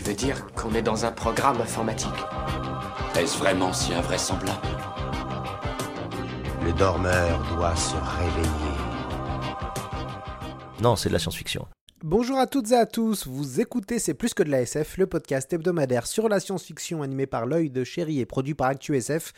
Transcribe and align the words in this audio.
Tu 0.00 0.06
veux 0.06 0.16
dire 0.16 0.46
qu'on 0.54 0.72
est 0.72 0.80
dans 0.80 1.04
un 1.04 1.12
programme 1.12 1.60
informatique 1.60 2.08
Est-ce 3.18 3.36
vraiment 3.36 3.70
si 3.70 3.92
invraisemblable 3.92 4.66
Le 6.64 6.72
dormeur 6.72 7.38
doit 7.54 7.76
se 7.76 7.96
réveiller. 7.96 8.78
Non, 10.80 10.96
c'est 10.96 11.10
de 11.10 11.12
la 11.12 11.18
science-fiction. 11.18 11.66
Bonjour 12.02 12.38
à 12.38 12.46
toutes 12.46 12.70
et 12.70 12.76
à 12.76 12.86
tous, 12.86 13.26
vous 13.26 13.60
écoutez 13.60 13.98
C'est 13.98 14.14
plus 14.14 14.32
que 14.32 14.42
de 14.42 14.50
la 14.50 14.62
SF, 14.62 14.96
le 14.96 15.06
podcast 15.06 15.52
hebdomadaire 15.52 16.06
sur 16.06 16.30
la 16.30 16.40
science-fiction 16.40 17.02
animé 17.02 17.26
par 17.26 17.44
l'œil 17.44 17.68
de 17.68 17.84
chéri 17.84 18.20
et 18.20 18.24
produit 18.24 18.54
par 18.54 18.68
ActuSF. 18.68 19.34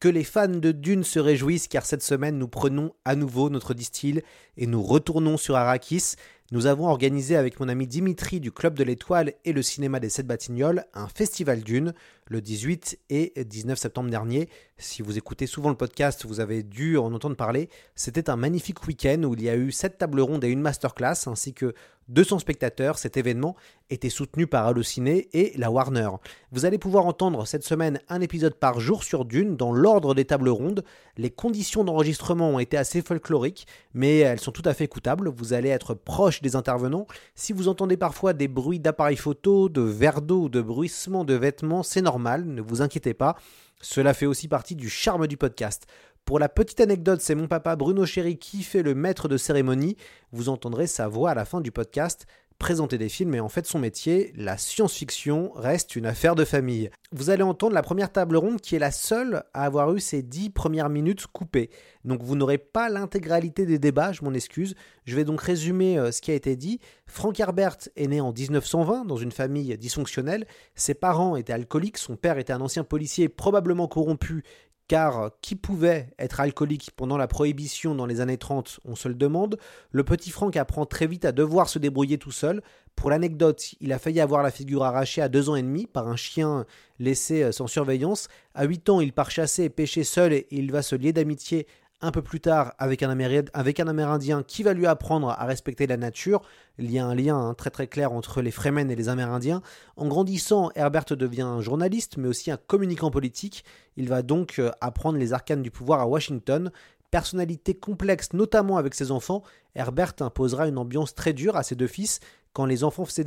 Que 0.00 0.08
les 0.08 0.24
fans 0.24 0.48
de 0.48 0.72
Dune 0.72 1.04
se 1.04 1.20
réjouissent 1.20 1.68
car 1.68 1.86
cette 1.86 2.02
semaine 2.02 2.36
nous 2.36 2.48
prenons 2.48 2.94
à 3.04 3.14
nouveau 3.14 3.48
notre 3.48 3.74
distill 3.74 4.22
et 4.56 4.66
nous 4.66 4.82
retournons 4.82 5.36
sur 5.36 5.54
Arrakis. 5.54 6.16
Nous 6.52 6.66
avons 6.66 6.88
organisé 6.88 7.36
avec 7.36 7.60
mon 7.60 7.68
ami 7.68 7.86
Dimitri 7.86 8.40
du 8.40 8.50
Club 8.50 8.74
de 8.74 8.82
l'Étoile 8.82 9.34
et 9.44 9.52
le 9.52 9.62
cinéma 9.62 10.00
des 10.00 10.08
Sept 10.08 10.26
Batignolles 10.26 10.84
un 10.94 11.06
festival 11.06 11.60
d'une 11.60 11.94
le 12.30 12.40
18 12.40 12.98
et 13.10 13.32
19 13.44 13.76
septembre 13.76 14.08
dernier. 14.08 14.48
Si 14.78 15.02
vous 15.02 15.18
écoutez 15.18 15.46
souvent 15.46 15.68
le 15.68 15.76
podcast, 15.76 16.24
vous 16.24 16.40
avez 16.40 16.62
dû 16.62 16.96
en 16.96 17.12
entendre 17.12 17.36
parler. 17.36 17.68
C'était 17.96 18.30
un 18.30 18.36
magnifique 18.36 18.86
week-end 18.86 19.24
où 19.24 19.34
il 19.34 19.42
y 19.42 19.50
a 19.50 19.56
eu 19.56 19.72
7 19.72 19.98
tables 19.98 20.20
rondes 20.20 20.44
et 20.44 20.48
une 20.48 20.62
masterclass 20.62 21.26
ainsi 21.26 21.52
que 21.52 21.74
200 22.08 22.38
spectateurs. 22.38 22.98
Cet 22.98 23.16
événement 23.16 23.56
était 23.90 24.10
soutenu 24.10 24.46
par 24.46 24.66
Allociné 24.66 25.28
et 25.32 25.52
la 25.56 25.70
Warner. 25.70 26.10
Vous 26.52 26.64
allez 26.64 26.78
pouvoir 26.78 27.06
entendre 27.06 27.46
cette 27.46 27.64
semaine 27.64 28.00
un 28.08 28.20
épisode 28.20 28.54
par 28.54 28.80
jour 28.80 29.02
sur 29.04 29.24
Dune 29.24 29.56
dans 29.56 29.72
l'ordre 29.72 30.14
des 30.14 30.24
tables 30.24 30.48
rondes. 30.48 30.84
Les 31.16 31.30
conditions 31.30 31.84
d'enregistrement 31.84 32.50
ont 32.50 32.58
été 32.58 32.76
assez 32.76 33.02
folkloriques, 33.02 33.66
mais 33.92 34.18
elles 34.18 34.40
sont 34.40 34.52
tout 34.52 34.62
à 34.64 34.74
fait 34.74 34.84
écoutables. 34.84 35.28
Vous 35.28 35.52
allez 35.52 35.68
être 35.68 35.94
proche 35.94 36.40
des 36.42 36.56
intervenants. 36.56 37.06
Si 37.34 37.52
vous 37.52 37.68
entendez 37.68 37.96
parfois 37.96 38.32
des 38.32 38.48
bruits 38.48 38.80
d'appareils 38.80 39.16
photo, 39.16 39.68
de 39.68 39.82
verre 39.82 40.22
d'eau 40.22 40.48
de 40.48 40.60
bruissement 40.60 41.24
de 41.24 41.34
vêtements, 41.34 41.82
c'est 41.82 42.02
normal, 42.02 42.19
ne 42.20 42.60
vous 42.60 42.82
inquiétez 42.82 43.14
pas. 43.14 43.36
Cela 43.80 44.14
fait 44.14 44.26
aussi 44.26 44.48
partie 44.48 44.76
du 44.76 44.88
charme 44.88 45.26
du 45.26 45.36
podcast. 45.36 45.86
Pour 46.24 46.38
la 46.38 46.48
petite 46.48 46.80
anecdote, 46.80 47.20
c'est 47.20 47.34
mon 47.34 47.48
papa 47.48 47.76
Bruno 47.76 48.06
Chéry 48.06 48.38
qui 48.38 48.62
fait 48.62 48.82
le 48.82 48.94
maître 48.94 49.26
de 49.26 49.36
cérémonie. 49.36 49.96
Vous 50.32 50.48
entendrez 50.48 50.86
sa 50.86 51.08
voix 51.08 51.30
à 51.30 51.34
la 51.34 51.44
fin 51.44 51.60
du 51.60 51.72
podcast 51.72 52.26
présenter 52.60 52.98
des 52.98 53.08
films 53.08 53.34
et 53.34 53.40
en 53.40 53.48
fait 53.48 53.66
son 53.66 53.80
métier, 53.80 54.32
la 54.36 54.58
science-fiction, 54.58 55.50
reste 55.56 55.96
une 55.96 56.04
affaire 56.06 56.36
de 56.36 56.44
famille. 56.44 56.90
Vous 57.10 57.30
allez 57.30 57.42
entendre 57.42 57.74
la 57.74 57.82
première 57.82 58.12
table 58.12 58.36
ronde 58.36 58.60
qui 58.60 58.76
est 58.76 58.78
la 58.78 58.92
seule 58.92 59.42
à 59.54 59.64
avoir 59.64 59.92
eu 59.94 59.98
ses 59.98 60.22
dix 60.22 60.50
premières 60.50 60.90
minutes 60.90 61.26
coupées. 61.26 61.70
Donc 62.04 62.22
vous 62.22 62.36
n'aurez 62.36 62.58
pas 62.58 62.90
l'intégralité 62.90 63.64
des 63.64 63.78
débats, 63.78 64.12
je 64.12 64.22
m'en 64.22 64.34
excuse. 64.34 64.74
Je 65.06 65.16
vais 65.16 65.24
donc 65.24 65.40
résumer 65.40 65.98
euh, 65.98 66.12
ce 66.12 66.20
qui 66.20 66.30
a 66.30 66.34
été 66.34 66.54
dit. 66.54 66.80
Frank 67.06 67.40
Herbert 67.40 67.78
est 67.96 68.06
né 68.06 68.20
en 68.20 68.32
1920 68.32 69.06
dans 69.06 69.16
une 69.16 69.32
famille 69.32 69.76
dysfonctionnelle. 69.78 70.46
Ses 70.74 70.94
parents 70.94 71.36
étaient 71.36 71.54
alcooliques, 71.54 71.98
son 71.98 72.16
père 72.16 72.38
était 72.38 72.52
un 72.52 72.60
ancien 72.60 72.84
policier 72.84 73.28
probablement 73.28 73.88
corrompu 73.88 74.44
car 74.90 75.30
qui 75.40 75.54
pouvait 75.54 76.08
être 76.18 76.40
alcoolique 76.40 76.90
pendant 76.96 77.16
la 77.16 77.28
prohibition 77.28 77.94
dans 77.94 78.06
les 78.06 78.20
années 78.20 78.38
30, 78.38 78.80
on 78.84 78.96
se 78.96 79.06
le 79.06 79.14
demande. 79.14 79.56
Le 79.92 80.02
petit 80.02 80.30
Franck 80.30 80.56
apprend 80.56 80.84
très 80.84 81.06
vite 81.06 81.24
à 81.24 81.30
devoir 81.30 81.68
se 81.68 81.78
débrouiller 81.78 82.18
tout 82.18 82.32
seul. 82.32 82.60
Pour 82.96 83.08
l'anecdote, 83.08 83.76
il 83.78 83.92
a 83.92 84.00
failli 84.00 84.18
avoir 84.18 84.42
la 84.42 84.50
figure 84.50 84.82
arrachée 84.82 85.22
à 85.22 85.28
deux 85.28 85.48
ans 85.48 85.54
et 85.54 85.62
demi 85.62 85.86
par 85.86 86.08
un 86.08 86.16
chien 86.16 86.66
laissé 86.98 87.44
euh, 87.44 87.52
sans 87.52 87.68
surveillance. 87.68 88.26
À 88.52 88.64
8 88.64 88.88
ans, 88.88 89.00
il 89.00 89.12
part 89.12 89.30
chasser 89.30 89.62
et 89.62 89.70
pêcher 89.70 90.02
seul 90.02 90.32
et 90.32 90.48
il 90.50 90.72
va 90.72 90.82
se 90.82 90.96
lier 90.96 91.12
d'amitié 91.12 91.68
un 92.02 92.10
peu 92.10 92.22
plus 92.22 92.40
tard 92.40 92.74
avec 92.78 93.02
un, 93.02 93.10
Amérindien 93.10 94.42
qui 94.42 94.62
va 94.62 94.72
lui 94.72 94.86
apprendre 94.86 95.30
à 95.30 95.44
respecter 95.44 95.86
la 95.86 95.96
nature. 95.96 96.42
Il 96.78 96.90
y 96.90 96.98
a 96.98 97.06
un 97.06 97.14
lien 97.14 97.36
hein, 97.36 97.54
très 97.54 97.70
très 97.70 97.86
clair 97.86 98.12
entre 98.12 98.40
les 98.42 98.50
Fremen 98.50 98.90
et 98.90 98.96
les 98.96 99.08
Amérindiens. 99.08 99.62
En 99.96 100.08
grandissant, 100.08 100.70
Herbert 100.74 101.04
devient 101.10 101.42
un 101.42 101.60
journaliste 101.60 102.16
mais 102.16 102.28
aussi 102.28 102.50
un 102.50 102.56
communicant 102.56 103.10
politique. 103.10 103.64
Il 103.96 104.08
va 104.08 104.22
donc 104.22 104.58
euh, 104.58 104.70
apprendre 104.80 105.18
les 105.18 105.32
arcanes 105.32 105.62
du 105.62 105.70
pouvoir 105.70 106.00
à 106.00 106.06
Washington. 106.06 106.70
Personnalité 107.10 107.74
complexe 107.74 108.32
notamment 108.32 108.76
avec 108.76 108.94
ses 108.94 109.10
enfants, 109.10 109.42
Herbert 109.74 110.14
imposera 110.20 110.68
une 110.68 110.78
ambiance 110.78 111.14
très 111.14 111.32
dure 111.32 111.56
à 111.56 111.62
ses 111.62 111.74
deux 111.74 111.88
fils 111.88 112.20
quand 112.52 112.64
les, 112.64 112.82
enfants 112.82 113.04
faisaient 113.04 113.24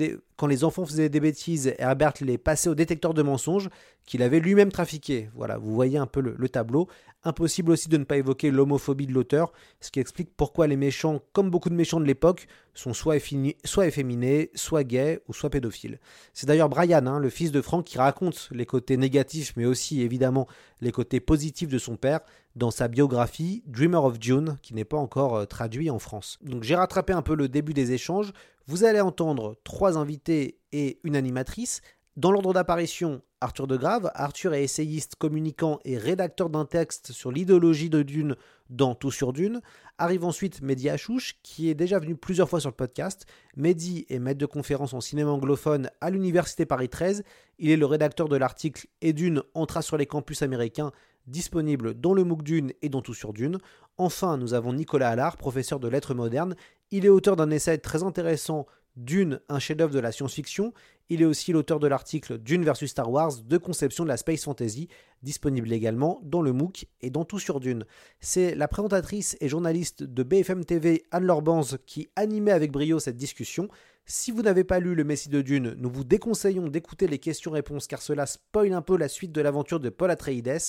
des, 1.10 1.20
bêtises, 1.20 1.74
Herbert 1.78 2.14
les 2.22 2.38
passait 2.38 2.70
au 2.70 2.76
détecteur 2.76 3.14
de 3.14 3.22
mensonges 3.22 3.70
qu'il 4.06 4.22
avait 4.22 4.42
lui-même 4.42 4.72
trafiqué. 4.72 5.30
Voilà, 5.34 5.58
vous 5.58 5.74
voyez 5.74 5.98
un 5.98 6.08
peu 6.08 6.20
le, 6.20 6.50
tableau. 6.50 6.90
Impossible 7.24 7.72
aussi 7.72 7.88
de 7.88 7.98
ne 7.98 8.04
pas 8.04 8.18
évoquer 8.18 8.52
l'homophobie 8.52 9.08
de 9.08 9.14
l'auteur, 9.14 9.54
ce 9.80 9.92
qui 9.92 10.02
explique 10.02 10.36
pourquoi 10.36 10.68
les 10.68 10.76
méchants, 10.76 11.22
comme 11.32 11.50
beaucoup 11.50 11.70
de 11.70 11.76
méchants 11.76 12.02
de 12.02 12.06
l'époque, 12.06 12.48
sont 12.74 12.94
soit, 12.94 13.16
soit 13.64 13.88
efféminés, 13.88 14.52
soit 14.56 14.84
gays 14.84 15.22
ou 15.30 15.34
soit 15.34 15.50
pédophiles. 15.50 16.00
C'est 16.34 16.48
d'ailleurs 16.48 16.68
Brian, 16.68 17.06
hein, 17.06 17.20
le 17.20 17.30
fils 17.30 17.54
de 17.54 17.62
Frank, 17.62 17.86
qui 17.86 17.98
raconte 17.98 18.50
les 18.52 18.66
côtés 18.66 18.98
négatifs, 18.98 19.54
mais 19.56 19.64
aussi 19.64 20.02
évidemment 20.02 20.48
les 20.82 20.92
côtés 20.92 21.22
positifs 21.22 21.70
de 21.70 21.78
son 21.78 21.96
père 21.96 22.20
dans 22.56 22.72
sa 22.72 22.90
biographie 22.90 23.64
Dreamer 23.68 24.04
of 24.04 24.18
June, 24.20 24.58
qui 24.62 24.74
n'est 24.74 24.84
pas 24.84 24.98
encore 24.98 25.36
euh, 25.36 25.46
traduit 25.46 25.90
en 25.90 26.00
France. 26.00 26.40
Donc 26.42 26.64
j'ai 26.64 26.76
rattrapé 26.76 27.14
un 27.14 27.22
peu 27.22 27.36
le 27.36 27.48
début 27.48 27.74
des 27.74 27.94
échanges. 27.94 28.34
Vous 28.66 28.86
allez 28.86 29.02
entendre 29.02 29.58
trois 29.66 29.98
invités 29.98 30.58
et 30.72 31.00
une 31.04 31.18
animatrice. 31.18 31.82
Dans 32.16 32.32
l'ordre 32.32 32.54
d'apparition, 32.54 33.22
Arthur 33.42 33.68
de 33.68 33.76
Grave. 33.76 34.10
Arthur 34.16 34.54
est 34.54 34.64
essayiste, 34.64 35.16
communicant 35.16 35.80
et 35.84 35.98
rédacteur 35.98 36.50
d'un 36.50 36.64
texte 36.64 37.12
sur 37.12 37.30
l'idéologie 37.30 37.90
de 37.90 38.04
Dune 38.04 38.38
dans 38.70 38.96
Tout 38.96 39.12
sur 39.12 39.34
Dune. 39.34 39.60
Arrive 39.98 40.24
ensuite 40.24 40.62
Mehdi 40.62 40.90
Achouche, 40.90 41.36
qui 41.44 41.70
est 41.70 41.74
déjà 41.74 42.00
venu 42.00 42.16
plusieurs 42.16 42.50
fois 42.50 42.62
sur 42.62 42.70
le 42.70 42.76
podcast. 42.76 43.26
Mehdi 43.58 44.06
est 44.10 44.20
maître 44.20 44.40
de 44.40 44.46
conférence 44.46 44.94
en 44.94 45.02
cinéma 45.02 45.32
anglophone 45.32 45.90
à 46.00 46.10
l'Université 46.10 46.66
Paris 46.66 46.88
13. 46.88 47.24
Il 47.60 47.70
est 47.70 47.78
le 47.78 47.86
rédacteur 47.86 48.30
de 48.30 48.38
l'article 48.38 48.88
Et 49.02 49.12
Dune 49.12 49.44
entra 49.56 49.82
sur 49.82 49.98
les 49.98 50.06
campus 50.06 50.42
américains 50.42 50.94
disponible 51.28 51.94
dans 51.94 52.14
le 52.14 52.24
MOOC 52.24 52.44
Dune 52.44 52.72
et 52.82 52.90
dans 52.90 53.02
Tout 53.02 53.14
sur 53.14 53.34
Dune. 53.34 53.58
Enfin, 53.98 54.38
nous 54.38 54.54
avons 54.54 54.74
Nicolas 54.74 55.10
Allard, 55.10 55.38
professeur 55.38 55.80
de 55.80 55.88
lettres 55.88 56.14
modernes. 56.14 56.56
Il 56.96 57.08
est 57.08 57.10
auteur 57.10 57.36
d'un 57.36 57.50
essai 57.50 57.80
très 57.80 58.04
intéressant 58.04 58.68
Dune, 58.98 59.40
un 59.50 59.58
chef-d'œuvre 59.58 59.96
de 59.96 60.00
la 60.00 60.12
science-fiction. 60.12 60.76
Il 61.10 61.24
est 61.24 61.26
aussi 61.26 61.52
l'auteur 61.52 61.80
de 61.80 61.88
l'article 61.88 62.38
Dune 62.38 62.64
versus 62.64 62.92
Star 62.92 63.10
Wars, 63.10 63.32
de 63.44 63.58
conception 63.58 64.04
de 64.04 64.10
la 64.10 64.18
space 64.18 64.44
fantasy, 64.44 64.90
disponible 65.24 65.74
également 65.74 66.20
dans 66.22 66.44
le 66.44 66.54
MOOC 66.54 66.86
et 67.02 67.10
dans 67.10 67.26
Tout 67.26 67.40
sur 67.40 67.60
Dune. 67.60 67.88
C'est 68.20 68.54
la 68.54 68.68
présentatrice 68.68 69.36
et 69.42 69.50
journaliste 69.50 70.04
de 70.04 70.22
BFM 70.22 70.66
TV, 70.66 71.04
Anne-Laure 71.10 71.42
Banz, 71.42 71.80
qui 71.88 72.10
animait 72.16 72.52
avec 72.52 72.72
brio 72.72 73.00
cette 73.00 73.18
discussion. 73.18 73.70
Si 74.06 74.30
vous 74.30 74.44
n'avez 74.44 74.64
pas 74.64 74.80
lu 74.80 74.94
Le 74.94 75.04
Messie 75.04 75.30
de 75.30 75.42
Dune, 75.42 75.74
nous 75.80 75.90
vous 75.90 76.04
déconseillons 76.04 76.68
d'écouter 76.68 77.08
les 77.08 77.18
questions-réponses 77.18 77.88
car 77.88 78.04
cela 78.04 78.28
spoil 78.28 78.72
un 78.72 78.84
peu 78.84 78.98
la 78.98 79.08
suite 79.08 79.32
de 79.32 79.42
l'aventure 79.42 79.80
de 79.80 79.90
Paul 79.90 80.12
Atreides. 80.12 80.60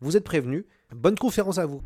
Vous 0.00 0.18
êtes 0.18 0.24
prévenus. 0.24 0.66
Bonne 0.94 1.16
conférence 1.16 1.56
à 1.56 1.64
vous. 1.64 1.80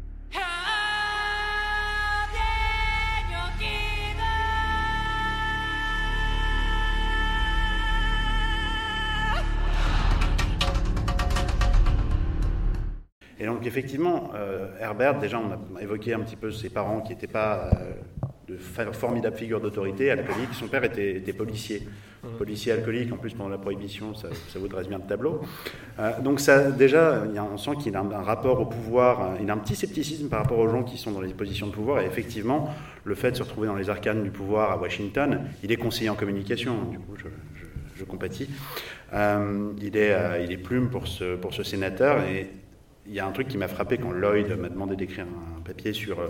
Effectivement, 13.67 14.31
euh, 14.35 14.69
Herbert, 14.81 15.19
déjà 15.19 15.41
on 15.41 15.77
a 15.77 15.83
évoqué 15.83 16.15
un 16.15 16.21
petit 16.21 16.37
peu 16.37 16.51
ses 16.51 16.69
parents 16.69 17.01
qui 17.01 17.13
n'étaient 17.13 17.27
pas 17.27 17.71
euh, 17.73 17.93
de 18.49 18.57
formidables 18.93 19.37
figures 19.37 19.61
d'autorité, 19.61 20.11
alcooliques. 20.11 20.53
Son 20.53 20.69
père 20.69 20.85
était, 20.85 21.21
policier, 21.33 21.83
mmh. 22.23 22.29
policier 22.39 22.73
alcoolique, 22.73 23.13
en 23.13 23.17
plus 23.17 23.35
pendant 23.35 23.51
la 23.51 23.59
prohibition, 23.59 24.15
ça, 24.15 24.29
ça 24.49 24.59
vous 24.59 24.69
dresse 24.69 24.89
bien 24.89 24.99
le 24.99 25.05
tableau. 25.05 25.41
Euh, 25.99 26.21
donc 26.21 26.39
ça, 26.41 26.71
déjà, 26.71 27.25
on 27.53 27.57
sent 27.57 27.73
qu'il 27.81 27.97
a 27.97 28.01
un, 28.01 28.23
rapport 28.23 28.61
au 28.61 28.67
pouvoir, 28.67 29.37
il 29.43 29.51
a 29.51 29.55
un 29.55 29.59
petit 29.59 29.75
scepticisme 29.75 30.29
par 30.29 30.43
rapport 30.43 30.59
aux 30.59 30.69
gens 30.69 30.85
qui 30.85 30.97
sont 30.97 31.11
dans 31.11 31.21
les 31.21 31.35
positions 31.35 31.67
de 31.67 31.73
pouvoir, 31.73 32.01
et 32.03 32.07
effectivement, 32.07 32.71
le 33.05 33.15
fait 33.15 33.33
de 33.33 33.37
se 33.37 33.43
retrouver 33.43 33.67
dans 33.67 33.77
les 33.77 33.91
arcanes 33.91 34.23
du 34.23 34.31
pouvoir 34.31 34.71
à 34.71 34.77
Washington, 34.77 35.41
il 35.65 35.73
est 35.73 35.77
conseiller 35.77 36.11
en 36.11 36.15
communication, 36.15 36.85
du 36.91 36.99
coup 36.99 37.17
je, 37.17 37.27
je, 37.97 38.05
compatis. 38.05 38.49
Il, 39.13 39.97
est, 39.97 40.45
il 40.45 40.53
est 40.53 40.59
plume 40.59 40.89
pour 40.89 41.09
ce, 41.09 41.37
pour 41.37 41.55
ce 41.55 41.63
sénateur, 41.63 42.23
et 42.25 42.51
il 43.09 43.15
y 43.15 43.21
a 43.21 43.27
un 43.27 43.33
truc 43.33 43.49
qui 43.49 43.59
m'a 43.59 43.69
frappé 43.69 43.99
quand 43.99 44.11
Lloyd 44.11 44.51
m'a 44.59 44.69
demandé 44.69 44.97
d'écrire 44.97 45.27
un 45.27 45.61
papier 45.63 45.93
sur 45.93 46.21
euh, 46.21 46.29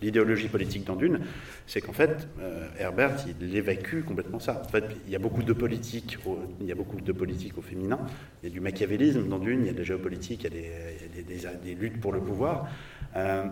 l'idéologie 0.00 0.48
politique 0.48 0.84
dans 0.84 0.96
Dune, 0.96 1.20
c'est 1.66 1.80
qu'en 1.80 1.92
fait, 1.92 2.28
euh, 2.40 2.68
Herbert, 2.78 3.16
il 3.40 3.56
évacue 3.56 4.02
complètement 4.04 4.38
ça. 4.38 4.62
En 4.64 4.68
fait, 4.68 4.84
il 5.06 5.12
y 5.12 5.16
a 5.16 5.18
beaucoup 5.18 5.42
de 5.42 5.52
politique, 5.52 6.18
au, 6.26 6.38
il 6.60 6.66
y 6.66 6.72
a 6.72 6.74
beaucoup 6.74 7.00
de 7.00 7.12
politique 7.12 7.56
au 7.58 7.62
féminin, 7.62 7.98
il 8.42 8.48
y 8.48 8.52
a 8.52 8.54
du 8.54 8.60
machiavélisme 8.60 9.28
dans 9.28 9.38
Dune, 9.38 9.60
il 9.62 9.66
y 9.66 9.70
a 9.70 9.72
de 9.72 9.78
la 9.78 9.84
géopolitique, 9.84 10.44
il 10.44 10.54
y 10.54 11.46
a 11.46 11.52
des, 11.54 11.74
luttes 11.74 12.00
pour 12.00 12.12
le 12.12 12.20
pouvoir. 12.20 12.68
Euh, 13.16 13.44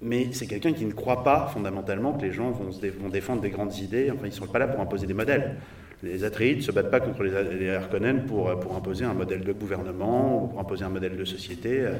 mais 0.00 0.28
c'est 0.32 0.46
quelqu'un 0.46 0.72
qui 0.72 0.84
ne 0.84 0.92
croit 0.92 1.24
pas 1.24 1.48
fondamentalement 1.52 2.12
que 2.12 2.22
les 2.22 2.32
gens 2.32 2.52
vont, 2.52 2.70
vont 2.70 3.08
défendre 3.08 3.42
des 3.42 3.50
grandes 3.50 3.76
idées. 3.78 4.10
Enfin, 4.12 4.22
ils 4.24 4.30
ne 4.30 4.34
sont 4.34 4.46
pas 4.46 4.60
là 4.60 4.68
pour 4.68 4.80
imposer 4.80 5.06
des 5.06 5.14
modèles. 5.14 5.56
Les 6.02 6.22
Atreides 6.22 6.58
ne 6.58 6.62
se 6.62 6.70
battent 6.70 6.92
pas 6.92 7.00
contre 7.00 7.24
les, 7.24 7.70
Harkonnen 7.70 8.24
pour, 8.24 8.50
imposer 8.50 9.04
un 9.04 9.14
modèle 9.14 9.42
de 9.42 9.52
gouvernement 9.52 10.44
ou 10.44 10.46
pour 10.46 10.60
imposer 10.60 10.84
un 10.84 10.90
modèle 10.90 11.16
de 11.16 11.24
société, 11.24 11.80
euh, 11.80 11.94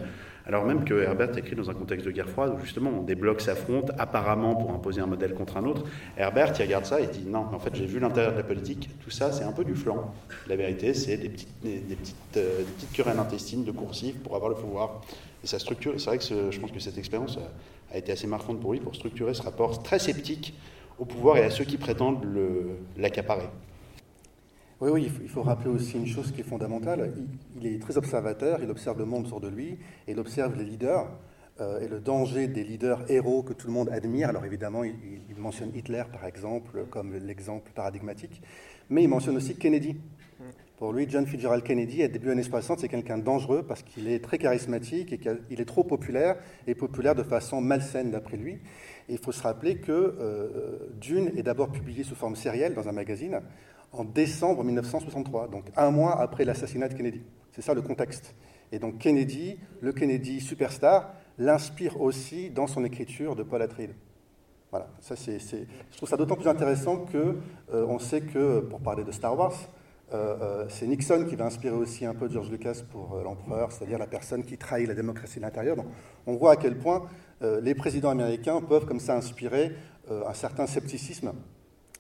alors 0.47 0.65
même 0.65 0.85
que 0.85 0.95
Herbert 0.95 1.37
écrit 1.37 1.57
dans 1.57 1.69
un 1.69 1.75
contexte 1.75 2.07
de 2.07 2.13
guerre 2.13 2.29
froide 2.29 2.55
où 2.57 2.65
justement 2.65 3.03
des 3.03 3.17
blocs 3.17 3.41
s'affrontent 3.41 3.93
apparemment 3.99 4.55
pour 4.55 4.73
imposer 4.73 5.01
un 5.01 5.07
modèle 5.07 5.35
contre 5.35 5.57
un 5.57 5.65
autre. 5.65 5.85
Herbert, 6.17 6.57
regarde 6.57 6.85
ça 6.85 7.01
et 7.01 7.09
dit 7.09 7.25
non, 7.27 7.47
en 7.53 7.59
fait 7.59 7.75
j'ai 7.75 7.87
vu 7.87 7.99
l'intérieur 7.99 8.33
de 8.33 8.39
la 8.39 8.45
politique, 8.45 8.89
tout 9.03 9.11
ça 9.11 9.33
c'est 9.33 9.45
un 9.45 9.53
peu 9.53 9.65
du 9.65 9.75
flanc. 9.75 10.15
La 10.47 10.55
vérité 10.55 10.95
c'est 10.95 11.17
des 11.17 11.29
petites, 11.29 11.49
des, 11.65 11.83
euh, 12.37 12.63
querelles 12.95 13.19
intestines 13.19 13.65
de 13.65 13.73
coursives 13.73 14.15
pour 14.17 14.37
avoir 14.37 14.49
le 14.49 14.57
pouvoir. 14.57 15.03
Et 15.43 15.49
ça 15.49 15.59
structure, 15.59 15.95
c'est 15.99 16.07
vrai 16.07 16.19
que 16.19 16.25
je 16.25 16.61
pense 16.61 16.71
que 16.71 16.81
cette 16.81 16.99
expérience 16.99 17.37
a, 17.37 17.95
a 17.95 17.99
été 17.99 18.13
assez 18.13 18.29
marquante 18.29 18.61
pour 18.61 18.73
lui 18.73 18.81
pour 18.81 18.95
structurer 18.95 19.35
ce 19.35 19.43
rapport 19.43 19.83
très 19.83 19.99
sceptique 19.99 20.55
au 20.99 21.05
pouvoir 21.05 21.37
et 21.39 21.43
à 21.43 21.51
ceux 21.51 21.65
qui 21.65 21.79
prétendent 21.79 22.25
l'accaparer. 22.97 23.49
Oui, 24.81 24.91
oui, 24.93 25.11
il 25.23 25.29
faut, 25.29 25.43
rappeler 25.43 25.71
aussi 25.71 25.97
une 25.97 26.07
chose 26.07 26.31
qui 26.31 26.43
est 26.43 26.45
fondamentale. 26.45 27.13
Il, 27.57 27.67
est 27.67 27.81
très 27.81 27.99
observateur, 27.99 28.61
il 28.63 28.71
observe 28.71 28.97
le 28.97 29.07
monde 29.07 29.27
autour 29.27 29.41
de 29.41 29.49
lui, 29.49 29.77
il 30.07 30.21
observe 30.21 30.57
les 30.57 30.65
leaders 30.65 31.09
euh, 31.61 31.81
et 31.81 31.89
le 31.89 31.99
danger 31.99 32.47
des 32.47 32.63
leaders 32.63 33.05
héros 33.11 33.43
que 33.43 33.53
tout 33.53 33.67
le 33.67 33.73
monde 33.73 33.89
admire. 33.89 34.29
Alors 34.29 34.45
évidemment, 34.45 34.85
il, 34.85 34.95
mentionne 35.37 35.73
Hitler, 35.75 36.05
par 36.13 36.25
exemple, 36.25 36.87
comme 36.91 37.15
l'exemple 37.15 37.73
paradigmatique, 37.75 38.41
mais 38.89 39.03
il 39.03 39.09
mentionne 39.09 39.37
aussi 39.37 39.57
Kennedy. 39.57 39.97
Pour 40.77 40.93
lui, 40.93 41.07
John 41.09 41.27
Fitzgerald 41.27 41.65
Kennedy, 41.65 42.05
à 42.05 42.09
début 42.09 42.31
années 42.31 42.45
60, 42.45 42.79
c'est 42.79 42.89
quelqu'un 42.89 43.19
de 43.19 43.25
dangereux 43.25 43.65
parce 43.67 43.83
qu'il 43.83 44.09
est 44.09 44.23
très 44.23 44.39
charismatique 44.39 45.13
et 45.13 45.19
qu'il 45.19 45.61
est 45.61 45.65
trop 45.65 45.83
populaire, 45.83 46.37
et 46.69 46.77
populaire 46.77 47.17
de 47.17 47.25
façon 47.25 47.61
malsaine 47.61 48.13
d'après 48.13 48.37
lui. 48.37 48.61
Et 49.09 49.15
il 49.15 49.19
faut 49.19 49.33
se 49.33 49.43
rappeler 49.43 49.79
que 49.79 49.91
euh, 50.21 50.79
Dune 51.01 51.33
est 51.37 51.43
d'abord 51.43 51.73
publié 51.73 52.05
sous 52.05 52.15
forme 52.15 52.37
sérielle 52.37 52.75
dans 52.75 52.89
un 52.89 52.93
magazine, 52.93 53.41
en 53.93 54.05
décembre 54.05 54.65
1963, 54.65 55.49
donc 55.49 55.65
un 55.77 55.91
mois 55.91 56.21
après 56.21 56.45
l'assassinat 56.45 56.89
de 56.89 56.95
Kennedy. 56.95 57.23
C'est 57.53 57.63
ça 57.63 57.75
le 57.75 57.83
contexte. 57.83 58.35
Et 58.73 58.79
donc 58.79 58.99
Kennedy, 58.99 59.59
le 59.81 59.93
Kennedy 59.93 60.41
superstar, 60.41 61.15
l'inspire 61.39 62.01
aussi 62.01 62.51
dans 62.51 62.67
son 62.67 62.85
écriture 62.85 63.37
de 63.37 63.43
Paul 63.43 63.63
Atreides. 63.63 63.95
Voilà, 64.71 64.89
ça 65.01 65.17
c'est, 65.17 65.39
je 65.39 65.97
trouve 65.97 66.09
ça 66.09 66.19
d'autant 66.19 66.37
plus 66.37 66.49
intéressant 66.49 66.99
que 66.99 67.37
euh, 67.73 67.87
on 67.89 67.99
sait 67.99 68.21
que, 68.21 68.61
pour 68.61 68.81
parler 68.81 69.03
de 69.03 69.13
Star 69.13 69.39
Wars, 69.39 69.55
euh, 70.13 70.37
euh, 70.41 70.67
c'est 70.69 70.87
Nixon 70.87 71.25
qui 71.27 71.37
va 71.37 71.47
inspirer 71.47 71.75
aussi 71.75 72.05
un 72.05 72.15
peu 72.15 72.29
George 72.29 72.51
Lucas 72.51 72.83
pour 72.91 73.19
l'empereur, 73.25 73.73
c'est-à-dire 73.73 73.99
la 73.99 74.07
personne 74.07 74.45
qui 74.45 74.59
trahit 74.59 74.87
la 74.87 74.95
démocratie 74.95 75.37
de 75.37 75.45
l'intérieur. 75.45 75.77
Donc 75.77 75.87
on 76.27 76.37
voit 76.37 76.53
à 76.53 76.57
quel 76.57 76.77
point 76.77 77.09
les 77.41 77.75
présidents 77.75 78.11
américains 78.11 78.61
peuvent 78.61 78.85
comme 78.85 79.01
ça 79.01 79.17
inspirer 79.17 79.73
un 80.11 80.35
certain 80.35 80.67
scepticisme 80.67 81.33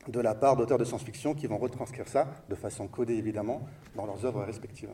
de 0.08 0.20
la 0.20 0.34
part 0.34 0.56
d'auteurs 0.56 0.78
de 0.78 0.84
science-fiction 0.84 1.34
qui 1.34 1.46
vont 1.46 1.58
retranscrire 1.58 2.08
ça, 2.08 2.26
de 2.48 2.54
façon 2.54 2.88
codée 2.88 3.14
évidemment, 3.14 3.62
dans 3.94 4.06
leurs 4.06 4.24
œuvres 4.24 4.42
respectives. 4.42 4.90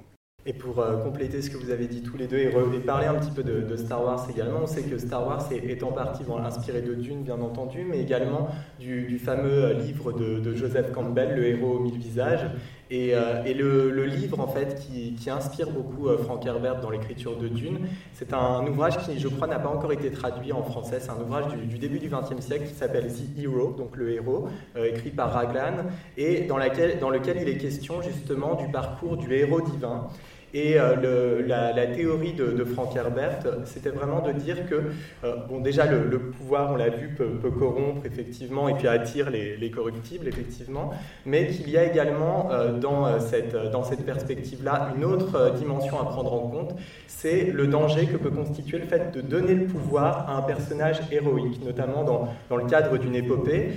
Et 0.46 0.52
pour 0.52 0.78
euh, 0.78 0.98
compléter 0.98 1.40
ce 1.40 1.48
que 1.48 1.56
vous 1.56 1.70
avez 1.70 1.86
dit 1.86 2.02
tous 2.02 2.18
les 2.18 2.26
deux 2.26 2.36
et, 2.36 2.50
parler 2.84 3.06
un 3.06 3.14
petit 3.14 3.30
peu 3.30 3.42
de, 3.42 3.76
Star 3.76 4.04
Wars 4.04 4.26
également, 4.30 4.60
on 4.64 4.66
sait 4.66 4.82
que 4.82 4.98
Star 4.98 5.26
Wars 5.26 5.48
est, 5.50 5.82
en 5.82 5.92
partie 5.92 6.22
inspiré 6.44 6.82
de 6.82 6.92
Dune, 6.94 7.22
bien 7.22 7.40
entendu, 7.40 7.86
mais 7.88 8.00
également 8.00 8.48
du, 8.78 9.18
fameux 9.18 9.64
euh, 9.64 9.72
livre 9.72 10.12
de, 10.12 10.54
Joseph 10.54 10.92
Campbell, 10.92 11.34
Le 11.34 11.46
héros 11.46 11.76
aux 11.76 11.80
mille 11.80 11.98
visages. 11.98 12.46
Et, 12.90 13.14
euh, 13.14 13.42
le, 13.42 14.04
livre, 14.04 14.38
en 14.38 14.46
fait, 14.46 14.76
qui, 14.86 15.30
inspire 15.30 15.70
beaucoup 15.70 16.08
Frank 16.22 16.44
Herbert 16.44 16.82
dans 16.82 16.90
l'écriture 16.90 17.38
de 17.38 17.48
Dune, 17.48 17.78
c'est 18.12 18.34
un 18.34 18.66
ouvrage 18.66 18.98
qui, 18.98 19.18
je 19.18 19.28
crois, 19.28 19.46
n'a 19.46 19.58
pas 19.58 19.70
encore 19.70 19.92
été 19.92 20.10
traduit 20.10 20.52
en 20.52 20.62
français. 20.62 20.98
C'est 21.00 21.10
un 21.10 21.20
ouvrage 21.22 21.46
du, 21.54 21.78
début 21.78 21.98
du 21.98 22.10
XXe 22.10 22.44
siècle 22.44 22.66
qui 22.66 22.74
s'appelle 22.74 23.06
The 23.06 23.38
Hero, 23.38 23.74
donc 23.76 23.96
le 23.96 24.10
héros, 24.10 24.48
écrit 24.76 25.10
par 25.10 25.32
Raglan, 25.32 25.86
et 26.18 26.42
dans 26.42 26.58
lequel 26.58 27.38
il 27.40 27.48
est 27.48 27.56
question 27.56 28.02
justement 28.02 28.54
du 28.54 28.68
parcours 28.68 29.16
du 29.16 29.32
héros 29.32 29.62
divin. 29.62 30.08
Et 30.54 30.78
euh, 30.78 31.42
la, 31.44 31.86
théorie 31.88 32.32
de, 32.32 32.64
Frank 32.64 32.94
Herbert, 32.94 33.40
c'était 33.64 33.90
vraiment 33.90 34.20
de 34.20 34.30
dire 34.30 34.68
que, 34.68 34.76
euh, 35.24 35.34
bon, 35.48 35.58
déjà, 35.58 35.84
le, 35.84 36.18
pouvoir, 36.18 36.70
on 36.72 36.76
l'a 36.76 36.90
vu, 36.90 37.08
peut, 37.08 37.50
corrompre, 37.50 38.06
effectivement, 38.06 38.68
et 38.68 38.74
puis 38.74 38.86
attire 38.86 39.30
les, 39.30 39.70
corruptibles, 39.74 40.28
effectivement, 40.28 40.92
mais 41.26 41.48
qu'il 41.48 41.68
y 41.70 41.76
a 41.76 41.84
également, 41.84 42.50
euh, 42.52 42.78
dans 42.78 43.18
cette, 43.18 43.56
dans 43.72 43.82
cette 43.82 44.06
perspective-là, 44.06 44.92
une 44.96 45.04
autre 45.04 45.54
dimension 45.58 46.00
à 46.00 46.04
prendre 46.04 46.32
en 46.32 46.48
compte, 46.48 46.76
c'est 47.08 47.50
le 47.52 47.66
danger 47.66 48.06
que 48.06 48.16
peut 48.16 48.30
constituer 48.30 48.78
le 48.78 48.86
fait 48.86 49.12
de 49.12 49.20
donner 49.20 49.54
le 49.54 49.64
pouvoir 49.64 50.28
à 50.28 50.36
un 50.36 50.42
personnage 50.42 51.00
héroïque, 51.10 51.64
notamment 51.64 52.04
dans, 52.04 52.28
dans 52.48 52.56
le 52.56 52.66
cadre 52.66 52.96
d'une 52.96 53.16
épopée. 53.16 53.72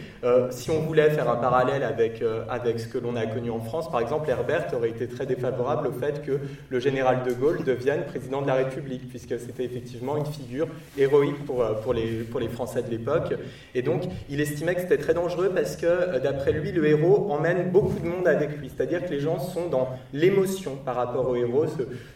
si 0.51 0.69
on 0.69 0.81
voulait 0.81 1.09
faire 1.09 1.29
un 1.29 1.37
parallèle 1.37 1.83
avec, 1.83 2.23
avec 2.49 2.79
ce 2.79 2.87
que 2.87 2.97
l'on 2.99 3.15
a 3.15 3.25
connu 3.25 3.49
en 3.49 3.59
France, 3.59 3.89
par 3.89 4.01
exemple, 4.01 4.29
Herbert 4.29 4.67
aurait 4.75 4.89
été 4.89 5.07
très 5.07 5.25
défavorable 5.25 5.87
au 5.87 5.91
fait 5.91 6.21
que 6.23 6.39
le 6.69 6.79
général 6.79 7.23
de 7.23 7.33
Gaulle 7.33 7.63
devienne 7.63 8.03
président 8.05 8.41
de 8.41 8.47
la 8.47 8.55
République, 8.55 9.07
puisque 9.09 9.39
c'était 9.39 9.63
effectivement 9.63 10.17
une 10.17 10.25
figure 10.25 10.67
héroïque 10.97 11.45
pour, 11.45 11.61
euh, 11.61 11.73
pour, 11.73 11.93
les, 11.93 12.23
pour 12.23 12.39
les 12.39 12.49
Français 12.49 12.83
de 12.83 12.89
l'époque. 12.89 13.33
Et 13.73 13.81
donc, 13.81 14.03
il 14.29 14.41
estimait 14.41 14.75
que 14.75 14.81
c'était 14.81 14.97
très 14.97 15.13
dangereux 15.13 15.51
parce 15.53 15.75
que, 15.75 15.85
euh, 15.85 16.19
d'après 16.19 16.51
lui, 16.51 16.71
le 16.71 16.85
héros 16.85 17.31
emmène 17.31 17.71
beaucoup 17.71 17.99
de 17.99 18.07
monde 18.07 18.27
avec 18.27 18.57
lui. 18.57 18.69
C'est-à-dire 18.75 19.05
que 19.05 19.09
les 19.09 19.19
gens 19.19 19.39
sont 19.39 19.69
dans 19.69 19.89
l'émotion 20.13 20.75
par 20.75 20.95
rapport 20.95 21.29
au 21.29 21.35
héros, 21.35 21.65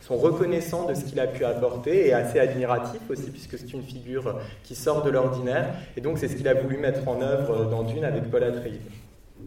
sont 0.02 0.18
reconnaissants 0.18 0.88
de 0.88 0.94
ce 0.94 1.06
qu'il 1.06 1.20
a 1.20 1.28
pu 1.28 1.46
apporter 1.46 2.08
et 2.08 2.14
assez 2.14 2.40
admiratifs 2.40 3.10
aussi, 3.10 3.30
puisque 3.32 3.58
c'est 3.58 3.74
une 3.74 3.84
figure 3.84 4.40
qui 4.64 4.76
sort 4.76 5.04
de 5.04 5.10
l'ordinaire. 5.10 5.74
Et 5.96 6.02
donc, 6.02 6.18
c'est 6.18 6.28
ce 6.28 6.36
qu'il 6.36 6.48
a 6.48 6.54
voulu 6.54 6.78
mettre 6.78 7.08
en 7.08 7.22
œuvre 7.22 7.66
dans 7.66 7.84
Dune 7.84 8.04
avec 8.04 8.30
Paul 8.30 8.44
Atreides. 8.44 8.82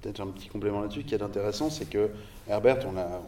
Peut-être 0.01 0.21
un 0.21 0.27
petit 0.29 0.49
complément 0.49 0.81
là-dessus. 0.81 1.05
Qui 1.05 1.15
est 1.15 1.23
intéressant, 1.23 1.71
c'est 1.71 1.89
que 1.89 2.11
Herbert, 2.49 2.79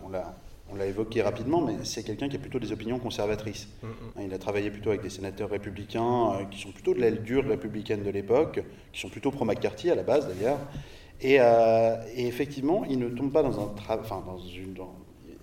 on 0.05 0.11
l'a 0.11 0.35
on 0.71 0.75
l'a 0.75 0.87
évoqué 0.87 1.23
rapidement, 1.23 1.61
mais 1.61 1.85
c'est 1.85 2.03
quelqu'un 2.03 2.29
qui 2.29 2.37
a 2.37 2.39
plutôt 2.39 2.59
des 2.59 2.73
opinions 2.73 2.99
conservatrices. 2.99 3.69
Mm, 3.83 3.87
mm. 3.87 4.25
Il 4.27 4.35
a 4.35 4.39
travaillé 4.39 4.71
plutôt 4.71 4.91
avec 4.91 5.03
des 5.03 5.11
sénateurs 5.11 5.51
républicains 5.51 6.33
euh, 6.33 6.45
qui 6.45 6.61
sont 6.61 6.73
plutôt 6.73 6.95
de 6.95 7.01
l'aile 7.01 7.23
dure 7.23 7.45
républicaine 7.47 8.03
de 8.03 8.11
l'époque, 8.11 8.63
qui 8.93 9.01
sont 9.01 9.09
plutôt 9.09 9.31
pro-McCarthy 9.31 9.91
à 9.91 9.95
la 9.95 10.03
base 10.03 10.29
d'ailleurs. 10.29 10.59
Et, 11.21 11.37
euh, 11.41 11.97
effectivement, 12.17 12.85
il 12.85 12.99
ne 12.99 13.09
tombe 13.09 13.33
pas 13.33 13.43
dans 13.43 13.61
un 13.61 13.75
enfin, 13.89 14.23
dans 14.27 14.39
une. 14.39 14.77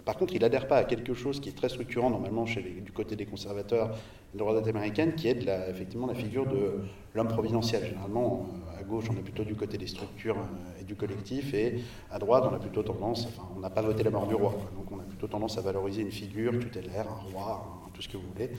Par 0.06 0.18
contre, 0.18 0.34
il 0.34 0.42
n'adhère 0.42 0.68
pas 0.68 0.78
à 0.78 0.84
quelque 0.84 1.14
chose 1.14 1.40
qui 1.40 1.50
est 1.50 1.54
très 1.54 1.70
structurant 1.70 2.10
normalement 2.10 2.46
chez 2.46 2.62
du 2.62 2.92
côté 2.92 3.16
des 3.16 3.26
conservateurs 3.26 3.96
de 4.34 4.38
droite 4.38 4.68
américaine, 4.68 5.16
qui 5.16 5.28
est 5.28 5.46
la, 5.46 5.70
effectivement 5.70 6.08
la 6.08 6.16
figure 6.16 6.46
de 6.46 6.82
l'homme 7.14 7.28
providentiel. 7.30 7.86
Généralement, 7.86 8.48
euh, 8.76 8.80
à 8.80 8.84
gauche, 8.84 9.06
on 9.10 9.14
est 9.14 9.24
plutôt 9.24 9.44
du 9.44 9.56
côté 9.56 9.78
des 9.78 9.88
structures 9.88 10.38
et 10.80 10.84
du 10.84 10.96
collectif, 10.96 11.54
et 11.54 11.80
à 12.12 12.20
droite, 12.20 12.44
on 12.52 12.56
a 12.56 12.60
plutôt 12.60 12.84
tendance, 12.84 13.28
enfin, 13.28 13.48
on 13.56 13.60
n'a 13.60 13.70
pas 13.70 13.82
voté 13.82 14.04
la 14.04 14.10
mort 14.10 14.28
du 14.28 14.36
roi, 14.36 14.54
donc 14.76 14.92
on 14.92 15.00
a 15.00 15.04
tendance 15.28 15.58
à 15.58 15.62
valoriser 15.62 16.02
une 16.02 16.12
figure 16.12 16.58
tutélaire, 16.60 17.08
un 17.10 17.32
roi, 17.32 17.83
tout 17.94 18.02
ce 18.02 18.10
que 18.10 18.18
vous 18.18 18.28
voulez. 18.34 18.50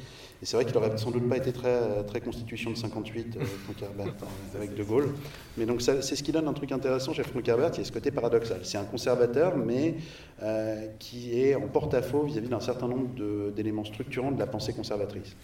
Et 0.42 0.46
c'est 0.46 0.56
vrai 0.56 0.64
qu'il 0.64 0.74
n'aurait 0.74 0.96
sans 0.96 1.10
doute 1.10 1.28
pas 1.28 1.36
été 1.36 1.52
très, 1.52 2.04
très 2.04 2.20
constitution 2.20 2.70
de 2.70 2.76
58, 2.76 3.36
euh, 3.36 3.40
Herbert, 3.82 4.06
euh, 4.06 4.56
avec 4.56 4.74
De 4.74 4.82
Gaulle. 4.82 5.08
Mais 5.56 5.66
donc 5.66 5.82
c'est 5.82 6.02
ce 6.02 6.22
qui 6.22 6.32
donne 6.32 6.48
un 6.48 6.52
truc 6.52 6.72
intéressant 6.72 7.12
chez 7.12 7.22
Frank 7.22 7.46
Herbert, 7.46 7.70
qui 7.70 7.80
est 7.80 7.84
ce 7.84 7.92
côté 7.92 8.10
paradoxal. 8.10 8.60
C'est 8.62 8.78
un 8.78 8.84
conservateur, 8.84 9.56
mais 9.56 9.96
euh, 10.42 10.86
qui 10.98 11.40
est 11.40 11.54
en 11.54 11.68
porte-à-faux 11.68 12.22
vis-à-vis 12.22 12.48
d'un 12.48 12.60
certain 12.60 12.88
nombre 12.88 13.50
d'éléments 13.52 13.84
structurants 13.84 14.32
de 14.32 14.38
la 14.38 14.46
pensée 14.46 14.72
conservatrice. 14.72 15.36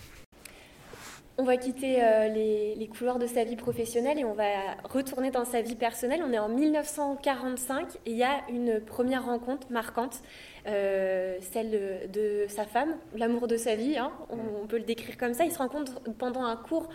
On 1.41 1.45
va 1.45 1.57
quitter 1.57 2.05
euh, 2.05 2.29
les, 2.29 2.87
couloirs 2.89 3.19
de 3.19 3.27
sa 3.27 3.45
vie 3.45 3.57
professionnelle 3.57 4.19
et 4.19 4.25
on 4.27 4.35
va 4.35 4.75
retourner 4.85 5.31
dans 5.31 5.47
sa 5.47 5.63
vie 5.63 5.75
personnelle. 5.75 6.21
On 6.23 6.35
est 6.35 6.39
en 6.39 6.51
1945 6.51 7.95
et 8.05 8.11
il 8.11 8.17
y 8.19 8.23
a 8.23 8.43
une 8.51 8.79
première 8.79 9.25
rencontre 9.25 9.67
marquante, 9.71 10.21
euh, 10.67 11.39
celle 11.41 12.11
de, 12.11 12.47
sa 12.49 12.65
femme, 12.65 12.97
l'amour 13.15 13.49
de 13.49 13.57
sa 13.57 13.75
vie, 13.75 13.97
hein. 13.97 14.13
on, 14.31 14.67
peut 14.67 14.79
le 14.79 14.85
décrire 14.85 15.17
comme 15.17 15.35
ça. 15.35 15.45
Ils 15.45 15.53
se 15.53 15.59
rencontrent 15.59 16.01
pendant 16.19 16.45
un 16.45 16.57
cours 16.57 16.89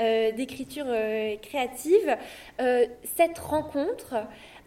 euh, 0.00 0.32
d'écriture 0.32 0.86
créative. 1.42 2.16
cette 3.16 3.38
rencontre, 3.38 4.14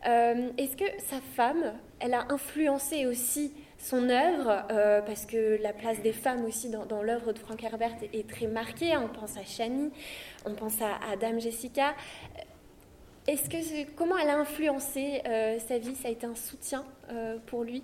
est-ce 0.03 0.77
que 0.77 0.85
sa 0.99 1.19
femme, 1.35 1.73
elle 1.99 2.13
a 2.13 2.25
influencé 2.29 3.05
aussi 3.05 3.53
son 3.85 4.09
œuvre, 4.09 4.63
euh, 4.71 5.01
parce 5.01 5.25
que 5.25 5.61
la 5.61 5.73
place 5.73 6.01
des 6.01 6.13
femmes 6.13 6.43
aussi 6.45 6.69
dans, 6.69 7.03
l'œuvre 7.03 7.33
de 7.33 7.39
Frank 7.39 7.63
Herbert 7.63 7.95
est, 8.13 8.27
très 8.27 8.47
marquée. 8.47 8.97
On 8.97 9.07
pense 9.07 9.37
à 9.37 9.43
Shani, 9.43 9.91
on 10.45 10.53
pense 10.53 10.77
à, 10.81 11.15
Dame 11.17 11.39
Jessica. 11.39 11.93
Est-ce 13.27 13.49
que 13.49 13.91
comment 13.95 14.17
elle 14.17 14.29
a 14.29 14.37
influencé 14.37 15.21
euh, 15.27 15.59
sa 15.59 15.77
vie? 15.77 15.95
Ça 15.95 16.07
a 16.07 16.11
été 16.11 16.25
un 16.25 16.35
soutien 16.35 16.85
euh, 17.11 17.37
pour 17.45 17.63
lui? 17.63 17.83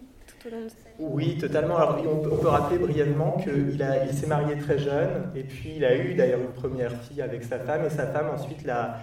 Sa 0.49 0.75
Oui, 0.99 1.37
totalement. 1.37 1.77
Alors, 1.77 1.97
on, 2.07 2.37
peut, 2.37 2.47
rappeler 2.47 2.77
brièvement 2.77 3.37
qu'il 3.43 3.83
il 4.07 4.13
s'est 4.13 4.27
marié 4.27 4.57
très 4.57 4.79
jeune, 4.79 5.29
et 5.35 5.43
puis 5.43 5.73
il 5.77 5.85
a 5.85 5.95
eu 5.95 6.13
d'ailleurs 6.15 6.39
une 6.41 6.53
première 6.53 6.91
fille 7.03 7.21
avec 7.21 7.43
sa 7.43 7.59
femme, 7.59 7.85
et 7.85 7.89
sa 7.89 8.07
femme 8.07 8.29
ensuite 8.33 8.63
l'a 8.65 9.01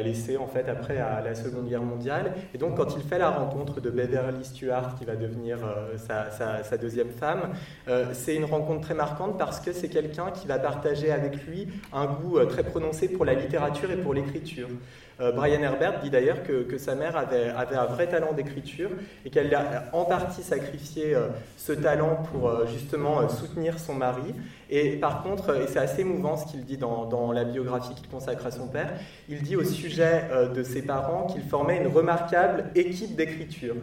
laissé 0.00 0.36
en 0.36 0.46
fait 0.46 0.68
après 0.68 0.96
la 0.96 1.34
Seconde 1.34 1.68
Guerre 1.68 1.82
mondiale. 1.82 2.34
Et 2.54 2.58
donc, 2.58 2.76
quand 2.76 2.96
il 2.96 3.02
fait 3.02 3.18
la 3.18 3.30
rencontre 3.30 3.80
de 3.80 3.90
Beverly 3.90 4.44
Stuart, 4.44 4.96
qui 4.98 5.04
va 5.04 5.16
devenir 5.16 5.58
euh, 5.64 5.96
sa, 5.96 6.30
sa, 6.62 6.76
deuxième 6.76 7.10
femme, 7.10 7.52
euh, 7.88 8.06
c'est 8.12 8.34
une 8.34 8.44
rencontre 8.44 8.82
très 8.82 8.94
marquante 8.94 9.38
parce 9.38 9.60
que 9.60 9.72
c'est 9.72 9.88
quelqu'un 9.88 10.30
qui 10.30 10.46
va 10.46 10.58
partager 10.58 11.10
avec 11.10 11.46
lui 11.46 11.68
un 11.92 12.06
goût 12.06 12.38
euh, 12.38 12.46
très 12.46 12.62
prononcé 12.62 13.08
pour 13.08 13.24
la 13.24 13.34
littérature 13.34 13.90
et 13.90 13.96
pour 13.96 14.14
l'écriture. 14.14 14.68
Euh, 15.20 15.32
Brian 15.32 15.62
Herbert 15.62 16.00
dit 16.02 16.10
d'ailleurs 16.10 16.42
que, 16.42 16.76
sa 16.76 16.94
mère 16.94 17.16
avait, 17.16 17.48
avait, 17.48 17.76
un 17.76 17.86
vrai 17.86 18.06
talent 18.06 18.32
d'écriture 18.32 18.90
et 19.24 19.30
qu'elle 19.30 19.54
a 19.54 19.84
en 19.92 20.04
partie 20.04 20.42
sacrifié 20.42 21.14
euh, 21.14 21.28
ce 21.56 21.72
talent 21.72 22.22
pour 22.30 22.48
euh, 22.48 22.66
justement 22.66 23.26
soutenir 23.28 23.78
son 23.78 23.94
mari. 23.94 24.34
Et 24.68 24.96
par 24.96 25.22
contre, 25.22 25.62
et 25.62 25.68
c'est 25.68 25.78
assez 25.78 26.02
émouvant 26.02 26.36
ce 26.36 26.46
qu'il 26.46 26.64
dit 26.64 26.76
dans, 26.76 27.32
la 27.32 27.44
biographie 27.44 27.94
qu'il 27.94 28.08
consacre 28.08 28.46
à 28.46 28.50
son 28.50 28.66
père, 28.66 28.92
il 29.28 29.42
dit 29.42 29.56
au 29.56 29.62
sujet 29.62 30.24
de 30.52 30.62
ses 30.64 30.82
parents 30.82 31.26
qu'ils 31.26 31.42
formaient 31.42 31.78
une 31.78 31.86
remarquable 31.86 32.64
équipe 32.74 33.14
d'écriture. 33.14 33.76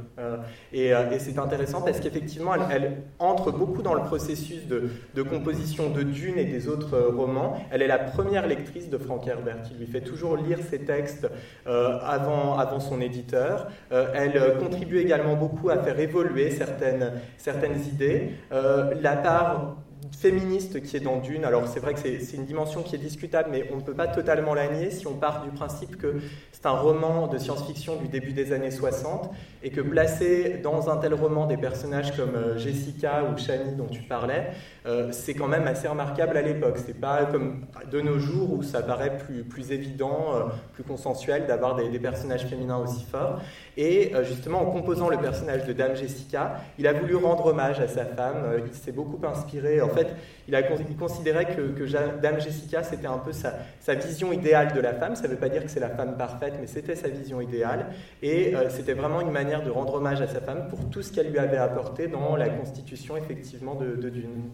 et, 0.73 0.91
c'est 1.19 1.39
intéressant 1.39 1.81
parce 1.81 2.01
qu'effectivement, 2.01 2.51
elle, 2.69 2.97
entre 3.17 3.51
beaucoup 3.51 3.81
dans 3.81 3.93
le 3.93 4.01
processus 4.01 4.67
de, 4.67 4.89
de, 5.15 5.23
composition 5.23 5.89
de 5.89 6.03
Dune 6.03 6.37
et 6.37 6.45
des 6.45 6.67
autres 6.67 6.99
romans. 6.99 7.55
Elle 7.71 7.81
est 7.81 7.87
la 7.87 7.99
première 7.99 8.45
lectrice 8.45 8.89
de 8.89 8.97
Frank 8.97 9.25
Herbert, 9.25 9.61
qui 9.61 9.75
lui 9.75 9.87
fait 9.87 10.01
toujours 10.01 10.35
lire 10.35 10.59
ses 10.69 10.79
textes 10.79 11.22
euh, 11.67 11.99
avant, 12.03 12.57
avant 12.57 12.79
son 12.79 13.01
éditeur. 13.01 13.67
Euh, 13.91 14.07
elle 14.13 14.57
contribue 14.57 14.99
également 14.99 15.35
beaucoup 15.35 15.69
à 15.69 15.77
faire 15.77 15.99
évoluer 15.99 16.51
certaines, 16.51 17.11
certaines 17.37 17.79
idées. 17.87 18.31
Euh, 18.51 18.93
la 19.01 19.15
part 19.15 19.75
féministe 20.11 20.81
qui 20.81 20.97
est 20.97 20.99
dans 20.99 21.17
Dune. 21.17 21.45
Alors 21.45 21.67
c'est 21.67 21.79
vrai 21.79 21.93
que 21.93 21.99
c'est 21.99 22.35
une 22.35 22.45
dimension 22.45 22.83
qui 22.83 22.95
est 22.95 22.99
discutable, 22.99 23.49
mais 23.51 23.69
on 23.73 23.77
ne 23.77 23.81
peut 23.81 23.93
pas 23.93 24.07
totalement 24.07 24.53
la 24.53 24.67
nier 24.67 24.91
si 24.91 25.07
on 25.07 25.13
part 25.13 25.43
du 25.43 25.49
principe 25.49 25.97
que 25.97 26.15
c'est 26.51 26.65
un 26.65 26.71
roman 26.71 27.27
de 27.27 27.37
science-fiction 27.37 27.97
du 27.97 28.07
début 28.07 28.33
des 28.33 28.53
années 28.53 28.71
60 28.71 29.31
et 29.63 29.69
que 29.69 29.81
placer 29.81 30.59
dans 30.63 30.89
un 30.89 30.97
tel 30.97 31.13
roman 31.13 31.45
des 31.45 31.57
personnages 31.57 32.15
comme 32.15 32.35
euh, 32.35 32.57
Jessica 32.57 33.23
ou 33.23 33.37
Shani 33.37 33.75
dont 33.75 33.87
tu 33.87 34.01
parlais, 34.01 34.51
euh, 34.85 35.09
c'est 35.11 35.33
quand 35.33 35.47
même 35.47 35.67
assez 35.67 35.87
remarquable 35.87 36.37
à 36.37 36.41
l'époque. 36.41 36.77
C'est 36.85 36.99
pas 36.99 37.25
comme 37.25 37.65
de 37.91 38.01
nos 38.01 38.19
jours 38.19 38.53
où 38.53 38.63
ça 38.63 38.81
paraît 38.81 39.17
plus, 39.17 39.43
plus 39.43 39.71
évident, 39.71 40.35
euh, 40.35 40.39
plus 40.73 40.83
consensuel 40.83 41.45
d'avoir 41.47 41.75
des, 41.75 41.99
personnages 41.99 42.45
féminins 42.45 42.77
aussi 42.77 43.05
forts. 43.05 43.41
Et 43.77 44.11
justement, 44.23 44.61
en 44.61 44.65
composant 44.65 45.09
le 45.09 45.17
personnage 45.17 45.65
de 45.65 45.73
Dame 45.73 45.95
Jessica, 45.95 46.57
il 46.77 46.85
a 46.85 46.93
voulu 46.93 47.15
rendre 47.15 47.45
hommage 47.45 47.79
à 47.79 47.87
sa 47.87 48.05
femme. 48.05 48.61
il 48.65 48.73
s'est 48.73 48.91
beaucoup 48.91 49.19
inspiré. 49.25 49.81
En 49.81 49.89
fait, 49.89 50.07
il, 50.47 50.97
considérait 50.97 51.45
que, 51.55 52.21
Dame 52.21 52.39
Jessica, 52.39 52.83
c'était 52.83 53.07
un 53.07 53.17
peu 53.17 53.31
sa, 53.31 53.93
vision 53.95 54.31
idéale 54.33 54.73
de 54.73 54.79
la 54.79 54.93
femme. 54.93 55.15
Ça 55.15 55.23
ne 55.23 55.29
veut 55.29 55.37
pas 55.37 55.49
dire 55.49 55.63
que 55.63 55.71
c'est 55.71 55.79
la 55.79 55.89
femme 55.89 56.17
parfaite, 56.17 56.55
mais 56.59 56.67
c'était 56.67 56.95
sa 56.95 57.07
vision 57.07 57.41
idéale. 57.41 57.87
Et 58.21 58.53
c'était 58.69 58.93
vraiment 58.93 59.21
une 59.21 59.31
manière 59.31 59.63
de 59.63 59.71
rendre 59.71 59.95
hommage 59.95 60.21
à 60.21 60.27
sa 60.27 60.41
femme 60.41 60.67
pour 60.67 60.89
tout 60.89 61.01
ce 61.01 61.11
qu'elle 61.11 61.29
lui 61.29 61.39
avait 61.39 61.57
apporté 61.57 62.07
dans 62.07 62.35
la 62.35 62.49
constitution 62.49 63.17
effectivement 63.17 63.75
de, 63.75 64.09
Dune. 64.09 64.51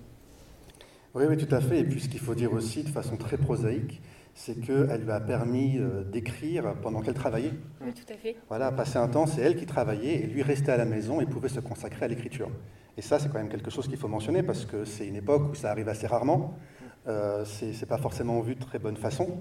Oui, 1.16 1.24
oui, 1.28 1.38
tout 1.38 1.54
à 1.54 1.60
fait. 1.62 1.80
Et 1.80 1.84
puis 1.84 2.00
ce 2.00 2.10
qu'il 2.10 2.20
faut 2.20 2.36
dire 2.36 2.54
aussi 2.54 2.84
de 2.84 2.90
façon 2.90 3.18
très 3.18 3.38
prosaïque, 3.38 4.02
c'est 4.34 4.60
qu'elle 4.62 5.02
lui 5.02 5.12
a 5.12 5.20
permis 5.20 5.78
euh, 5.78 6.04
d'écrire 6.04 6.76
pendant 6.82 7.02
qu'elle 7.02 7.16
travaillait. 7.16 7.54
Oui, 7.82 7.94
tout 7.94 8.14
à 8.14 8.16
fait. 8.16 8.38
Voilà, 8.48 8.72
passer 8.72 8.98
un 8.98 9.08
temps, 9.08 9.26
c'est 9.26 9.42
elle 9.42 9.56
qui 9.56 9.66
travaillait 9.66 10.24
et 10.24 10.28
lui 10.28 10.44
restait 10.44 10.72
à 10.72 10.78
la 10.78 10.86
maison 10.86 11.20
et 11.20 11.26
pouvait 11.26 11.50
se 11.50 11.60
consacrer 11.60 12.06
à 12.06 12.08
l'écriture. 12.08 12.50
Et 12.96 13.02
ça, 13.02 13.18
c'est 13.20 13.30
quand 13.30 13.40
même 13.40 13.50
quelque 13.50 13.72
chose 13.72 13.88
qu'il 13.88 13.98
faut 13.98 14.08
mentionner 14.08 14.44
parce 14.44 14.66
que 14.66 14.86
c'est 14.86 15.08
une 15.08 15.16
époque 15.16 15.52
où 15.52 15.56
ça 15.56 15.72
arrive 15.72 15.90
assez 15.90 16.08
rarement. 16.08 16.54
Euh, 17.08 17.44
c'est 17.46 17.88
pas 17.88 17.98
forcément 17.98 18.40
vu 18.42 18.56
de 18.56 18.60
très 18.60 18.78
bonne 18.78 18.98
façon 18.98 19.40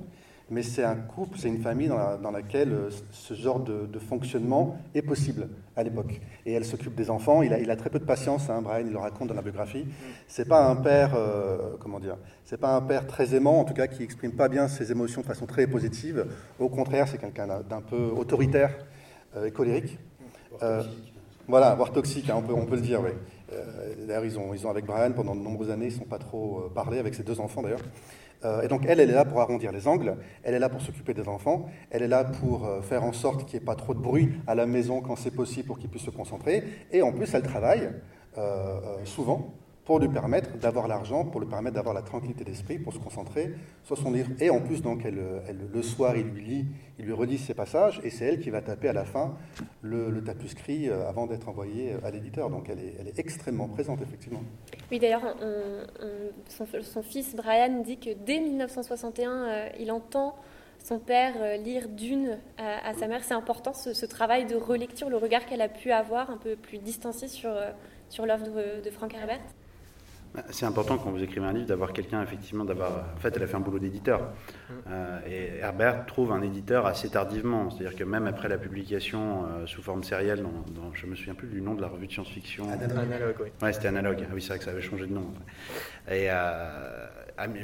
mais 0.51 0.63
c'est 0.63 0.85
un 0.85 0.95
couple, 0.95 1.39
c'est 1.39 1.49
une 1.49 1.61
famille 1.61 1.89
dans, 1.89 2.31
laquelle 2.31 2.73
euh, 2.73 2.91
ce 3.13 3.35
genre 3.35 3.61
de, 3.61 3.99
fonctionnement 3.99 4.79
est 4.95 5.03
possible 5.03 5.49
à 5.77 5.83
l'époque. 5.83 6.21
Et 6.47 6.53
elle 6.53 6.65
s'occupe 6.65 6.95
des 6.95 7.11
enfants. 7.11 7.43
Il 7.43 7.53
a, 7.53 7.59
il 7.61 7.71
a, 7.71 7.77
très 7.77 7.91
peu 7.91 7.99
de 7.99 8.05
patience. 8.05 8.49
Hein, 8.49 8.63
Brian, 8.63 8.87
il 8.87 8.93
le 8.93 8.99
raconte 8.99 9.29
dans 9.29 9.35
la 9.35 9.43
biographie. 9.43 9.87
C'est 10.27 10.49
pas 10.49 10.67
un 10.67 10.77
père, 10.77 11.15
euh, 11.15 11.77
comment 11.81 12.01
dire, 12.01 12.17
c'est 12.45 12.59
pas 12.59 12.75
un 12.75 12.81
père 12.81 13.07
très 13.07 13.35
aimant, 13.35 13.61
en 13.61 13.65
tout 13.65 13.75
cas 13.75 13.87
qui 13.87 14.03
exprime 14.03 14.33
pas 14.33 14.49
bien 14.49 14.69
ses 14.69 14.91
émotions 14.91 15.21
de 15.21 15.27
façon 15.27 15.47
très 15.47 15.67
positive. 15.67 16.27
Au 16.59 16.69
contraire, 16.69 17.09
c'est 17.09 17.19
quelqu'un 17.19 17.47
d'un 17.47 17.83
peu 17.83 18.11
autoritaire 18.17 18.75
euh, 19.37 19.47
et 19.47 19.51
colérique. 19.51 19.99
voilà, 21.47 21.75
voire 21.75 21.93
toxique, 21.93 22.31
hein, 22.31 22.37
on, 22.39 22.43
peut, 22.43 22.55
on 22.55 22.65
peut 22.65 22.77
le 22.77 22.83
dire. 22.83 23.03
Oui. 23.03 23.11
d'ailleurs, 24.07 24.25
ils 24.25 24.39
ont, 24.39 24.55
ils 24.55 24.67
ont 24.67 24.71
avec 24.71 24.87
Brian 24.87 25.13
pendant 25.13 25.35
de 25.35 25.41
nombreuses 25.41 25.71
années, 25.71 25.87
ils 25.87 25.95
ne 25.95 25.99
sont 25.99 26.05
pas 26.05 26.19
trop 26.19 26.71
parlé 26.75 26.99
avec 26.99 27.15
ses 27.15 27.23
deux 27.23 27.39
enfants 27.39 27.63
d'ailleurs. 27.63 27.81
Euh, 28.45 28.63
et 28.63 28.69
donc 28.69 28.83
elle, 28.87 29.01
elle 29.01 29.11
est 29.11 29.15
là 29.15 29.25
pour 29.25 29.41
arrondir 29.41 29.73
les 29.73 29.89
angles, 29.89 30.17
elle 30.45 30.55
est 30.55 30.59
là 30.59 30.69
pour 30.69 30.81
s'occuper 30.81 31.13
des 31.13 31.27
enfants, 31.29 31.67
elle 31.91 32.03
est 32.03 32.09
là 32.09 32.25
pour 32.25 32.67
euh, 32.67 32.81
faire 32.83 33.03
en 33.03 33.13
sorte 33.13 33.45
qu'il 33.45 33.59
n'y 33.59 33.63
ait 33.63 33.67
pas 33.67 33.75
trop 33.75 33.95
de 33.95 34.01
bruit 34.01 34.31
à 34.47 34.55
la 34.55 34.67
maison 34.67 35.01
quand 35.01 35.17
c'est 35.17 35.33
possible 35.33 35.67
pour 35.67 35.79
qu'ils 35.79 35.91
puissent 35.91 36.05
se 36.05 36.11
concentrer. 36.11 36.63
Et 36.93 37.03
en 37.03 37.13
plus, 37.13 37.33
elle 37.35 37.43
travaille 37.43 37.91
euh, 38.37 38.81
souvent 39.05 39.55
pour 39.89 40.01
lui 40.01 40.09
permettre 40.09 40.51
d'avoir 40.59 40.87
l'argent, 40.87 41.25
pour 41.25 41.41
lui 41.41 41.49
permettre 41.49 41.77
d'avoir 41.77 41.95
la 41.95 42.03
tranquillité 42.03 42.45
d'esprit, 42.45 42.79
pour 42.79 42.93
se 42.93 42.99
concentrer 42.99 43.55
sur 43.85 43.97
son 43.97 44.11
livre. 44.11 44.29
Et 44.39 44.51
en 44.51 44.61
plus, 44.61 44.83
donc, 44.83 45.01
elle, 45.07 45.19
le 45.73 45.83
soir, 45.83 46.15
il 46.15 46.27
lui 46.27 46.45
lit, 46.45 46.67
il 46.99 47.07
lui 47.07 47.15
redit 47.15 47.39
ses 47.39 47.55
passages, 47.55 47.99
et 48.05 48.11
c'est 48.11 48.27
elle 48.27 48.39
qui 48.39 48.51
va 48.51 48.61
taper 48.61 48.91
à 48.91 48.93
la 48.93 49.07
fin 49.07 49.35
le, 49.81 50.23
tapuscrit 50.23 50.91
euh, 50.91 51.09
avant 51.09 51.27
d'être 51.27 51.49
envoyé 51.49 51.95
à 52.05 52.11
l'éditeur. 52.11 52.51
Donc 52.51 52.69
elle 52.69 52.81
est, 52.81 53.19
extrêmement 53.19 53.67
présente, 53.67 54.03
effectivement. 54.03 54.43
Oui, 54.91 54.99
d'ailleurs, 54.99 55.35
son, 56.49 57.03
fils 57.03 57.35
Brian 57.35 57.81
dit 57.83 57.97
que 57.97 58.11
dès 58.11 58.41
1961, 58.41 59.31
euh, 59.31 59.69
il 59.81 59.91
entend 59.91 60.37
son 60.85 60.99
père 60.99 61.33
euh, 61.41 61.57
lire 61.57 61.89
Dune 61.89 62.37
à, 62.59 62.93
sa 62.93 63.07
mère. 63.07 63.25
C'est 63.25 63.33
important 63.33 63.73
ce, 63.73 64.05
travail 64.05 64.45
de 64.45 64.55
relecture, 64.55 65.09
le 65.09 65.17
regard 65.17 65.47
qu'elle 65.47 65.63
a 65.63 65.71
pu 65.71 65.93
avoir 65.93 66.29
un 66.29 66.37
peu 66.37 66.57
plus 66.57 66.77
distancié 66.77 67.27
sur, 67.27 67.51
sur 68.11 68.27
l'œuvre 68.27 68.49
de, 68.49 68.85
de 68.85 68.91
Frank 68.91 69.15
Herbert? 69.15 69.41
Bah, 70.35 70.45
c'est 70.51 70.67
important 70.67 70.99
quand 70.99 71.11
vous 71.11 71.23
écrivez 71.23 71.47
un 71.47 71.53
livre 71.53 71.67
d'avoir 71.67 71.93
quelqu'un, 71.93 72.23
effectivement, 72.23 72.65
d'avoir. 72.65 72.91
En 73.17 73.21
fait, 73.21 73.35
elle 73.35 73.43
a 73.43 73.47
fait 73.47 73.57
un 73.57 73.61
boulot 73.61 73.79
d'éditeur. 73.79 74.21
Mm. 74.21 74.73
Euh, 74.91 75.21
et 75.27 75.59
Herbert 75.61 76.07
trouve 76.07 76.33
un 76.33 76.43
éditeur 76.43 76.87
assez 76.87 77.09
tardivement. 77.11 77.71
C'est-à-dire 77.71 77.97
que 77.97 78.05
même 78.05 78.27
après 78.27 78.49
la 78.49 78.59
publication 78.59 79.45
euh, 79.45 79.67
sous 79.67 79.83
forme 79.83 80.05
sérielle, 80.05 80.43
dans, 80.43 80.93
je 80.93 81.07
ne 81.07 81.13
me 81.13 81.17
souviens 81.17 81.35
plus 81.35 81.49
du 81.49 81.63
nom 81.63 81.75
de 81.75 81.81
la 81.81 81.89
revue 81.89 82.07
de 82.07 82.13
science-fiction. 82.13 82.71
Analogue, 82.71 83.37
oui. 83.41 83.49
Ouais, 83.63 83.73
c'était 83.73 83.89
Analogue. 83.89 84.25
Ah 84.25 84.33
oui, 84.35 84.43
c'est 84.43 84.49
vrai 84.49 84.59
que 84.59 84.65
ça 84.65 84.71
avait 84.71 84.83
changé 84.83 85.07
de 85.07 85.13
nom. 85.13 85.33
Et 86.11 86.29
euh, 86.31 87.07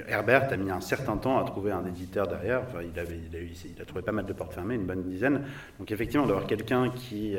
Herbert 0.08 0.52
a 0.52 0.56
mis 0.56 0.70
un 0.70 0.80
certain 0.80 1.16
temps 1.16 1.38
à 1.38 1.44
trouver 1.44 1.72
un 1.72 1.84
éditeur 1.86 2.26
derrière. 2.26 2.62
Enfin, 2.68 2.80
il, 2.82 2.98
avait, 2.98 3.18
il, 3.18 3.82
a 3.82 3.84
trouvé 3.84 4.02
pas 4.02 4.12
mal 4.12 4.26
de 4.26 4.32
portes 4.32 4.54
fermées, 4.54 4.74
une 4.74 4.86
bonne 4.86 5.02
dizaine. 5.02 5.42
Donc, 5.78 5.90
effectivement, 5.90 6.26
d'avoir 6.26 6.46
quelqu'un 6.46 6.90
qui, 6.90 7.36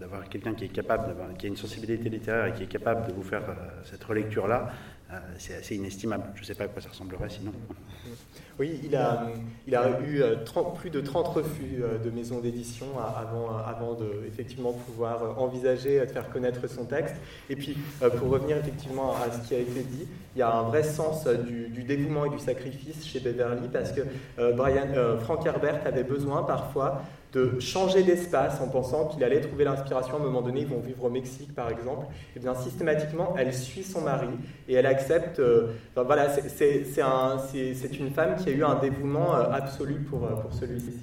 d'avoir 0.00 0.28
quelqu'un 0.28 0.54
qui 0.54 0.64
est 0.64 0.68
capable, 0.68 1.14
qui 1.38 1.46
a 1.46 1.48
une 1.48 1.56
sensibilité 1.56 2.08
littéraire 2.08 2.46
et 2.46 2.52
qui 2.52 2.64
est 2.64 2.66
capable 2.66 3.06
de 3.06 3.12
vous 3.12 3.22
faire 3.22 3.42
cette 3.84 4.02
relecture-là, 4.02 4.72
euh, 5.10 5.16
c'est 5.38 5.54
assez 5.54 5.76
inestimable. 5.76 6.24
Je 6.34 6.40
ne 6.40 6.44
sais 6.44 6.54
pas 6.54 6.64
à 6.64 6.68
quoi 6.68 6.82
ça 6.82 6.90
ressemblerait 6.90 7.30
sinon. 7.30 7.52
Oui, 8.58 8.80
il 8.82 8.96
a, 8.96 9.28
eu 10.04 10.20
30, 10.44 10.66
euh, 10.66 10.80
plus 10.80 10.90
de 10.90 11.00
30 11.00 11.28
refus 11.28 11.80
euh, 11.80 11.98
de 11.98 12.10
maisons 12.10 12.40
d'édition 12.40 12.86
avant, 12.98 13.56
avant 13.56 13.94
de 13.94 14.26
effectivement 14.26 14.72
pouvoir 14.72 15.40
envisager 15.40 16.00
de 16.00 16.06
faire 16.06 16.28
connaître 16.30 16.68
son 16.68 16.84
texte. 16.84 17.14
Et 17.48 17.54
puis, 17.54 17.76
pour 18.18 18.30
revenir 18.30 18.56
effectivement 18.56 19.12
à 19.12 19.30
ce 19.30 19.46
qui 19.46 19.54
a 19.54 19.58
été 19.58 19.82
dit, 19.82 20.08
il 20.34 20.38
y 20.40 20.42
a 20.42 20.52
un 20.52 20.62
vrai 20.62 20.82
sens 20.82 21.26
du, 21.26 21.68
du 21.68 21.84
dévouement 21.84 22.24
et 22.24 22.30
du 22.30 22.38
sacrifice 22.38 23.06
chez 23.06 23.20
Beverly 23.20 23.68
parce 23.72 23.92
que 23.92 24.02
Brian, 24.54 24.88
Frank 25.20 25.44
Herbert 25.46 25.80
avait 25.86 26.04
besoin 26.04 26.42
parfois 26.42 27.02
de 27.32 27.60
changer 27.60 28.02
d'espace 28.02 28.60
en 28.60 28.68
pensant 28.68 29.06
qu'il 29.06 29.22
allait 29.22 29.40
trouver 29.40 29.64
l'inspiration 29.64 30.14
à 30.14 30.16
un 30.16 30.22
moment 30.22 30.42
donné, 30.42 30.60
ils 30.60 30.66
vont 30.66 30.80
vivre 30.80 31.04
au 31.04 31.10
Mexique 31.10 31.54
par 31.54 31.70
exemple, 31.70 32.06
et 32.06 32.36
eh 32.36 32.40
bien 32.40 32.54
systématiquement 32.54 33.34
elle 33.36 33.52
suit 33.52 33.82
son 33.82 34.00
mari 34.00 34.28
et 34.68 34.74
elle 34.74 34.86
accepte, 34.86 35.38
euh, 35.38 35.72
voilà, 35.94 36.28
c'est 36.30 37.98
une 37.98 38.10
femme 38.10 38.36
qui 38.36 38.48
a 38.48 38.52
eu 38.52 38.64
un 38.64 38.76
dévouement 38.76 39.34
euh, 39.34 39.50
absolu 39.50 39.94
pour, 40.08 40.24
euh, 40.24 40.36
pour 40.36 40.52
celui-ci. 40.52 40.94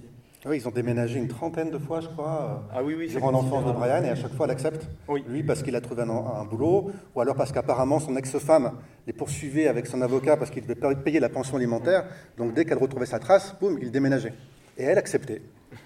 Oui, 0.47 0.57
ils 0.57 0.67
ont 0.67 0.71
déménagé 0.71 1.17
une 1.17 1.27
trentaine 1.27 1.71
de 1.71 1.79
fois, 1.79 2.01
je 2.01 2.07
crois, 2.07 2.63
ah, 2.71 2.83
oui, 2.83 2.93
oui, 2.95 3.07
durant 3.07 3.31
l'enfance 3.31 3.65
de 3.65 3.71
Brian, 3.71 4.03
et 4.03 4.09
à 4.09 4.15
chaque 4.15 4.33
fois, 4.33 4.45
elle 4.45 4.51
accepte. 4.51 4.87
Lui, 5.27 5.41
parce 5.41 5.63
qu'il 5.63 5.75
a 5.75 5.81
trouvé 5.81 6.03
un, 6.03 6.45
boulot, 6.45 6.91
ou 7.15 7.21
alors 7.21 7.35
parce 7.35 7.51
qu'apparemment, 7.51 7.99
son 7.99 8.15
ex-femme 8.15 8.73
les 9.07 9.13
poursuivait 9.13 9.67
avec 9.67 9.87
son 9.87 10.03
avocat 10.03 10.37
parce 10.37 10.51
qu'il 10.51 10.61
devait 10.61 10.95
payer 11.03 11.19
la 11.19 11.29
pension 11.29 11.57
alimentaire. 11.57 12.05
Donc, 12.37 12.53
dès 12.53 12.63
qu'elle 12.63 12.77
retrouvait 12.77 13.07
sa 13.07 13.17
trace, 13.17 13.55
boum, 13.59 13.79
il 13.81 13.89
déménageait. 13.89 14.33
Et 14.77 14.83
elle 14.83 14.99
acceptait. 14.99 15.41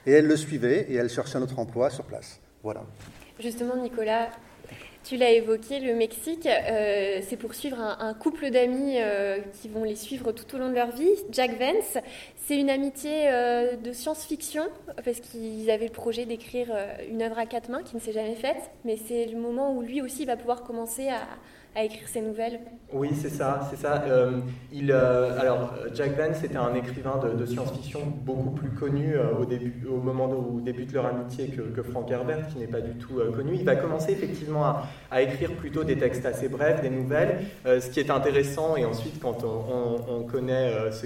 Et 0.06 0.12
elle 0.12 0.28
le 0.28 0.38
suivait 0.38 0.88
et 0.90 0.96
elle 0.96 1.10
cherchait 1.10 1.38
un 1.38 1.42
autre 1.42 1.60
emploi 1.60 1.90
sur 1.90 2.06
place. 2.06 2.40
Voilà. 2.64 2.82
Justement, 3.40 3.76
Nicolas, 3.78 4.30
Tu 5.06 5.16
l'as 5.16 5.32
évoqué, 5.32 5.80
le 5.80 5.96
Mexique, 5.96 6.46
euh, 6.46 7.22
c'est 7.28 7.38
pour 7.38 7.56
suivre 7.56 7.80
un, 7.80 8.14
couple 8.14 8.52
d'amis 8.52 8.98
euh, 8.98 9.40
qui 9.60 9.70
vont 9.70 9.84
les 9.84 9.96
suivre 9.96 10.34
tout 10.34 10.56
au 10.56 10.60
long 10.60 10.70
de 10.70 10.76
leur 10.76 10.92
vie. 10.92 11.10
Jack 11.32 11.58
Vance, 11.58 11.98
c'est 12.46 12.60
une 12.60 12.70
amitié 12.70 13.30
euh, 13.30 13.76
de 13.78 13.94
science-fiction, 13.94 14.64
parce 15.04 15.22
qu'ils 15.22 15.72
avaient 15.72 15.88
le 15.88 15.94
projet 15.94 16.26
d'écrire 16.26 16.68
une 17.10 17.22
œuvre 17.22 17.40
à 17.40 17.46
quatre 17.46 17.70
mains 17.70 17.82
qui 17.82 17.96
ne 17.96 18.02
s'est 18.02 18.12
jamais 18.12 18.36
faite, 18.36 18.70
mais 18.84 18.98
c'est 19.08 19.26
le 19.26 19.40
moment 19.40 19.74
où 19.74 19.82
lui 19.82 20.02
aussi 20.02 20.26
va 20.26 20.36
pouvoir 20.36 20.64
commencer 20.64 21.08
à, 21.08 21.22
à 21.76 21.84
écrire 21.84 22.08
ses 22.08 22.22
nouvelles. 22.22 22.60
Oui, 22.92 23.10
c'est 23.14 23.30
ça, 23.30 23.68
c'est 23.70 23.78
ça. 23.78 24.04
Euh, 24.08 24.40
il, 24.72 24.92
euh, 24.92 25.40
alors, 25.40 25.76
Jack 25.94 26.18
Vance 26.18 26.44
était 26.44 26.58
un 26.58 26.74
écrivain 26.74 27.20
de, 27.20 27.46
science-fiction 27.46 28.02
beaucoup 28.24 28.50
plus 28.50 28.72
connu 28.72 29.16
euh, 29.16 29.36
au, 29.40 29.46
début, 29.46 29.88
au 29.88 29.98
moment 29.98 30.30
où 30.32 30.60
débute 30.60 30.92
leur 30.94 31.06
amitié 31.06 31.48
que, 31.48 31.84
Frank 31.84 32.10
Herbert, 32.10 32.48
qui 32.48 32.58
n'est 32.58 32.68
pas 32.68 32.82
du 32.82 32.94
tout 32.94 33.22
connu. 33.36 33.54
Il 33.54 33.64
va 33.64 33.76
commencer 33.76 34.12
effectivement 34.12 34.66
à, 35.12 35.22
écrire 35.22 35.52
plutôt 35.54 35.84
des 35.84 35.98
textes 35.98 36.26
assez 36.26 36.50
brefs, 36.50 36.82
des 36.82 36.90
nouvelles. 36.90 37.46
ce 37.66 37.90
qui 37.90 38.00
est 38.00 38.10
intéressant, 38.10 38.76
et 38.76 38.86
ensuite 38.86 39.20
quand 39.22 39.44
on, 39.44 40.24
connaît 40.24 40.92
ce 40.92 41.06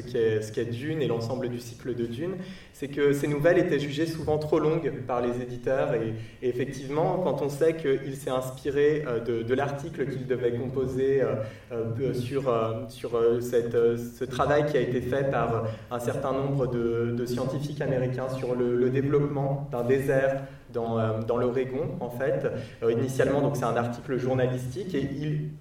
qu'est 0.52 0.66
Dune 0.66 1.02
et 1.02 1.08
l'ensemble 1.08 1.50
du 1.50 1.60
cycle 1.60 1.96
de 1.96 2.06
Dune, 2.06 2.36
c'est 2.74 2.88
que 2.88 3.14
ces 3.14 3.28
nouvelles 3.28 3.60
étaient 3.60 3.80
jugées 3.80 4.08
souvent 4.08 4.38
trop 4.38 4.60
longues 4.60 4.92
par 5.08 5.22
les 5.22 5.42
éditeurs. 5.42 5.94
Et, 5.94 6.14
effectivement, 6.42 7.20
quand 7.24 7.42
on 7.42 7.50
sait 7.50 7.76
qu'il 7.76 8.16
s'est 8.16 8.30
inspiré 8.30 9.06
de, 9.26 9.44
de 9.44 9.54
l'article 9.54 10.08
qu'il 10.08 10.28
devait 10.28 10.52
composé 10.52 11.22
euh, 11.22 11.36
euh, 11.72 12.14
sur, 12.14 12.50
euh, 12.50 12.86
sur 12.90 13.12
cette, 13.42 13.74
ce 13.74 14.26
travail 14.26 14.66
qui 14.66 14.78
a 14.78 14.82
été 14.82 15.02
fait 15.02 15.30
par 15.30 15.66
un 15.92 16.00
certain 16.00 16.34
nombre 16.34 16.68
de, 16.68 17.26
scientifiques 17.26 17.82
américains 17.82 18.30
sur 18.30 18.56
le 18.56 18.90
développement 18.90 19.70
d'un 19.72 19.84
désert 19.84 20.44
dans, 20.74 21.00
euh, 21.00 21.22
dans 21.28 21.38
l'Oregon, 21.38 21.90
en 22.00 22.10
fait. 22.10 22.46
Euh, 22.82 22.92
initialement, 22.92 23.54
c'est 23.54 23.64
un 23.64 23.76
article 23.76 24.18
journalistique, 24.18 24.96
et 24.96 25.10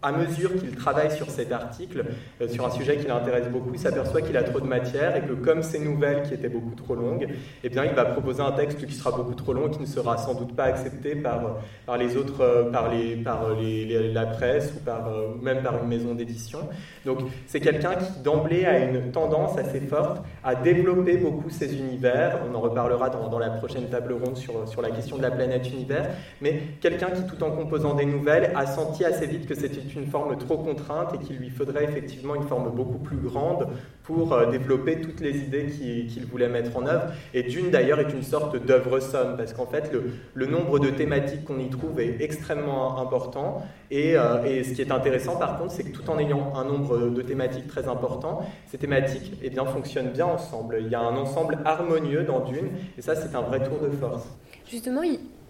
à 0.02 0.12
mesure 0.12 0.54
qu'il 0.56 0.74
travaille 0.74 1.10
sur 1.10 1.30
cet 1.30 1.52
article, 1.52 2.04
euh, 2.40 2.48
sur 2.48 2.66
un 2.66 2.70
sujet 2.70 2.96
qui 2.96 3.06
l'intéresse 3.06 3.48
beaucoup, 3.48 3.70
il 3.74 3.78
s'aperçoit 3.78 4.22
qu'il 4.22 4.36
a 4.36 4.42
trop 4.42 4.60
de 4.60 4.66
matière 4.66 5.14
et 5.16 5.20
que 5.20 5.32
comme 5.32 5.62
ces 5.62 5.78
nouvelles 5.78 6.22
qui 6.22 6.34
étaient 6.34 6.48
beaucoup 6.48 6.74
trop 6.74 6.94
longues, 6.94 7.28
eh 7.62 7.68
bien, 7.68 7.84
il 7.84 7.92
va 7.92 8.04
proposer 8.06 8.42
un 8.42 8.52
texte 8.52 8.84
qui 8.86 8.94
sera 8.94 9.12
beaucoup 9.12 9.34
trop 9.34 9.52
long 9.52 9.68
et 9.68 9.70
qui 9.70 9.80
ne 9.80 9.86
sera 9.86 10.16
sans 10.16 10.34
doute 10.34 10.56
pas 10.56 10.64
accepté 10.64 11.14
par, 11.14 11.58
par 11.86 11.98
les 11.98 12.16
autres, 12.16 12.70
par, 12.72 12.90
les, 12.90 13.16
par 13.16 13.54
les, 13.54 14.12
la 14.12 14.26
presse 14.26 14.72
ou 14.76 14.80
par, 14.84 15.10
même 15.42 15.62
par 15.62 15.82
une 15.82 15.88
maison 15.88 16.14
d'édition. 16.14 16.60
Donc, 17.04 17.18
c'est 17.46 17.60
quelqu'un 17.60 17.94
qui 17.96 18.20
d'emblée 18.22 18.64
a 18.64 18.78
une 18.78 19.10
tendance 19.10 19.58
assez 19.58 19.80
forte 19.80 20.22
à 20.42 20.54
développer 20.54 21.16
beaucoup 21.16 21.50
ses 21.50 21.76
univers. 21.76 22.40
On 22.50 22.54
en 22.54 22.60
reparlera 22.60 23.10
dans, 23.10 23.28
dans 23.28 23.38
la 23.38 23.50
prochaine 23.50 23.88
table 23.88 24.12
ronde 24.12 24.36
sur, 24.36 24.66
sur 24.68 24.80
la 24.80 24.90
question 24.90 25.01
de 25.16 25.22
la 25.22 25.30
planète 25.30 25.70
univers, 25.70 26.08
mais 26.40 26.62
quelqu'un 26.80 27.10
qui, 27.10 27.26
tout 27.26 27.42
en 27.42 27.50
composant 27.50 27.94
des 27.94 28.06
nouvelles, 28.06 28.52
a 28.54 28.66
senti 28.66 29.04
assez 29.04 29.26
vite 29.26 29.46
que 29.46 29.54
c'était 29.54 29.80
une 29.94 30.06
forme 30.06 30.36
trop 30.38 30.58
contrainte 30.58 31.14
et 31.14 31.18
qu'il 31.18 31.36
lui 31.36 31.50
faudrait 31.50 31.84
effectivement 31.84 32.34
une 32.34 32.44
forme 32.44 32.70
beaucoup 32.70 32.98
plus 32.98 33.16
grande 33.16 33.68
pour 34.04 34.32
euh, 34.32 34.50
développer 34.50 35.00
toutes 35.00 35.20
les 35.20 35.36
idées 35.38 35.66
qu'il 35.66 36.26
voulait 36.26 36.48
mettre 36.48 36.76
en 36.76 36.86
œuvre. 36.86 37.04
Et 37.34 37.42
Dune, 37.44 37.70
d'ailleurs, 37.70 38.00
est 38.00 38.12
une 38.12 38.22
sorte 38.22 38.56
d'œuvre 38.64 39.00
somme, 39.00 39.36
parce 39.36 39.52
qu'en 39.52 39.66
fait, 39.66 39.92
le, 40.34 40.46
nombre 40.46 40.78
de 40.78 40.90
thématiques 40.90 41.44
qu'on 41.44 41.58
y 41.58 41.70
trouve 41.70 42.00
est 42.00 42.16
extrêmement 42.20 43.00
important. 43.00 43.62
Et, 43.90 44.16
euh, 44.16 44.44
et, 44.44 44.64
ce 44.64 44.74
qui 44.74 44.82
est 44.82 44.92
intéressant, 44.92 45.36
par 45.36 45.58
contre, 45.58 45.72
c'est 45.72 45.84
que 45.84 45.96
tout 45.96 46.08
en 46.10 46.18
ayant 46.18 46.52
un 46.56 46.64
nombre 46.64 47.08
de 47.08 47.22
thématiques 47.22 47.68
très 47.68 47.88
important, 47.88 48.42
ces 48.66 48.78
thématiques 48.78 49.38
eh 49.42 49.50
bien, 49.50 49.64
fonctionnent 49.64 50.10
bien 50.10 50.26
ensemble. 50.26 50.78
Il 50.80 50.88
y 50.88 50.94
a 50.94 51.00
un 51.00 51.16
ensemble 51.16 51.58
harmonieux 51.64 52.24
dans 52.24 52.40
Dune, 52.40 52.70
et 52.98 53.02
ça, 53.02 53.14
c'est 53.14 53.34
un 53.34 53.42
vrai 53.42 53.62
tour 53.62 53.78
de 53.80 53.90
force. 53.96 54.26
Justement, 54.72 55.02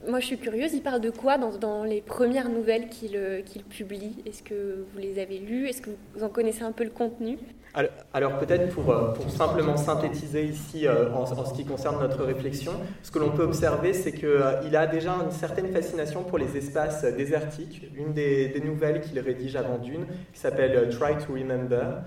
moi 0.09 0.19
je 0.19 0.27
suis 0.27 0.37
curieuse, 0.37 0.75
il 0.75 0.83
parle 0.83 1.01
de 1.01 1.11
quoi 1.11 1.39
dans, 1.39 1.85
les 1.85 2.01
premières 2.01 2.49
nouvelles 2.49 2.89
qu'il 2.89 3.63
publie? 3.71 4.17
Est-ce 4.27 4.43
que 4.43 4.85
vous 4.93 4.99
les 4.99 5.21
avez 5.21 5.39
lues? 5.39 5.69
Est-ce 5.69 5.81
que 5.81 5.91
vous 6.17 6.25
en 6.25 6.29
connaissez 6.29 6.65
un 6.65 6.73
peu 6.73 6.83
le 6.83 6.91
contenu? 6.91 7.39
Alors, 7.75 8.39
peut-être 8.39 8.75
pour, 8.75 8.91
euh, 8.91 9.13
pour, 9.15 9.31
simplement 9.31 9.79
synthétiser 9.79 10.45
ici 10.45 10.87
euh, 10.87 11.11
en, 11.13 11.25
ce 11.25 11.55
qui 11.55 11.65
concerne 11.65 12.01
notre 12.01 12.23
réflexion, 12.23 12.73
ce 13.03 13.11
que 13.11 13.19
l'on 13.19 13.31
peut 13.31 13.45
observer, 13.45 13.95
c'est 13.95 14.13
qu'il 14.13 14.29
euh, 14.29 14.79
a 14.79 14.87
déjà 14.87 15.13
une 15.13 15.31
certaine 15.31 15.73
fascination 15.73 16.23
pour 16.23 16.37
les 16.37 16.55
espaces 16.57 17.05
désertiques. 17.05 17.91
Une 17.97 18.13
des, 18.13 18.61
nouvelles 18.63 19.01
qu'il 19.01 19.19
rédige 19.19 19.57
avant 19.57 19.79
d'une, 19.79 20.05
qui 20.33 20.41
s'appelle 20.41 20.91
Try 20.91 21.17
to 21.17 21.33
Remember, 21.33 22.03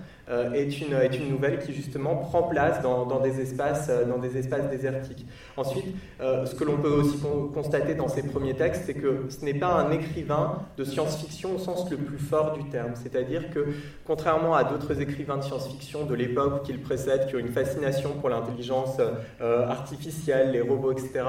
est, 0.54 0.80
une, 0.80 1.30
nouvelle 1.30 1.60
qui 1.60 1.72
justement 1.72 2.16
prend 2.16 2.44
place 2.44 2.82
dans, 2.82 3.20
des, 3.20 3.40
espaces, 3.40 3.90
dans 4.08 4.18
des 4.18 4.36
espaces 4.36 4.68
désertiques. 4.70 5.24
Ensuite, 5.56 5.94
ce 6.18 6.52
que 6.54 6.64
l'on 6.64 6.78
peut 6.78 6.88
aussi 6.88 7.18
constater 7.54 7.94
dans 7.94 8.08
ses 8.08 8.24
premiers 8.24 8.54
textes, 8.54 8.84
c'est 8.86 8.94
que 8.94 9.26
ce 9.28 9.44
n'est 9.44 9.54
pas 9.54 9.68
un 9.68 9.92
écrivain 9.92 10.62
de 10.76 10.82
science-fiction 10.84 11.54
au 11.54 11.58
sens 11.58 11.88
le 11.90 11.96
plus 11.96 12.18
fort 12.18 12.54
du 12.54 12.68
terme. 12.70 12.92
C'est-à-dire 12.94 13.50
que, 13.50 13.66
contrairement 14.04 14.54
à 14.54 14.64
d'autres 14.64 15.00
écrivains 15.00 15.36
de 15.36 15.44
science-fiction 15.58 16.06
de 16.06 16.14
l'époque 16.14 16.64
qui 16.64 16.72
le 16.72 16.80
précèdent, 16.80 17.26
qui 17.28 17.36
ont 17.36 17.40
une 17.40 17.52
fascination 17.52 18.14
pour 18.20 18.28
l'intelligence 18.28 18.98
artificielle, 19.40 20.52
les 20.52 20.60
robots, 20.60 20.92
etc., 20.92 21.24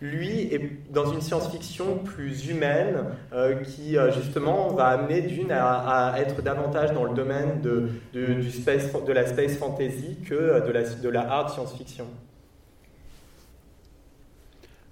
lui 0.00 0.42
est 0.54 0.92
dans 0.92 1.12
une 1.12 1.20
science-fiction 1.20 1.98
plus 1.98 2.48
humaine 2.48 3.04
euh, 3.32 3.56
qui 3.62 3.96
euh, 3.96 4.12
justement 4.12 4.68
va 4.68 4.86
amener 4.88 5.22
d'une 5.22 5.50
à, 5.50 6.14
être 6.18 6.40
davantage 6.42 6.92
dans 6.92 7.04
le 7.04 7.14
domaine 7.14 7.60
de, 7.60 7.88
du 8.12 8.50
space, 8.50 8.92
de 8.92 9.12
la 9.12 9.26
space 9.26 9.56
fantasy 9.56 10.18
que 10.24 10.66
de 10.66 10.72
la, 10.72 10.82
de 10.82 11.08
la 11.08 11.22
hard 11.22 11.50
science-fiction. 11.50 12.06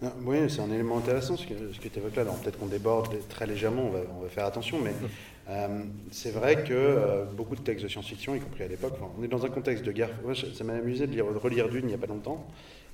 Ah, 0.04 0.12
oui, 0.24 0.38
c'est 0.48 0.60
un 0.60 0.70
élément 0.70 0.98
intéressant 0.98 1.36
ce 1.36 1.46
que, 1.46 1.54
que 1.54 1.88
tu 1.88 1.98
évoques 1.98 2.16
là. 2.16 2.24
Peut-être 2.24 2.58
qu'on 2.58 2.66
déborde 2.66 3.16
très 3.28 3.46
légèrement, 3.46 3.84
on 3.86 3.90
va, 3.90 4.00
on 4.18 4.22
va 4.22 4.28
faire 4.28 4.44
attention, 4.44 4.78
mais 4.82 4.92
euh, 5.48 5.84
c'est 6.10 6.32
vrai 6.32 6.64
que 6.64 7.24
beaucoup 7.34 7.54
de 7.54 7.60
textes 7.60 7.84
de 7.84 7.88
science-fiction, 7.88 8.34
y 8.34 8.40
compris 8.40 8.64
à 8.64 8.68
l'époque, 8.68 8.94
on 9.18 9.22
est 9.22 9.28
dans 9.28 9.44
un 9.44 9.50
contexte 9.50 9.84
de 9.84 9.92
guerre. 9.92 10.10
ça 10.34 10.64
m'a 10.64 10.74
amusé 10.74 11.06
de, 11.06 11.12
lire, 11.12 11.32
de 11.32 11.38
relire 11.38 11.68
Dune 11.68 11.84
il 11.84 11.88
n'y 11.88 11.94
a 11.94 11.98
pas 11.98 12.06
longtemps 12.06 12.46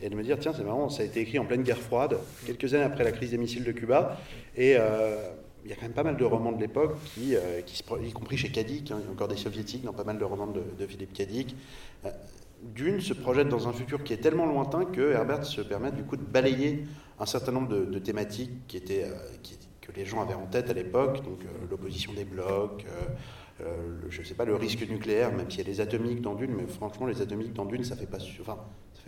et 0.03 0.11
de 0.11 0.15
me 0.15 0.23
dire 0.23 0.39
tiens 0.39 0.53
c'est 0.55 0.65
marrant 0.65 0.89
ça 0.89 1.03
a 1.03 1.07
été 1.07 1.21
écrit 1.21 1.39
en 1.39 1.45
pleine 1.45 1.63
guerre 1.63 1.79
froide 1.79 2.19
quelques 2.45 2.75
années 2.75 2.85
après 2.85 3.05
la 3.05 3.13
crise 3.13 3.31
des 3.31 3.39
missiles 3.39 3.65
de 3.65 3.73
Cuba 3.73 4.19
et 4.57 4.75
euh, 4.77 5.31
il 5.65 5.71
y 5.71 5.73
a 5.73 5.77
quand 5.77 5.83
même 5.83 5.93
pas 5.93 6.03
mal 6.03 6.17
de 6.17 6.25
romans 6.25 6.53
de 6.53 6.61
l'époque 6.61 6.97
qui, 7.15 7.37
euh, 7.37 7.61
y 8.03 8.13
compris 8.13 8.37
chez 8.37 8.51
Kadik, 8.51 8.91
hein, 8.91 8.99
il 9.01 9.07
y 9.07 9.09
a 9.09 9.13
encore 9.13 9.29
des 9.29 9.37
soviétiques 9.37 9.85
dans 9.85 9.93
pas 9.93 10.05
mal 10.05 10.19
de 10.19 10.25
romans 10.25 10.49
de, 10.49 10.87
Philippe 10.87 11.13
Kadik. 11.13 11.55
Euh, 12.05 12.11
Dune 12.63 13.01
se 13.01 13.13
projette 13.13 13.49
dans 13.49 13.69
un 13.69 13.73
futur 13.73 14.03
qui 14.03 14.13
est 14.13 14.19
tellement 14.19 14.47
lointain 14.47 14.85
que 14.85 15.13
Herbert 15.13 15.45
se 15.45 15.61
permet 15.61 15.93
du 15.93 16.05
coup 16.05 16.17
de 16.17 16.25
balayer 16.25 16.85
un 17.19 17.27
certain 17.27 17.53
nombre 17.53 17.69
de, 17.69 17.99
thématiques 17.99 18.67
qui 18.67 18.77
étaient, 18.77 19.07
les 19.97 20.05
gens 20.05 20.21
avaient 20.21 20.35
en 20.35 20.47
tête 20.47 20.71
à 20.71 20.73
l'époque, 20.73 21.23
donc 21.25 21.41
l'opposition 21.71 22.13
des 22.13 22.25
blocs, 22.25 22.85
je 24.09 24.21
ne 24.21 24.25
sais 24.25 24.35
pas, 24.35 24.45
le 24.45 24.57
risque 24.57 24.89
nucléaire, 24.89 25.33
même 25.33 25.51
s'il 25.51 25.61
y 25.61 25.63
a 25.63 25.73
des 25.73 25.81
atomiques 25.81 26.21
dans 26.21 26.35
Dune, 26.35 26.53
mais 26.57 26.67
franchement, 26.67 27.07
les 27.07 27.21
atomiques 27.23 27.53
dans 27.53 27.65
Dune, 27.65 27.85
ça 27.85 27.97
fait 27.97 28.07
pas. 28.07 28.19
Enfin, 28.41 28.59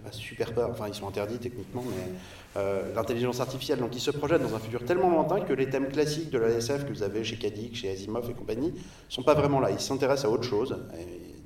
pas 0.04 0.12
super 0.12 0.52
peur, 0.52 0.68
enfin 0.70 0.86
ils 0.86 0.94
sont 0.94 1.08
interdits 1.08 1.38
techniquement, 1.38 1.82
mais 1.88 2.12
euh, 2.56 2.94
l'intelligence 2.94 3.40
artificielle, 3.40 3.78
donc 3.78 3.96
ils 3.96 4.00
se 4.00 4.10
projettent 4.10 4.42
dans 4.42 4.54
un 4.54 4.58
futur 4.58 4.84
tellement 4.84 5.08
lointain 5.08 5.40
que 5.40 5.52
les 5.52 5.68
thèmes 5.68 5.88
classiques 5.88 6.30
de 6.30 6.38
la 6.38 6.48
SF 6.48 6.84
que 6.84 6.90
vous 6.90 7.02
avez 7.02 7.24
chez 7.24 7.36
Kadik, 7.36 7.74
chez 7.74 7.90
Asimov 7.90 8.28
et 8.30 8.34
compagnie, 8.34 8.74
sont 9.08 9.22
pas 9.22 9.34
vraiment 9.34 9.60
là, 9.60 9.70
ils 9.70 9.80
s'intéressent 9.80 10.30
à 10.30 10.34
autre 10.34 10.44
chose. 10.44 10.76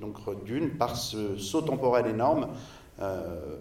Donc 0.01 0.17
d'une, 0.45 0.71
par 0.71 0.97
ce 0.97 1.37
saut 1.37 1.63
temporel 1.63 2.07
énorme, 2.07 2.49
euh, 3.01 3.57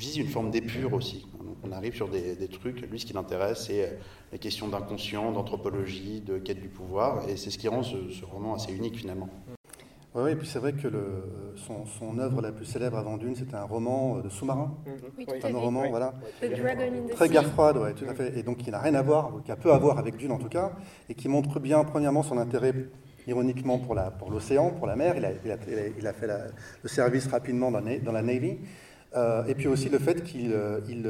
vise 0.00 0.16
une 0.16 0.28
forme 0.28 0.50
d'épure 0.50 0.94
aussi. 0.94 1.26
On 1.62 1.72
arrive 1.72 1.94
sur 1.94 2.08
des, 2.08 2.48
trucs, 2.48 2.80
lui 2.80 2.98
ce 2.98 3.04
qui 3.04 3.12
l'intéresse, 3.12 3.66
c'est 3.66 3.84
euh, 3.84 3.92
les 4.32 4.38
questions 4.38 4.66
d'inconscient, 4.66 5.30
d'anthropologie, 5.30 6.22
de 6.22 6.38
quête 6.38 6.60
du 6.60 6.68
pouvoir, 6.68 7.28
et 7.28 7.36
c'est 7.36 7.50
ce 7.50 7.58
qui 7.58 7.68
rend 7.68 7.82
ce 7.82 8.24
roman 8.24 8.54
assez 8.54 8.72
unique 8.72 8.96
finalement. 8.96 9.28
Oui, 10.12 10.32
et 10.32 10.34
puis 10.34 10.48
c'est 10.48 10.58
vrai 10.58 10.72
que 10.72 10.88
le, 10.88 11.52
son, 11.54 11.86
son, 11.86 12.18
œuvre 12.18 12.42
la 12.42 12.50
plus 12.50 12.64
célèbre 12.64 12.96
avant 12.96 13.16
Dune, 13.16 13.36
c'était 13.36 13.54
un 13.54 13.64
roman 13.64 14.16
euh, 14.16 14.22
de 14.22 14.28
sous-marin. 14.28 14.74
Mhm. 14.84 14.92
Oui, 15.18 15.26
un 15.44 15.56
roman, 15.56 15.88
voilà. 15.88 16.14
The 16.40 17.14
Très 17.14 17.28
guerre 17.28 17.46
froide, 17.46 17.76
ouais, 17.76 17.94
tout 17.94 18.06
à 18.08 18.14
fait. 18.14 18.36
Et 18.36 18.42
donc 18.42 18.56
qui 18.56 18.70
n'a 18.72 18.80
rien 18.80 18.94
à 18.94 19.02
voir, 19.02 19.40
qui 19.44 19.52
a 19.52 19.56
peu 19.56 19.72
à 19.72 19.78
voir 19.78 19.98
avec 19.98 20.16
Dune 20.16 20.32
en 20.32 20.38
tout 20.38 20.48
cas, 20.48 20.72
et 21.08 21.14
qui 21.14 21.28
montre 21.28 21.60
bien, 21.60 21.84
premièrement, 21.84 22.24
son 22.24 22.38
intérêt 22.38 22.74
ironiquement 23.28 23.78
pour 23.78 23.94
l'océan, 24.30 24.70
pour, 24.70 24.78
pour, 24.78 24.86
la 24.88 24.96
mer. 24.96 25.14
Il 25.16 25.24
a, 25.24 25.30
il 25.44 25.50
a, 25.52 25.56
il 25.96 26.06
a 26.06 26.12
fait 26.12 26.26
le 26.82 26.88
service 26.88 27.28
rapidement 27.28 27.70
dans, 27.70 27.80
dans 27.80 28.12
la 28.12 28.22
Navy. 28.22 28.58
Euh, 29.16 29.44
et 29.46 29.54
puis 29.54 29.66
aussi 29.66 29.88
le 29.88 29.98
fait 29.98 30.22
qu'il, 30.22 30.52
euh, 30.52 30.80
il, 30.88 31.04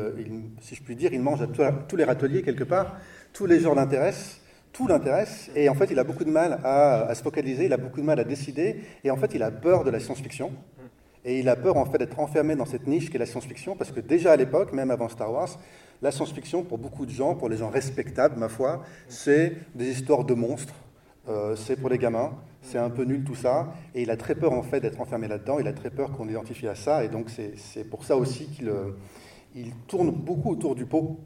si 0.60 0.74
je 0.74 0.82
puis 0.82 0.96
dire, 0.96 1.12
il 1.12 1.20
mange 1.20 1.42
à 1.42 1.46
tous 1.46 1.96
les 1.96 2.04
râteliers 2.04 2.42
quelque 2.42 2.64
part. 2.64 2.96
Tous 3.32 3.46
les 3.46 3.60
gens 3.60 3.74
l'intéressent 3.74 4.40
tout 4.72 4.86
l'intéresse, 4.86 5.50
et 5.56 5.68
en 5.68 5.74
fait, 5.74 5.88
il 5.90 5.98
a 5.98 6.04
beaucoup 6.04 6.24
de 6.24 6.30
mal 6.30 6.60
à, 6.64 7.12
se 7.14 7.22
focaliser, 7.22 7.66
il 7.66 7.72
a 7.72 7.76
beaucoup 7.76 8.00
de 8.00 8.06
mal 8.06 8.20
à 8.20 8.24
décider, 8.24 8.80
et 9.02 9.10
en 9.10 9.16
fait, 9.16 9.34
il 9.34 9.42
a 9.42 9.50
peur 9.50 9.84
de 9.84 9.90
la 9.90 9.98
science-fiction, 9.98 10.52
et 11.24 11.40
il 11.40 11.48
a 11.48 11.56
peur 11.56 11.76
en 11.76 11.84
fait 11.84 11.98
d'être 11.98 12.18
enfermé 12.18 12.56
dans 12.56 12.64
cette 12.64 12.86
niche 12.86 13.10
qu'est 13.10 13.18
la 13.18 13.26
science-fiction, 13.26 13.76
parce 13.76 13.90
que 13.90 14.00
déjà 14.00 14.32
à 14.32 14.36
l'époque, 14.36 14.72
même 14.72 14.90
avant 14.90 15.08
Star 15.08 15.32
Wars, 15.32 15.58
la 16.02 16.10
science-fiction, 16.10 16.62
pour 16.62 16.78
beaucoup 16.78 17.04
de 17.04 17.10
gens, 17.10 17.34
pour 17.34 17.48
les 17.48 17.56
gens 17.56 17.68
respectables, 17.68 18.38
ma 18.38 18.48
foi, 18.48 18.82
c'est 19.08 19.54
des 19.74 19.90
histoires 19.90 20.24
de 20.24 20.34
monstres, 20.34 20.74
euh, 21.28 21.56
c'est 21.56 21.76
pour 21.76 21.90
les 21.90 21.98
gamins, 21.98 22.32
c'est 22.62 22.78
un 22.78 22.90
peu 22.90 23.04
nul 23.04 23.24
tout 23.24 23.34
ça, 23.34 23.72
et 23.94 24.02
il 24.02 24.10
a 24.10 24.16
très 24.16 24.34
peur 24.34 24.52
en 24.52 24.62
fait 24.62 24.80
d'être 24.80 25.00
enfermé 25.00 25.28
là-dedans, 25.28 25.58
il 25.58 25.66
a 25.66 25.72
très 25.72 25.90
peur 25.90 26.12
qu'on 26.12 26.26
l'identifie 26.26 26.68
à 26.68 26.74
ça, 26.74 27.04
et 27.04 27.08
donc 27.08 27.30
c'est 27.30 27.84
pour 27.84 28.04
ça 28.04 28.16
aussi 28.16 28.46
qu'il 28.46 28.68
euh, 28.68 28.90
il 29.54 29.72
tourne 29.88 30.10
beaucoup 30.10 30.50
autour 30.50 30.74
du 30.74 30.86
pot 30.86 31.18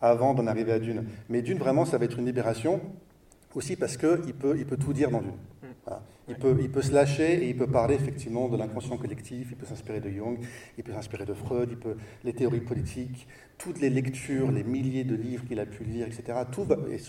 avant 0.00 0.34
d'en 0.34 0.46
arriver 0.46 0.72
à 0.72 0.78
Dune. 0.78 1.04
Mais 1.28 1.42
Dune, 1.42 1.58
vraiment, 1.58 1.84
ça 1.84 1.98
va 1.98 2.04
être 2.04 2.18
une 2.18 2.26
libération. 2.26 2.80
aussi 3.54 3.76
parce 3.76 3.96
qu'il 3.96 4.34
peut, 4.34 4.56
il 4.58 4.66
peut 4.66 4.76
tout 4.76 4.92
dire 4.92 5.10
dans 5.10 5.20
Dune. 5.20 5.32
Il, 6.28 6.36
peut, 6.36 6.56
il 6.60 6.70
peut 6.70 6.82
se 6.82 6.92
lâcher 6.92 7.44
et 7.44 7.48
il 7.48 7.56
peut 7.56 7.66
parler 7.66 7.96
effectivement 7.96 8.48
de 8.48 8.56
l'inconscient 8.56 8.96
collectif, 8.96 9.48
il 9.50 9.56
peut 9.56 9.66
s'inspirer 9.66 10.00
de 10.00 10.08
Jung, 10.08 10.38
il 10.78 10.84
peut 10.84 10.92
s'inspirer 10.92 11.24
de 11.24 11.34
Freud, 11.34 11.68
il 11.72 11.76
peut, 11.76 11.96
les 12.22 12.32
théories 12.32 12.60
politiques, 12.60 13.26
toutes 13.58 13.80
les 13.80 13.90
lectures, 13.90 14.50
les 14.52 14.62
milliers 14.62 15.04
de 15.04 15.16
livres 15.16 15.44
qu'il 15.44 15.58
a 15.58 15.66
pu 15.66 15.82
lire, 15.82 16.06
etc. 16.06 16.38
Tout 16.50 16.66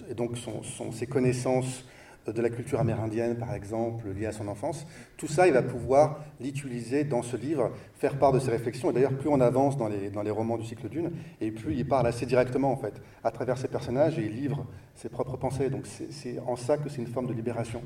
et 0.10 0.15
donc 0.15 0.38
son, 0.38 0.91
ses 0.91 1.06
connaissances 1.06 1.86
de 2.28 2.42
la 2.42 2.50
culture 2.50 2.80
amérindienne, 2.80 3.38
par 3.38 3.54
exemple, 3.54 4.10
liées 4.10 4.26
à 4.26 4.32
son 4.32 4.48
enfance, 4.48 4.86
tout 5.18 5.28
ça, 5.28 5.48
il 5.48 5.54
va 5.54 5.62
pouvoir 5.62 6.24
l'utiliser 6.40 7.04
dans 7.04 7.22
ce 7.22 7.36
livre, 7.36 7.72
faire 7.96 8.18
part 8.18 8.32
de 8.32 8.40
ses 8.40 8.52
réflexions. 8.52 8.92
Et 8.92 8.94
d'ailleurs, 8.94 9.18
plus 9.18 9.30
on 9.30 9.42
avance 9.42 9.78
dans 9.78 9.88
les, 9.88 10.10
dans 10.10 10.22
les 10.22 10.32
romans 10.32 10.58
du 10.58 10.66
cycle 10.66 10.90
d'une, 10.90 11.12
et 11.42 11.52
plus 11.52 11.76
il 11.76 11.88
parle 11.88 12.08
assez 12.08 12.26
directement, 12.26 12.72
en 12.72 12.78
fait, 12.78 13.02
à 13.24 13.32
travers 13.32 13.58
ses 13.58 13.68
personnages, 13.68 14.18
et 14.20 14.26
il 14.26 14.34
livre 14.34 14.66
ses 14.96 15.10
propres 15.10 15.38
pensées. 15.38 15.70
Donc 15.70 15.86
c'est 15.86 16.40
en 16.46 16.56
ça 16.56 16.78
que 16.78 16.90
c'est 16.90 17.02
une 17.02 17.08
forme 17.08 17.28
de 17.28 17.34
libération. 17.34 17.82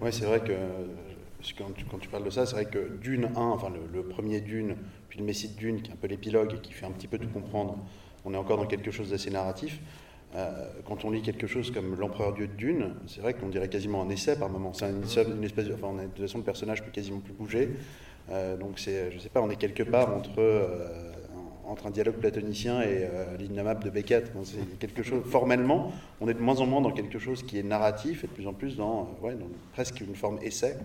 Oui, 0.00 0.12
c'est 0.12 0.24
vrai 0.24 0.40
que 0.40 0.52
quand 1.58 1.98
tu, 2.00 2.08
parles 2.08 2.24
de 2.24 2.30
ça, 2.30 2.46
c'est 2.46 2.54
vrai 2.54 2.66
que 2.66 2.96
Dune 3.00 3.28
1, 3.34 3.40
enfin 3.40 3.68
le, 3.92 4.02
premier 4.02 4.40
Dune, 4.40 4.76
puis 5.08 5.18
le 5.18 5.24
Messie 5.24 5.48
de 5.48 5.56
Dune, 5.56 5.82
qui 5.82 5.90
est 5.90 5.94
un 5.94 5.96
peu 5.96 6.06
l'épilogue 6.06 6.54
et 6.54 6.58
qui 6.60 6.72
fait 6.72 6.86
un 6.86 6.90
petit 6.90 7.08
peu 7.08 7.18
tout 7.18 7.28
comprendre, 7.28 7.78
on 8.24 8.32
est 8.32 8.36
encore 8.36 8.58
dans 8.58 8.66
quelque 8.66 8.90
chose 8.90 9.10
d'assez 9.10 9.30
narratif. 9.30 9.80
Euh, 10.34 10.66
quand 10.86 11.04
on 11.04 11.10
lit 11.10 11.22
quelque 11.22 11.46
chose 11.46 11.70
comme 11.70 11.94
L'Empereur 11.98 12.32
Dieu 12.32 12.46
de 12.46 12.54
Dune, 12.54 12.94
c'est 13.06 13.20
vrai 13.20 13.34
qu'on 13.34 13.48
dirait 13.48 13.68
quasiment 13.68 14.02
un 14.02 14.08
essai 14.08 14.38
par 14.38 14.48
moment. 14.48 14.72
C'est 14.72 14.88
une, 14.88 15.36
une, 15.36 15.44
espèce 15.44 15.66
de, 15.66 15.74
enfin, 15.74 15.92
de 15.94 16.22
façon, 16.22 16.38
le 16.38 16.44
personnage 16.44 16.82
peut 16.82 16.90
quasiment 16.90 17.20
plus 17.20 17.34
bouger. 17.34 17.70
Euh, 18.30 18.56
donc 18.56 18.78
c'est, 18.78 19.10
je 19.10 19.18
sais 19.18 19.28
pas, 19.28 19.40
on 19.40 19.50
est 19.50 19.56
quelque 19.56 19.82
part 19.82 20.14
entre 20.14 20.38
euh, 20.38 21.12
entre 21.64 21.86
un 21.86 21.90
dialogue 21.90 22.16
platonicien 22.16 22.82
et 22.82 23.04
euh, 23.04 23.36
l'innommable 23.38 23.84
de 23.84 23.90
Beckett. 23.90 24.32
quelque 24.78 25.02
chose, 25.02 25.22
formellement, 25.24 25.92
on 26.20 26.28
est 26.28 26.34
de 26.34 26.40
moins 26.40 26.60
en 26.60 26.66
moins 26.66 26.80
dans 26.80 26.90
quelque 26.90 27.18
chose 27.18 27.42
qui 27.42 27.58
est 27.58 27.62
narratif 27.62 28.24
et 28.24 28.26
de 28.26 28.32
plus 28.32 28.46
en 28.46 28.52
plus 28.52 28.76
dans, 28.76 29.16
ouais, 29.22 29.34
dans 29.34 29.46
presque 29.72 30.00
une 30.00 30.14
forme 30.14 30.38
essai. 30.42 30.76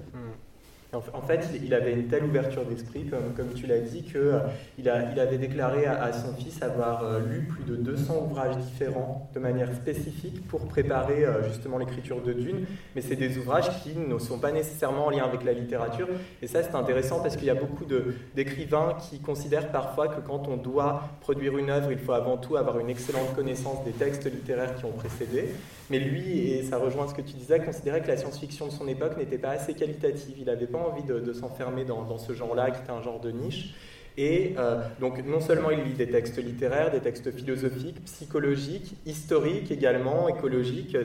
En 0.94 1.22
fait, 1.22 1.50
il 1.62 1.74
avait 1.74 1.92
une 1.92 2.08
telle 2.08 2.24
ouverture 2.24 2.64
d'esprit, 2.64 3.06
comme, 3.08 3.34
comme, 3.36 3.54
tu 3.54 3.68
l'as 3.68 3.80
dit, 3.80 4.04
qu'il 4.04 4.16
euh, 4.18 4.40
il 4.78 4.88
avait 4.90 5.38
déclaré 5.38 5.86
à, 5.86 6.14
son 6.14 6.34
fils 6.34 6.62
avoir 6.62 7.04
euh, 7.04 7.20
lu 7.20 7.42
plus 7.42 7.66
de 7.66 7.76
200 7.76 8.28
ouvrages 8.30 8.56
différents 8.56 9.30
de 9.36 9.40
manière 9.40 9.74
spécifique 9.76 10.48
pour 10.48 10.66
préparer 10.68 11.26
euh, 11.26 11.46
justement 11.50 11.78
l'écriture 11.78 12.22
de 12.22 12.32
Dune. 12.32 12.66
Mais 12.96 13.02
c'est 13.02 13.18
des 13.18 13.38
ouvrages 13.38 13.84
qui 13.84 13.98
ne 13.98 14.18
sont 14.18 14.40
pas 14.40 14.54
nécessairement 14.54 15.08
en 15.08 15.10
lien 15.10 15.26
avec 15.26 15.44
la 15.44 15.52
littérature. 15.52 16.08
Et 16.42 16.48
ça, 16.48 16.64
c'est 16.64 16.76
intéressant 16.76 17.20
parce 17.20 17.36
qu'il 17.36 17.48
y 17.48 17.52
a 17.52 17.56
beaucoup 17.56 17.86
d'écrivains 18.34 18.96
qui 19.10 19.20
considèrent 19.20 19.70
parfois 19.74 20.08
que 20.08 20.22
quand 20.22 20.48
on 20.48 20.56
doit 20.56 21.04
produire 21.20 21.58
une 21.58 21.70
œuvre, 21.70 21.92
il 21.92 22.00
faut 22.00 22.14
avant 22.14 22.38
tout 22.38 22.56
avoir 22.56 22.80
une 22.80 22.90
excellente 22.90 23.36
connaissance 23.36 23.84
des 23.84 23.92
textes 23.92 24.24
littéraires 24.24 24.76
qui 24.76 24.86
ont 24.86 24.94
précédé. 24.94 25.50
Mais 25.90 26.00
lui, 26.00 26.50
et 26.52 26.64
ça 26.64 26.78
rejoint 26.78 27.08
ce 27.08 27.14
que 27.14 27.22
tu 27.22 27.34
disais, 27.34 27.60
considérait 27.60 28.02
que 28.02 28.08
la 28.08 28.18
science-fiction 28.18 28.68
de 28.68 28.72
son 28.72 28.88
époque 28.88 29.18
n'était 29.18 29.38
pas 29.38 29.52
assez 29.52 29.74
qualitative. 29.74 30.36
Il 30.38 30.46
n'avait 30.46 30.68
pas 30.68 30.80
envie 30.80 31.04
de, 31.04 31.34
s'enfermer 31.34 31.86
dans, 31.86 32.18
ce 32.18 32.34
genre-là, 32.34 32.72
qui 32.72 32.82
était 32.82 32.92
un 32.92 33.02
genre 33.02 33.20
de 33.20 33.32
niche. 33.32 33.74
Et 34.18 34.56
euh, 34.58 34.82
donc 35.00 35.24
non 35.28 35.40
seulement 35.40 35.70
il 35.70 35.84
lit 35.84 35.94
des 35.94 36.10
textes 36.10 36.44
littéraires, 36.44 36.90
des 36.90 37.00
textes 37.00 37.32
philosophiques, 37.32 38.04
psychologiques, 38.06 38.96
historiques 39.06 39.70
également, 39.70 40.28
écologiques, 40.28 40.98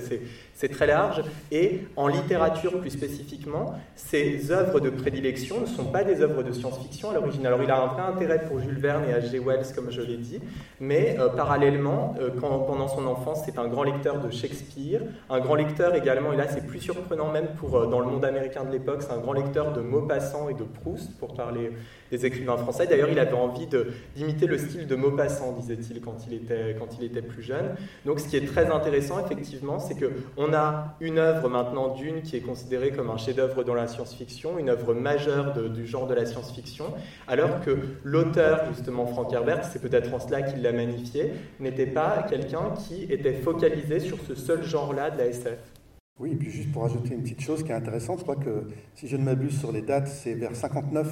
c'est 0.55 0.68
très 0.68 0.87
large. 0.87 1.22
Et 1.51 1.83
en 1.96 2.09
littérature 2.09 2.81
plus 2.81 2.90
spécifiquement, 2.90 3.75
ses 3.96 4.51
œuvres 4.51 4.81
de 4.81 4.88
prédilection 4.88 5.61
ne 5.61 5.66
sont 5.66 5.85
pas 5.85 6.05
des 6.05 6.22
œuvres 6.22 6.42
de 6.42 6.53
science-fiction 6.53 7.11
à 7.11 7.14
l'origine. 7.14 7.46
Alors 7.46 7.62
il 7.62 7.70
a 7.70 7.83
un 7.83 7.87
vrai 7.88 8.03
intérêt 8.03 8.46
pour 8.46 8.61
Jules 8.61 8.79
Verne 8.79 9.05
et 9.05 9.12
H.G. 9.12 9.40
Wells, 9.40 9.75
comme 9.75 9.90
je 9.90 10.01
l'ai 10.01 10.16
dit, 10.16 10.40
mais 10.81 11.16
euh, 11.18 11.29
parallèlement, 11.29 12.14
euh, 12.18 12.31
pendant 12.31 12.88
son 12.88 13.07
enfance, 13.07 13.42
c'est 13.44 13.59
un 13.59 13.68
grand 13.68 13.83
lecteur 13.83 14.20
de 14.20 14.31
Shakespeare, 14.31 15.03
un 15.29 15.40
grand 15.40 15.57
lecteur 15.57 15.94
également, 15.94 16.33
et 16.33 16.37
là 16.37 16.48
c'est 16.48 16.66
plus 16.66 16.81
surprenant 16.81 17.31
même 17.31 17.48
pour, 17.59 17.87
dans 17.88 18.01
le 18.01 18.07
monde 18.07 18.25
américain 18.25 18.64
de 18.64 18.72
l'époque, 18.72 19.03
c'est 19.03 19.12
un 19.12 19.18
grand 19.18 19.35
lecteur 19.35 19.72
de 19.75 19.83
Maupassant 19.83 20.48
et 20.48 20.55
de 20.55 20.64
Proust, 20.64 21.18
pour 21.18 21.35
parler 21.35 21.72
des 22.11 22.25
écrivains 22.25 22.57
français. 22.57 22.87
Il 23.11 23.19
avait 23.19 23.33
envie 23.33 23.69
d'imiter 24.15 24.47
le 24.47 24.59
style 24.59 24.87
de 24.87 24.95
Maupassant, 24.95 25.53
disait-il, 25.53 26.01
quand, 26.01 26.27
il 26.29 27.05
était, 27.05 27.23
plus 27.23 27.43
jeune. 27.43 27.75
Donc, 28.05 28.21
ce 28.21 28.29
qui 28.29 28.37
est 28.37 28.47
très 28.47 28.71
intéressant, 28.71 29.25
effectivement, 29.25 29.79
c'est 29.79 29.95
qu'on 29.95 30.53
a 30.53 30.97
une 31.01 31.19
œuvre 31.19 31.49
maintenant 31.49 31.95
d'une 31.95 32.23
qui 32.23 32.37
est 32.37 32.41
considérée 32.41 32.91
comme 32.91 33.11
un 33.11 33.17
chef-d'œuvre 33.17 33.65
dans 33.65 33.75
la 33.75 33.87
science-fiction, 33.87 34.59
une 34.59 34.69
œuvre 34.69 34.95
majeure 34.95 35.55
du 35.71 35.87
genre 35.87 36.07
de 36.07 36.15
la 36.15 36.27
science-fiction, 36.27 36.87
alors 37.29 37.61
que 37.61 37.79
l'auteur, 38.05 38.65
justement, 38.75 39.07
Frank 39.07 39.33
Herbert, 39.33 39.65
c'est 39.65 39.81
peut-être 39.81 40.12
en 40.12 40.19
cela 40.19 40.43
qu'il 40.43 40.62
l'a 40.62 40.73
magnifié, 40.73 41.33
n'était 41.61 41.87
pas 41.87 42.27
quelqu'un 42.29 42.75
qui 42.87 43.05
était 43.05 43.35
focalisé 43.35 44.01
sur 44.01 44.19
ce 44.21 44.35
seul 44.35 44.62
genre-là 44.65 45.11
de 45.11 45.19
la 45.19 45.27
SF. 45.27 45.59
Oui, 46.19 46.33
et 46.33 46.37
puis 46.37 46.51
juste 46.51 46.71
pour 46.73 46.85
ajouter 46.85 47.15
une 47.15 47.23
petite 47.23 47.41
chose 47.41 47.62
qui 47.62 47.71
est 47.71 47.75
intéressante, 47.75 48.19
je 48.19 48.23
crois 48.23 48.37
que 48.37 48.69
si 48.95 49.09
je 49.09 49.17
ne 49.17 49.25
m'abuse 49.25 49.59
sur 49.59 49.73
les 49.73 49.83
dates, 49.83 50.09
c'est 50.09 50.35
vers 50.35 50.55
59 50.55 51.09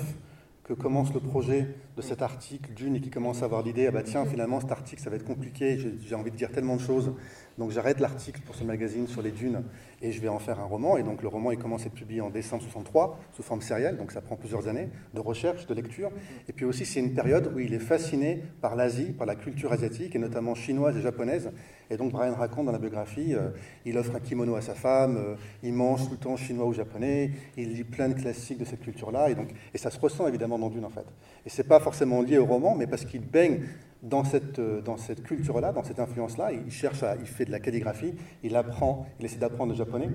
que 0.70 0.74
commence 0.80 1.12
le 1.12 1.18
projet 1.18 1.66
de 1.96 2.02
cet 2.02 2.22
article 2.22 2.72
d'une 2.74 2.94
et 2.94 3.00
qui 3.00 3.10
commence 3.10 3.42
à 3.42 3.46
avoir 3.46 3.62
l'idée, 3.62 3.88
ah 3.88 3.90
bah 3.90 4.04
tiens, 4.04 4.24
finalement 4.24 4.60
cet 4.60 4.70
article 4.70 5.02
ça 5.02 5.10
va 5.10 5.16
être 5.16 5.24
compliqué, 5.24 5.76
j'ai 6.00 6.14
envie 6.14 6.30
de 6.30 6.36
dire 6.36 6.52
tellement 6.52 6.76
de 6.76 6.80
choses, 6.80 7.12
donc 7.60 7.72
j'arrête 7.72 8.00
l'article 8.00 8.40
pour 8.40 8.54
ce 8.54 8.64
magazine 8.64 9.06
sur 9.06 9.20
les 9.20 9.32
dunes 9.32 9.62
et 10.00 10.12
je 10.12 10.20
vais 10.22 10.28
en 10.28 10.38
faire 10.38 10.58
un 10.60 10.64
roman. 10.64 10.96
Et 10.96 11.02
donc 11.02 11.20
le 11.20 11.28
roman 11.28 11.50
il 11.50 11.58
commence 11.58 11.82
à 11.82 11.86
être 11.88 11.92
publié 11.92 12.22
en 12.22 12.30
décembre 12.30 12.62
63 12.62 13.20
sous 13.32 13.42
forme 13.42 13.60
sérielle, 13.60 13.98
donc 13.98 14.12
ça 14.12 14.22
prend 14.22 14.34
plusieurs 14.34 14.66
années 14.66 14.88
de 15.12 15.20
recherche, 15.20 15.66
de 15.66 15.74
lecture. 15.74 16.10
Et 16.48 16.54
puis 16.54 16.64
aussi 16.64 16.86
c'est 16.86 17.00
une 17.00 17.12
période 17.12 17.52
où 17.54 17.58
il 17.60 17.74
est 17.74 17.78
fasciné 17.78 18.42
par 18.62 18.76
l'Asie, 18.76 19.12
par 19.12 19.26
la 19.26 19.34
culture 19.34 19.74
asiatique 19.74 20.16
et 20.16 20.18
notamment 20.18 20.54
chinoise 20.54 20.96
et 20.96 21.02
japonaise. 21.02 21.50
Et 21.90 21.98
donc 21.98 22.12
Brian 22.12 22.34
raconte 22.34 22.64
dans 22.64 22.72
la 22.72 22.78
biographie, 22.78 23.34
euh, 23.34 23.50
il 23.84 23.98
offre 23.98 24.16
un 24.16 24.20
kimono 24.20 24.54
à 24.54 24.62
sa 24.62 24.74
femme, 24.74 25.18
euh, 25.18 25.34
il 25.62 25.74
mange 25.74 26.04
tout 26.06 26.12
le 26.12 26.16
temps 26.16 26.36
chinois 26.38 26.64
ou 26.64 26.72
japonais, 26.72 27.32
il 27.58 27.74
lit 27.74 27.84
plein 27.84 28.08
de 28.08 28.14
classiques 28.14 28.58
de 28.58 28.64
cette 28.64 28.80
culture-là. 28.80 29.28
Et, 29.28 29.34
donc, 29.34 29.48
et 29.74 29.76
ça 29.76 29.90
se 29.90 30.00
ressent 30.00 30.26
évidemment 30.26 30.58
dans 30.58 30.70
Dune 30.70 30.86
en 30.86 30.90
fait. 30.90 31.04
Et 31.44 31.50
c'est 31.50 31.68
pas 31.68 31.78
forcément 31.78 32.22
lié 32.22 32.38
au 32.38 32.46
roman, 32.46 32.74
mais 32.74 32.86
parce 32.86 33.04
qu'il 33.04 33.20
baigne 33.20 33.60
dans 34.02 34.24
cette, 34.24 34.58
euh, 34.58 34.80
dans 34.80 34.96
cette 34.96 35.22
culture-là, 35.22 35.72
dans 35.72 35.84
cette 35.84 36.00
influence-là. 36.00 36.52
Il 36.52 36.70
cherche 36.70 37.02
à, 37.02 37.16
il 37.16 37.26
fait 37.26 37.44
de 37.44 37.50
la 37.50 37.60
calligraphie, 37.60 38.14
il 38.42 38.56
apprend, 38.56 39.06
il 39.18 39.26
essaie 39.26 39.38
d'apprendre 39.38 39.72
le 39.72 39.78
japonais. 39.78 40.10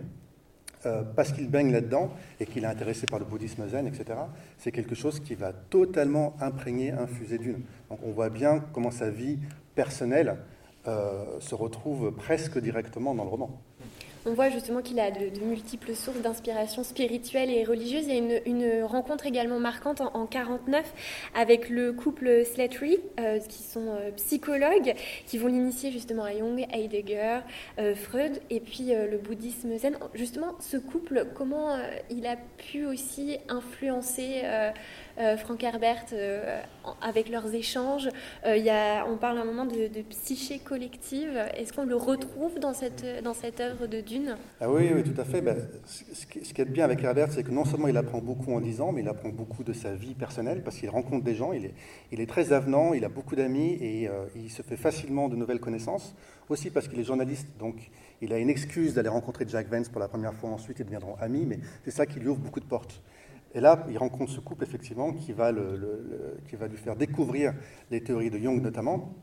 Euh, 0.85 1.01
parce 1.15 1.31
qu'il 1.31 1.49
baigne 1.49 1.71
là-dedans 1.71 2.11
et 2.39 2.45
qu'il 2.45 2.63
est 2.63 2.67
intéressé 2.67 3.07
par 3.07 3.17
le 3.17 3.25
bouddhisme 3.25 3.67
zen, 3.67 3.87
etc., 3.87 4.19
c'est 4.59 4.71
quelque 4.71 4.93
chose 4.93 5.19
qui 5.19 5.33
va 5.33 5.51
totalement 5.51 6.35
imprégner, 6.39 6.91
infuser 6.91 7.39
d'une. 7.39 7.63
Donc 7.89 7.99
on 8.05 8.11
voit 8.11 8.29
bien 8.29 8.63
comment 8.71 8.91
sa 8.91 9.09
vie 9.09 9.39
personnelle 9.73 10.37
euh, 10.87 11.39
se 11.39 11.55
retrouve 11.55 12.11
presque 12.11 12.59
directement 12.59 13.15
dans 13.15 13.23
le 13.23 13.29
roman 13.29 13.59
on 14.25 14.33
voit 14.33 14.49
justement 14.49 14.81
qu'il 14.81 14.99
a 14.99 15.11
de, 15.11 15.39
multiples 15.43 15.93
sources 15.95 16.19
d'inspiration 16.19 16.83
spirituelle 16.83 17.51
et 17.51 17.63
religieuse. 17.63 18.05
Il 18.07 18.13
y 18.13 18.33
a 18.33 18.39
une, 18.45 18.83
rencontre 18.83 19.25
également 19.25 19.59
marquante 19.59 20.01
en, 20.01 20.25
1949 20.25 20.93
avec 21.35 21.69
le 21.69 21.93
couple 21.93 22.43
Slattery, 22.45 22.97
euh, 23.19 23.39
qui 23.39 23.63
sont 23.63 23.87
euh, 23.87 24.11
psychologues, 24.17 24.95
qui 25.27 25.37
vont 25.37 25.47
l'initier 25.47 25.91
justement 25.91 26.23
à 26.23 26.31
Jung, 26.31 26.65
Heidegger, 26.71 27.39
euh, 27.79 27.95
Freud, 27.95 28.41
et 28.49 28.59
puis 28.59 28.91
le 28.93 29.17
bouddhisme 29.17 29.77
zen. 29.77 29.97
Justement, 30.13 30.55
ce 30.59 30.77
couple, 30.77 31.27
comment 31.35 31.77
il 32.09 32.25
a 32.25 32.35
pu 32.35 32.85
aussi 32.85 33.37
influencer 33.49 34.41
euh, 35.17 35.37
Frank 35.37 35.63
Herbert, 35.63 36.05
euh, 36.11 36.61
avec 37.01 37.29
leurs 37.29 37.53
échanges. 37.53 38.09
Euh, 38.45 38.99
on 39.09 39.15
parle 39.15 39.37
un 39.37 39.45
moment 39.45 39.65
de, 39.65 40.01
psyché 40.09 40.59
collective. 40.59 41.37
Est-ce 41.55 41.71
qu'on 41.71 41.85
le 41.85 41.95
retrouve 41.95 42.59
dans 42.59 42.73
cette, 42.73 43.03
œuvre 43.61 43.87
de 43.87 44.01
Dune? 44.01 44.35
Ah 44.59 44.69
oui, 44.69 44.91
oui, 44.93 45.03
tout 45.03 45.19
à 45.19 45.23
fait. 45.23 45.41
Ben, 45.41 45.55
ce, 45.85 46.25
qui, 46.25 46.61
est 46.61 46.65
bien 46.65 46.85
avec 46.85 47.03
Herbert, 47.03 47.31
c'est 47.31 47.43
que 47.43 47.51
non 47.51 47.63
seulement 47.65 47.87
il 47.87 47.97
apprend 47.97 48.19
beaucoup 48.19 48.53
en 48.53 48.59
lisant, 48.59 48.91
mais 48.91 49.01
il 49.01 49.07
apprend 49.07 49.29
beaucoup 49.29 49.63
de 49.63 49.73
sa 49.73 49.93
vie 49.93 50.15
personnelle 50.15 50.61
parce 50.63 50.77
qu'il 50.77 50.89
rencontre 50.89 51.23
des 51.23 51.35
gens. 51.35 51.51
Il 51.53 52.19
est 52.19 52.29
très 52.29 52.51
avenant, 52.51 52.93
il 52.93 53.05
a 53.05 53.09
beaucoup 53.09 53.35
d'amis 53.35 53.77
et 53.81 54.09
il 54.35 54.51
se 54.51 54.61
fait 54.61 54.77
facilement 54.77 55.29
de 55.29 55.35
nouvelles 55.35 55.59
connaissances. 55.59 56.15
Aussi 56.47 56.69
parce 56.69 56.87
qu'il 56.87 56.99
est 56.99 57.03
journaliste, 57.03 57.47
donc 57.57 57.89
il 58.21 58.31
a 58.31 58.37
une 58.37 58.51
excuse 58.51 58.93
d'aller 58.93 59.09
rencontrer 59.09 59.45
Jack 59.47 59.67
Vance 59.67 59.89
pour 59.89 59.99
la 59.99 60.07
première 60.07 60.33
fois 60.33 60.51
ensuite, 60.51 60.77
ils 60.79 60.85
deviendront 60.85 61.15
amis, 61.19 61.43
mais 61.47 61.57
c'est 61.83 61.91
ça 61.91 62.05
qui 62.05 62.19
lui 62.19 62.27
ouvre 62.27 62.39
beaucoup 62.39 62.59
de 62.59 62.65
portes. 62.65 63.01
Et 63.55 63.61
là, 63.61 63.85
il 63.89 63.97
rencontre 63.97 64.33
ce 64.33 64.41
couple, 64.41 64.65
effectivement, 64.65 65.13
qui 65.13 65.31
va, 65.31 65.53
lui 65.53 66.77
faire 66.77 66.97
découvrir 66.97 67.53
les 67.89 68.01
théories 68.01 68.29
de 68.29 68.37
Jung, 68.37 68.61
notamment. 68.61 69.13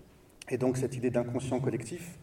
Et 0.48 0.56
donc, 0.56 0.78
cette 0.78 0.96
idée 0.96 1.10
d'inconscient 1.10 1.60
collectif. 1.60 2.18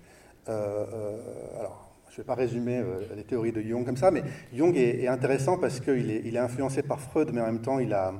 Euh, 0.50 0.86
euh, 0.92 1.60
alors, 1.60 1.92
je 2.10 2.16
ne 2.16 2.18
vais 2.18 2.24
pas 2.24 2.34
résumer 2.34 2.80
euh, 2.80 3.02
les 3.16 3.24
théories 3.24 3.52
de 3.52 3.62
Jung 3.62 3.86
comme 3.86 3.96
ça, 3.96 4.10
mais 4.10 4.24
Jung 4.52 4.76
est, 4.76 5.06
intéressant 5.08 5.60
parce 5.60 5.80
qu'il 5.80 6.10
est, 6.10 6.38
influencé 6.38 6.82
par 6.82 7.00
Freud, 7.00 7.30
mais 7.32 7.42
en 7.42 7.46
même 7.46 7.62
temps, 7.62 7.78
il 7.78 7.94
a, 7.94 8.16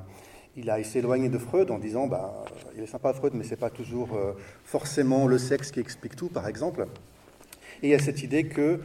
il, 0.56 0.70
a, 0.70 0.78
de 0.78 1.38
Freud 1.38 1.72
en 1.72 1.80
disant 1.80 2.06
bah, 2.06 2.44
il 2.76 2.84
est 2.84 2.86
sympa 2.86 3.12
Freud, 3.12 3.32
mais 3.34 3.42
ce 3.42 3.50
n'est 3.50 3.56
pas 3.56 3.70
toujours 3.70 4.16
forcément 4.62 5.26
le 5.26 5.36
sexe 5.36 5.72
qui 5.72 5.80
explique 5.80 6.14
tout, 6.14 6.28
par 6.28 6.46
exemple. 6.46 6.86
Et 7.82 7.88
il 7.88 7.90
y 7.90 7.94
a 7.94 7.98
cette 7.98 8.22
idée 8.22 8.44
que 8.44 8.80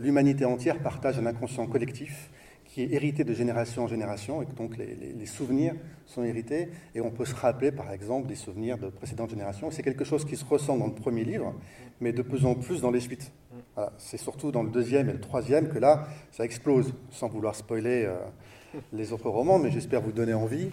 l'humanité 0.00 0.44
entière 0.44 0.80
partage 0.80 1.20
un 1.20 1.26
inconscient 1.26 1.68
collectif 1.68 2.30
qui 2.72 2.82
est 2.82 2.92
hérité 2.92 3.24
de 3.24 3.34
génération 3.34 3.84
en 3.84 3.88
génération, 3.88 4.42
et 4.42 4.46
que 4.46 4.52
donc 4.52 4.76
les, 4.76 5.26
souvenirs 5.26 5.74
sont 6.06 6.22
hérités, 6.22 6.68
et 6.94 7.00
on 7.00 7.10
peut 7.10 7.24
se 7.24 7.34
rappeler 7.34 7.72
par 7.72 7.92
exemple 7.92 8.28
des 8.28 8.36
souvenirs 8.36 8.78
de 8.78 8.88
précédentes 8.88 9.30
générations. 9.30 9.70
C'est 9.72 9.82
quelque 9.82 10.04
chose 10.04 10.24
qui 10.24 10.36
se 10.36 10.44
ressent 10.44 10.76
dans 10.76 10.86
le 10.86 10.92
premier 10.92 11.24
livre, 11.24 11.52
mais 12.00 12.12
de 12.12 12.22
plus 12.22 12.46
en 12.46 12.54
plus 12.54 12.80
dans 12.80 12.92
les 12.92 13.00
suites. 13.00 13.32
C'est 13.98 14.18
surtout 14.18 14.52
dans 14.52 14.62
le 14.62 14.70
deuxième 14.70 15.08
et 15.08 15.12
le 15.12 15.20
troisième 15.20 15.68
que 15.68 15.78
là, 15.78 16.06
ça 16.30 16.44
explose, 16.44 16.92
sans 17.10 17.28
vouloir 17.28 17.54
spoiler 17.54 18.04
euh, 18.04 18.16
les 18.92 19.12
autres 19.12 19.30
romans, 19.30 19.58
mais 19.58 19.70
j'espère 19.70 20.00
vous 20.02 20.12
donner 20.12 20.34
envie. 20.34 20.70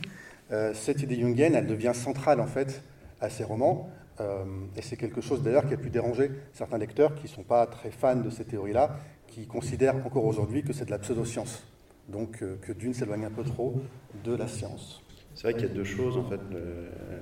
Euh, 0.52 0.74
cette 0.74 1.02
idée 1.02 1.20
jungienne, 1.20 1.56
elle 1.56 1.68
devient 1.68 1.94
centrale 1.94 2.42
en 2.42 2.48
fait 2.48 2.84
à 3.22 3.30
ces 3.30 3.44
romans, 3.44 3.90
euh, 4.20 4.44
et 4.76 4.82
c'est 4.82 4.98
quelque 4.98 5.22
chose 5.22 5.42
d'ailleurs 5.42 5.66
qui 5.66 5.74
a 5.74 5.78
pu 5.78 5.90
déranger 5.90 6.32
certains 6.54 6.78
lecteurs 6.78 7.16
qui 7.16 7.24
ne 7.24 7.30
sont 7.30 7.44
pas 7.44 7.66
très 7.66 7.92
fans 7.92 8.18
de 8.18 8.30
ces 8.30 8.44
théories-là, 8.44 9.00
qui 9.26 9.48
considèrent 9.48 9.96
encore 10.06 10.26
aujourd'hui 10.26 10.64
que 10.64 10.74
c'est 10.74 10.86
de 10.86 10.92
la 10.92 11.00
pseudoscience 11.00 11.64
donc 12.08 12.42
euh, 12.42 12.58
que 12.62 12.72
Dune 12.72 12.94
s'éloigne 12.94 13.26
un 13.26 13.32
peu 13.32 13.44
trop 13.44 13.76
de 14.24 14.36
la 14.36 14.48
science. 14.48 15.02
C'est 15.36 15.44
vrai 15.44 15.54
qu'il 15.54 15.68
y 15.68 15.72
a 15.72 15.74
deux 15.74 15.84
choses, 15.84 16.18
en 16.18 16.24
fait. 16.24 16.40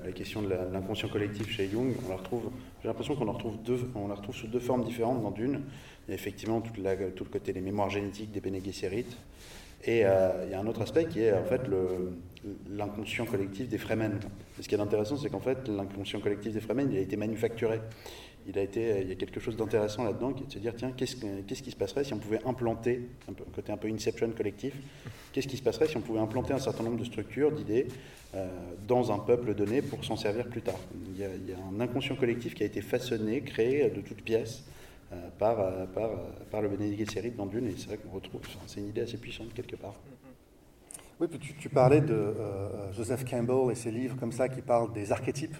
la 0.04 0.12
question 0.12 0.40
de 0.40 0.48
l'inconscient 0.48 1.08
collectif 1.08 1.50
chez 1.50 1.68
Jung, 1.68 1.92
on 2.06 2.08
la 2.08 2.16
retrouve, 2.16 2.50
j'ai 2.80 2.88
l'impression 2.88 3.14
qu'on 3.14 3.26
la 3.26 3.32
retrouve 3.32 4.34
sous 4.34 4.46
deux 4.46 4.58
formes 4.58 4.84
différentes 4.84 5.20
dans 5.20 5.32
Dune. 5.32 5.60
Il 6.06 6.12
y 6.12 6.12
a 6.12 6.14
effectivement 6.14 6.62
tout, 6.62 6.72
le 6.80 7.30
côté 7.30 7.52
des 7.52 7.60
mémoires 7.60 7.90
génétiques 7.90 8.32
des 8.32 8.40
Bene 8.40 8.64
Gesserit, 8.64 9.04
et 9.84 10.06
euh, 10.06 10.44
il 10.46 10.50
y 10.50 10.54
a 10.54 10.60
un 10.60 10.66
autre 10.66 10.80
aspect 10.80 11.06
qui 11.06 11.20
est 11.20 11.32
en 11.32 11.44
fait 11.44 11.60
l'inconscient 12.70 13.26
collectif 13.26 13.68
des 13.68 13.78
Fremen. 13.78 14.18
ce 14.60 14.66
qui 14.66 14.74
est 14.74 14.80
intéressant, 14.80 15.16
c'est 15.16 15.28
qu'en 15.28 15.40
fait, 15.40 15.68
l'inconscient 15.68 16.20
collectif 16.20 16.52
des 16.52 16.60
Fremen, 16.60 16.90
il 16.90 16.96
a 16.96 17.00
été 17.00 17.16
manufacturé 17.16 17.80
il, 18.48 18.58
a 18.58 18.62
été, 18.62 19.00
il 19.02 19.08
y 19.08 19.12
a 19.12 19.14
quelque 19.14 19.40
chose 19.40 19.56
d'intéressant 19.56 20.04
là-dedans, 20.04 20.32
qui 20.32 20.44
est 20.44 20.46
de 20.46 20.52
se 20.52 20.58
dire, 20.58 20.74
tiens, 20.76 20.92
qu'est-ce, 20.96 21.16
qui 21.16 21.70
se 21.70 21.76
passerait 21.76 22.04
si 22.04 22.14
on 22.14 22.18
pouvait 22.18 22.40
implanter, 22.44 23.08
un, 23.28 23.32
côté 23.54 23.72
un 23.72 23.76
peu 23.76 23.88
inception 23.88 24.30
collectif, 24.30 24.74
qu'est-ce 25.32 25.48
qui 25.48 25.56
se 25.56 25.62
passerait 25.62 25.88
si 25.88 25.96
on 25.96 26.00
pouvait 26.00 26.20
implanter 26.20 26.52
un 26.52 26.58
certain 26.58 26.84
nombre 26.84 26.98
de 26.98 27.04
structures, 27.04 27.52
d'idées, 27.52 27.86
euh, 28.34 28.48
dans 28.86 29.12
un 29.12 29.18
peuple 29.18 29.54
donné 29.54 29.82
pour 29.82 30.04
s'en 30.04 30.16
servir 30.16 30.48
plus 30.48 30.60
tard 30.60 30.78
il 31.12 31.18
y, 31.18 31.24
a, 31.24 31.28
un 31.28 31.80
inconscient 31.80 32.16
collectif 32.16 32.54
qui 32.54 32.64
a 32.64 32.66
été 32.66 32.82
façonné, 32.82 33.40
créé 33.40 33.88
de 33.88 34.00
toutes 34.00 34.22
pièces 34.22 34.64
euh, 35.12 35.28
par, 35.38 35.60
euh, 35.60 36.60
le 36.60 36.68
Bénédicte 36.68 37.12
Série 37.12 37.30
dans 37.30 37.46
Dune, 37.46 37.68
et 37.68 37.74
c'est 37.76 37.86
vrai 37.86 37.98
qu'on 37.98 38.14
retrouve, 38.14 38.40
c'est 38.66 38.80
une 38.80 38.88
idée 38.88 39.02
assez 39.02 39.16
puissante 39.16 39.54
quelque 39.54 39.76
part. 39.76 39.94
Oui, 41.18 41.28
tu 41.58 41.70
parlais 41.70 42.02
de 42.02 42.34
Joseph 42.94 43.24
Campbell 43.24 43.72
et 43.72 43.74
ses 43.74 43.90
livres 43.90 44.16
comme 44.20 44.32
ça 44.32 44.50
qui 44.50 44.60
parlent 44.60 44.92
des 44.92 45.12
archétypes 45.12 45.56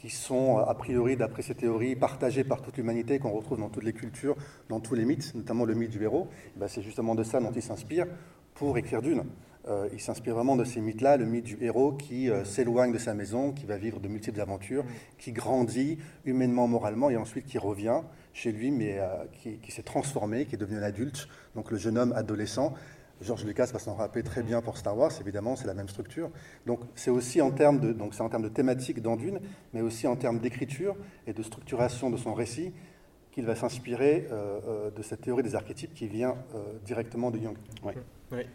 qui 0.00 0.10
sont, 0.10 0.58
a 0.58 0.74
priori, 0.74 1.16
d'après 1.16 1.42
ces 1.42 1.54
théories, 1.54 1.96
partagées 1.96 2.44
par 2.44 2.62
toute 2.62 2.76
l'humanité, 2.76 3.18
qu'on 3.18 3.30
retrouve 3.30 3.58
dans 3.58 3.68
toutes 3.68 3.84
les 3.84 3.92
cultures, 3.92 4.36
dans 4.68 4.80
tous 4.80 4.94
les 4.94 5.04
mythes, 5.04 5.34
notamment 5.34 5.64
le 5.64 5.74
mythe 5.74 5.90
du 5.90 6.02
héros, 6.02 6.28
eh 6.56 6.58
ben, 6.58 6.68
c'est 6.68 6.82
justement 6.82 7.14
de 7.14 7.22
ça 7.22 7.40
dont 7.40 7.52
il 7.52 7.62
s'inspire 7.62 8.06
pour 8.54 8.76
écrire 8.78 9.02
Dune. 9.02 9.24
Euh, 9.68 9.88
il 9.92 10.00
s'inspire 10.00 10.34
vraiment 10.34 10.54
de 10.54 10.64
ces 10.64 10.80
mythes-là, 10.80 11.16
le 11.16 11.24
mythe 11.24 11.44
du 11.44 11.58
héros 11.60 11.92
qui 11.92 12.30
euh, 12.30 12.44
s'éloigne 12.44 12.92
de 12.92 12.98
sa 12.98 13.14
maison, 13.14 13.52
qui 13.52 13.66
va 13.66 13.76
vivre 13.76 13.98
de 13.98 14.06
multiples 14.06 14.40
aventures, 14.40 14.84
qui 15.18 15.32
grandit 15.32 15.98
humainement, 16.24 16.68
moralement, 16.68 17.10
et 17.10 17.16
ensuite 17.16 17.46
qui 17.46 17.58
revient 17.58 18.02
chez 18.32 18.52
lui, 18.52 18.70
mais 18.70 19.00
euh, 19.00 19.08
qui, 19.32 19.58
qui 19.58 19.72
s'est 19.72 19.82
transformé, 19.82 20.46
qui 20.46 20.54
est 20.54 20.58
devenu 20.58 20.78
un 20.78 20.82
adulte, 20.82 21.26
donc 21.56 21.72
le 21.72 21.78
jeune 21.78 21.98
homme 21.98 22.12
adolescent, 22.12 22.74
George 23.20 23.44
Lucas 23.44 23.70
va 23.72 23.78
s'en 23.78 23.94
rappeler 23.94 24.22
très 24.22 24.42
bien 24.42 24.60
pour 24.60 24.76
Star 24.76 24.96
Wars, 24.96 25.12
évidemment, 25.20 25.56
c'est 25.56 25.66
la 25.66 25.74
même 25.74 25.88
structure. 25.88 26.30
Donc 26.66 26.80
c'est 26.94 27.10
aussi 27.10 27.40
en 27.40 27.50
termes 27.50 27.80
de, 27.80 27.92
donc 27.92 28.12
en 28.20 28.28
termes 28.28 28.42
de 28.42 28.48
thématique 28.48 29.00
dans 29.00 29.16
mais 29.72 29.80
aussi 29.80 30.06
en 30.06 30.16
termes 30.16 30.38
d'écriture 30.38 30.94
et 31.26 31.32
de 31.32 31.42
structuration 31.42 32.10
de 32.10 32.16
son 32.16 32.34
récit 32.34 32.72
qu'il 33.32 33.44
va 33.44 33.54
s'inspirer 33.54 34.26
euh, 34.30 34.60
euh, 34.66 34.90
de 34.90 35.02
cette 35.02 35.20
théorie 35.20 35.42
des 35.42 35.54
archétypes 35.54 35.94
qui 35.94 36.08
vient 36.08 36.36
euh, 36.54 36.78
directement 36.84 37.30
de 37.30 37.38
Jung. 37.38 37.56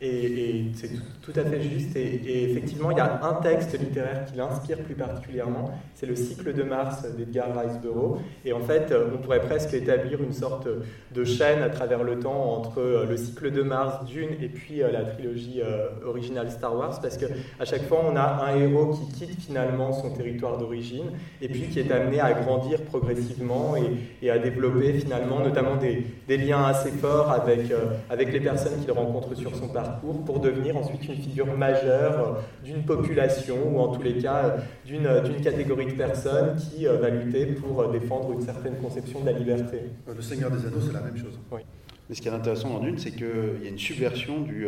Et, 0.02 0.66
c'est 0.74 0.90
tout, 1.22 1.34
à 1.36 1.44
fait 1.44 1.62
juste. 1.62 1.96
Et, 1.96 2.52
effectivement, 2.52 2.92
il 2.92 2.98
y 2.98 3.00
a 3.00 3.24
un 3.24 3.42
texte 3.42 3.78
littéraire 3.80 4.26
qui 4.26 4.38
l'inspire 4.38 4.80
plus 4.80 4.96
particulièrement. 4.96 5.72
C'est 5.96 6.06
le 6.06 6.16
cycle 6.16 6.54
de 6.54 6.64
Mars 6.64 7.06
d'Edgar 7.18 7.48
Rice 7.58 7.80
Burroughs. 7.82 8.20
Et 8.46 8.54
en 8.54 8.62
fait, 8.62 8.94
on 9.14 9.18
pourrait 9.18 9.42
presque 9.42 9.74
établir 9.74 10.22
une 10.22 10.34
sorte 10.34 10.68
de 11.14 11.24
chaîne 11.24 11.62
à 11.62 11.70
travers 11.70 12.04
le 12.04 12.20
temps 12.20 12.54
entre 12.58 13.06
le 13.08 13.18
cycle 13.18 13.52
de 13.52 13.62
Mars, 13.62 14.06
Dune, 14.06 14.32
et 14.42 14.50
puis 14.50 14.80
la 14.80 15.04
trilogie 15.04 15.62
originale 16.06 16.52
Star 16.52 16.76
Wars, 16.76 17.00
parce 17.02 17.18
que 17.18 17.26
à 17.60 17.66
chaque 17.66 17.88
fois, 17.88 18.02
on 18.12 18.16
a 18.16 18.46
un 18.46 18.56
héros 18.56 18.88
qui 18.88 19.08
quitte 19.14 19.40
finalement 19.40 19.94
son 19.94 20.12
territoire 20.12 20.58
d'origine, 20.58 21.12
et 21.42 21.48
puis 21.48 21.70
qui 21.70 21.80
est 21.80 21.92
amené 21.92 22.20
à 22.20 22.34
grandir 22.34 22.82
progressivement 22.82 23.76
et, 24.22 24.30
à 24.30 24.40
développer 24.40 24.94
finalement 24.94 25.40
notamment 25.40 25.76
des, 25.76 26.38
liens 26.38 26.64
assez 26.64 26.92
forts 26.92 27.30
avec, 27.30 27.70
euh, 27.72 27.92
avec 28.10 28.32
les 28.32 28.40
personnes 28.40 28.80
qu'il 28.82 28.92
rencontre 28.92 29.36
sur 29.36 29.54
son 29.62 29.68
parcours 29.70 30.24
pour 30.26 30.40
devenir 30.40 30.76
ensuite 30.78 31.08
une 31.08 31.16
figure 31.16 31.56
majeure 31.56 32.20
euh, 32.20 32.66
d'une 32.66 32.84
population 32.84 33.56
ou 33.74 33.80
en 33.80 33.90
tous 33.90 34.02
les 34.02 34.18
cas 34.18 34.58
euh, 34.90 35.22
d'une 35.22 35.42
catégorie 35.42 35.86
de 35.86 35.94
personnes 35.94 36.56
qui 36.58 36.86
va 36.86 37.10
lutter 37.10 37.46
pour 37.46 37.90
défendre 37.90 38.32
une 38.34 38.42
certaine 38.42 38.76
conception 38.78 39.22
de 39.22 39.28
la 39.28 39.34
liberté. 39.34 39.78
Le 40.08 40.22
Seigneur 40.22 40.52
des 40.52 40.66
Anneaux, 40.66 40.82
c'est 40.86 40.94
la 40.94 41.02
même 41.02 41.18
chose. 41.18 41.40
Oui. 41.52 41.62
Mais 42.10 42.16
ce 42.16 42.22
qui 42.22 42.28
est 42.28 42.32
intéressant 42.32 42.70
dans 42.70 42.80
Dune, 42.80 42.98
c'est 42.98 43.12
qu'il 43.12 43.64
y 43.64 43.68
a 43.68 43.70
une 43.70 43.80
subversion 43.80 44.42
du, 44.42 44.68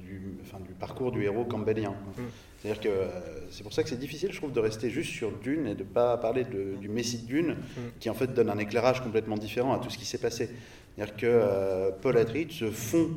du, 0.00 0.22
enfin, 0.42 0.58
du, 0.64 0.72
parcours 0.74 1.10
du 1.10 1.24
héros 1.24 1.44
campbellien. 1.44 1.90
Mm. 1.90 2.22
C'est-à-dire 2.58 2.80
que 2.80 2.88
euh, 2.88 3.06
c'est 3.50 3.62
pour 3.62 3.72
ça 3.72 3.82
que 3.82 3.88
c'est 3.88 3.98
difficile, 3.98 4.32
je 4.32 4.38
trouve, 4.38 4.52
de 4.52 4.60
rester 4.60 4.90
juste 4.90 5.12
sur 5.12 5.30
Dune 5.38 5.66
et 5.66 5.74
de 5.74 5.84
ne 5.84 5.88
pas 5.88 6.16
parler 6.16 6.44
du 6.44 6.88
Messie 6.88 7.22
de 7.22 7.26
Dune, 7.26 7.50
mm. 7.52 7.80
qui 8.00 8.10
en 8.10 8.14
fait 8.14 8.34
donne 8.34 8.50
un 8.50 8.58
éclairage 8.58 9.02
complètement 9.02 9.36
différent 9.36 9.72
à 9.74 9.78
tout 9.78 9.90
ce 9.90 9.98
qui 9.98 10.04
s'est 10.04 10.18
passé. 10.18 10.50
C'est-à-dire 10.96 11.16
que 11.16 11.26
euh, 11.26 11.90
Paul 12.02 12.18
Atreides 12.18 12.50
se 12.50 12.70
fond 12.70 13.10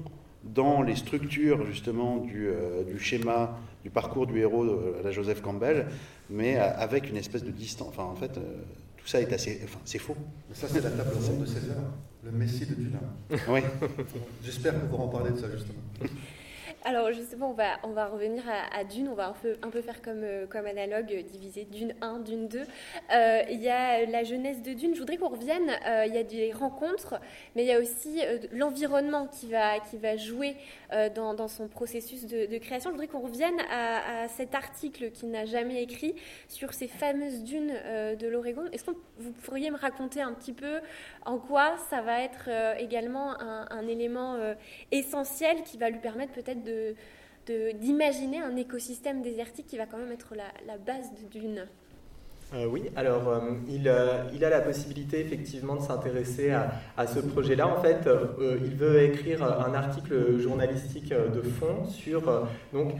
dans 0.43 0.81
les 0.81 0.95
structures 0.95 1.65
justement 1.65 2.17
du, 2.17 2.47
euh, 2.47 2.83
du, 2.83 2.99
schéma, 2.99 3.57
du 3.83 3.89
parcours 3.89 4.27
du 4.27 4.39
héros 4.39 4.65
à 4.99 5.03
la 5.03 5.11
Joseph 5.11 5.41
Campbell, 5.41 5.87
mais 6.29 6.57
avec 6.57 7.09
une 7.09 7.17
espèce 7.17 7.43
de 7.43 7.51
distance. 7.51 7.89
Enfin, 7.89 8.03
en 8.03 8.15
fait, 8.15 8.39
tout 8.97 9.07
ça 9.07 9.21
est 9.21 9.31
assez. 9.33 9.61
Enfin, 9.63 9.79
c'est 9.85 9.99
faux. 9.99 10.15
Mais 10.49 10.55
ça, 10.55 10.67
c'est 10.67 10.81
la 10.81 10.91
table 10.91 11.11
ronde 11.15 11.41
de 11.41 11.45
César, 11.45 11.77
le 12.23 12.31
Messie 12.31 12.65
de 12.65 12.75
Dune. 12.75 12.97
oui. 13.49 13.61
J'espère 14.43 14.79
pourra 14.87 15.03
en 15.03 15.09
parler 15.09 15.31
de 15.31 15.37
ça 15.37 15.49
justement. 15.51 15.81
Alors 16.83 17.11
justement, 17.11 17.51
on 17.51 17.53
va, 17.53 17.77
on 17.83 17.89
va 17.89 18.07
revenir 18.07 18.43
à, 18.49 18.83
Dune, 18.83 19.07
on 19.07 19.13
va 19.13 19.27
un 19.27 19.33
peu, 19.33 19.55
un 19.61 19.69
peu 19.69 19.81
faire 19.81 20.01
comme, 20.01 20.23
euh, 20.23 20.47
comme 20.47 20.65
analogue, 20.65 21.13
euh, 21.13 21.21
diviser 21.21 21.65
Dune 21.65 21.93
1, 22.01 22.19
Dune 22.21 22.47
2. 22.47 22.59
Euh, 22.59 23.41
il 23.51 23.61
y 23.61 23.69
a 23.69 24.03
la 24.07 24.23
jeunesse 24.23 24.63
de 24.63 24.73
Dune, 24.73 24.95
je 24.95 24.99
voudrais 24.99 25.17
qu'on 25.17 25.29
revienne, 25.29 25.69
il 26.07 26.13
y 26.13 26.17
a 26.17 26.23
des 26.23 26.51
rencontres, 26.51 27.19
mais 27.55 27.63
il 27.63 27.67
y 27.67 27.71
a 27.71 27.79
aussi 27.79 28.21
l'environnement 28.51 29.27
qui 29.27 29.47
va, 29.47 29.79
qui 29.79 29.97
va 29.97 30.17
jouer 30.17 30.55
dans, 31.15 31.35
dans, 31.35 31.47
son 31.47 31.67
processus 31.67 32.25
de, 32.25 32.57
création. 32.57 32.89
Je 32.89 32.93
voudrais 32.95 33.07
qu'on 33.07 33.21
revienne 33.21 33.59
à, 33.71 34.27
cet 34.29 34.55
article 34.55 35.11
qu'il 35.11 35.29
n'a 35.29 35.45
jamais 35.45 35.83
écrit 35.83 36.15
sur 36.47 36.73
ces 36.73 36.87
fameuses 36.87 37.43
dunes 37.43 37.73
de 38.19 38.27
l'Oregon. 38.27 38.63
Est-ce 38.71 38.85
que 38.85 38.91
vous 39.17 39.31
pourriez 39.31 39.69
me 39.71 39.77
raconter 39.77 40.21
un 40.21 40.33
petit 40.33 40.53
peu 40.53 40.79
en 41.25 41.37
quoi 41.37 41.75
ça 41.89 42.01
va 42.01 42.21
être 42.21 42.49
également 42.79 43.39
un, 43.39 43.67
un 43.69 43.87
élément 43.87 44.37
essentiel 44.91 45.63
qui 45.63 45.77
va 45.77 45.89
lui 45.89 45.99
permettre 45.99 46.33
peut-être 46.33 46.63
de 46.63 46.70
d'imaginer 47.47 48.39
un 48.39 48.55
écosystème 48.55 49.21
désertique 49.21 49.67
qui 49.67 49.77
va 49.77 49.85
quand 49.85 49.97
même 49.97 50.11
être 50.11 50.35
la, 50.35 50.77
base 50.77 51.11
d'une 51.31 51.67
euh, 52.53 52.65
oui, 52.69 52.83
alors 52.97 53.29
euh, 53.29 53.39
il, 53.69 53.87
euh, 53.87 54.23
il, 54.33 54.43
a 54.43 54.49
la 54.49 54.59
possibilité 54.59 55.21
effectivement 55.21 55.77
de 55.77 55.81
s'intéresser 55.81 56.51
à, 56.51 57.07
ce 57.07 57.19
projet-là. 57.19 57.65
En 57.65 57.81
fait, 57.81 58.07
il 58.39 58.75
veut 58.75 59.01
écrire 59.03 59.43
un 59.43 59.73
article 59.73 60.37
journalistique 60.39 61.09
de 61.09 61.41
fond 61.41 61.85
sur 61.89 62.21
donc, 62.73 62.93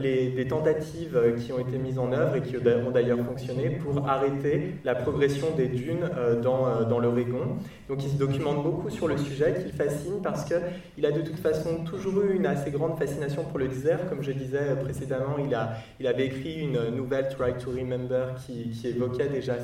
les, 0.00 0.30
des 0.30 0.48
tentatives 0.48 1.18
qui 1.38 1.52
ont 1.52 1.58
été 1.58 1.78
mises 1.78 1.98
en 1.98 2.12
œuvre 2.12 2.36
et 2.36 2.42
qui 2.42 2.56
ont 2.56 2.90
d'ailleurs 2.90 3.24
fonctionné 3.24 3.70
pour 3.70 4.08
arrêter 4.08 4.74
la 4.84 4.94
progression 4.94 5.48
des 5.56 5.68
dunes 5.68 6.10
dans, 6.42 6.98
l'Oregon. 6.98 7.56
Donc 7.88 8.02
il 8.02 8.10
se 8.10 8.16
documente 8.16 8.62
beaucoup 8.62 8.90
sur 8.90 9.06
le 9.06 9.16
sujet, 9.16 9.54
qui 9.58 9.66
le 9.66 9.84
fascine 9.84 10.20
parce 10.22 10.44
qu'il 10.44 11.06
a 11.06 11.12
de 11.12 11.20
toute 11.20 11.38
façon 11.38 11.84
toujours 11.84 12.22
eu 12.22 12.34
une 12.34 12.46
assez 12.46 12.70
grande 12.70 12.98
fascination 12.98 13.44
pour 13.44 13.58
le 13.58 13.68
désert. 13.68 14.08
Comme 14.08 14.22
je 14.22 14.32
disais 14.32 14.74
précédemment, 14.82 15.36
il, 15.44 15.54
a, 15.54 15.74
il 16.00 16.06
avait 16.06 16.26
écrit 16.26 16.60
une 16.60 16.96
nouvelle 16.96 17.28
Try 17.28 17.52
to 17.54 17.70
Remember 17.70 18.34
qui, 18.44 18.70
qui 18.70 18.88
est 18.88 18.93
évoquait 18.94 19.28
déjà 19.28 19.56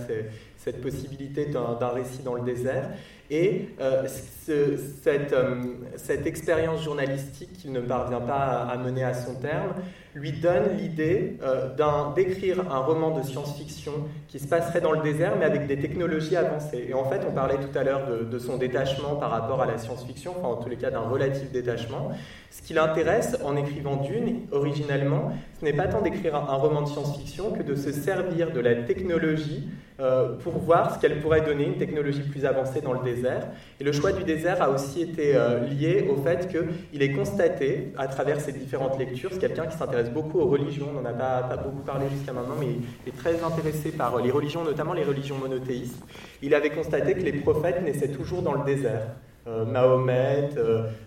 cette 0.62 0.82
possibilité 0.82 1.46
d'un 1.46 1.88
récit 1.88 2.22
dans 2.22 2.34
le 2.34 2.42
désert. 2.42 2.90
Et 3.30 3.68
euh, 3.80 4.08
cette, 4.08 5.32
euh, 5.32 5.54
cette, 5.96 6.26
expérience 6.26 6.82
journalistique 6.82 7.52
qu'il 7.52 7.70
ne 7.70 7.80
parvient 7.80 8.20
pas 8.20 8.66
à, 8.68 8.76
mener 8.76 9.04
à 9.04 9.14
son 9.14 9.36
terme 9.36 9.72
lui 10.14 10.32
donne 10.32 10.76
l'idée 10.76 11.38
euh, 11.44 11.68
d'écrire 12.16 12.72
un 12.72 12.78
roman 12.78 13.16
de 13.16 13.22
science-fiction 13.22 13.92
qui 14.26 14.40
se 14.40 14.48
passerait 14.48 14.80
dans 14.80 14.90
le 14.90 15.00
désert, 15.02 15.36
mais 15.38 15.44
avec 15.44 15.68
des 15.68 15.78
technologies 15.78 16.34
avancées. 16.34 16.86
Et 16.88 16.94
en 16.94 17.04
fait, 17.04 17.20
on 17.28 17.32
parlait 17.32 17.58
tout 17.58 17.78
à 17.78 17.84
l'heure 17.84 18.08
de, 18.08 18.24
de, 18.24 18.38
son 18.40 18.56
détachement 18.56 19.14
par 19.14 19.30
rapport 19.30 19.62
à 19.62 19.66
la 19.66 19.78
science-fiction, 19.78 20.34
enfin 20.36 20.48
en 20.48 20.56
tous 20.56 20.68
les 20.68 20.76
cas 20.76 20.90
d'un 20.90 20.98
relatif 20.98 21.52
détachement. 21.52 22.10
Ce 22.50 22.62
qui 22.62 22.74
l'intéresse 22.74 23.38
en 23.44 23.54
écrivant 23.54 23.96
Dune, 23.96 24.40
originellement, 24.50 25.32
ce 25.60 25.64
n'est 25.64 25.72
pas 25.72 25.86
tant 25.86 26.02
d'écrire 26.02 26.34
un, 26.34 26.56
roman 26.56 26.82
de 26.82 26.88
science-fiction 26.88 27.52
que 27.52 27.62
de 27.62 27.76
se 27.76 27.92
servir 27.92 28.50
de 28.50 28.58
la 28.58 28.74
technologie 28.74 29.68
euh, 30.00 30.36
pour 30.38 30.58
voir 30.58 30.94
ce 30.94 30.98
qu'elle 30.98 31.20
pourrait 31.20 31.42
donner, 31.42 31.66
une 31.66 31.76
technologie 31.76 32.22
plus 32.22 32.46
avancée 32.46 32.80
dans 32.80 32.94
le 32.94 33.00
désert. 33.00 33.48
Et 33.78 33.84
le 33.84 33.92
choix 33.92 34.12
du 34.12 34.24
désert 34.24 34.62
a 34.62 34.70
aussi 34.70 35.02
été 35.02 35.36
euh, 35.36 35.60
lié 35.66 36.08
au 36.08 36.16
fait 36.22 36.48
qu'il 36.48 37.02
est 37.02 37.12
constaté, 37.12 37.92
à 37.98 38.06
travers 38.08 38.40
ses 38.40 38.52
différentes 38.52 38.98
lectures, 38.98 39.30
c'est 39.32 39.40
quelqu'un 39.40 39.66
qui 39.66 39.76
s'intéresse 39.76 40.10
beaucoup 40.10 40.40
aux 40.40 40.46
religions, 40.46 40.88
on 40.96 41.02
n'en 41.02 41.10
a 41.10 41.12
pas, 41.12 41.56
beaucoup 41.56 41.82
parlé 41.82 42.06
jusqu'à 42.08 42.32
maintenant, 42.32 42.54
mais 42.58 42.66
il 43.04 43.08
est 43.08 43.16
très 43.16 43.42
intéressé 43.42 43.90
par 43.90 44.22
les 44.22 44.30
religions, 44.30 44.64
notamment 44.64 44.94
les 44.94 45.04
religions 45.04 45.36
monothéistes. 45.36 46.02
Il 46.40 46.54
avait 46.54 46.70
constaté 46.70 47.14
que 47.14 47.22
les 47.22 47.32
prophètes 47.32 47.82
naissaient 47.82 48.12
toujours 48.12 48.40
dans 48.40 48.54
le 48.54 48.64
désert. 48.64 49.02
Euh, 49.46 49.64
Mahomet, 49.64 50.50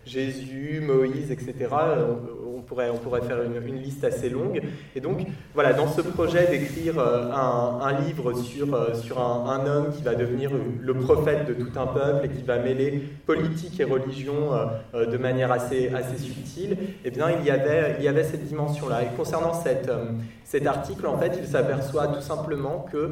Jésus, 0.06 0.82
Moïse, 0.82 1.32
etc 1.32 1.68
on 2.70 2.98
pourrait 2.98 3.22
faire 3.22 3.38
une, 3.42 3.82
liste 3.82 4.04
assez 4.04 4.30
longue. 4.30 4.62
Et 4.96 5.02
donc, 5.02 5.26
voilà, 5.54 5.74
dans 5.74 5.88
ce 5.88 6.02
projet 6.02 6.48
d'écrire 6.48 7.00
euh, 7.00 7.32
un, 7.32 8.02
livre 8.02 8.34
sur, 8.34 8.74
euh, 8.74 8.94
sur 8.94 9.20
un, 9.20 9.66
homme 9.66 9.94
qui 9.96 10.04
va 10.04 10.16
devenir 10.16 10.52
le 10.80 10.94
prophète 10.94 11.48
de 11.48 11.54
tout 11.54 11.78
un 11.78 11.88
peuple 11.88 12.26
et 12.26 12.30
qui 12.30 12.44
va 12.44 12.60
mêler 12.60 13.04
politique 13.26 13.80
et 13.80 13.84
religion 13.84 14.52
euh, 14.94 15.06
de 15.06 15.18
manière 15.18 15.52
assez, 15.52 15.90
assez 15.90 16.18
subtile, 16.18 16.78
eh 17.04 17.12
bien, 17.12 17.28
il 17.32 17.46
y 17.46 17.52
avait, 17.52 17.96
il 18.00 18.06
y 18.06 18.08
avait 18.08 18.24
cette 18.24 18.46
dimension-là. 18.46 19.04
Et 19.04 19.16
concernant 19.18 19.54
cet 19.54 20.68
article, 20.68 21.08
en 21.08 21.18
fait, 21.18 21.34
il 21.40 21.48
s'aperçoit 21.48 22.08
tout 22.08 22.22
simplement 22.22 22.86
que 22.92 23.12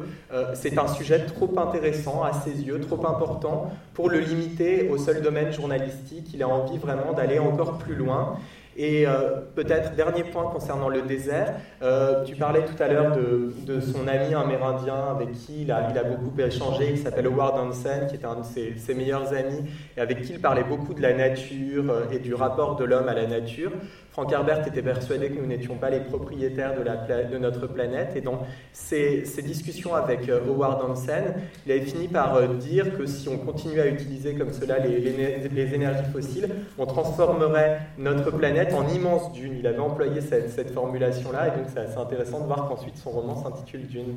c'est 0.54 0.78
un 0.78 0.88
sujet 0.88 1.20
trop 1.26 1.50
intéressant 1.58 2.22
à 2.22 2.32
ses 2.32 2.62
yeux, 2.62 2.80
trop 2.80 3.06
important 3.06 3.72
pour 3.94 4.08
le 4.08 4.20
limiter 4.20 4.88
au 4.88 4.98
seul 4.98 5.22
domaine 5.22 5.52
journalistique. 5.52 6.30
Il 6.34 6.42
a 6.42 6.48
envie 6.48 6.78
vraiment 6.78 7.12
d'aller 7.12 7.38
encore 7.38 7.78
plus 7.78 7.94
loin. 7.94 8.38
Et 8.76 9.06
euh, 9.06 9.40
peut-être, 9.54 9.94
dernier 9.94 10.24
point 10.24 10.44
concernant 10.50 10.88
le 10.88 11.02
désert, 11.02 11.54
euh, 11.82 12.24
tu 12.24 12.36
parlais 12.36 12.64
tout 12.64 12.82
à 12.82 12.88
l'heure 12.88 13.14
de, 13.14 13.52
de, 13.66 13.80
son 13.80 14.08
ami 14.08 14.34
amérindien 14.34 15.08
avec 15.10 15.32
qui 15.32 15.62
il 15.62 15.72
a, 15.72 15.88
il 15.90 15.98
a 15.98 16.04
beaucoup 16.04 16.38
échangé, 16.40 16.92
qui 16.92 16.98
s'appelle 16.98 17.26
Howard 17.26 17.58
Hansen, 17.58 18.06
qui 18.06 18.14
est 18.14 18.24
un 18.24 18.36
de 18.36 18.44
ses, 18.44 18.74
ses, 18.78 18.94
meilleurs 18.94 19.32
amis, 19.34 19.68
et 19.96 20.00
avec 20.00 20.22
qui 20.22 20.32
il 20.32 20.40
parlait 20.40 20.64
beaucoup 20.64 20.94
de 20.94 21.02
la 21.02 21.12
nature 21.12 21.84
euh, 21.90 22.10
et 22.10 22.18
du 22.18 22.34
rapport 22.34 22.76
de 22.76 22.84
l'homme 22.84 23.08
à 23.08 23.14
la 23.14 23.26
nature. 23.26 23.72
Frank 24.12 24.30
Herbert 24.30 24.68
était 24.68 24.82
persuadé 24.82 25.30
que 25.30 25.40
nous 25.40 25.46
n'étions 25.46 25.76
pas 25.76 25.88
les 25.88 26.00
propriétaires 26.00 26.74
de, 26.76 27.38
notre 27.38 27.66
planète. 27.66 28.14
Et 28.14 28.20
dans 28.20 28.42
ces 28.74 29.24
discussions 29.42 29.94
avec 29.94 30.28
euh, 30.28 30.46
Howard 30.46 30.82
Hansen, 30.84 31.34
il 31.64 31.72
avait 31.72 31.80
fini 31.80 32.08
par 32.08 32.36
euh, 32.36 32.48
dire 32.48 32.98
que 32.98 33.06
si 33.06 33.30
on 33.30 33.38
continuait 33.38 33.80
à 33.80 33.86
utiliser 33.86 34.34
comme 34.34 34.52
cela 34.52 34.78
les, 34.80 35.74
énergies 35.74 36.10
fossiles, 36.12 36.50
on 36.76 36.84
transformerait 36.84 37.80
notre 37.96 38.30
planète 38.30 38.74
en 38.74 38.86
immense 38.88 39.32
dune. 39.32 39.56
Il 39.58 39.66
avait 39.66 39.78
employé 39.78 40.20
cette, 40.20 40.70
formulation-là, 40.72 41.48
et 41.48 41.58
donc 41.58 41.68
c'est 41.72 41.80
assez 41.80 41.96
intéressant 41.96 42.40
de 42.40 42.46
voir 42.46 42.68
qu'ensuite 42.68 42.98
son 42.98 43.10
roman 43.10 43.42
s'intitule 43.42 43.86
Dune. 43.86 44.16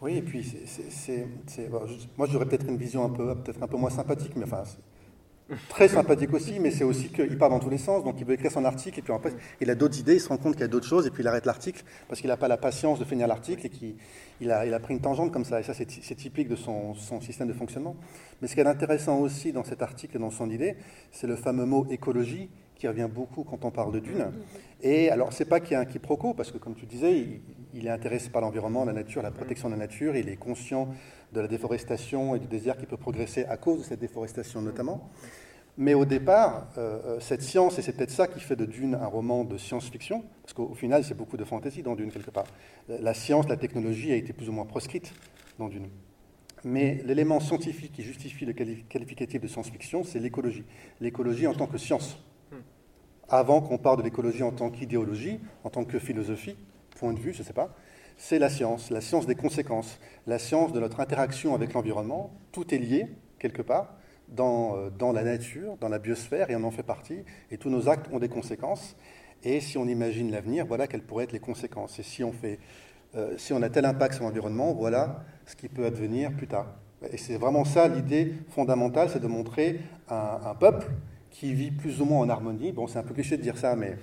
Oui, 0.00 0.18
et 0.18 0.22
puis 0.22 0.44
moi 2.16 2.26
j'aurais 2.30 2.46
peut-être 2.46 2.68
une 2.68 2.76
vision 2.76 3.04
un 3.04 3.10
peu, 3.10 3.34
peut-être 3.34 3.62
un 3.62 3.66
peu 3.66 3.76
moins 3.76 3.90
sympathique, 3.90 4.32
mais 4.36 4.44
enfin 4.44 4.62
Très 5.68 5.88
sympathique 5.88 6.32
aussi, 6.32 6.58
mais 6.58 6.70
c'est 6.70 6.84
aussi 6.84 7.08
qu'il 7.10 7.36
part 7.36 7.50
dans 7.50 7.58
tous 7.58 7.68
les 7.68 7.76
sens. 7.76 8.02
Donc 8.02 8.16
il 8.18 8.24
veut 8.24 8.32
écrire 8.32 8.50
son 8.50 8.64
article, 8.64 8.98
et 8.98 9.02
puis 9.02 9.12
fait, 9.22 9.36
il 9.60 9.68
a 9.68 9.74
d'autres 9.74 9.98
idées, 9.98 10.14
il 10.14 10.20
se 10.20 10.28
rend 10.28 10.38
compte 10.38 10.52
qu'il 10.52 10.62
y 10.62 10.64
a 10.64 10.68
d'autres 10.68 10.86
choses, 10.86 11.06
et 11.06 11.10
puis 11.10 11.22
il 11.22 11.28
arrête 11.28 11.44
l'article, 11.44 11.84
parce 12.08 12.20
qu'il 12.20 12.28
n'a 12.28 12.38
pas 12.38 12.48
la 12.48 12.56
patience 12.56 12.98
de 12.98 13.04
finir 13.04 13.26
l'article, 13.26 13.66
et 13.66 13.68
qu'il 13.68 14.50
a, 14.50 14.64
il 14.64 14.72
a 14.72 14.80
pris 14.80 14.94
une 14.94 15.00
tangente 15.00 15.32
comme 15.32 15.44
ça. 15.44 15.60
Et 15.60 15.62
ça, 15.62 15.74
c'est 15.74 16.14
typique 16.14 16.48
de 16.48 16.56
son, 16.56 16.94
son, 16.94 17.20
système 17.20 17.48
de 17.48 17.52
fonctionnement. 17.52 17.94
Mais 18.40 18.48
ce 18.48 18.54
qui 18.54 18.60
est 18.60 18.66
intéressant 18.66 19.18
aussi 19.18 19.52
dans 19.52 19.64
cet 19.64 19.82
article 19.82 20.16
et 20.16 20.20
dans 20.20 20.30
son 20.30 20.48
idée, 20.48 20.76
c'est 21.12 21.26
le 21.26 21.36
fameux 21.36 21.66
mot 21.66 21.86
écologie, 21.90 22.48
qui 22.74 22.88
revient 22.88 23.08
beaucoup 23.12 23.44
quand 23.44 23.64
on 23.64 23.70
parle 23.70 23.92
de 23.92 24.00
dunes. 24.00 24.32
Et 24.82 25.10
alors, 25.10 25.32
c'est 25.32 25.44
pas 25.44 25.60
qu'il 25.60 25.72
y 25.72 25.74
a 25.76 25.80
un 25.80 25.84
quiproquo, 25.84 26.32
parce 26.32 26.52
que 26.52 26.58
comme 26.58 26.74
tu 26.74 26.86
disais, 26.86 27.18
il, 27.18 27.40
il 27.74 27.86
est 27.86 27.90
intéressé 27.90 28.30
par 28.30 28.40
l'environnement, 28.40 28.84
la 28.84 28.92
nature, 28.92 29.20
la 29.20 29.30
protection 29.30 29.68
de 29.68 29.74
la 29.74 29.80
nature, 29.80 30.16
il 30.16 30.28
est 30.28 30.36
conscient 30.36 30.88
de 31.34 31.40
la 31.40 31.48
déforestation 31.48 32.34
et 32.34 32.38
du 32.38 32.46
désert 32.46 32.78
qui 32.78 32.86
peut 32.86 32.96
progresser 32.96 33.44
à 33.44 33.56
cause 33.56 33.80
de 33.80 33.84
cette 33.84 34.00
déforestation 34.00 34.62
notamment. 34.62 35.10
Mais 35.76 35.92
au 35.94 36.04
départ, 36.04 36.68
euh, 36.78 37.00
euh, 37.04 37.20
cette 37.20 37.42
science, 37.42 37.78
et 37.78 37.82
c'est 37.82 37.92
peut-être 37.96 38.12
ça 38.12 38.28
qui 38.28 38.38
fait 38.38 38.54
de 38.54 38.64
Dune 38.64 38.94
un 38.94 39.06
roman 39.06 39.42
de 39.42 39.58
science-fiction, 39.58 40.22
parce 40.42 40.52
qu'au 40.52 40.72
final, 40.74 41.02
c'est 41.02 41.16
beaucoup 41.16 41.36
de 41.36 41.42
fantaisie 41.42 41.82
dans 41.82 41.96
Dune, 41.96 42.12
quelque 42.12 42.30
part. 42.30 42.46
La 42.88 43.12
science, 43.12 43.48
la 43.48 43.56
technologie 43.56 44.12
a 44.12 44.16
été 44.16 44.32
plus 44.32 44.48
ou 44.48 44.52
moins 44.52 44.66
proscrite 44.66 45.12
dans 45.58 45.68
Dune. 45.68 45.88
Mais 46.62 47.02
l'élément 47.04 47.40
scientifique 47.40 47.92
qui 47.92 48.02
justifie 48.04 48.46
le 48.46 48.52
qualificatif 48.52 49.40
de 49.40 49.48
science-fiction, 49.48 50.04
c'est 50.04 50.20
l'écologie. 50.20 50.64
L'écologie 51.00 51.48
en 51.48 51.54
tant 51.54 51.66
que 51.66 51.76
science. 51.76 52.18
Avant 53.28 53.60
qu'on 53.60 53.78
parle 53.78 53.98
de 53.98 54.02
l'écologie 54.02 54.44
en 54.44 54.52
tant 54.52 54.70
qu'idéologie, 54.70 55.40
en 55.64 55.70
tant 55.70 55.84
que 55.84 55.98
philosophie, 55.98 56.56
point 56.96 57.12
de 57.12 57.18
vue, 57.18 57.32
je 57.32 57.40
ne 57.40 57.44
sais 57.44 57.52
pas, 57.52 57.74
c'est 58.16 58.38
la 58.38 58.48
science, 58.48 58.90
la 58.90 59.00
science 59.00 59.26
des 59.26 59.34
conséquences, 59.34 59.98
la 60.26 60.38
science 60.38 60.72
de 60.72 60.80
notre 60.80 61.00
interaction 61.00 61.54
avec 61.54 61.72
l'environnement. 61.72 62.30
Tout 62.52 62.74
est 62.74 62.78
lié, 62.78 63.06
quelque 63.38 63.62
part, 63.62 63.94
dans, 64.28 64.76
euh, 64.76 64.90
dans, 64.90 65.12
la 65.12 65.22
nature, 65.22 65.76
dans 65.80 65.88
la 65.88 65.98
biosphère, 65.98 66.50
et 66.50 66.56
on 66.56 66.64
en 66.64 66.70
fait 66.70 66.82
partie, 66.82 67.24
et 67.50 67.58
tous 67.58 67.70
nos 67.70 67.88
actes 67.88 68.06
ont 68.12 68.18
des 68.18 68.28
conséquences. 68.28 68.96
Et 69.42 69.60
si 69.60 69.76
on 69.76 69.86
imagine 69.86 70.30
l'avenir, 70.30 70.64
voilà 70.66 70.86
quelles 70.86 71.02
pourraient 71.02 71.24
être 71.24 71.32
les 71.32 71.40
conséquences. 71.40 71.98
Et 71.98 72.02
si 72.02 72.24
on, 72.24 72.32
fait, 72.32 72.58
euh, 73.14 73.34
si 73.36 73.52
on 73.52 73.60
a 73.62 73.68
tel 73.68 73.84
impact 73.84 74.14
sur 74.14 74.24
l'environnement, 74.24 74.72
voilà 74.72 75.24
ce 75.44 75.54
qui 75.54 75.68
peut 75.68 75.84
advenir 75.84 76.32
plus 76.32 76.46
tard. 76.46 76.66
Et 77.12 77.18
c'est 77.18 77.36
vraiment 77.36 77.66
ça 77.66 77.86
l'idée 77.86 78.32
fondamentale, 78.50 79.10
c'est 79.10 79.20
de 79.20 79.26
montrer 79.26 79.80
un, 80.08 80.40
un, 80.46 80.54
peuple 80.54 80.86
qui 81.30 81.52
vit 81.52 81.70
plus 81.70 82.00
ou 82.00 82.06
moins 82.06 82.20
en 82.20 82.28
harmonie. 82.30 82.72
Bon, 82.72 82.86
c'est 82.86 82.98
un 82.98 83.02
peu 83.02 83.12
cliché 83.12 83.36
de 83.36 83.42
dire 83.42 83.58
ça, 83.58 83.76
mais 83.76 83.98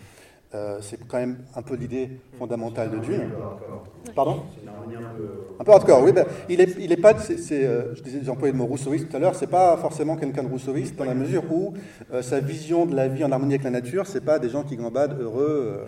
euh, 0.54 0.80
c'est 0.82 1.00
quand 1.08 1.18
même 1.18 1.38
un 1.56 1.62
peu 1.62 1.76
l'idée 1.76 2.10
fondamentale 2.38 2.92
de 2.92 2.98
Dune. 2.98 3.30
Pardon 4.16 4.44
un 5.60 5.64
peu 5.64 5.72
hardcore, 5.72 6.04
oui. 6.04 6.12
Ben, 6.12 6.26
il 6.50 6.60
est, 6.60 6.76
il 6.80 6.92
est 6.92 6.98
pas, 6.98 7.18
c'est, 7.18 7.66
euh, 7.66 7.94
je 7.96 8.02
disais, 8.02 8.20
j'ai 8.24 8.30
employé 8.30 8.52
le 8.52 8.58
mot 8.58 8.66
rousseauiste 8.66 9.10
tout 9.10 9.16
à 9.16 9.20
l'heure, 9.20 9.36
c'est 9.36 9.48
pas 9.48 9.78
forcément 9.78 10.16
quelqu'un 10.16 10.44
de 10.44 10.50
rousseauiste 10.50 10.96
dans 10.96 11.06
la 11.06 11.14
mesure 11.14 11.44
où 11.52 11.74
euh, 12.14 12.22
sa 12.22 12.40
vision 12.40 12.86
de 12.86 12.96
la 12.96 13.08
vie 13.08 13.24
en 13.24 13.32
harmonie 13.32 13.54
avec 13.54 13.64
la 13.64 13.70
nature, 13.70 14.08
c'est 14.08 14.26
pas 14.26 14.40
des 14.40 14.50
gens 14.50 14.64
qui 14.64 14.76
gambadent 14.76 15.20
heureux. 15.20 15.86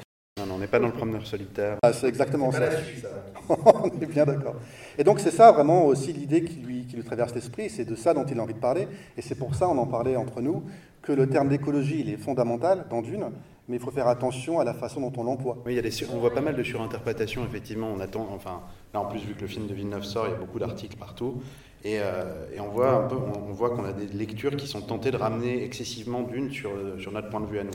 On 0.53 0.59
n'est 0.59 0.67
pas 0.67 0.79
dans 0.79 0.87
le 0.87 0.93
promeneur 0.93 1.25
solitaire. 1.25 1.77
Ah, 1.81 1.93
c'est 1.93 2.07
exactement 2.07 2.51
ça. 2.51 2.69
on 3.49 3.87
est 4.01 4.05
bien 4.05 4.25
d'accord. 4.25 4.55
Et 4.97 5.03
donc 5.03 5.19
c'est 5.19 5.31
ça 5.31 5.51
vraiment 5.51 5.85
aussi 5.85 6.13
l'idée 6.13 6.43
qui 6.43 6.59
lui, 6.59 6.85
qui 6.85 6.95
lui 6.95 7.03
traverse 7.03 7.33
l'esprit, 7.33 7.69
c'est 7.69 7.85
de 7.85 7.95
ça 7.95 8.13
dont 8.13 8.25
il 8.25 8.39
a 8.39 8.43
envie 8.43 8.53
de 8.53 8.59
parler, 8.59 8.87
et 9.17 9.21
c'est 9.21 9.35
pour 9.35 9.55
ça, 9.55 9.67
on 9.67 9.77
en 9.77 9.87
parlait 9.87 10.15
entre 10.15 10.41
nous, 10.41 10.63
que 11.01 11.11
le 11.11 11.27
terme 11.27 11.49
d'écologie, 11.49 12.01
il 12.01 12.09
est 12.09 12.17
fondamental 12.17 12.85
dans 12.89 13.01
Dune, 13.01 13.25
mais 13.67 13.77
il 13.77 13.81
faut 13.81 13.91
faire 13.91 14.07
attention 14.07 14.59
à 14.59 14.63
la 14.63 14.73
façon 14.73 15.01
dont 15.01 15.13
on 15.17 15.23
l'emploie. 15.23 15.57
Oui, 15.65 15.73
il 15.73 15.75
y 15.75 15.79
a 15.79 15.81
des, 15.81 15.91
on 16.13 16.19
voit 16.19 16.33
pas 16.33 16.41
mal 16.41 16.55
de 16.55 16.63
surinterprétations, 16.63 17.43
effectivement. 17.45 17.89
On 17.93 17.99
attend, 17.99 18.29
enfin, 18.33 18.61
là 18.93 19.01
en 19.01 19.05
plus, 19.05 19.19
vu 19.19 19.33
que 19.33 19.41
le 19.41 19.47
film 19.47 19.67
de 19.67 19.73
Villeneuve 19.73 20.03
sort, 20.03 20.27
il 20.27 20.31
y 20.31 20.35
a 20.35 20.37
beaucoup 20.37 20.59
d'articles 20.59 20.97
partout. 20.97 21.41
Et, 21.83 21.99
euh, 21.99 22.45
et, 22.55 22.61
on 22.61 22.69
voit 22.69 22.91
un 22.91 23.07
peu, 23.07 23.15
on, 23.15 23.49
on 23.49 23.53
voit 23.53 23.71
qu'on 23.71 23.83
a 23.83 23.91
des 23.91 24.07
lectures 24.07 24.55
qui 24.55 24.67
sont 24.67 24.81
tentées 24.81 25.11
de 25.11 25.17
ramener 25.17 25.63
excessivement 25.65 26.21
d'une 26.21 26.49
sur, 26.51 26.71
sur 26.99 27.11
notre 27.11 27.29
point 27.29 27.41
de 27.41 27.47
vue 27.47 27.59
à 27.59 27.65
nous 27.65 27.71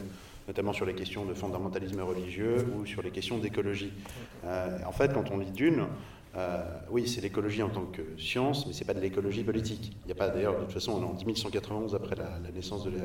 notamment 0.49 0.73
sur 0.73 0.87
les 0.87 0.95
questions 0.95 1.27
de 1.27 1.35
fondamentalisme 1.35 2.01
religieux 2.01 2.67
ou 2.75 2.87
sur 2.87 3.03
les 3.03 3.11
questions 3.11 3.39
d'écologie. 3.39 3.93
Euh, 4.45 4.79
en 4.87 4.93
fait, 4.93 5.13
quand 5.13 5.31
on 5.31 5.37
lit 5.37 5.51
Dune, 5.51 5.87
euh, 6.37 6.63
oui, 6.91 7.07
c'est 7.07 7.21
l'écologie 7.21 7.63
en 7.63 7.69
tant 7.69 7.85
que 7.85 8.03
science, 8.19 8.67
mais 8.67 8.73
c'est 8.73 8.87
pas 8.87 8.95
de 8.95 9.01
l'écologie 9.01 9.45
politique. 9.45 9.93
Il 10.05 10.07
n'y 10.07 10.13
a 10.13 10.15
pas 10.15 10.31
d'ailleurs, 10.31 10.55
de 10.55 10.65
toute 10.65 10.73
façon, 10.73 10.93
on 10.93 11.03
est 11.03 11.23
en 11.23 11.27
1191 11.27 11.95
après 11.95 12.17
la, 12.17 12.51
naissance 12.51 12.85
de 12.85 12.91
la 12.91 13.05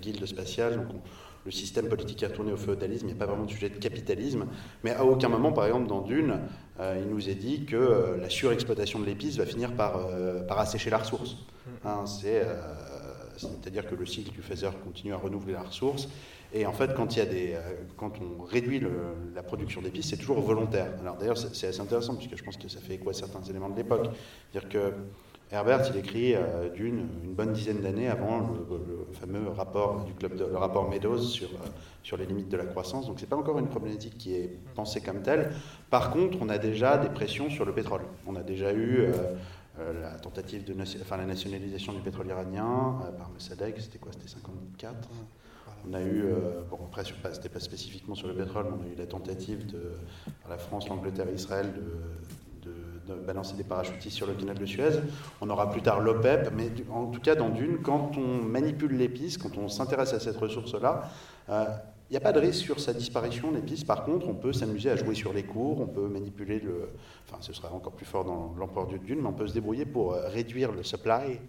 guilde 0.00 0.24
spatiale, 0.24 0.76
donc 0.76 0.86
on, 0.94 1.00
le 1.44 1.50
système 1.50 1.88
politique 1.88 2.22
est 2.22 2.26
retourné 2.26 2.52
au 2.52 2.56
féodalisme, 2.56 3.06
il 3.06 3.12
n'y 3.12 3.16
a 3.16 3.18
pas 3.18 3.26
vraiment 3.26 3.44
de 3.44 3.50
sujet 3.50 3.68
de 3.68 3.76
capitalisme, 3.76 4.46
mais 4.82 4.92
à 4.92 5.04
aucun 5.04 5.28
moment, 5.28 5.52
par 5.52 5.66
exemple, 5.66 5.88
dans 5.88 6.00
Dune, 6.00 6.40
euh, 6.80 7.02
il 7.04 7.10
nous 7.10 7.28
est 7.28 7.34
dit 7.34 7.66
que 7.66 8.16
la 8.18 8.30
surexploitation 8.30 8.98
de 8.98 9.04
l'épice 9.04 9.36
va 9.36 9.44
finir 9.44 9.74
par, 9.74 10.08
par 10.48 10.58
assécher 10.58 10.88
la 10.88 10.98
ressource. 10.98 11.36
Hein, 11.84 12.04
c'est-à-dire 13.36 13.86
que 13.86 13.94
le 13.94 14.06
cycle 14.06 14.30
du 14.30 14.40
Phaser 14.40 14.70
continue 14.84 15.12
à 15.12 15.16
renouveler 15.16 15.52
la 15.52 15.62
ressource, 15.62 16.08
et 16.54 16.66
en 16.66 16.72
fait, 16.72 16.94
quand, 16.94 17.16
il 17.16 17.18
y 17.18 17.22
a 17.22 17.26
des, 17.26 17.56
quand 17.96 18.12
on 18.20 18.42
réduit 18.44 18.80
la 19.34 19.42
production 19.42 19.82
d'épices, 19.82 20.10
c'est 20.10 20.16
toujours 20.16 20.40
volontaire. 20.40 20.86
Alors 21.00 21.16
d'ailleurs, 21.16 21.36
c'est 21.36 21.66
assez 21.66 21.80
intéressant, 21.80 22.14
puisque 22.14 22.36
je 22.36 22.44
pense 22.44 22.56
que 22.56 22.68
ça 22.68 22.80
fait 22.80 22.94
écho 22.94 23.10
à 23.10 23.12
certains 23.12 23.42
éléments 23.42 23.68
de 23.68 23.76
l'époque. 23.76 24.08
C'est-à-dire 24.52 24.68
que 24.68 24.92
Herbert, 25.50 25.82
il 25.90 25.96
écrit 25.96 26.34
euh, 26.34 26.70
d'une 26.70 27.06
une 27.34 27.34
bonne 27.34 27.52
dizaine 27.52 27.80
d'années 27.80 28.08
avant 28.08 28.38
le, 28.40 29.06
fameux 29.12 29.48
rapport 29.50 30.04
du 30.04 30.14
club, 30.14 30.38
le 30.38 30.56
rapport 30.56 30.88
Meadows 30.88 31.18
sur, 31.18 31.48
euh, 31.48 31.66
sur 32.02 32.16
les 32.16 32.26
limites 32.26 32.48
de 32.48 32.56
la 32.56 32.66
croissance. 32.66 33.06
Donc 33.06 33.18
c'est 33.18 33.28
pas 33.28 33.36
encore 33.36 33.58
une 33.58 33.68
problématique 33.68 34.16
qui 34.16 34.34
est 34.34 34.56
pensée 34.74 35.00
comme 35.00 35.22
telle. 35.22 35.52
Par 35.90 36.10
contre, 36.10 36.38
on 36.40 36.48
a 36.48 36.58
déjà 36.58 36.98
des 36.98 37.08
pressions 37.08 37.50
sur 37.50 37.64
le 37.64 37.72
pétrole. 37.72 38.02
On 38.26 38.36
a 38.36 38.42
déjà 38.42 38.72
eu 38.72 39.00
euh, 39.00 39.12
euh 39.80 40.00
la 40.00 40.18
tentative 40.18 40.64
de 40.64 40.74
enfin, 41.00 41.16
la 41.16 41.26
nationalisation 41.26 41.92
du 41.92 42.00
pétrole 42.00 42.28
iranien 42.28 43.00
euh, 43.02 43.12
par 43.12 43.30
Mossadegh, 43.30 43.74
c'était 43.78 43.98
quoi? 43.98 44.12
C'était 44.12 44.28
54. 44.28 45.08
On 45.88 45.94
a 45.94 46.00
eu, 46.00 46.24
euh, 46.24 46.62
bon 46.70 46.78
après, 46.86 47.04
c'était 47.04 47.48
pas 47.48 47.60
spécifiquement 47.60 48.14
sur 48.14 48.28
le 48.28 48.34
pétrole, 48.34 48.66
mais 48.70 48.76
on 48.80 48.90
a 48.90 48.92
eu 48.92 48.96
la 48.96 49.06
tentative 49.06 49.66
de, 49.66 49.92
la 50.48 50.58
France, 50.58 50.88
l'Angleterre 50.88 51.28
et 51.28 51.34
Israël 51.34 51.72
de 51.74 51.82
de 53.06 53.14
balancer 53.14 53.56
des 53.56 53.64
parachutistes 53.64 54.16
sur 54.16 54.26
le 54.26 54.34
canal 54.34 54.58
de 54.58 54.66
Suez. 54.66 55.00
On 55.40 55.50
aura 55.50 55.70
plus 55.70 55.82
tard 55.82 56.00
l'OPEP, 56.00 56.50
mais 56.54 56.70
en 56.90 57.06
tout 57.06 57.20
cas 57.20 57.34
dans 57.34 57.50
Dune, 57.50 57.78
quand 57.82 58.12
on 58.16 58.42
manipule 58.42 58.96
l'épice, 58.96 59.38
quand 59.38 59.56
on 59.58 59.68
s'intéresse 59.68 60.12
à 60.14 60.20
cette 60.20 60.36
ressource-là, 60.36 61.10
euh, 61.50 61.64
il 62.10 62.12
n'y 62.12 62.16
a 62.18 62.20
pas 62.20 62.32
de 62.32 62.40
risque 62.40 62.62
sur 62.62 62.80
sa 62.80 62.92
disparition, 62.92 63.50
pistes. 63.62 63.86
Par 63.86 64.04
contre, 64.04 64.28
on 64.28 64.34
peut 64.34 64.52
s'amuser 64.52 64.90
à 64.90 64.96
jouer 64.96 65.14
sur 65.14 65.32
les 65.32 65.42
cours, 65.42 65.80
on 65.80 65.86
peut 65.86 66.06
manipuler 66.06 66.60
le. 66.60 66.90
Enfin, 67.26 67.38
ce 67.40 67.52
sera 67.52 67.72
encore 67.72 67.92
plus 67.92 68.04
fort 68.04 68.24
dans 68.24 68.54
l'empereur 68.58 68.86
du 68.86 68.98
Dune, 68.98 69.20
mais 69.22 69.28
on 69.28 69.32
peut 69.32 69.46
se 69.46 69.54
débrouiller 69.54 69.86
pour 69.86 70.12
euh, 70.12 70.28
réduire 70.28 70.70
le 70.72 70.82
supply, 70.82 71.40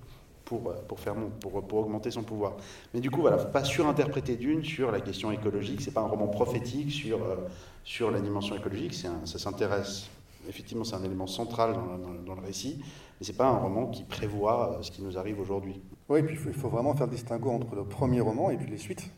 pour, 0.45 0.69
euh, 0.69 0.73
pour, 0.87 0.99
faire, 0.99 1.15
pour, 1.41 1.63
pour 1.63 1.79
augmenter 1.79 2.11
son 2.11 2.23
pouvoir. 2.23 2.55
Mais 2.93 3.01
du 3.01 3.11
coup, 3.11 3.21
voilà, 3.21 3.37
faut 3.37 3.49
pas 3.49 3.63
surinterpréter 3.63 4.37
Dune 4.37 4.63
sur 4.63 4.91
la 4.91 5.01
question 5.01 5.31
écologique. 5.31 5.81
C'est 5.81 5.93
pas 5.93 6.01
un 6.01 6.07
roman 6.07 6.27
prophétique 6.27 6.91
sur, 6.91 7.21
euh, 7.21 7.35
sur 7.83 8.11
la 8.11 8.21
dimension 8.21 8.55
écologique. 8.55 8.95
Un, 9.05 9.25
ça 9.25 9.39
s'intéresse. 9.39 10.09
Effectivement, 10.47 10.83
c'est 10.83 10.95
un 10.95 11.03
élément 11.03 11.27
central 11.27 11.73
dans, 11.73 12.35
le 12.35 12.41
récit, 12.41 12.77
mais 12.79 13.25
c'est 13.25 13.35
pas 13.35 13.47
un 13.47 13.57
roman 13.57 13.87
qui 13.87 14.03
prévoit 14.03 14.77
ce 14.83 14.91
qui 14.91 15.01
nous 15.01 15.17
arrive 15.17 15.39
aujourd'hui. 15.39 15.81
Oui, 16.07 16.19
et 16.19 16.23
puis 16.23 16.35
il 16.35 16.39
faut, 16.39 16.51
faut 16.53 16.69
vraiment 16.69 16.95
faire 16.95 17.07
le 17.07 17.13
distinguo 17.13 17.49
entre 17.49 17.75
le 17.75 17.83
premier 17.83 18.21
roman 18.21 18.51
et 18.51 18.57
puis 18.57 18.69
les 18.69 18.77
suites. 18.77 19.09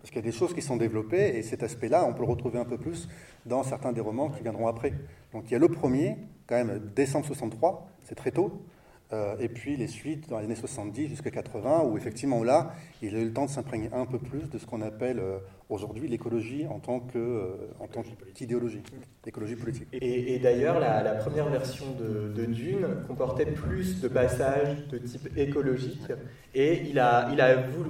Parce 0.00 0.10
qu'il 0.10 0.16
y 0.16 0.26
a 0.26 0.30
des 0.30 0.36
choses 0.36 0.54
qui 0.54 0.62
sont 0.62 0.76
développées 0.76 1.36
et 1.36 1.42
cet 1.42 1.62
aspect-là, 1.62 2.06
on 2.06 2.14
peut 2.14 2.22
le 2.22 2.28
retrouver 2.28 2.58
un 2.58 2.64
peu 2.64 2.78
plus 2.78 3.08
dans 3.44 3.62
certains 3.62 3.92
des 3.92 4.00
romans 4.00 4.30
qui 4.30 4.42
viendront 4.42 4.68
après. 4.68 4.94
Donc 5.32 5.44
il 5.46 5.52
y 5.52 5.54
a 5.56 5.58
le 5.58 5.68
premier, 5.68 6.16
quand 6.46 6.54
même, 6.54 6.80
décembre 6.94 7.26
63, 7.26 7.88
c'est 8.04 8.14
très 8.14 8.30
tôt. 8.30 8.62
Euh, 9.12 9.36
et 9.40 9.48
puis 9.48 9.76
les 9.76 9.88
suites 9.88 10.28
dans 10.28 10.38
les 10.38 10.44
années 10.44 10.54
70 10.54 11.08
jusqu'à 11.08 11.30
80, 11.30 11.82
où 11.84 11.96
effectivement 11.96 12.44
là, 12.44 12.74
il 13.02 13.16
a 13.16 13.18
eu 13.18 13.24
le 13.24 13.32
temps 13.32 13.46
de 13.46 13.50
s'imprégner 13.50 13.90
un 13.92 14.06
peu 14.06 14.18
plus 14.18 14.48
de 14.48 14.58
ce 14.58 14.66
qu'on 14.66 14.82
appelle 14.82 15.18
euh, 15.18 15.38
aujourd'hui 15.70 16.08
l'écologie 16.08 16.66
en 16.66 16.78
tant 16.78 17.02
euh, 17.16 17.54
qu'idéologie, 18.34 18.82
l'écologie 19.24 19.56
politique. 19.56 19.88
Et, 19.92 20.38
d'ailleurs, 20.38 20.78
la, 20.78 21.12
première 21.14 21.48
version 21.48 21.86
de, 21.98 22.44
Dune 22.44 22.86
comportait 23.06 23.46
plus 23.46 24.00
de 24.00 24.08
passages 24.08 24.76
de 24.90 24.98
type 24.98 25.28
écologique, 25.36 26.08
et 26.54 26.82
il 26.88 26.98
a, 26.98 27.28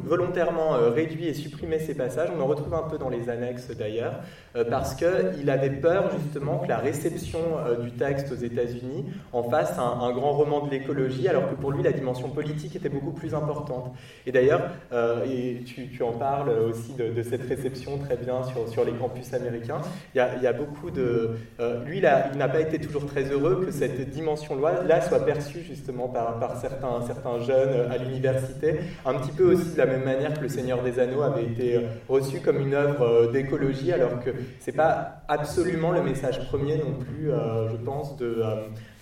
volontairement 0.05 0.73
réduit 0.91 1.27
et 1.27 1.35
supprimé 1.35 1.79
ces 1.79 1.95
passages. 1.95 2.29
On 2.37 2.41
en 2.41 2.47
retrouve 2.47 2.75
un 2.75 2.83
peu 2.83 2.99
dans 2.99 3.09
les 3.09 3.29
annexes 3.29 3.71
d'ailleurs, 3.71 4.21
parce 4.69 4.95
qu'il 4.95 5.49
avait 5.49 5.71
peur 5.71 6.11
justement 6.21 6.59
que 6.59 6.69
la 6.69 6.79
réception 6.79 7.41
du 7.83 7.93
texte 7.93 8.33
aux 8.33 8.37
États-Unis 8.37 9.07
en 9.33 9.43
fasse 9.45 9.79
un, 9.79 10.13
grand 10.13 10.33
roman 10.33 10.67
de 10.67 10.71
l'écologie 10.71 11.29
alors 11.29 11.49
que 11.49 11.55
pour 11.55 11.71
lui, 11.71 11.83
la 11.83 11.93
dimension 11.93 12.29
politique 12.29 12.77
était 12.77 12.89
beaucoup 12.89 13.13
plus 13.13 13.35
importante. 13.35 13.95
Et 14.27 14.33
d'ailleurs, 14.33 14.71
euh, 14.93 15.25
et 15.25 15.63
tu, 15.65 16.03
en 16.03 16.13
parles 16.13 16.51
aussi 16.51 16.95
de, 16.95 17.23
cette 17.23 17.43
réception 17.43 17.70
très 17.99 18.17
bien 18.17 18.43
sur, 18.43 18.85
les 18.85 18.93
campus 18.93 19.33
américains, 19.35 19.81
il 20.15 20.43
y 20.43 20.47
a, 20.47 20.53
beaucoup 20.53 20.91
de... 20.91 21.31
Euh, 21.61 21.85
lui, 21.85 21.99
il 21.99 22.39
n'a 22.39 22.49
pas 22.49 22.61
été 22.61 22.79
toujours 22.79 23.07
très 23.07 23.25
heureux 23.25 23.65
que 23.65 23.71
cette 23.71 24.11
dimension-là 24.11 25.01
soit 25.03 25.25
perçue 25.25 25.63
justement 25.63 26.09
par, 26.09 26.57
certains, 26.61 27.41
jeunes 27.41 27.91
à 27.91 27.99
l'université, 27.99 28.81
un 29.05 29.15
petit 29.15 29.33
peu 29.33 29.53
aussi 29.53 29.73
de 29.73 29.79
la 29.79 29.87
même 29.87 30.05
manière 30.05 30.35
que 30.35 30.41
Le 30.41 30.49
Seigneur 30.49 30.83
des 30.83 30.99
Anneaux 30.99 31.23
avait 31.23 31.45
été 31.45 31.81
reçu 32.09 32.41
comme 32.41 32.61
une 32.61 32.75
œuvre 32.75 33.03
euh, 33.03 33.33
d'écologie, 33.33 33.93
alors 33.93 34.23
que 34.23 34.31
c'est 34.59 34.77
pas 34.77 35.23
absolument 35.29 35.93
le 35.93 36.03
message 36.03 36.47
premier 36.49 36.77
non 36.77 36.95
plus, 36.99 37.31
je 37.31 37.77
pense, 37.85 38.17
de 38.17 38.45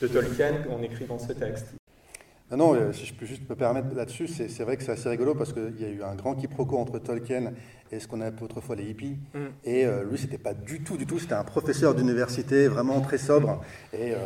Tolkien 0.00 0.52
en 0.70 0.82
écrivant 0.82 1.18
ce 1.18 1.32
texte. 1.32 1.78
Non, 2.56 2.74
euh, 2.74 2.92
si 2.92 3.04
je 3.04 3.12
peux 3.12 3.26
juste 3.26 3.48
me 3.48 3.54
permettre 3.54 3.94
là-dessus, 3.94 4.26
c'est 4.26 4.62
vrai 4.62 4.78
que 4.78 4.82
c'est 4.82 4.92
assez 4.92 5.08
rigolo 5.08 5.34
parce 5.34 5.52
qu'il 5.52 5.78
y 5.78 5.84
a 5.84 5.88
eu 5.88 6.02
un 6.02 6.14
grand 6.14 6.34
quiproquo 6.34 6.78
entre 6.78 6.98
Tolkien 6.98 7.52
et 7.92 8.00
ce 8.00 8.08
qu'on 8.08 8.22
appelait 8.22 8.44
autrefois 8.44 8.74
les 8.74 8.84
hippies. 8.84 9.18
Mm. 9.34 9.38
Et 9.64 9.84
euh, 9.84 10.04
lui, 10.04 10.16
c'était 10.16 10.38
pas 10.38 10.54
du 10.54 10.80
tout, 10.82 10.96
du 10.96 11.04
tout, 11.04 11.18
c'était 11.18 11.34
un 11.34 11.44
professeur 11.44 11.94
d'université 11.94 12.68
vraiment 12.68 13.02
très 13.02 13.18
sobre. 13.18 13.60
Et 13.92 14.12
euh, 14.12 14.16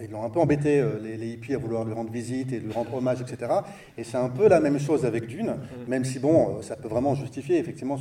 ils 0.00 0.10
l'ont 0.10 0.24
un 0.24 0.30
peu 0.30 0.40
embêté, 0.40 0.82
les, 1.02 1.32
hippies, 1.32 1.54
à 1.54 1.58
vouloir 1.58 1.84
lui 1.84 1.92
rendre 1.92 2.10
visite 2.10 2.50
et 2.52 2.60
lui 2.60 2.72
rendre 2.72 2.94
hommage, 2.94 3.20
etc. 3.20 3.52
Et 3.98 4.04
c'est 4.04 4.16
un 4.16 4.30
peu 4.30 4.48
la 4.48 4.60
même 4.60 4.78
chose 4.78 5.04
avec 5.04 5.26
Dune, 5.26 5.56
mm. 5.56 5.90
même 5.90 6.04
si, 6.06 6.18
bon, 6.18 6.62
ça 6.62 6.76
peut 6.76 6.88
vraiment 6.88 7.14
justifier 7.14 7.58
effectivement 7.58 7.98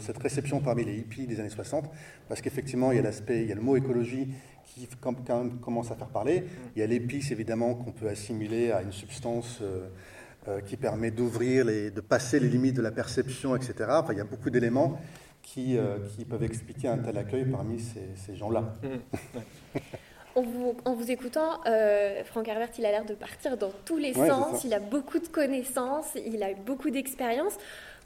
cette 0.00 0.18
réception 0.18 0.60
parmi 0.60 0.84
les 0.84 0.96
hippies 0.96 1.26
des 1.26 1.40
années 1.40 1.48
60, 1.48 1.90
parce 2.28 2.42
qu'effectivement, 2.42 2.92
il 2.92 2.96
y 2.96 2.98
a 2.98 3.02
l'aspect, 3.02 3.40
il 3.42 3.48
y 3.48 3.52
a 3.52 3.54
le 3.54 3.62
mot 3.62 3.76
écologie 3.76 4.28
qui 4.74 4.88
quand 5.00 5.14
même 5.28 5.58
commence 5.58 5.90
à 5.90 5.94
faire 5.94 6.08
parler. 6.08 6.44
Il 6.74 6.80
y 6.80 6.82
a 6.82 6.86
l'épice, 6.86 7.30
évidemment, 7.30 7.74
qu'on 7.74 7.92
peut 7.92 8.08
assimiler 8.08 8.72
à 8.72 8.82
une 8.82 8.92
substance 8.92 9.58
euh, 9.62 9.88
euh, 10.48 10.60
qui 10.60 10.76
permet 10.76 11.10
d'ouvrir, 11.10 11.64
de 11.66 12.00
passer 12.00 12.40
les 12.40 12.48
limites 12.48 12.74
de 12.74 12.82
la 12.82 12.90
perception, 12.90 13.54
etc. 13.54 13.74
Enfin, 13.90 14.12
il 14.12 14.18
y 14.18 14.22
a 14.22 14.24
beaucoup 14.24 14.50
d'éléments 14.50 14.98
qui, 15.42 15.76
euh, 15.76 15.98
qui, 16.16 16.24
peuvent 16.24 16.42
expliquer 16.42 16.88
un 16.88 16.98
tel 16.98 17.16
accueil 17.18 17.44
parmi 17.44 17.78
ces, 17.80 18.36
gens-là. 18.36 18.74
Mmh. 18.82 19.78
En 20.36 20.42
vous, 20.42 20.74
en 20.84 20.94
vous, 20.94 21.12
écoutant, 21.12 21.60
Franck 22.24 22.48
Herbert, 22.48 22.70
il 22.76 22.84
a 22.84 22.90
l'air 22.90 23.04
de 23.04 23.14
partir 23.14 23.56
dans 23.56 23.70
tous 23.84 23.98
les 23.98 24.12
sens, 24.12 24.64
il 24.64 24.74
a 24.74 24.80
beaucoup 24.80 25.20
de 25.20 25.28
connaissances, 25.28 26.08
il 26.26 26.42
a 26.42 26.50
eu 26.50 26.56
beaucoup 26.56 26.90
d'expérience. 26.90 27.52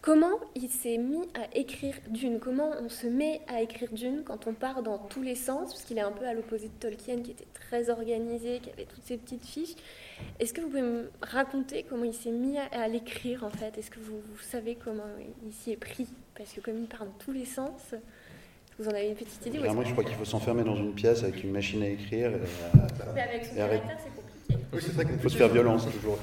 Comment 0.01 0.39
il 0.55 0.69
s'est 0.69 0.97
mis 0.97 1.23
à 1.35 1.57
écrire 1.59 1.95
Dune? 2.09 2.39
Comment 2.39 2.71
on 2.81 2.89
se 2.89 3.07
met 3.07 3.41
à 3.49 3.63
écrire 3.63 3.93
Dune 3.93 4.23
quand 4.25 4.47
on 4.47 4.55
part 4.55 4.83
dans 4.83 4.99
tous 4.99 5.23
les 5.23 5.35
sens? 5.35 5.73
Parce 5.73 5.83
qu'il 5.83 5.99
est 5.99 6.03
un 6.03 6.13
peu 6.13 6.25
à 6.25 6.35
l'opposé 6.35 6.69
de 6.69 6.73
Tolkien 6.79 7.21
qui 7.21 7.33
était 7.33 7.49
très 7.53 7.91
organisé, 7.91 8.61
qui 8.61 8.71
avait 8.71 8.85
toutes 8.85 9.03
ses 9.05 9.17
petites 9.17 9.45
fiches. 9.45 9.75
Est-ce 10.39 10.53
que 10.53 10.61
vous 10.61 10.69
pouvez 10.69 10.83
me 10.83 11.11
raconter 11.21 11.85
comment 11.89 12.05
il 12.05 12.15
s'est 12.15 12.31
mis 12.31 12.59
à, 12.59 12.87
l'écrire 12.87 13.43
en 13.43 13.51
fait? 13.51 13.77
Est-ce 13.77 13.91
que 13.91 13.99
vous, 13.99 14.21
savez 14.41 14.77
comment 14.77 15.03
il 15.45 15.53
s'y 15.53 15.73
est 15.73 15.77
pris? 15.77 16.07
Parce 16.37 16.53
que 16.53 16.61
comme 16.61 16.79
il 16.79 16.87
part 16.87 17.05
dans 17.05 17.19
tous 17.19 17.33
les 17.33 17.45
sens, 17.45 17.95
vous 18.79 18.87
en 18.87 18.93
avez 18.93 19.09
une 19.09 19.17
petite 19.17 19.45
idée? 19.47 19.59
Moi 19.59 19.85
je 19.85 19.93
crois 19.93 20.05
qu'il 20.05 20.15
faut 20.15 20.25
s'enfermer 20.25 20.63
dans 20.63 20.77
une 20.77 20.95
pièce 20.95 21.25
avec 21.25 21.43
une 21.43 21.51
machine 21.51 21.83
à 21.83 21.89
écrire. 21.89 22.31
Et, 22.31 22.39
Mais 23.15 23.23
avec 23.23 23.45
son 23.47 23.57
caractère, 23.57 23.99
c'est 23.99 24.15
compliqué. 24.15 24.28
Oui, 24.73 24.81
c'est 24.81 25.03
Il 25.03 25.19
faut 25.19 25.29
se 25.29 25.37
faire 25.37 25.49
violence 25.49 25.87
toujours. 25.91 26.19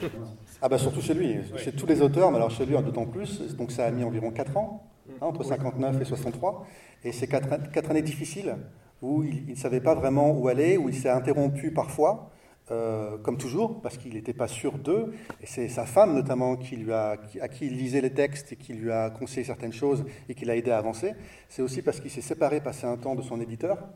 Ah 0.61 0.69
bah 0.69 0.77
surtout 0.77 1.01
chez 1.01 1.13
lui, 1.13 1.37
chez 1.57 1.71
tous 1.71 1.85
les 1.85 2.01
auteurs, 2.01 2.31
mais 2.31 2.37
alors 2.37 2.51
chez 2.51 2.65
lui 2.65 2.75
d'autant 2.75 3.05
plus, 3.05 3.55
donc 3.55 3.71
ça 3.71 3.85
a 3.85 3.91
mis 3.91 4.03
environ 4.03 4.31
4 4.31 4.57
ans, 4.57 4.83
hein, 5.09 5.17
entre 5.21 5.43
59 5.43 6.01
et 6.01 6.05
63, 6.05 6.65
et 7.03 7.11
c'est 7.11 7.27
4, 7.27 7.91
années 7.91 8.01
difficiles 8.01 8.55
où 9.01 9.23
il 9.23 9.49
ne 9.49 9.55
savait 9.55 9.81
pas 9.81 9.93
vraiment 9.93 10.31
où 10.31 10.47
aller, 10.47 10.77
où 10.77 10.89
il 10.89 10.95
s'est 10.95 11.09
interrompu 11.09 11.71
parfois, 11.71 12.31
euh, 12.71 13.17
comme 13.19 13.37
toujours, 13.37 13.81
parce 13.81 13.97
qu'il 13.97 14.13
n'était 14.15 14.33
pas 14.33 14.47
sûr 14.47 14.79
d'eux, 14.79 15.13
et 15.41 15.45
c'est 15.45 15.67
sa 15.67 15.85
femme 15.85 16.15
notamment 16.15 16.55
qui 16.55 16.77
lui 16.77 16.93
a, 16.93 17.17
à 17.41 17.47
qui 17.47 17.67
il 17.67 17.77
lisait 17.77 18.01
les 18.01 18.13
textes 18.13 18.53
et 18.53 18.55
qui 18.55 18.73
lui 18.73 18.91
a 18.91 19.11
conseillé 19.11 19.43
certaines 19.43 19.73
choses 19.73 20.03
et 20.29 20.33
qui 20.33 20.45
l'a 20.45 20.55
aidé 20.55 20.71
à 20.71 20.77
avancer, 20.77 21.13
c'est 21.47 21.61
aussi 21.61 21.81
parce 21.83 21.99
qu'il 21.99 22.09
s'est 22.09 22.21
séparé, 22.21 22.61
passé 22.61 22.87
un 22.87 22.97
temps 22.97 23.13
de 23.13 23.21
son 23.21 23.39
éditeur, 23.39 23.87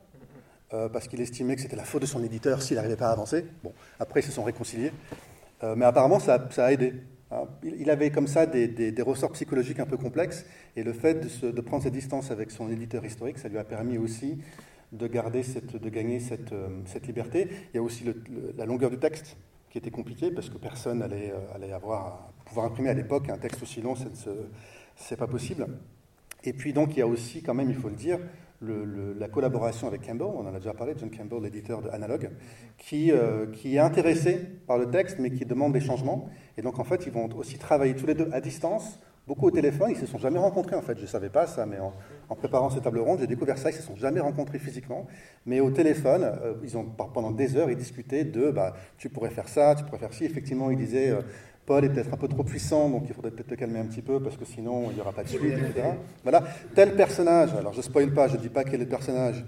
euh, 0.74 0.88
parce 0.88 1.08
qu'il 1.08 1.20
estimait 1.20 1.56
que 1.56 1.62
c'était 1.62 1.76
la 1.76 1.84
faute 1.84 2.04
de 2.04 2.08
son 2.08 2.24
éditeur 2.24 2.62
s'il 2.62 2.76
n'arrivait 2.76 2.96
pas 2.96 3.10
à 3.10 3.12
avancer. 3.12 3.46
Bon, 3.64 3.74
après 4.00 4.20
ils 4.20 4.24
se 4.24 4.32
sont 4.32 4.44
réconciliés. 4.44 4.92
Euh, 5.64 5.76
mais 5.76 5.86
apparemment, 5.86 6.20
ça, 6.20 6.48
a 6.58 6.72
aidé. 6.72 6.94
Hein. 7.32 7.46
Il 7.64 7.90
avait 7.90 8.12
comme 8.12 8.28
ça 8.28 8.46
des, 8.46 8.94
ressorts 9.02 9.32
psychologiques 9.32 9.80
un 9.80 9.86
peu 9.86 9.98
complexes, 9.98 10.46
et 10.76 10.84
le 10.84 10.94
fait 10.94 11.44
de, 11.44 11.62
prendre 11.62 11.84
ses 11.84 11.92
distances 11.92 12.32
avec 12.32 12.52
son 12.52 12.70
éditeur 12.70 13.04
historique, 13.04 13.40
ça 13.40 13.50
lui 13.50 13.58
a 13.58 13.64
permis 13.64 13.98
aussi 13.98 14.38
de, 14.92 15.08
garder 15.08 15.44
de 15.74 15.90
gagner 15.90 16.20
cette, 16.20 16.54
euh, 16.54 16.68
cette 16.86 17.08
liberté. 17.08 17.48
Il 17.74 17.78
y 17.78 17.80
a 17.80 17.84
aussi 17.84 18.06
la 18.56 18.66
longueur 18.66 18.90
du 18.90 19.00
texte 19.00 19.38
qui 19.70 19.78
était 19.78 19.92
compliquée, 19.92 20.32
parce 20.32 20.50
que 20.50 20.58
personne 20.58 21.02
allait, 21.02 21.34
pouvoir 22.46 22.66
imprimer 22.66 22.90
à 22.90 22.94
l'époque 22.94 23.30
un 23.30 23.38
texte 23.38 23.62
aussi 23.64 23.82
long, 23.82 23.96
ce 23.96 24.30
n'est 25.12 25.18
pas 25.18 25.28
possible. 25.28 25.68
Et 26.44 26.54
puis 26.54 26.74
donc, 26.74 26.96
il 26.96 27.00
y 27.00 27.02
a 27.02 27.08
aussi, 27.08 27.42
quand 27.44 27.54
même, 27.54 27.70
il 27.70 27.76
faut 27.76 27.90
le 27.90 27.96
dire, 27.96 28.20
la 28.62 29.28
collaboration 29.30 29.88
avec 29.88 30.06
Campbell, 30.06 30.28
on 30.28 30.46
en 30.46 30.54
a 30.54 30.60
déjà 30.60 30.74
parlé, 30.74 30.94
John 30.98 31.10
Campbell, 31.10 31.44
l'éditeur 31.44 31.82
de 31.82 31.90
Analog, 31.90 32.30
qui, 32.78 33.12
euh, 33.12 33.48
qui 33.48 33.76
est 33.76 33.80
intéressé 33.80 34.40
par 34.68 34.78
le 34.78 34.90
texte, 34.90 35.18
mais 35.20 35.32
qui 35.32 35.46
demande 35.46 35.74
des 35.74 35.80
changements. 35.80 36.30
Et 36.58 36.62
donc, 36.62 36.80
en 36.80 36.84
fait, 36.84 37.06
ils 37.06 37.12
vont 37.12 37.30
aussi 37.38 37.58
travailler 37.58 37.96
tous 37.96 38.06
les 38.06 38.16
deux 38.16 38.30
à 38.34 38.42
distance, 38.42 39.00
beaucoup 39.28 39.48
au 39.48 39.52
téléphone. 39.52 39.92
Ils 39.92 39.96
ne 39.96 40.00
se 40.02 40.08
sont 40.08 40.18
jamais 40.18 40.40
rencontrés, 40.40 40.76
en 40.76 40.82
fait. 40.82 40.98
Je 40.98 41.04
ne 41.04 41.08
savais 41.08 41.30
pas 41.30 41.48
ça, 41.48 41.66
mais 41.66 41.78
en, 41.80 42.36
préparant 42.36 42.70
cette 42.70 42.84
table 42.84 43.00
ronde, 43.00 43.20
j'ai 43.22 43.28
découvert 43.28 43.58
ça. 43.58 43.70
Ils 43.70 43.76
ne 43.76 43.80
se 43.80 43.88
sont 43.88 43.96
jamais 43.96 44.20
rencontrés 44.20 44.60
physiquement. 44.60 45.08
Mais 45.46 45.62
au 45.62 45.72
téléphone, 45.72 46.24
euh, 46.24 46.56
ils 46.64 46.78
ont, 46.78 46.84
pendant 46.84 47.32
des 47.32 47.56
heures, 47.56 47.70
ils 47.70 47.78
discutaient 47.78 48.26
de 48.26 48.52
bah, 48.52 48.74
tu 48.98 49.10
pourrais 49.10 49.30
faire 49.30 49.48
ça, 49.48 49.74
tu 49.76 49.86
pourrais 49.86 50.00
faire 50.00 50.14
ci. 50.14 50.26
Effectivement, 50.26 50.70
ils 50.70 50.78
disaient. 50.78 51.12
Euh, 51.12 51.22
Paul 51.70 51.86
est 51.86 51.90
peut-être 51.90 52.12
un 52.12 52.18
peu 52.18 52.28
trop 52.28 52.44
puissant, 52.44 52.90
donc 52.90 53.04
il 53.08 53.14
faudrait 53.14 53.30
peut-être 53.30 53.50
te 53.50 53.54
calmer 53.54 53.78
un 53.78 53.86
petit 53.86 54.02
peu, 54.02 54.20
parce 54.20 54.36
que 54.36 54.44
sinon 54.44 54.90
il 54.90 54.96
n'y 54.96 55.02
aura 55.02 55.12
pas 55.12 55.22
de 55.22 55.28
suite, 55.28 55.54
etc. 55.54 55.90
Voilà, 56.24 56.44
tel 56.74 56.96
personnage, 56.96 57.54
alors 57.54 57.74
je 57.74 57.82
spoil 57.84 58.12
pas, 58.12 58.28
je 58.28 58.38
ne 58.38 58.42
dis 58.42 58.50
pas 58.50 58.64
quel 58.64 58.82
est 58.82 58.86
le 58.86 58.90
personnage, 58.90 59.46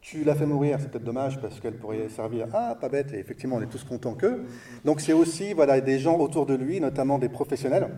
tu 0.00 0.22
l'as 0.22 0.36
fait 0.36 0.46
mourir, 0.46 0.78
c'est 0.80 0.88
peut-être 0.88 1.02
dommage, 1.02 1.40
parce 1.40 1.58
qu'elle 1.58 1.74
pourrait 1.74 2.08
servir, 2.08 2.46
ah, 2.52 2.76
pas 2.80 2.88
bête, 2.88 3.12
et 3.12 3.18
effectivement 3.18 3.56
on 3.56 3.62
est 3.62 3.66
tous 3.66 3.82
contents 3.82 4.14
qu'eux. 4.14 4.44
Donc 4.84 5.00
c'est 5.00 5.12
aussi 5.12 5.54
voilà, 5.54 5.80
des 5.80 5.98
gens 5.98 6.16
autour 6.20 6.46
de 6.46 6.54
lui, 6.54 6.80
notamment 6.80 7.18
des 7.18 7.28
professionnels, 7.28 7.88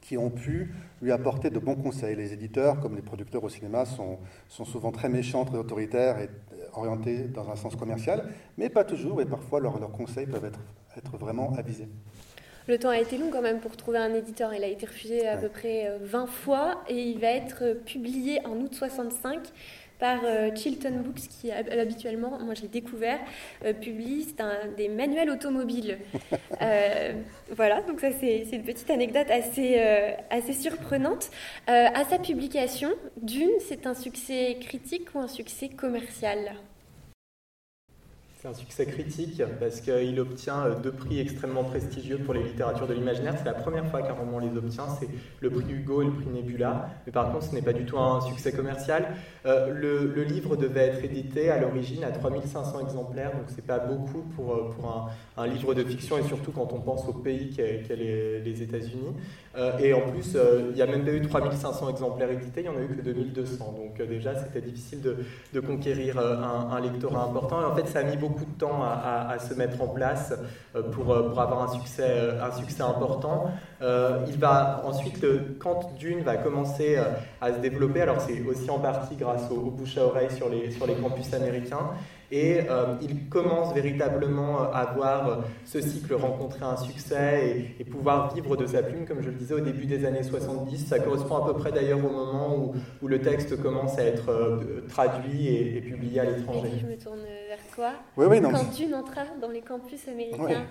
qui 0.00 0.16
ont 0.16 0.30
pu 0.30 0.72
lui 1.00 1.10
apporter 1.10 1.50
de 1.50 1.58
bons 1.58 1.74
conseils. 1.74 2.14
Les 2.14 2.32
éditeurs, 2.32 2.78
comme 2.78 2.94
les 2.94 3.02
producteurs 3.02 3.42
au 3.42 3.48
cinéma, 3.48 3.84
sont, 3.84 4.18
souvent 4.48 4.92
très 4.92 5.08
méchants, 5.08 5.44
très 5.44 5.58
autoritaires 5.58 6.20
et 6.20 6.30
orientés 6.74 7.24
dans 7.24 7.50
un 7.50 7.56
sens 7.56 7.74
commercial, 7.74 8.28
mais 8.58 8.68
pas 8.68 8.84
toujours, 8.84 9.20
et 9.20 9.26
parfois 9.26 9.58
leurs, 9.58 9.90
conseils 9.90 10.26
peuvent 10.26 10.52
être 10.96 11.18
vraiment 11.18 11.52
avisés. 11.58 11.88
Le 12.68 12.78
temps 12.78 12.90
a 12.90 12.98
été 12.98 13.18
long 13.18 13.30
quand 13.30 13.42
même 13.42 13.60
pour 13.60 13.76
trouver 13.76 13.98
un 13.98 14.14
éditeur. 14.14 14.54
Il 14.54 14.62
a 14.62 14.68
été 14.68 14.86
refusé 14.86 15.26
à 15.26 15.36
peu 15.36 15.48
près 15.48 15.90
20 16.00 16.22
euh, 16.22 16.26
fois 16.26 16.84
et 16.88 17.02
il 17.02 17.18
va 17.18 17.28
être 17.28 17.62
euh, 17.62 17.74
publié 17.74 18.44
en 18.46 18.56
août 18.56 18.74
65 18.74 19.40
par 19.98 20.18
Chilton 20.56 20.96
Books, 21.04 21.28
qui 21.28 21.52
habituellement, 21.52 22.36
moi 22.40 22.54
je 22.54 22.62
l'ai 22.62 22.68
découvert, 22.68 23.20
publie 23.80 24.34
un, 24.40 24.66
des 24.76 24.88
manuels 24.88 25.30
automobiles. 25.30 25.96
voilà, 27.52 27.82
donc 27.82 28.00
ça 28.00 28.08
c'est 28.10 28.48
une 28.50 28.64
petite 28.64 28.90
anecdote 28.90 29.30
assez, 29.30 29.78
assez 30.28 30.54
surprenante. 30.54 31.30
à 31.68 32.04
sa 32.10 32.18
publication, 32.18 32.90
Dune, 33.16 33.52
c'est 33.60 33.86
un 33.86 33.94
succès 33.94 34.56
critique 34.60 35.14
ou 35.14 35.20
un 35.20 35.28
succès 35.28 35.68
commercial? 35.68 36.56
C'est 38.42 38.48
un 38.48 38.54
succès 38.54 38.86
critique 38.86 39.40
parce 39.60 39.80
qu'il 39.80 40.18
obtient 40.18 40.66
euh, 40.66 40.74
deux 40.74 40.90
prix 40.90 41.20
extrêmement 41.20 41.62
prestigieux 41.62 42.18
pour 42.18 42.34
les 42.34 42.42
littératures 42.42 42.88
de 42.88 42.94
l'imaginaire. 42.94 43.34
C'est 43.38 43.44
la 43.44 43.54
première 43.54 43.86
fois 43.86 44.02
qu'un 44.02 44.14
roman 44.14 44.40
les 44.40 44.56
obtient, 44.56 44.88
c'est 44.98 45.08
le 45.38 45.48
prix 45.48 45.64
Hugo 45.70 46.02
et 46.02 46.06
le 46.06 46.10
prix 46.10 46.26
Nebula. 46.26 46.90
Mais 47.06 47.12
par 47.12 47.30
contre, 47.30 47.44
ce 47.44 47.54
n'est 47.54 47.62
pas 47.62 47.72
du 47.72 47.84
tout 47.84 47.98
un 47.98 48.20
succès 48.20 48.50
commercial. 48.50 49.06
Euh, 49.46 49.72
le, 49.72 50.24
livre 50.24 50.56
devait 50.56 50.88
être 50.88 51.04
édité 51.04 51.50
à 51.50 51.60
l'origine 51.60 52.02
à 52.02 52.10
3500 52.10 52.80
exemplaires, 52.80 53.32
donc 53.32 53.44
c'est 53.48 53.64
pas 53.64 53.78
beaucoup 53.78 54.22
pour, 54.34 54.54
euh, 54.54 54.70
pour 54.74 55.10
un, 55.36 55.46
livre 55.46 55.74
de 55.74 55.84
fiction 55.84 56.18
et 56.18 56.22
surtout 56.22 56.52
quand 56.52 56.72
on 56.72 56.80
pense 56.80 57.06
au 57.06 57.12
pays 57.12 57.50
qu'est 57.50 57.84
les, 57.90 58.62
États-Unis. 58.62 59.14
et 59.80 59.92
en 59.92 60.00
plus, 60.10 60.36
il 60.68 60.74
n'y 60.74 60.82
a 60.82 60.86
même 60.86 61.04
pas 61.04 61.12
eu 61.12 61.20
3500 61.20 61.90
exemplaires 61.90 62.30
édités, 62.30 62.62
il 62.62 62.70
n'y 62.70 62.76
en 62.76 62.78
a 62.78 62.82
eu 62.82 62.88
que 62.88 63.02
2200. 63.02 63.74
Donc 63.76 64.08
déjà, 64.08 64.34
c'était 64.36 64.60
difficile 64.60 65.00
de, 65.02 65.16
de 65.52 65.60
conquérir 65.60 66.18
un, 66.18 66.70
un, 66.70 66.80
lectorat 66.80 67.24
important. 67.24 67.60
Et 67.60 67.64
en 67.64 67.74
fait, 67.74 67.86
ça 67.88 68.00
a 68.00 68.04
mis 68.04 68.16
beaucoup 68.16 68.31
beaucoup 68.32 68.44
de 68.44 68.58
temps 68.58 68.82
à, 68.82 69.38
se 69.38 69.54
mettre 69.54 69.80
en 69.82 69.88
place 69.88 70.32
euh, 70.74 70.82
pour, 70.82 71.12
euh, 71.12 71.28
pour 71.28 71.40
avoir 71.40 71.62
un 71.62 71.68
succès, 71.68 72.06
euh, 72.06 72.42
un 72.42 72.52
succès 72.52 72.82
important. 72.82 73.50
il 73.80 74.38
va 74.38 74.82
ensuite, 74.84 75.24
quand 75.58 75.94
Dune 75.98 76.22
va 76.22 76.36
commencer 76.36 76.96
à 77.40 77.52
se 77.52 77.58
développer, 77.58 78.02
alors 78.02 78.20
c'est 78.20 78.40
aussi 78.42 78.70
en 78.70 78.78
partie 78.78 79.16
grâce 79.16 79.50
au, 79.50 79.70
bouche 79.70 79.98
à 79.98 80.04
oreille 80.04 80.30
sur 80.30 80.48
les, 80.48 80.94
campus 80.94 81.34
américains, 81.34 81.90
et 82.30 82.60
il 83.00 83.28
commence 83.28 83.74
véritablement 83.74 84.72
à 84.72 84.92
voir 84.94 85.40
ce 85.64 85.80
cycle 85.80 86.14
rencontrer 86.14 86.64
un 86.64 86.76
succès 86.76 87.74
et, 87.80 87.84
pouvoir 87.84 88.32
vivre 88.34 88.56
de 88.56 88.66
sa 88.66 88.82
plume, 88.82 89.04
comme 89.04 89.20
je 89.20 89.30
le 89.30 89.36
disais 89.36 89.54
au 89.54 89.60
début 89.60 89.86
des 89.86 90.04
années 90.04 90.22
70. 90.22 90.86
Ça 90.86 91.00
correspond 91.00 91.36
à 91.42 91.46
peu 91.46 91.54
près 91.54 91.72
d'ailleurs 91.72 91.98
au 91.98 92.10
moment 92.10 92.56
où, 93.02 93.08
le 93.08 93.20
texte 93.20 93.60
commence 93.60 93.98
à 93.98 94.04
être 94.04 94.60
traduit 94.88 95.48
et, 95.48 95.80
publié 95.80 96.20
à 96.20 96.24
l'étranger. 96.24 96.70
Je 96.80 96.86
me 96.86 96.96
tourne 96.96 97.18
toi. 97.74 97.92
Oui, 98.16 98.26
oui, 98.28 98.40
non, 98.40 98.50
Quand 98.50 98.74
Dune 98.74 98.94
entra 98.94 99.22
dans 99.40 99.48
les 99.48 99.60
campus 99.60 100.06
américains. 100.08 100.66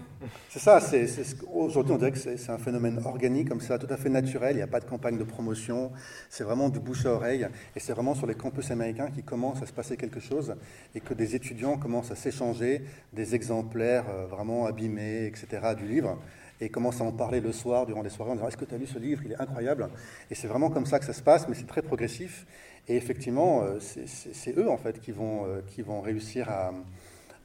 C'est 0.49 0.60
ça, 0.60 0.80
c'est, 0.80 1.08
aujourd'hui 1.52 1.93
on 1.93 1.97
dirait 1.97 2.12
que 2.12 2.18
c'est, 2.18 2.49
un 2.49 2.58
phénomène 2.58 3.02
organique 3.06 3.49
comme 3.49 3.62
ça, 3.62 3.78
tout 3.78 3.91
à 3.91 3.97
fait 3.97 4.10
naturel, 4.10 4.54
il 4.54 4.58
n'y 4.58 4.64
a 4.64 4.68
pas 4.68 4.80
de 4.80 4.86
campagne 4.86 5.18
de 5.18 5.24
promotion, 5.24 5.91
c'est 6.30 6.43
vraiment 6.43 6.70
du 6.70 6.80
bouche 6.80 7.06
à 7.06 7.14
oreille, 7.14 7.47
et 7.76 7.80
c'est 7.80 7.93
vraiment 7.93 8.16
sur 8.16 8.28
les 8.28 8.36
campus 8.36 8.72
américains 8.72 9.10
qu'il 9.10 9.24
commence 9.24 9.62
à 9.62 9.66
se 9.66 9.74
passer 9.74 9.97
quelque 9.97 10.20
chose, 10.20 10.56
et 10.95 10.99
que 10.99 11.14
des 11.14 11.36
étudiants 11.36 11.78
commencent 11.78 12.12
à 12.12 12.16
s'échanger 12.16 12.84
des 13.14 13.36
exemplaires 13.36 14.06
euh, 14.10 14.26
vraiment 14.28 14.66
abîmés, 14.66 15.26
etc., 15.26 15.74
du 15.78 15.88
livre, 15.88 16.18
et 16.62 16.70
commencent 16.70 17.02
à 17.02 17.04
en 17.04 17.12
parler 17.12 17.41
le 17.41 17.52
soir, 17.52 17.86
durant 17.86 18.04
les 18.04 18.10
soirées, 18.10 18.32
en 18.32 18.36
disant 18.36 18.47
Est-ce 18.47 18.58
que 18.58 18.66
tu 18.66 18.76
as 18.76 18.78
lu 18.78 18.86
ce 18.86 18.99
livre? 18.99 19.24
Il 19.26 19.32
est 19.32 19.41
incroyable. 19.41 19.89
Et 20.30 20.36
c'est 20.36 20.47
vraiment 20.47 20.70
comme 20.70 20.86
ça 20.86 20.99
que 20.99 21.06
ça 21.06 21.14
se 21.14 21.24
passe, 21.24 21.47
mais 21.47 21.56
c'est 21.56 21.68
très 21.68 21.82
progressif. 21.82 22.45
Et 22.88 22.96
effectivement, 22.96 23.64
euh, 23.64 23.80
c'est 23.80 24.58
eux, 24.58 24.70
en 24.70 24.78
fait, 24.78 25.00
qui 25.00 25.12
vont, 25.12 25.46
euh, 25.46 25.62
qui 25.68 25.82
vont 25.82 26.02
réussir 26.02 26.50
à, 26.50 26.72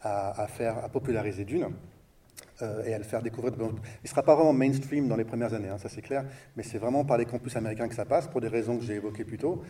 à, 0.03 0.47
faire, 0.47 0.85
à 0.85 0.89
populariser 0.89 1.45
Dune. 1.45 1.69
et 2.87 2.95
à 2.95 2.99
le 2.99 3.05
faire 3.05 3.23
découvrir. 3.23 3.53
Il 3.59 3.65
ne 4.05 4.09
sera 4.09 4.23
pas 4.23 4.35
vraiment 4.35 4.55
mainstream 4.55 5.09
dans 5.09 5.17
les 5.17 5.25
premières 5.25 5.53
années, 5.53 5.69
hein, 5.69 5.79
ça 5.79 5.91
c'est 5.91 6.01
clair, 6.01 6.25
mais 6.57 6.63
c'est 6.63 6.79
vraiment 6.79 7.05
par 7.05 7.19
les 7.19 7.27
campus 7.27 7.55
américains 7.55 7.87
que 7.87 7.95
ça 7.95 8.07
passe, 8.07 8.29
pour 8.29 8.41
des 8.41 8.49
raisons 8.49 8.79
que 8.79 8.85
j'ai 8.85 8.95
évoquées 8.95 9.25
plus 9.25 9.37
tôt, 9.37 9.63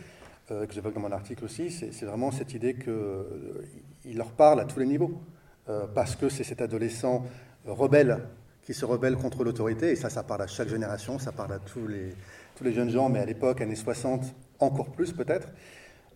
que 0.47 0.71
j'évoque 0.71 0.93
dans 0.93 1.01
mon 1.01 1.11
article 1.11 1.43
aussi. 1.43 1.69
C'est 1.69 2.05
vraiment 2.05 2.31
cette 2.31 2.53
idée 2.53 2.75
que 2.75 3.65
il 4.05 4.17
leur 4.17 4.31
parle 4.31 4.59
à 4.61 4.65
tous 4.65 4.79
les 4.79 4.85
niveaux, 4.85 5.21
euh, 5.69 5.85
parce 5.93 6.15
que 6.15 6.29
c'est 6.29 6.45
cet 6.45 6.61
adolescent 6.61 7.25
rebelle 7.65 8.19
qui 8.63 8.73
se 8.73 8.85
rebelle 8.85 9.15
contre 9.15 9.43
l'autorité, 9.43 9.91
et 9.91 9.95
ça, 9.95 10.09
ça 10.09 10.23
parle 10.23 10.41
à 10.41 10.47
chaque 10.47 10.69
génération, 10.69 11.19
ça 11.19 11.31
parle 11.31 11.53
à 11.53 11.59
tous 11.59 11.87
les, 11.87 12.13
tous 12.55 12.63
les 12.63 12.73
jeunes 12.73 12.89
gens, 12.89 13.09
mais 13.09 13.19
à 13.19 13.25
l'époque, 13.25 13.61
années 13.61 13.75
60, 13.75 14.33
encore 14.59 14.91
plus 14.91 15.11
peut-être. 15.13 15.49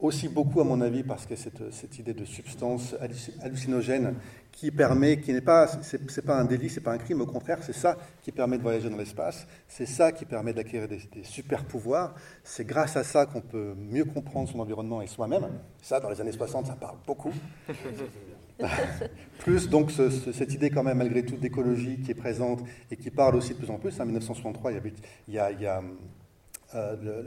Aussi 0.02 0.28
beaucoup, 0.30 0.60
à 0.60 0.64
mon 0.64 0.82
avis, 0.82 1.04
parce 1.04 1.28
que 1.28 1.36
cette, 1.36 2.00
idée 2.00 2.16
de 2.16 2.26
substance 2.26 2.96
hallucinogène 3.39 4.16
qui 4.52 4.72
permet, 4.72 5.20
qui 5.20 5.32
n'est 5.32 5.42
pas, 5.42 5.68
c'est, 5.68 6.26
pas 6.26 6.39
un 6.39 6.46
délit, 6.46 6.72
c'est 6.72 6.82
pas 6.82 6.92
un 6.92 6.98
crime, 6.98 7.22
au 7.22 7.28
contraire, 7.28 7.60
c'est 7.62 7.76
ça 7.76 8.00
qui 8.24 8.32
permet 8.32 8.58
de 8.58 8.64
voyager 8.64 8.89
dans 8.89 8.98
l'espace, 8.98 9.46
c'est 9.68 9.86
ça 9.86 10.12
qui 10.12 10.26
permet 10.26 10.54
d'acquérir 10.54 10.88
des, 10.88 11.00
super 11.22 11.66
pouvoirs, 11.66 12.16
c'est 12.44 12.66
grâce 12.66 12.98
à 12.98 13.04
ça 13.04 13.28
qu'on 13.28 13.42
peut 13.42 13.76
mieux 13.78 14.06
comprendre 14.06 14.50
son 14.50 14.60
environnement 14.60 15.04
et 15.04 15.08
soi-même. 15.08 15.48
Ça, 15.84 16.00
dans 16.00 16.10
les 16.10 16.20
années 16.20 16.32
60, 16.32 16.66
ça 16.66 16.74
parle 16.74 16.98
beaucoup. 17.06 17.34
plus 19.39 19.70
donc 19.70 19.92
cette 19.92 20.54
idée 20.54 20.72
quand 20.72 20.84
même 20.84 20.98
malgré 20.98 21.24
tout 21.24 21.36
d'écologie 21.36 22.00
qui 22.02 22.12
est 22.12 22.16
présente 22.16 22.64
et 22.89 22.96
qui 22.96 23.12
parle 23.12 23.36
aussi 23.36 23.54
de 23.54 23.60
plus 23.60 23.70
en 23.70 23.78
plus. 23.78 24.00
En 24.00 24.06
1963, 24.06 24.72
il 24.72 25.34
y 25.34 25.38
a, 25.38 25.82
le 26.74 27.24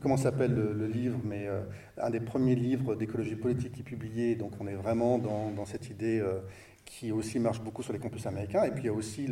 comment 0.00 0.16
s'appelle 0.16 0.54
le, 0.54 0.86
livre, 0.86 1.18
mais 1.24 1.46
euh, 1.46 1.60
un 1.98 2.10
des 2.10 2.20
premiers 2.20 2.54
livres 2.54 2.94
d'écologie 2.94 3.36
politique 3.36 3.72
qui 3.72 3.80
est 3.80 3.84
publié. 3.84 4.34
Donc 4.34 4.52
on 4.60 4.66
est 4.66 4.74
vraiment 4.74 5.18
dans, 5.18 5.64
cette 5.64 5.88
idée 5.90 6.20
euh, 6.20 6.40
qui 6.84 7.12
aussi 7.12 7.38
marche 7.38 7.60
beaucoup 7.60 7.82
sur 7.82 7.92
les 7.92 7.98
campus 7.98 8.26
américains. 8.26 8.64
Et 8.64 8.70
puis 8.70 8.84
il 8.84 8.86
y 8.86 8.90
a 8.90 8.92
aussi 8.92 9.28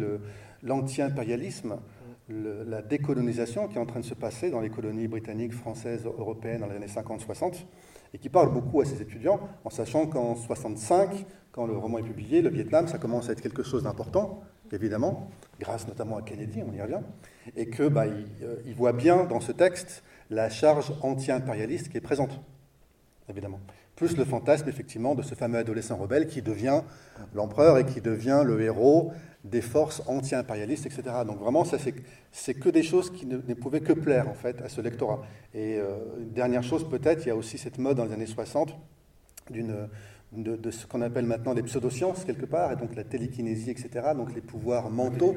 l'anti-impérialisme, 0.62 1.76
la 2.28 2.82
décolonisation 2.82 3.68
qui 3.68 3.76
est 3.76 3.80
en 3.80 3.86
train 3.86 4.00
de 4.00 4.04
se 4.04 4.14
passer 4.14 4.50
dans 4.50 4.60
les 4.60 4.70
colonies 4.70 5.08
britanniques, 5.08 5.52
françaises, 5.52 6.04
européennes 6.06 6.60
dans 6.60 6.68
les 6.68 6.76
années 6.76 6.86
50-60, 6.86 7.64
et 8.14 8.18
qui 8.18 8.28
parle 8.28 8.52
beaucoup 8.52 8.80
à 8.80 8.84
ces 8.84 9.02
étudiants, 9.02 9.40
en 9.64 9.70
sachant 9.70 10.06
qu'en 10.06 10.36
65, 10.36 11.26
quand 11.52 11.66
le 11.66 11.76
roman 11.76 11.98
est 11.98 12.02
publié, 12.02 12.42
le 12.42 12.48
Vietnam, 12.48 12.88
ça 12.88 12.98
commence 12.98 13.28
à 13.28 13.32
être 13.32 13.40
quelque 13.40 13.62
chose 13.62 13.82
d'important, 13.82 14.42
évidemment, 14.72 15.28
grâce 15.60 15.86
notamment 15.86 16.16
à 16.16 16.22
Kennedy, 16.22 16.62
on 16.66 16.72
y 16.72 16.80
revient, 16.80 17.00
et 17.56 17.66
que 17.66 17.88
bah, 17.88 18.04
euh, 18.06 18.56
il 18.66 18.74
voit 18.74 18.92
bien 18.92 19.24
dans 19.24 19.40
ce 19.40 19.52
texte 19.52 20.02
la 20.30 20.50
charge 20.50 20.92
anti-impérialiste 21.02 21.88
qui 21.88 21.96
est 21.96 22.02
présente, 22.02 22.40
évidemment. 23.28 23.60
Plus 23.96 24.16
le 24.16 24.24
fantasme, 24.24 24.68
effectivement, 24.68 25.14
de 25.14 25.22
ce 25.22 25.34
fameux 25.34 25.58
adolescent 25.58 25.96
rebelle 25.96 26.26
qui 26.26 26.42
devient 26.42 26.82
l'empereur 27.34 27.78
et 27.78 27.86
qui 27.86 28.00
devient 28.00 28.42
le 28.44 28.60
héros 28.60 29.12
des 29.44 29.60
forces 29.60 30.02
anti-impérialistes, 30.06 30.86
etc. 30.86 31.02
Donc 31.26 31.38
vraiment, 31.38 31.64
ça, 31.64 31.76
c'est 32.32 32.54
que 32.54 32.68
des 32.70 32.82
choses 32.82 33.10
qui 33.10 33.26
ne, 33.26 33.38
pouvaient 33.54 33.82
que 33.82 33.92
plaire, 33.92 34.28
en 34.28 34.34
fait, 34.34 34.60
à 34.62 34.68
ce 34.68 34.80
lectorat. 34.80 35.22
Et 35.52 35.78
euh, 35.78 35.98
une 36.18 36.32
dernière 36.32 36.62
chose, 36.64 36.88
peut-être, 36.88 37.24
il 37.24 37.28
y 37.28 37.30
a 37.30 37.36
aussi 37.36 37.56
cette 37.56 37.78
mode 37.78 37.98
dans 37.98 38.06
les 38.06 38.12
années 38.12 38.26
60 38.26 38.74
d'une 39.50 39.88
de, 40.36 40.56
de, 40.56 40.70
ce 40.70 40.86
qu'on 40.86 41.02
appelle 41.02 41.26
maintenant 41.26 41.52
les 41.52 41.62
pseudosciences, 41.62 42.24
quelque 42.24 42.46
part, 42.46 42.72
et 42.72 42.76
donc 42.76 42.96
la 42.96 43.04
télékinésie, 43.04 43.70
etc., 43.70 44.08
donc 44.16 44.34
les 44.34 44.40
pouvoirs 44.40 44.90
mentaux. 44.90 45.34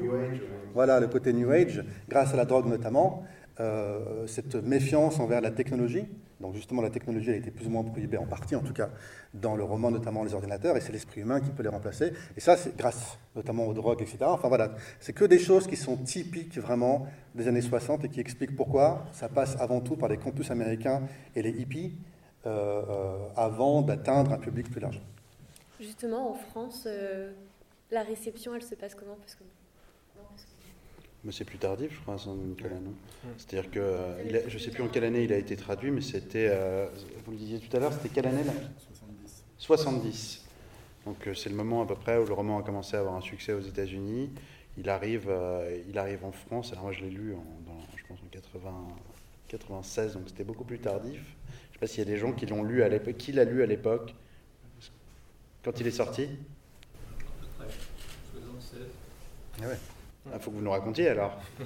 Voilà, 0.74 1.00
le 1.00 1.06
côté 1.06 1.32
New 1.32 1.50
Age, 1.50 1.84
grâce 2.08 2.34
à 2.34 2.36
la 2.36 2.44
drogue 2.44 2.66
notamment. 2.66 3.24
Euh, 3.60 4.24
cette 4.28 4.54
méfiance 4.54 5.18
envers 5.18 5.40
la 5.40 5.50
technologie. 5.50 6.04
Donc 6.40 6.54
justement, 6.54 6.80
la 6.80 6.90
technologie 6.90 7.30
a 7.30 7.34
été 7.34 7.50
plus 7.50 7.66
ou 7.66 7.70
moins 7.70 7.82
prohibée, 7.82 8.16
en 8.16 8.26
partie 8.26 8.54
en 8.54 8.60
tout 8.60 8.72
cas, 8.72 8.88
dans 9.34 9.56
le 9.56 9.64
roman, 9.64 9.90
notamment 9.90 10.22
les 10.22 10.32
ordinateurs, 10.32 10.76
et 10.76 10.80
c'est 10.80 10.92
l'esprit 10.92 11.22
humain 11.22 11.40
qui 11.40 11.50
peut 11.50 11.64
les 11.64 11.68
remplacer. 11.68 12.12
Et 12.36 12.40
ça, 12.40 12.56
c'est 12.56 12.76
grâce 12.76 13.18
notamment 13.34 13.66
aux 13.66 13.74
drogues, 13.74 14.00
etc. 14.00 14.18
Enfin 14.22 14.46
voilà, 14.46 14.76
c'est 15.00 15.12
que 15.12 15.24
des 15.24 15.40
choses 15.40 15.66
qui 15.66 15.74
sont 15.74 15.96
typiques 15.96 16.56
vraiment 16.58 17.08
des 17.34 17.48
années 17.48 17.60
60 17.60 18.04
et 18.04 18.08
qui 18.08 18.20
expliquent 18.20 18.54
pourquoi 18.54 19.06
ça 19.10 19.28
passe 19.28 19.56
avant 19.58 19.80
tout 19.80 19.96
par 19.96 20.08
les 20.08 20.18
campus 20.18 20.52
américains 20.52 21.02
et 21.34 21.42
les 21.42 21.50
hippies 21.50 21.96
euh, 22.46 22.82
euh, 22.88 23.28
avant 23.34 23.82
d'atteindre 23.82 24.32
un 24.32 24.38
public 24.38 24.70
plus 24.70 24.80
large. 24.80 25.02
Justement, 25.80 26.30
en 26.30 26.34
France, 26.34 26.86
la 27.90 28.02
réception, 28.02 28.54
elle 28.54 28.62
se 28.62 28.76
passe 28.76 28.94
comment? 28.94 29.16
Parce 29.16 29.34
que 29.34 29.42
mais 31.24 31.32
c'est 31.32 31.44
plus 31.44 31.58
tardif, 31.58 31.92
je 31.92 32.00
crois, 32.00 32.16
Nicolas. 32.46 32.76
C'est-à-dire 33.36 33.70
que, 33.70 33.80
euh, 33.80 34.48
je 34.48 34.54
ne 34.54 34.58
sais 34.58 34.70
plus 34.70 34.82
en 34.82 34.88
quelle 34.88 35.04
année 35.04 35.24
il 35.24 35.32
a 35.32 35.36
été 35.36 35.56
traduit, 35.56 35.90
mais 35.90 36.00
c'était, 36.00 36.48
euh, 36.50 36.86
vous 37.24 37.32
le 37.32 37.38
disiez 37.38 37.58
tout 37.58 37.76
à 37.76 37.80
l'heure, 37.80 37.92
c'était 37.92 38.08
quelle 38.08 38.26
année 38.26 38.44
là? 38.44 38.52
70. 38.78 39.44
70. 39.58 40.44
Donc 41.04 41.26
euh, 41.26 41.34
c'est 41.34 41.48
le 41.48 41.56
moment 41.56 41.82
à 41.82 41.86
peu 41.86 41.94
près 41.96 42.18
où 42.18 42.26
le 42.26 42.32
roman 42.32 42.58
a 42.58 42.62
commencé 42.62 42.96
à 42.96 43.00
avoir 43.00 43.14
un 43.16 43.20
succès 43.20 43.52
aux 43.52 43.60
États-Unis. 43.60 44.30
Il 44.76 44.88
arrive, 44.88 45.28
il 45.88 45.98
arrive 45.98 46.24
en 46.24 46.30
France. 46.30 46.70
Alors 46.70 46.84
moi 46.84 46.92
je 46.92 47.00
l'ai 47.00 47.10
lu 47.10 47.34
en, 47.34 47.44
je 47.96 48.04
pense 48.06 48.18
en 48.24 48.28
80, 48.30 48.72
96, 49.48 50.14
donc 50.14 50.22
c'était 50.28 50.44
beaucoup 50.44 50.64
plus 50.64 50.78
tardif. 50.78 51.14
Je 51.14 51.18
ne 51.18 51.72
sais 51.72 51.78
pas 51.80 51.86
s'il 51.88 51.98
y 51.98 52.02
a 52.02 52.10
des 52.10 52.16
gens 52.16 52.32
qui 52.32 52.46
l'ont 52.46 52.62
lu 52.62 52.84
à 52.84 52.88
l'époque. 52.88 53.16
Qui 53.16 53.32
l'a 53.32 53.44
lu 53.44 53.64
à 53.64 53.66
l'époque 53.66 54.14
Quand 55.64 55.80
il 55.80 55.86
est 55.88 55.90
sorti? 55.90 56.28
Ouais, 57.58 57.66
76. 58.34 58.80
Ah 59.60 59.66
ouais. 59.66 59.97
Il 60.30 60.34
ah, 60.34 60.38
faut 60.38 60.50
que 60.50 60.56
vous 60.56 60.62
nous 60.62 60.70
racontiez 60.70 61.08
alors. 61.08 61.40
je 61.58 61.64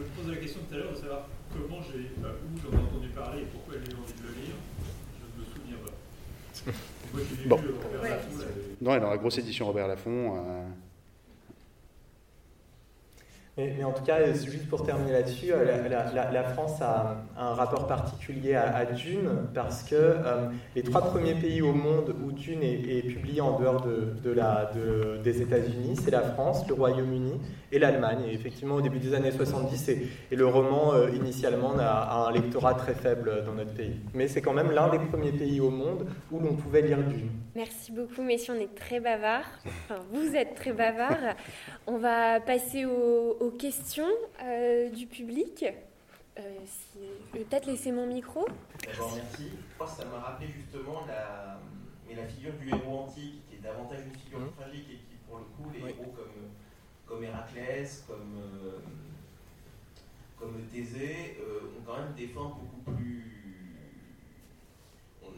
me 0.00 0.06
posais 0.16 0.34
la 0.34 0.36
question 0.36 0.60
tout 0.68 0.74
à 0.74 0.78
l'heure 0.78 0.92
de 0.92 0.96
savoir 0.96 1.28
comment 1.52 1.80
j'ai, 1.82 2.10
bah, 2.16 2.28
où 2.30 2.58
j'en 2.58 2.78
ai 2.78 2.80
entendu 2.80 3.08
parler 3.08 3.42
et 3.42 3.46
pourquoi 3.46 3.74
j'ai 3.74 3.92
eu 3.92 3.96
envie 3.96 4.14
de 4.14 4.22
le 4.22 4.32
lire. 4.40 4.54
Je 5.20 5.24
ne 5.36 5.40
me 5.40 5.46
souviens 5.52 5.76
pas. 5.84 5.92
Moi, 7.12 7.22
j'ai 7.28 7.48
bon. 7.48 7.60
lu 7.60 7.68
Robert 7.82 8.02
ouais. 8.02 8.10
Laffont. 8.10 8.30
Non, 8.80 8.98
dans 8.98 9.10
la 9.10 9.18
grosse 9.18 9.38
édition 9.38 9.66
Robert 9.66 9.88
Laffont. 9.88 10.36
Euh... 10.36 10.64
Mais, 13.76 13.84
en 13.84 13.92
tout 13.92 14.02
cas, 14.02 14.24
juste 14.32 14.68
pour 14.68 14.84
terminer 14.84 15.12
là-dessus, 15.12 15.52
euh, 15.52 15.88
la, 15.88 16.44
France 16.44 16.80
a 16.80 17.16
un 17.38 17.52
rapport 17.54 17.86
particulier 17.86 18.54
à, 18.54 18.84
Dune 18.86 19.28
parce 19.54 19.82
que 19.82 19.94
euh, 19.94 20.48
les 20.74 20.82
trois 20.82 21.02
premiers 21.02 21.34
pays 21.34 21.62
au 21.62 21.72
monde 21.72 22.14
où 22.24 22.32
Dune 22.32 22.62
est, 22.62 23.06
publié 23.06 23.40
en 23.40 23.58
dehors 23.58 23.86
des 25.22 25.42
États-Unis, 25.42 25.96
c'est 26.02 26.10
la 26.10 26.22
France, 26.22 26.66
le 26.68 26.74
Royaume-Uni 26.74 27.40
et 27.72 27.78
l'Allemagne. 27.78 28.24
Et 28.28 28.34
effectivement, 28.34 28.76
au 28.76 28.80
début 28.80 28.98
des 28.98 29.14
années 29.14 29.30
70, 29.30 29.88
et, 29.88 30.36
le 30.36 30.46
roman, 30.46 30.94
euh, 30.94 31.10
initialement, 31.10 31.74
a, 31.78 32.26
un 32.28 32.32
lectorat 32.32 32.74
très 32.74 32.94
faible 32.94 33.44
dans 33.44 33.52
notre 33.52 33.74
pays. 33.74 33.96
Mais 34.14 34.28
c'est 34.28 34.40
quand 34.40 34.52
même 34.52 34.70
l'un 34.70 34.88
des 34.88 34.98
premiers 34.98 35.32
pays 35.32 35.60
au 35.60 35.70
monde 35.70 36.06
où 36.30 36.38
l'on 36.38 36.54
pouvait 36.54 36.82
lire 36.82 36.98
Dune. 36.98 37.30
Merci 37.54 37.92
beaucoup, 37.92 38.22
messieurs, 38.22 38.54
on 38.56 38.60
est 38.60 38.74
très 38.74 39.00
bavards. 39.00 39.50
Enfin, 39.66 40.00
vous 40.12 40.34
êtes 40.34 40.54
très 40.54 40.72
bavards. 40.72 41.34
On 41.86 41.98
va 41.98 42.40
passer 42.40 42.84
aux, 43.50 43.56
questions 43.56 44.08
euh, 44.42 44.90
du 44.90 45.06
public. 45.06 45.64
Euh, 46.38 46.42
je 46.94 47.38
vais 47.38 47.44
peut-être 47.44 47.66
laisser 47.66 47.92
mon 47.92 48.06
micro. 48.06 48.46
D'abord, 48.86 49.14
merci. 49.14 49.50
Moi, 49.78 49.88
ça 49.88 50.04
m'a 50.06 50.20
rappelé 50.20 50.48
justement 50.48 51.04
la, 51.06 51.58
mais 52.08 52.14
la 52.14 52.26
figure 52.26 52.52
du 52.54 52.68
héros 52.68 53.00
antique, 53.00 53.42
qui 53.48 53.56
est 53.56 53.62
davantage 53.62 54.00
une 54.06 54.18
figure 54.18 54.40
mmh. 54.40 54.52
tragique 54.58 54.86
et 54.90 54.96
qui, 54.96 55.16
pour 55.26 55.38
le 55.38 55.44
coup, 55.44 55.70
les 55.72 55.80
héros 55.80 56.14
comme, 56.16 56.50
comme 57.06 57.24
Héraclès, 57.24 58.04
comme, 58.06 58.36
euh, 58.38 58.78
comme 60.38 60.62
Thésée, 60.72 61.38
ont 61.76 61.82
quand 61.84 61.98
même 61.98 62.14
des 62.14 62.28
fins 62.28 62.54
beaucoup 62.56 62.92
plus. 62.96 63.66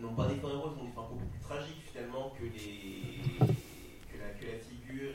n'ont 0.01 0.15
pas 0.15 0.29
des 0.29 0.37
fins 0.37 0.49
heureuses, 0.49 0.79
ont 0.79 0.85
des 0.85 0.93
fins 0.93 1.09
beaucoup 1.09 1.27
plus 1.27 1.41
tragiques 1.41 1.83
finalement 1.93 2.33
que, 2.39 2.45
les, 2.45 3.47
que, 3.47 4.19
la, 4.19 4.31
que 4.39 4.47
la 4.47 4.59
figure 4.59 5.13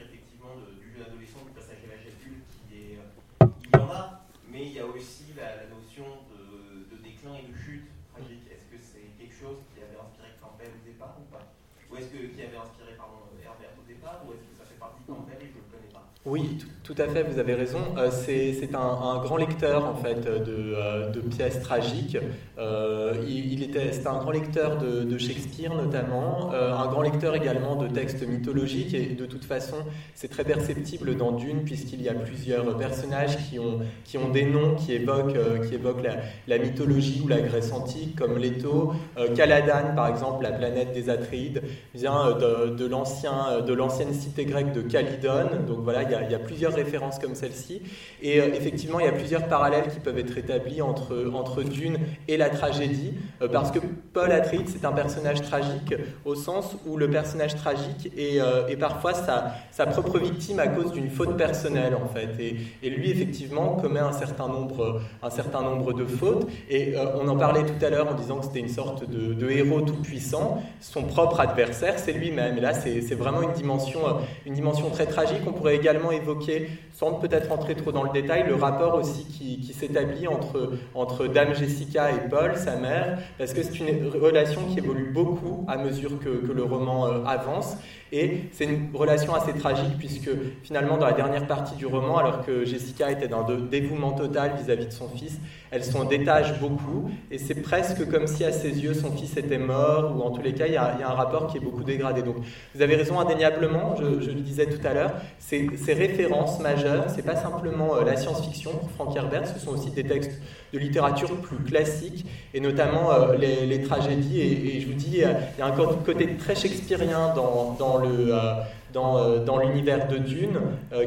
mais 4.57 4.65
il 4.65 4.73
y 4.73 4.79
a 4.79 4.85
aussi 4.89 5.37
la, 5.37 5.69
notion 5.69 6.25
de, 6.33 6.97
déclin 7.05 7.37
et 7.37 7.45
de 7.45 7.53
chute. 7.53 7.85
Est-ce 8.17 8.65
que 8.73 8.81
c'est 8.81 9.05
quelque 9.21 9.37
chose 9.37 9.61
qui 9.69 9.85
avait 9.85 10.01
inspiré 10.01 10.33
Campbell 10.41 10.73
au 10.73 10.81
départ 10.81 11.13
ou 11.21 11.29
pas? 11.29 11.45
Ou 11.91 12.01
est-ce 12.01 12.09
que 12.09 12.17
qui 12.33 12.41
avait 12.41 12.57
inspiré 12.57 12.97
pardon, 12.97 13.21
Herbert 13.37 13.77
au 13.77 13.85
départ 13.85 14.25
ou 14.25 14.33
est-ce 14.33 14.41
que 14.41 14.57
ça 14.57 14.65
fait 14.65 14.81
partie 14.81 15.05
de 15.05 15.13
Campbell 15.13 15.37
et 15.37 15.53
je 15.53 15.61
ne 15.61 15.61
le 15.61 15.69
connais 15.69 15.93
pas 15.93 16.09
oui, 16.27 16.57
tout, 16.83 16.95
à 16.97 17.07
fait, 17.07 17.23
vous 17.23 17.39
avez 17.39 17.53
raison. 17.53 17.79
Euh, 17.97 18.09
c'est 18.11 18.75
un, 18.75 19.21
grand 19.23 19.37
lecteur 19.37 19.85
en 19.85 19.95
fait 19.95 20.19
de, 20.19 20.75
euh, 20.75 21.09
pièces 21.29 21.61
tragiques. 21.61 22.17
Euh, 22.57 23.13
il, 23.25 23.63
était, 23.63 23.93
c'était 23.93 24.07
un 24.07 24.17
grand 24.17 24.31
lecteur 24.31 24.77
de, 24.77 25.17
Shakespeare 25.17 25.73
notamment, 25.73 26.51
un 26.53 26.87
grand 26.87 27.01
lecteur 27.01 27.35
également 27.35 27.75
de 27.75 27.87
textes 27.87 28.27
mythologiques. 28.27 28.93
Et 28.93 29.15
de 29.15 29.25
toute 29.25 29.45
façon, 29.45 29.77
c'est 30.15 30.27
très 30.27 30.43
perceptible 30.43 31.15
dans 31.15 31.31
Dune 31.31 31.63
puisqu'il 31.63 32.01
y 32.01 32.09
a 32.09 32.13
plusieurs 32.13 32.77
personnages 32.77 33.37
qui 33.49 33.57
ont, 33.57 33.79
qui 34.03 34.17
ont 34.17 34.29
des 34.29 34.45
noms 34.45 34.75
qui 34.75 34.93
évoquent, 34.93 35.37
qui 35.67 35.75
évoquent 35.75 36.03
la, 36.47 36.57
mythologie 36.57 37.21
ou 37.23 37.27
la 37.29 37.39
Grèce 37.39 37.71
antique, 37.71 38.17
comme 38.17 38.37
Leto. 38.37 38.93
Caladan, 39.35 39.95
par 39.95 40.07
exemple, 40.09 40.43
la 40.43 40.51
planète 40.51 40.91
des 40.93 41.09
Atreides, 41.09 41.63
vient 41.95 42.31
de, 42.31 42.75
de 42.75 43.73
l'ancienne 43.73 44.13
cité 44.13 44.45
grecque 44.45 44.73
de 44.73 44.81
Calydone. 44.81 45.65
Donc 45.65 45.79
voilà, 45.79 46.03
il 46.03 46.11
y 46.11 46.15
a 46.15 46.16
il 46.23 46.31
y 46.31 46.35
a 46.35 46.39
plusieurs 46.39 46.73
références 46.73 47.19
comme 47.19 47.35
celle-ci. 47.35 47.81
Et 48.21 48.39
euh, 48.39 48.47
effectivement, 48.53 48.99
il 48.99 49.05
y 49.05 49.09
a 49.09 49.13
plusieurs 49.13 49.47
parallèles 49.47 49.87
qui 49.87 49.99
peuvent 49.99 50.17
être 50.17 50.37
établis 50.37 50.81
entre, 50.81 51.31
entre 51.33 51.63
Dune 51.63 51.97
et 52.27 52.37
la 52.37 52.49
tragédie, 52.49 53.13
euh, 53.41 53.47
parce 53.47 53.71
que 53.71 53.79
Paul 54.13 54.31
Atreides, 54.31 54.67
c'est 54.67 54.85
un 54.85 54.91
personnage 54.91 55.41
tragique 55.41 55.95
au 56.25 56.35
sens 56.35 56.75
où 56.85 56.97
le 56.97 57.09
personnage 57.09 57.55
tragique 57.55 58.11
est, 58.17 58.39
euh, 58.39 58.75
parfois 58.79 59.13
sa, 59.13 59.53
sa, 59.71 59.85
propre 59.85 60.19
victime 60.19 60.59
à 60.59 60.67
cause 60.67 60.91
d'une 60.91 61.09
faute 61.09 61.37
personnelle, 61.37 61.95
en 61.95 62.07
fait. 62.07 62.29
Et, 62.39 62.57
et, 62.83 62.89
lui, 62.89 63.09
effectivement, 63.11 63.75
commet 63.75 63.99
un 63.99 64.11
certain 64.11 64.47
nombre, 64.47 65.01
un 65.23 65.29
certain 65.29 65.61
nombre 65.61 65.93
de 65.93 66.05
fautes. 66.05 66.47
Et 66.69 66.95
on 67.15 67.27
en 67.27 67.37
parlait 67.37 67.63
tout 67.63 67.85
à 67.85 67.89
l'heure 67.89 68.07
en 68.07 68.13
disant 68.13 68.39
que 68.39 68.45
c'était 68.45 68.59
une 68.59 68.69
sorte 68.69 69.09
de, 69.09 69.33
de 69.33 69.49
héros 69.49 69.81
tout-puissant. 69.81 70.61
Son 70.79 71.03
propre 71.03 71.39
adversaire, 71.39 71.97
c'est 71.97 72.13
lui-même. 72.13 72.57
Et 72.57 72.61
là, 72.61 72.73
c'est 72.73 73.15
vraiment 73.15 73.41
une 73.41 73.53
dimension, 73.53 73.99
une 74.45 74.53
dimension 74.53 74.89
très 74.89 75.05
tragique. 75.05 75.41
On 75.47 75.53
pourrait 75.53 75.75
également 75.75 76.06
évoquer, 76.11 76.69
sans 76.97 77.13
peut-être 77.13 77.49
rentrer 77.49 77.75
trop 77.75 77.91
dans 77.91 78.01
le 78.01 78.09
détail, 78.09 78.45
le 78.47 78.55
rapport 78.55 78.95
aussi 78.95 79.25
qui, 79.25 79.71
s'établit 79.71 80.27
entre, 80.27 80.71
entre 80.95 81.27
Dame 81.27 81.53
Jessica 81.53 82.09
et 82.09 82.27
Paul, 82.27 82.55
sa 82.55 82.75
mère, 82.75 83.19
parce 83.37 83.53
que 83.53 83.61
c'est 83.61 83.77
une 83.79 84.07
relation 84.07 84.61
qui 84.65 84.79
évolue 84.79 85.11
beaucoup 85.13 85.63
à 85.67 85.77
mesure 85.77 86.17
que, 86.17 86.29
que 86.29 86.51
le 86.51 86.63
roman 86.63 87.05
euh, 87.05 87.23
avance. 87.25 87.77
Et 88.11 88.45
c'est 88.53 88.63
une 88.63 88.89
relation 88.93 89.35
assez 89.35 89.53
tragique 89.53 89.97
puisque 89.99 90.29
finalement 90.63 90.97
dans 90.97 91.05
la 91.05 91.11
dernière 91.11 91.45
partie 91.45 91.75
du 91.75 91.85
roman, 91.85 92.17
alors 92.17 92.45
que 92.45 92.63
Jessica 92.63 93.11
était 93.11 93.27
dans 93.27 93.45
un 93.45 93.59
dévouement 93.59 94.13
total 94.13 94.53
vis-à-vis 94.57 94.87
de 94.87 94.91
son 94.91 95.09
fils, 95.09 95.39
elle 95.71 95.83
s'en 95.83 96.05
détache 96.05 96.57
beaucoup 96.59 97.11
et 97.29 97.37
c'est 97.37 97.61
presque 97.61 98.09
comme 98.09 98.25
si 98.25 98.45
à 98.45 98.53
ses 98.53 98.69
yeux 98.79 98.93
son 98.93 99.11
fils 99.11 99.35
était 99.35 99.57
mort 99.57 100.15
ou 100.17 100.21
en 100.21 100.31
tous 100.31 100.41
les 100.41 100.53
cas 100.53 100.67
il 100.67 100.73
y, 100.73 100.77
a, 100.77 100.95
un 101.05 101.13
rapport 101.13 101.47
qui 101.47 101.57
est 101.57 101.59
beaucoup 101.59 101.83
dégradé. 101.83 102.21
Donc 102.21 102.37
vous 102.73 102.81
avez 102.81 102.95
raison 102.95 103.19
indéniablement, 103.19 103.95
je, 103.97 104.29
le 104.31 104.39
disais 104.39 104.67
tout 104.67 104.87
à 104.87 104.93
l'heure, 104.93 105.11
ces 105.39 105.67
références 105.93 106.61
majeures, 106.61 106.86
c'est 107.13 107.23
pas 107.23 107.35
simplement 107.35 107.95
euh, 107.95 108.03
la 108.03 108.15
science-fiction 108.15 108.71
pour 108.71 108.91
Frank 108.91 109.15
Herbert, 109.15 109.47
ce 109.47 109.59
sont 109.59 109.71
aussi 109.71 109.91
des 109.91 110.03
textes 110.03 110.39
de 110.73 110.79
littérature 110.79 111.35
plus 111.41 111.57
classique, 111.57 112.25
et 112.53 112.59
notamment 112.59 113.11
euh, 113.11 113.35
les, 113.35 113.81
tragédies. 113.83 114.41
Et, 114.41 114.81
je 114.81 114.87
vous 114.87 114.93
dis, 114.93 115.17
il 115.17 115.59
y 115.59 115.61
a 115.61 115.65
un 115.65 115.71
côté 115.71 116.35
très 116.37 116.55
shakespearien 116.55 117.33
dans. 117.35 117.77
Euh, 118.05 118.53
euh, 118.95 119.61
l'univers 119.63 120.07
de 120.07 120.17
Dune, 120.17 120.59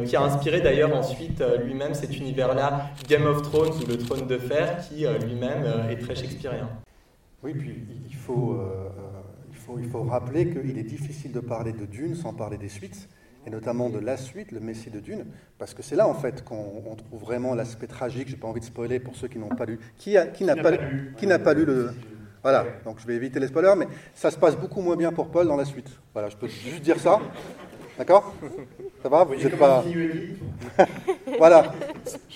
qui 0.07 0.14
a 0.14 0.22
inspiré 0.22 0.61
d'ailleurs 0.61 0.95
ensuite 0.95 1.43
lui-même 1.64 1.93
cet 1.93 2.16
univers-là, 2.16 2.91
Game 3.09 3.26
of 3.26 3.43
Thrones 3.43 3.72
ou 3.83 3.87
le 3.89 3.99
Trône 3.99 4.28
de 4.28 4.39
Fer, 4.39 4.76
qui 4.87 5.07
lui-même 5.26 5.64
est 5.91 5.97
très 5.97 6.14
shakespearien. 6.14 6.68
Oui, 7.43 7.53
puis 7.55 7.85
il 8.09 8.16
faut 8.16 10.03
rappeler 10.09 10.51
qu'il 10.51 10.78
est 10.78 10.85
difficile 10.85 11.33
de 11.33 11.41
parler 11.41 11.72
de 11.72 11.85
Dune 11.85 12.14
sans 12.14 12.33
parler 12.33 12.59
des 12.59 12.68
suites 12.68 13.09
et 13.47 13.51
notamment 13.51 13.88
de 13.88 13.99
la 13.99 14.16
suite, 14.16 14.53
le 14.53 14.61
Messie 14.61 14.91
de 14.91 15.01
Dune, 15.01 15.24
parce 15.59 15.74
que 15.74 15.82
c'est 15.82 15.97
là 15.97 16.07
en 16.07 16.14
fait 16.14 16.45
qu'on 16.45 16.95
trouve 16.97 17.20
vraiment 17.20 17.55
l'aspect 17.55 17.86
tragique. 17.86 18.28
J'ai 18.28 18.36
pas 18.36 18.49
envie 18.49 18.61
de 18.61 18.64
spoiler 18.66 19.01
pour 19.01 19.16
ceux 19.16 19.28
qui 19.28 19.38
n'ont 19.38 19.49
pas 19.49 19.64
lu. 19.64 19.78
Qui, 19.97 20.16
qui 20.34 20.45
n'a 20.45 20.57
pas, 20.57 20.70
lu, 20.72 21.14
qui 21.16 21.26
n'a 21.26 21.38
pas 21.38 21.55
lu 21.55 21.64
le 21.64 21.91
voilà, 22.43 22.64
donc 22.86 22.99
je 23.01 23.07
vais 23.07 23.16
éviter 23.16 23.38
les 23.38 23.49
spoilers, 23.49 23.74
mais 23.76 23.86
ça 24.14 24.30
se 24.30 24.38
passe 24.38 24.57
beaucoup 24.57 24.80
moins 24.80 24.97
bien 24.97 25.12
pour 25.12 25.28
Paul 25.28 25.47
dans 25.47 25.57
la 25.57 25.66
suite. 25.66 25.91
Voilà, 26.14 26.30
je 26.30 26.36
peux 26.36 26.49
juste 26.49 26.80
dire 26.80 26.99
ça. 26.99 27.20
D'accord? 27.99 28.34
Ça 29.03 29.11
va? 29.11 29.24
Vous 29.24 29.34
n'êtes 29.34 29.59
pas. 29.59 29.84
voilà. 31.38 31.74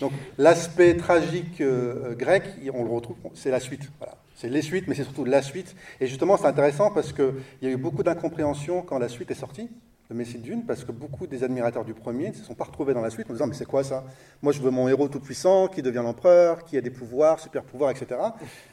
Donc 0.00 0.12
l'aspect 0.36 0.94
tragique 0.96 1.62
euh, 1.62 2.14
grec, 2.14 2.42
on 2.74 2.84
le 2.84 2.90
retrouve, 2.90 3.16
c'est 3.32 3.50
la 3.50 3.60
suite. 3.60 3.90
Voilà. 3.98 4.16
C'est 4.34 4.50
les 4.50 4.60
suites, 4.60 4.88
mais 4.88 4.94
c'est 4.94 5.04
surtout 5.04 5.24
la 5.24 5.40
suite. 5.40 5.74
Et 6.00 6.06
justement, 6.06 6.36
c'est 6.36 6.46
intéressant 6.46 6.90
parce 6.90 7.14
qu'il 7.14 7.32
y 7.62 7.66
a 7.66 7.70
eu 7.70 7.78
beaucoup 7.78 8.02
d'incompréhension 8.02 8.82
quand 8.82 8.98
la 8.98 9.08
suite 9.08 9.30
est 9.30 9.34
sortie 9.34 9.70
le 10.10 10.16
Messie 10.16 10.38
de 10.38 10.42
Dune, 10.42 10.64
parce 10.66 10.84
que 10.84 10.92
beaucoup 10.92 11.26
des 11.26 11.44
admirateurs 11.44 11.84
du 11.84 11.94
premier 11.94 12.28
ne 12.28 12.34
se 12.34 12.44
sont 12.44 12.54
pas 12.54 12.64
retrouvés 12.64 12.92
dans 12.92 13.00
la 13.00 13.08
suite 13.08 13.28
en 13.30 13.32
disant 13.32 13.46
Mais 13.46 13.54
c'est 13.54 13.64
quoi 13.64 13.82
ça? 13.82 14.04
Moi, 14.42 14.52
je 14.52 14.60
veux 14.60 14.70
mon 14.70 14.86
héros 14.86 15.08
tout-puissant, 15.08 15.68
qui 15.68 15.80
devient 15.80 16.02
l'empereur, 16.04 16.64
qui 16.64 16.76
a 16.76 16.82
des 16.82 16.90
pouvoirs, 16.90 17.40
super 17.40 17.62
pouvoirs, 17.62 17.90
etc. 17.90 18.20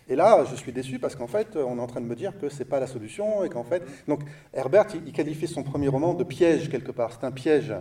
Et 0.10 0.16
là, 0.16 0.44
je 0.50 0.56
suis 0.56 0.74
déçu 0.74 1.00
parce 1.00 1.16
qu'en 1.16 1.28
fait, 1.28 1.56
on 1.56 1.78
est 1.78 1.82
en 1.82 1.88
train 1.88 2.02
de 2.02 2.06
me 2.06 2.16
dire 2.16 2.38
que 2.38 2.50
c'est 2.50 2.66
pas 2.66 2.80
la 2.80 2.88
solution 2.88 3.46
et 3.46 3.50
qu'en 3.50 3.64
fait. 3.64 3.84
Donc, 4.08 4.22
Herbert, 4.54 4.88
il, 5.06 5.14
qualifie 5.14 5.48
son 5.48 5.64
premier 5.64 5.88
roman 5.88 6.14
de 6.14 6.24
piège 6.26 6.70
quelque 6.70 6.92
part. 6.92 7.12
C'est 7.14 7.26
un 7.26 7.32
piège. 7.32 7.74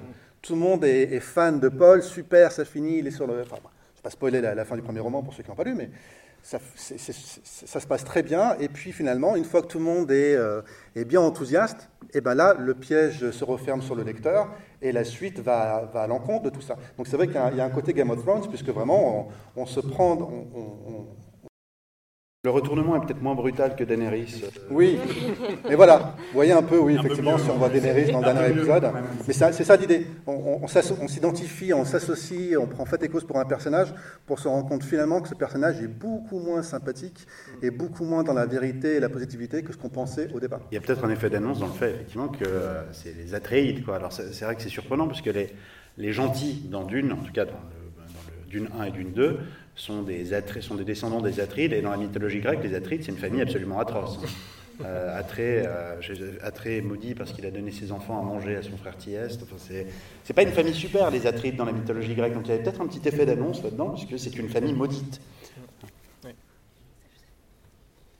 Tout 0.43 0.55
le 0.55 0.61
monde 0.61 0.85
est, 0.85 1.21
fan 1.21 1.59
de 1.59 1.69
Paul, 1.69 2.03
super, 2.03 2.53
ça 2.53 2.65
finit, 2.65 2.99
il 2.99 3.07
est 3.07 3.11
sur 3.11 3.27
le. 3.27 3.35
Je 3.35 3.39
ne 3.41 3.45
vais 3.45 3.51
pas 4.03 4.11
spoiler 4.11 4.41
la, 4.41 4.65
fin 4.65 4.77
du 4.77 4.83
premier 4.83 5.01
roman 5.01 5.23
pour 5.23 5.35
ceux 5.35 5.43
qui 5.43 5.51
n'ont 5.51 5.57
pas 5.57 5.65
lu, 5.65 5.75
mais 5.75 5.91
ça, 6.43 6.59
se 7.81 7.87
passe 7.87 8.05
très 8.05 8.23
bien. 8.23 8.57
Et 8.61 8.69
puis 8.69 8.93
finalement, 8.93 9.37
une 9.37 9.45
fois 9.45 9.63
que 9.63 9.67
tout 9.67 9.79
le 9.79 9.85
monde 9.85 10.11
est, 10.11 10.35
euh, 10.35 10.63
bien 10.95 11.21
enthousiaste, 11.21 11.89
et 12.13 12.19
eh 12.19 12.21
ben 12.21 12.35
là, 12.35 12.55
le 12.59 12.75
piège 12.75 13.31
se 13.31 13.45
referme 13.45 13.83
sur 13.83 13.95
le 13.95 14.03
lecteur 14.03 14.49
et 14.83 14.91
la 14.91 15.05
suite 15.05 15.39
va, 15.39 15.91
à 15.95 16.07
l'encontre 16.07 16.45
de 16.45 16.51
tout 16.51 16.61
ça. 16.61 16.77
Donc 16.97 17.07
c'est 17.07 17.17
vrai 17.17 17.27
qu'il 17.27 17.37
y, 17.37 17.61
a 17.61 17.65
un 17.65 17.71
côté 17.71 17.93
Game 17.93 18.11
of 18.11 18.23
Thrones, 18.23 18.49
puisque 18.49 18.71
vraiment, 18.71 19.29
on, 19.55 19.67
se 19.67 19.81
prend, 19.81 20.17
le 22.43 22.49
retournement 22.49 22.97
est 22.97 23.05
peut-être 23.05 23.21
moins 23.21 23.35
brutal 23.35 23.77
que 23.77 23.85
Daenerys. 23.85 24.45
Oui, 24.71 24.99
mais 25.69 25.75
voilà, 25.75 26.15
vous 26.17 26.33
voyez 26.33 26.53
un 26.53 26.63
peu, 26.63 26.79
oui, 26.79 26.97
effectivement, 26.99 27.37
si 27.37 27.51
on 27.51 27.59
voit 27.59 27.69
Daenerys 27.69 28.13
dans 28.13 28.21
le 28.21 28.25
dernier 28.25 28.49
épisode. 28.49 28.91
Mais 29.29 29.35
c'est 29.35 29.65
ça 29.65 29.77
l'idée. 29.77 30.07
On, 30.27 30.67
s'identifie, 30.67 31.75
on 31.75 31.85
s'associe, 31.85 32.57
on 32.59 32.67
prend 32.67 32.87
fait 32.87 33.03
et 33.03 33.09
cause 33.09 33.25
pour 33.25 33.39
un 33.39 33.45
personnage 33.45 33.93
pour 34.25 34.39
se 34.39 34.49
rendre 34.49 34.67
compte 34.67 34.85
finalement 34.85 35.21
que 35.21 35.29
ce 35.29 35.35
personnage 35.35 35.83
est 35.83 35.87
beaucoup 35.87 36.39
moins 36.39 36.63
sympathique 36.63 37.27
et 37.61 37.71
beaucoup 37.71 38.07
moins 38.07 38.23
dans 38.23 38.33
la 38.33 38.47
vérité 38.47 38.97
et 38.97 39.01
la 39.01 39.11
positivité 39.11 39.63
que 39.63 39.75
ce 39.75 39.77
qu'on 39.77 39.91
pensait 39.91 40.33
au 40.33 40.41
départ. 40.41 40.61
Il 40.71 40.77
y 40.77 40.79
a 40.79 40.81
peut-être 40.81 41.05
un 41.05 41.11
effet 41.11 41.29
d'annonce 41.29 41.59
dans 41.61 41.67
le 41.67 41.73
fait, 41.73 41.91
effectivement, 41.91 42.29
que 42.29 42.47
euh, 42.47 42.91
c'est 42.93 43.15
les 43.15 43.35
Atreides. 43.35 43.85
Quoi. 43.85 43.97
Alors 43.97 44.13
c'est 44.13 44.45
vrai 44.47 44.57
que 44.57 44.63
c'est 44.63 44.71
surprenant, 44.71 45.09
puisque 45.09 45.27
les, 45.27 45.53
les 45.99 46.13
gentils 46.15 46.67
dans 46.71 46.85
Dune, 46.85 47.13
en 47.13 47.23
tout 47.23 47.33
cas 47.33 47.45
dans 47.45 47.53
le, 47.53 47.91
dans 47.99 48.05
le 48.45 48.49
Dune 48.49 48.69
1 48.81 48.85
et 48.85 48.91
Dune 48.93 49.13
2, 49.13 49.39
sont 49.75 50.03
des, 50.03 50.25
sont 50.61 50.75
des 50.75 50.85
descendants 50.85 51.21
des 51.21 51.41
Atrides, 51.41 51.73
et 51.73 51.83
dans 51.83 51.91
la 51.91 51.97
mythologie 51.97 52.41
grecque, 52.41 52.61
les 52.63 52.75
Atrides, 52.75 53.03
c'est 53.05 53.13
une 53.13 53.19
famille 53.19 53.43
absolument 53.43 53.79
atroce. 53.79 54.19
Euh, 54.83 55.19
Atré, 55.19 55.63
euh, 55.67 56.39
Atré 56.43 56.79
est 56.79 56.81
maudit 56.81 57.15
parce 57.15 57.33
qu'il 57.33 57.45
a 57.45 57.51
donné 57.51 57.71
ses 57.71 57.93
enfants 57.93 58.19
à 58.19 58.23
manger 58.23 58.57
à 58.57 58.63
son 58.63 58.79
frère 58.79 58.97
Thieste. 58.97 59.43
Enfin, 59.43 59.57
c'est, 59.59 59.87
c'est 60.25 60.33
pas 60.33 60.43
une 60.43 60.53
famille 60.53 60.75
super, 60.75 61.11
les 61.11 61.27
Atrides, 61.27 61.57
dans 61.57 61.67
la 61.67 61.73
mythologie 61.73 62.15
grecque. 62.15 62.33
Donc 62.33 62.47
il 62.47 62.51
y 62.51 62.53
avait 62.53 62.63
peut-être 62.63 62.81
un 62.81 62.87
petit 62.87 63.07
effet 63.07 63.27
d'annonce 63.27 63.63
là-dedans, 63.63 63.91
puisque 63.91 64.19
c'est 64.19 64.35
une 64.39 64.49
famille 64.49 64.73
maudite. 64.73 65.21
Oui. 66.25 66.31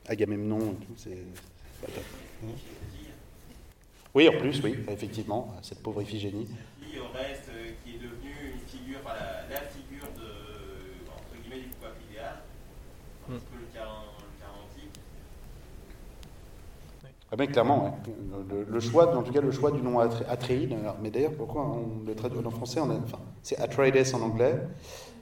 Agamemnon, 0.07 0.75
c'est, 0.97 1.09
c'est 1.09 1.87
pas 1.87 1.91
top. 1.93 2.03
Oui, 4.13 4.27
en 4.27 4.37
plus, 4.37 4.61
oui, 4.63 4.75
effectivement, 4.89 5.55
cette 5.61 5.81
pauvre 5.81 6.01
Iphigénie. 6.01 6.47
Qui 6.81 6.99
reste, 6.99 7.49
euh, 7.49 7.71
qui 7.83 7.95
est 7.95 7.99
devenue 7.99 8.53
une 8.53 8.67
figure, 8.67 8.99
enfin 9.03 9.15
la, 9.15 9.55
la 9.55 9.61
figure 9.61 10.07
de, 10.17 11.09
entre 11.09 11.41
guillemets, 11.41 11.63
du 11.63 11.73
pape 11.81 11.95
idéal, 12.09 12.41
un 13.31 13.37
petit 13.37 13.45
peu 13.45 13.59
le 13.59 13.79
cas. 13.79 13.87
Ah 17.33 17.37
ben, 17.37 17.47
clairement, 17.47 17.85
ouais. 17.85 18.13
le, 18.49 18.65
le, 18.69 18.79
choix, 18.81 19.15
en 19.15 19.23
tout 19.23 19.31
cas 19.31 19.39
le 19.39 19.51
choix 19.51 19.71
du 19.71 19.81
nom 19.81 19.99
Atréide, 19.99 20.75
mais 21.01 21.11
d'ailleurs 21.11 21.31
pourquoi 21.31 21.61
on 21.65 22.05
le 22.05 22.13
traduit 22.13 22.45
en 22.45 22.51
français, 22.51 22.81
enfin, 22.81 23.19
c'est 23.41 23.57
Atreides 23.57 24.13
en 24.13 24.21
anglais, 24.21 24.59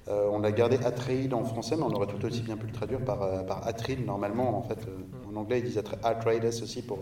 euh, 0.07 0.27
on 0.31 0.39
l'a 0.39 0.51
gardé 0.51 0.77
Atreides 0.77 1.35
en 1.35 1.43
français, 1.43 1.75
mais 1.77 1.83
on 1.83 1.91
aurait 1.91 2.07
tout 2.07 2.25
aussi 2.25 2.41
bien 2.41 2.57
pu 2.57 2.65
le 2.65 2.71
traduire 2.71 3.05
par, 3.05 3.21
euh, 3.21 3.43
par 3.43 3.67
Atride 3.67 4.03
normalement, 4.03 4.57
en 4.57 4.63
fait, 4.63 4.87
euh, 4.87 5.31
en 5.31 5.35
anglais 5.35 5.59
ils 5.59 5.65
disent 5.65 5.83
Atreides 6.01 6.45
aussi 6.45 6.81
pour, 6.81 6.97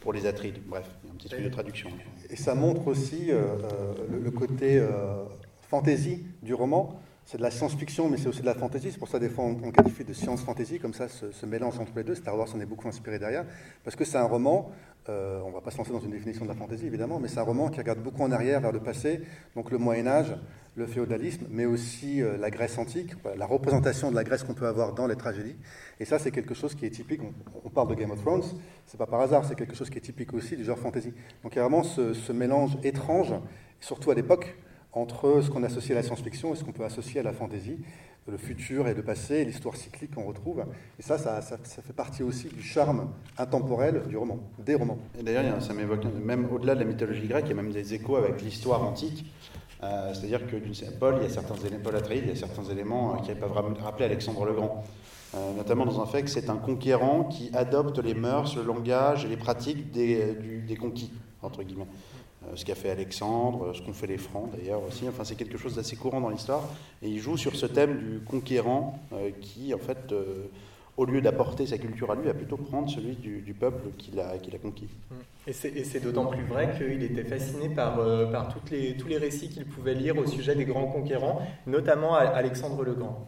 pour 0.00 0.12
les 0.12 0.26
Atrides, 0.26 0.58
bref, 0.66 0.84
il 1.02 1.06
y 1.06 1.10
a 1.10 1.14
un 1.14 1.16
petit 1.16 1.28
truc 1.30 1.44
de 1.44 1.48
traduction. 1.48 1.88
Et 2.28 2.36
ça 2.36 2.54
montre 2.54 2.88
aussi 2.88 3.30
euh, 3.30 3.56
le, 4.10 4.18
le, 4.18 4.30
côté 4.30 4.78
euh, 4.78 5.24
fantasy 5.62 6.26
du 6.42 6.52
roman, 6.52 7.00
c'est 7.24 7.38
de 7.38 7.42
la 7.42 7.50
science-fiction, 7.50 8.08
mais 8.08 8.16
c'est 8.16 8.28
aussi 8.28 8.40
de 8.40 8.46
la 8.46 8.54
fantasy. 8.54 8.90
C'est 8.92 8.98
pour 8.98 9.08
ça, 9.08 9.18
des 9.18 9.28
fois, 9.28 9.44
on, 9.44 9.70
qualifie 9.70 10.04
de 10.04 10.12
science-fantasy, 10.12 10.78
comme 10.78 10.94
ça, 10.94 11.06
ce, 11.08 11.46
mélange 11.46 11.78
entre 11.78 11.92
les 11.96 12.04
deux. 12.04 12.14
Star 12.14 12.36
Wars 12.36 12.48
s'en 12.48 12.60
est 12.60 12.66
beaucoup 12.66 12.88
inspiré 12.88 13.18
derrière, 13.18 13.44
parce 13.84 13.96
que 13.96 14.04
c'est 14.04 14.18
un 14.18 14.24
roman, 14.24 14.70
euh, 15.08 15.40
on 15.44 15.48
ne 15.48 15.54
va 15.54 15.60
pas 15.60 15.70
se 15.70 15.78
lancer 15.78 15.92
dans 15.92 16.00
une 16.00 16.10
définition 16.10 16.44
de 16.44 16.50
la 16.50 16.56
fantasy, 16.56 16.86
évidemment, 16.86 17.18
mais 17.20 17.28
c'est 17.28 17.38
un 17.38 17.44
roman 17.44 17.68
qui 17.68 17.78
regarde 17.78 18.00
beaucoup 18.00 18.22
en 18.22 18.32
arrière, 18.32 18.60
vers 18.60 18.72
le 18.72 18.80
passé, 18.80 19.22
donc 19.54 19.70
le 19.70 19.78
Moyen-Âge, 19.78 20.36
le 20.74 20.86
féodalisme, 20.86 21.46
mais 21.50 21.66
aussi 21.66 22.22
euh, 22.22 22.36
la 22.38 22.50
Grèce 22.50 22.78
antique, 22.78 23.10
la 23.36 23.46
représentation 23.46 24.10
de 24.10 24.16
la 24.16 24.24
Grèce 24.24 24.42
qu'on 24.42 24.54
peut 24.54 24.66
avoir 24.66 24.94
dans 24.94 25.06
les 25.06 25.16
tragédies. 25.16 25.56
Et 26.00 26.04
ça, 26.04 26.18
c'est 26.18 26.30
quelque 26.30 26.54
chose 26.54 26.74
qui 26.74 26.86
est 26.86 26.90
typique. 26.90 27.20
On, 27.64 27.68
parle 27.68 27.88
de 27.88 27.94
Game 27.94 28.10
of 28.10 28.20
Thrones, 28.20 28.42
c'est 28.86 28.96
pas 28.96 29.06
par 29.06 29.20
hasard, 29.20 29.44
c'est 29.44 29.54
quelque 29.54 29.74
chose 29.74 29.90
qui 29.90 29.98
est 29.98 30.02
typique 30.02 30.32
aussi 30.32 30.56
du 30.56 30.64
genre 30.64 30.78
fantasy. 30.78 31.12
Donc 31.42 31.54
il 31.54 31.56
y 31.56 31.58
a 31.58 31.62
vraiment 31.62 31.82
ce 31.82 32.32
mélange 32.32 32.78
étrange, 32.82 33.34
surtout 33.80 34.10
à 34.10 34.14
l'époque, 34.14 34.54
entre 34.92 35.40
ce 35.42 35.50
qu'on 35.50 35.62
associe 35.62 35.92
à 35.92 36.00
la 36.00 36.02
science-fiction 36.02 36.52
et 36.52 36.56
ce 36.56 36.64
qu'on 36.64 36.72
peut 36.72 36.84
associer 36.84 37.20
à 37.20 37.22
la 37.22 37.32
fantasy, 37.32 37.78
le 38.28 38.36
futur 38.36 38.86
et 38.86 38.94
le 38.94 39.02
passé, 39.02 39.44
l'histoire 39.44 39.76
cyclique 39.76 40.14
qu'on 40.14 40.24
retrouve. 40.24 40.64
Et 40.98 41.02
ça 41.02 41.18
ça, 41.18 41.42
fait 41.42 41.92
partie 41.92 42.22
aussi 42.22 42.48
du 42.48 42.62
charme 42.62 43.08
intemporel 43.38 44.02
du 44.08 44.16
roman, 44.16 44.38
des 44.58 44.74
romans. 44.74 44.98
Et 45.18 45.22
d'ailleurs, 45.22 45.60
ça 45.62 45.74
m'évoque, 45.74 46.04
même 46.22 46.48
au-delà 46.52 46.74
de 46.74 46.80
la 46.80 46.86
mythologie 46.86 47.26
grecque, 47.26 47.46
il 47.46 47.50
y 47.50 47.58
a 47.58 47.62
même 47.62 47.72
des 47.72 47.94
échos 47.94 48.16
avec 48.16 48.42
l'histoire 48.42 48.82
antique. 48.84 49.24
Euh, 49.82 50.14
C'est-à-dire 50.14 50.46
que 50.46 50.56
Paul, 51.00 51.16
il 51.18 51.22
y 51.24 51.26
a 51.26 51.28
certains 51.28 51.56
éléments, 51.56 51.82
Paul 51.82 51.96
Atreides, 51.96 52.24
il 52.24 52.28
y 52.28 52.32
a 52.32 52.36
certains 52.36 52.64
éléments 52.64 53.14
euh, 53.14 53.18
qui 53.18 53.34
peuvent 53.34 53.52
rappeler 53.52 54.04
Alexandre 54.04 54.44
le 54.44 54.52
Grand. 54.52 54.84
Euh, 55.34 55.54
notamment 55.56 55.86
dans 55.86 56.00
un 56.00 56.06
fait 56.06 56.22
que 56.22 56.28
c'est 56.28 56.50
un 56.50 56.56
conquérant 56.56 57.24
qui 57.24 57.50
adopte 57.54 57.98
les 57.98 58.14
mœurs, 58.14 58.54
le 58.54 58.62
langage 58.62 59.24
et 59.24 59.28
les 59.28 59.38
pratiques 59.38 59.90
des, 59.90 60.34
des 60.66 60.76
conquis, 60.76 61.10
entre 61.40 61.62
guillemets. 61.62 61.86
Euh, 62.48 62.56
ce 62.56 62.64
qu'a 62.64 62.74
fait 62.74 62.90
Alexandre, 62.90 63.72
ce 63.74 63.82
qu'ont 63.82 63.92
fait 63.92 64.06
les 64.06 64.18
Francs 64.18 64.50
d'ailleurs 64.56 64.82
aussi. 64.86 65.08
Enfin, 65.08 65.24
c'est 65.24 65.36
quelque 65.36 65.58
chose 65.58 65.76
d'assez 65.76 65.96
courant 65.96 66.20
dans 66.20 66.30
l'histoire. 66.30 66.68
Et 67.02 67.08
il 67.08 67.18
joue 67.18 67.36
sur 67.36 67.54
ce 67.56 67.66
thème 67.66 67.98
du 67.98 68.20
conquérant 68.20 68.98
euh, 69.12 69.30
qui, 69.40 69.72
en 69.74 69.78
fait, 69.78 70.12
euh, 70.12 70.48
au 70.96 71.04
lieu 71.04 71.20
d'apporter 71.20 71.66
sa 71.66 71.78
culture 71.78 72.10
à 72.10 72.14
lui, 72.14 72.24
va 72.24 72.34
plutôt 72.34 72.56
prendre 72.56 72.90
celui 72.90 73.16
du, 73.16 73.40
du 73.40 73.54
peuple 73.54 73.90
qu'il 73.96 74.20
a, 74.20 74.38
qu'il 74.38 74.54
a 74.54 74.58
conquis. 74.58 74.88
Et 75.46 75.52
c'est 75.52 76.00
d'autant 76.00 76.26
plus 76.26 76.44
vrai 76.44 76.74
qu'il 76.76 77.02
était 77.02 77.24
fasciné 77.24 77.68
par, 77.68 77.98
euh, 77.98 78.26
par 78.30 78.52
toutes 78.52 78.70
les, 78.70 78.96
tous 78.96 79.08
les 79.08 79.18
récits 79.18 79.48
qu'il 79.48 79.64
pouvait 79.64 79.94
lire 79.94 80.16
au 80.18 80.26
sujet 80.26 80.54
des 80.54 80.64
grands 80.64 80.86
conquérants, 80.86 81.42
notamment 81.66 82.14
Alexandre 82.14 82.84
le 82.84 82.94
Grand. 82.94 83.26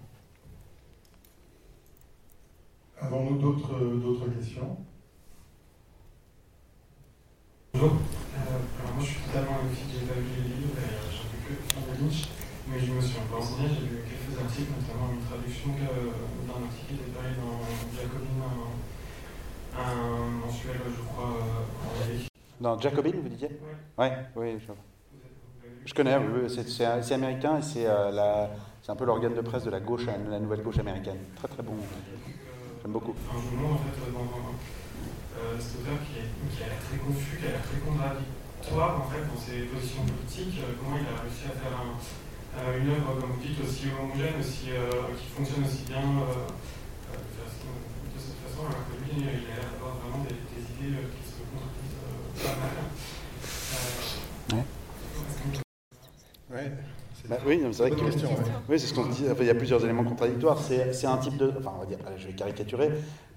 Avons-nous 3.00 3.38
d'autres 3.38 4.28
questions? 4.38 4.76
Bonjour. 7.74 7.90
Euh, 7.90 8.38
alors 8.78 8.94
moi 8.94 9.02
je 9.02 9.10
suis 9.10 9.20
totalement 9.26 9.58
néophyte, 9.64 9.90
j'ai 9.90 10.06
pas 10.06 10.14
lu 10.14 10.30
les 10.30 10.62
livres 10.62 10.78
et 10.78 10.94
euh, 10.94 11.10
j'en 11.10 11.26
ai 11.26 11.42
que 11.42 11.58
la 11.90 12.06
niche, 12.06 12.28
mais 12.68 12.78
je 12.78 12.92
me 12.92 13.00
suis 13.00 13.18
un 13.18 13.26
peu 13.26 13.34
renseigné, 13.34 13.66
j'ai 13.74 13.86
lu 13.90 13.98
quelques 14.06 14.38
articles, 14.38 14.70
notamment 14.78 15.10
une 15.10 15.26
traduction 15.26 15.70
d'un 15.74 16.62
article 16.70 16.86
qui 16.86 16.94
était 16.94 17.10
paru 17.10 17.34
dans 17.34 17.58
Jacobin, 17.98 18.30
un, 19.74 19.82
un 19.82 20.46
mensuel, 20.46 20.76
je 20.86 21.02
crois, 21.02 21.34
euh, 21.34 21.90
anglais. 21.90 22.30
Dans 22.60 22.78
Jacobin, 22.78 23.10
vous 23.20 23.28
disiez? 23.28 23.58
Oui. 23.98 24.06
Oui, 24.36 24.58
je, 24.60 24.72
je 25.84 25.94
connais, 25.94 26.16
oui, 26.16 26.46
c'est 26.48 27.12
américain 27.12 27.58
et 27.58 27.62
c'est 27.62 27.86
euh, 27.88 28.46
un 28.86 28.94
peu 28.94 29.04
l'organe 29.04 29.34
de 29.34 29.40
presse 29.40 29.64
de 29.64 29.70
la 29.70 29.80
gauche, 29.80 30.06
la 30.06 30.38
nouvelle 30.38 30.62
gauche 30.62 30.78
américaine. 30.78 31.18
Très 31.34 31.48
très 31.48 31.64
bon. 31.64 31.74
J'aime 32.82 32.92
beaucoup. 32.92 33.16
Un 33.28 33.40
journal 33.50 33.72
en 33.72 33.78
fait 33.78 34.12
dans 34.12 34.20
un 34.20 34.54
euh, 35.44 35.60
cet 35.60 35.84
auteur 35.84 36.00
qui, 36.08 36.24
est, 36.24 36.32
qui 36.48 36.64
a 36.64 36.72
l'air 36.72 36.80
très 36.80 36.96
confus, 36.96 37.36
qui 37.36 37.44
a 37.46 37.60
l'air 37.60 37.64
très 37.64 37.76
contradictoire 37.84 39.04
en 39.04 39.06
fait 39.12 39.20
dans 39.28 39.36
ses 39.36 39.68
positions 39.68 40.08
politiques, 40.08 40.64
euh, 40.64 40.72
comment 40.80 40.96
il 40.96 41.04
a 41.04 41.20
réussi 41.20 41.44
à 41.44 41.52
faire 41.60 41.76
un, 41.76 42.00
euh, 42.56 42.78
une 42.80 42.88
œuvre, 42.90 43.20
comme 43.20 43.32
vous 43.32 43.40
dites, 43.42 43.58
aussi 43.60 43.88
homogène, 43.90 44.38
aussi, 44.38 44.70
euh, 44.70 44.90
qui 45.18 45.26
fonctionne 45.34 45.64
aussi 45.64 45.82
bien 45.88 45.98
euh, 45.98 46.46
de 46.48 46.52
cette 48.18 48.38
façon, 48.46 48.62
alors 48.66 48.84
que 48.86 48.92
lui, 49.02 49.10
il 49.20 49.26
a 49.28 49.32
l'air 49.32 49.66
d'avoir 49.72 49.94
vraiment 49.96 50.22
des, 50.24 50.36
des, 50.48 50.62
idées 50.72 50.96
qui 51.12 51.22
se 51.28 51.34
contredisent 51.50 52.00
pas 52.40 52.56
mal. 52.56 52.74
ouais. 56.52 56.68
Bah, 57.28 57.36
oui, 57.46 57.62
c'est 57.72 57.88
vrai 57.88 57.90
que 57.90 58.04
oui, 58.68 58.78
c'est 58.78 58.86
ce 58.86 58.92
qu'on 58.92 59.06
dit. 59.06 59.24
Enfin, 59.30 59.40
il 59.40 59.46
y 59.46 59.50
a 59.50 59.54
plusieurs 59.54 59.82
éléments 59.82 60.04
contradictoires. 60.04 60.58
C'est 60.60 61.06
un 61.06 61.16
type 61.16 61.38
de, 61.38 61.52
enfin, 61.58 61.72
on 61.76 61.80
va 61.80 61.86
dire, 61.86 61.98
je 62.18 62.26
vais 62.26 62.34
caricaturer. 62.34 62.90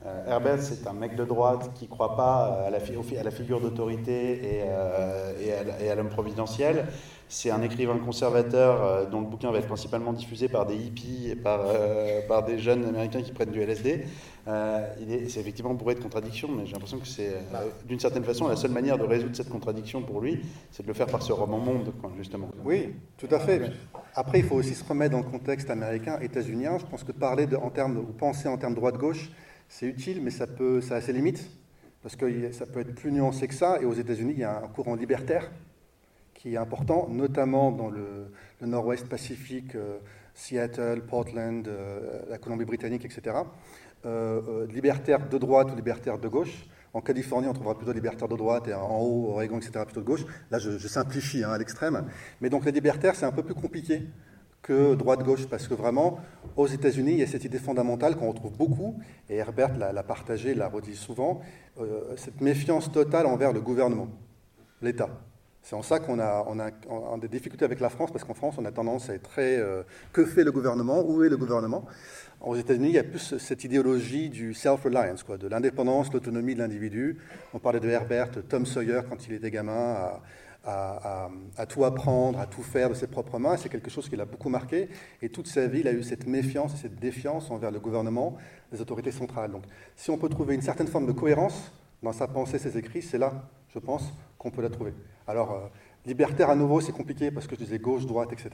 Euh, 0.05 0.25
Herbert, 0.27 0.61
c'est 0.61 0.85
un 0.87 0.93
mec 0.93 1.15
de 1.15 1.23
droite 1.23 1.71
qui 1.73 1.85
ne 1.85 1.89
croit 1.89 2.15
pas 2.15 2.65
à 2.67 2.69
la, 2.69 2.77
à 2.77 3.23
la 3.23 3.31
figure 3.31 3.61
d'autorité 3.61 4.33
et, 4.33 4.63
euh, 4.65 5.33
et, 5.81 5.89
à 5.89 5.95
l'homme 5.95 6.09
providentiel. 6.09 6.85
C'est 7.29 7.51
un 7.51 7.61
écrivain 7.61 7.97
conservateur 7.97 8.81
euh, 8.81 9.05
dont 9.05 9.19
le 9.19 9.27
bouquin 9.27 9.51
va 9.51 9.59
être 9.59 9.67
principalement 9.67 10.13
diffusé 10.13 10.47
par 10.47 10.65
des 10.65 10.75
hippies 10.75 11.29
et 11.31 11.35
par, 11.35 11.61
euh, 11.65 12.41
des 12.47 12.57
jeunes 12.57 12.85
américains 12.85 13.21
qui 13.21 13.33
prennent 13.33 13.51
du 13.51 13.59
LSD. 13.59 14.05
Euh, 14.47 14.87
c'est 15.27 15.41
effectivement 15.41 15.73
bourré 15.73 15.95
de 15.95 15.99
contradictions, 15.99 16.47
mais 16.49 16.65
j'ai 16.65 16.71
l'impression 16.71 16.99
que 16.99 17.07
c'est, 17.07 17.35
d'une 17.85 17.99
certaine 17.99 18.23
façon, 18.23 18.47
la 18.47 18.55
seule 18.55 18.71
manière 18.71 18.97
de 18.97 19.03
résoudre 19.03 19.35
cette 19.35 19.49
contradiction 19.49 20.01
pour 20.01 20.21
lui, 20.21 20.39
c'est 20.71 20.83
de 20.83 20.87
le 20.87 20.93
faire 20.93 21.07
par 21.07 21.21
ce 21.21 21.33
roman 21.33 21.57
monde, 21.57 21.91
justement. 22.17 22.49
Oui, 22.63 22.93
tout 23.17 23.27
à 23.29 23.39
fait. 23.39 23.73
Après, 24.15 24.39
il 24.39 24.45
faut 24.45 24.55
aussi 24.55 24.73
se 24.73 24.87
remettre 24.87 25.11
dans 25.11 25.23
le 25.23 25.29
contexte 25.29 25.69
américain, 25.69 26.17
états-unien. 26.21 26.77
Je 26.77 26.85
pense 26.85 27.03
que 27.03 27.11
parler 27.11 27.45
en 27.61 27.69
termes, 27.69 27.97
ou 27.97 28.13
penser 28.13 28.47
en 28.47 28.57
termes 28.57 28.75
droite-gauche, 28.75 29.29
c'est 29.67 29.85
utile, 29.85 30.21
mais 30.23 30.31
ça, 30.31 30.47
peut, 30.47 30.79
ça 30.79 30.95
a 30.95 31.01
ses 31.01 31.11
limites, 31.11 31.45
parce 32.01 32.15
que 32.15 32.53
ça 32.53 32.65
peut 32.65 32.79
être 32.79 32.95
plus 32.95 33.11
nuancé 33.11 33.49
que 33.49 33.53
ça. 33.53 33.81
Et 33.81 33.85
aux 33.85 33.93
États-Unis, 33.93 34.31
il 34.33 34.39
y 34.39 34.45
a 34.45 34.63
un 34.63 34.67
courant 34.69 34.95
libertaire 34.95 35.51
qui 36.47 36.53
est 36.53 36.57
important, 36.57 37.07
notamment 37.09 37.71
dans 37.71 37.89
le, 37.89 38.31
nord-ouest 38.61 39.07
pacifique, 39.07 39.75
euh, 39.75 39.97
Seattle, 40.33 41.01
Portland, 41.07 41.67
euh, 41.67 42.21
la 42.29 42.37
Colombie-Britannique, 42.37 43.05
etc. 43.05 43.35
Euh, 44.05 44.65
libertaire 44.67 45.27
de 45.27 45.37
droite 45.37 45.71
ou 45.71 45.75
libertaire 45.75 46.17
de 46.17 46.27
gauche. 46.27 46.65
En 46.93 47.01
Californie, 47.01 47.47
on 47.47 47.53
trouvera 47.53 47.75
plutôt 47.75 47.91
libertaire 47.91 48.27
de 48.27 48.37
droite 48.37 48.67
et 48.67 48.73
en 48.73 48.99
haut, 48.99 49.31
Oregon, 49.31 49.57
etc., 49.57 49.83
plutôt 49.83 50.01
de 50.01 50.05
gauche. 50.05 50.25
Là, 50.49 50.57
je, 50.57 50.87
simplifie 50.87 51.43
hein, 51.43 51.51
à 51.51 51.57
l'extrême. 51.57 52.05
Mais 52.39 52.49
donc 52.49 52.65
les 52.65 52.71
libertaires, 52.71 53.15
c'est 53.15 53.25
un 53.25 53.31
peu 53.31 53.43
plus 53.43 53.55
compliqué 53.55 54.03
que 54.61 54.95
droite-gauche, 54.95 55.47
parce 55.47 55.67
que 55.67 55.73
vraiment, 55.73 56.19
aux 56.55 56.67
États-Unis, 56.67 57.11
il 57.11 57.19
y 57.19 57.23
a 57.23 57.27
cette 57.27 57.45
idée 57.45 57.59
fondamentale 57.59 58.15
qu'on 58.15 58.29
retrouve 58.29 58.57
beaucoup, 58.57 58.99
et 59.29 59.35
Herbert 59.35 59.77
l'a 59.77 60.03
partagée, 60.03 60.55
l'a 60.55 60.67
redit 60.67 60.95
souvent, 60.95 61.41
cette 62.17 62.41
méfiance 62.41 62.91
totale 62.91 63.27
envers 63.27 63.53
le 63.53 63.61
gouvernement, 63.61 64.09
l'État. 64.81 65.09
C'est 65.67 65.75
en 65.75 65.81
ça 65.81 65.99
qu'on 65.99 66.17
a, 66.17 67.17
des 67.17 67.27
difficultés 67.27 67.65
avec 67.65 67.81
la 67.81 67.89
France, 67.89 68.09
parce 68.09 68.23
qu'en 68.23 68.33
France, 68.33 68.55
on 68.57 68.63
a 68.63 68.71
tendance 68.71 69.09
à 69.09 69.15
être 69.15 69.29
très 69.29 69.57
euh, 69.57 69.83
que 70.13 70.23
fait 70.23 70.45
le 70.45 70.53
gouvernement, 70.53 71.03
où 71.05 71.25
est 71.25 71.29
le 71.29 71.35
gouvernement? 71.35 71.83
Aux 72.39 72.55
États-Unis, 72.55 72.87
il 72.87 72.93
y 72.93 72.99
a 72.99 73.03
plus 73.03 73.37
cette 73.37 73.65
idéologie 73.65 74.29
du 74.29 74.53
self-reliance, 74.53 75.25
de 75.25 75.47
l'indépendance, 75.49 76.13
l'autonomie 76.13 76.53
de 76.53 76.59
l'individu. 76.59 77.17
On 77.53 77.59
parlait 77.59 77.81
de 77.81 77.89
Herbert, 77.89 78.29
Tom 78.47 78.65
Sawyer, 78.65 79.01
quand 79.09 79.27
il 79.27 79.33
était 79.33 79.51
gamin, 79.51 80.09
à, 80.63 81.65
tout 81.67 81.83
apprendre, 81.83 82.39
à 82.39 82.45
tout 82.45 82.63
faire 82.63 82.87
de 82.87 82.93
ses 82.93 83.07
propres 83.07 83.37
mains. 83.37 83.57
C'est 83.57 83.67
quelque 83.67 83.89
chose 83.89 84.07
qui 84.07 84.15
l'a 84.15 84.23
beaucoup 84.23 84.47
marqué. 84.47 84.87
Et 85.21 85.27
toute 85.27 85.47
sa 85.47 85.67
vie, 85.67 85.81
il 85.81 85.87
a 85.89 85.91
eu 85.91 86.01
cette 86.01 86.27
méfiance 86.27 86.75
et 86.75 86.77
cette 86.77 86.95
défiance 86.97 87.51
envers 87.51 87.71
le 87.71 87.81
gouvernement, 87.81 88.37
les 88.71 88.79
autorités 88.79 89.11
centrales. 89.11 89.51
Donc, 89.51 89.63
si 89.97 90.11
on 90.11 90.17
peut 90.17 90.29
trouver 90.29 90.55
une 90.55 90.61
certaine 90.61 90.87
forme 90.87 91.07
de 91.07 91.11
cohérence 91.11 91.73
dans 92.01 92.13
sa 92.13 92.29
pensée, 92.29 92.57
ses 92.57 92.77
écrits, 92.77 93.01
c'est 93.01 93.17
là, 93.17 93.33
je 93.73 93.79
pense, 93.79 94.13
qu'on 94.37 94.49
peut 94.49 94.61
la 94.61 94.69
trouver. 94.69 94.93
Alors, 95.27 95.51
euh, 95.51 95.67
libertaire 96.05 96.49
à 96.49 96.55
nouveau, 96.55 96.79
c'est 96.81 96.93
compliqué 96.93 97.31
parce 97.31 97.47
que 97.47 97.55
je 97.55 97.63
disais 97.63 97.79
gauche, 97.79 98.05
droite, 98.05 98.31
etc. 98.31 98.49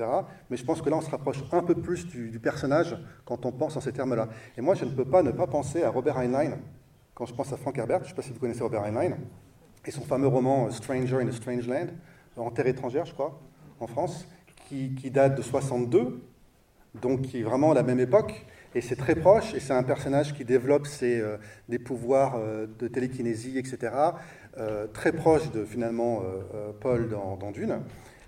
Mais 0.49 0.57
je 0.57 0.65
pense 0.65 0.81
que 0.81 0.89
là, 0.89 0.97
on 0.97 1.01
se 1.01 1.09
rapproche 1.09 1.43
un 1.51 1.61
peu 1.61 1.75
plus 1.75 2.07
du, 2.07 2.39
personnage 2.39 2.97
quand 3.25 3.45
on 3.45 3.51
pense 3.51 3.77
en 3.77 3.81
ces 3.81 3.93
termes-là. 3.93 4.29
Et 4.57 4.61
moi, 4.61 4.75
je 4.75 4.85
ne 4.85 4.91
peux 4.91 5.05
pas 5.05 5.21
ne 5.21 5.31
pas 5.31 5.47
penser 5.47 5.83
à 5.83 5.89
Robert 5.89 6.17
Heinlein, 6.17 6.57
quand 7.13 7.25
je 7.25 7.33
pense 7.33 7.53
à 7.53 7.57
Frank 7.57 7.77
Herbert, 7.77 7.99
je 7.99 8.05
ne 8.05 8.09
sais 8.09 8.15
pas 8.15 8.21
si 8.23 8.33
vous 8.33 8.39
connaissez 8.39 8.63
Robert 8.63 8.83
Heinlein, 8.83 9.17
et 9.85 9.91
son 9.91 10.01
fameux 10.01 10.27
roman 10.27 10.71
Stranger 10.71 11.17
in 11.17 11.27
a 11.27 11.31
Strange 11.31 11.67
Land, 11.67 11.87
en 12.37 12.49
terre 12.49 12.67
étrangère, 12.67 13.05
je 13.05 13.13
crois, 13.13 13.39
en 13.79 13.87
France, 13.87 14.27
qui, 14.67 15.11
date 15.11 15.35
de 15.35 15.43
62, 15.43 16.23
donc 16.99 17.21
qui 17.21 17.41
est 17.41 17.43
vraiment 17.43 17.71
à 17.71 17.75
la 17.75 17.83
même 17.83 17.99
époque, 17.99 18.45
et 18.73 18.81
c'est 18.81 18.95
très 18.95 19.13
proche, 19.13 19.53
et 19.53 19.59
c'est 19.59 19.73
un 19.73 19.83
personnage 19.83 20.33
qui 20.33 20.45
développe 20.45 20.87
ses, 20.87 21.19
euh, 21.19 21.37
des 21.69 21.77
pouvoirs 21.77 22.35
euh, 22.37 22.65
de 22.79 22.87
télékinésie, 22.87 23.59
etc., 23.59 23.77
euh, 23.93 24.11
très 24.93 25.11
proche 25.11 25.51
de 25.51 25.65
finalement 25.65 26.21
Paul 26.79 27.09
dans, 27.09 27.51
Dune. 27.51 27.79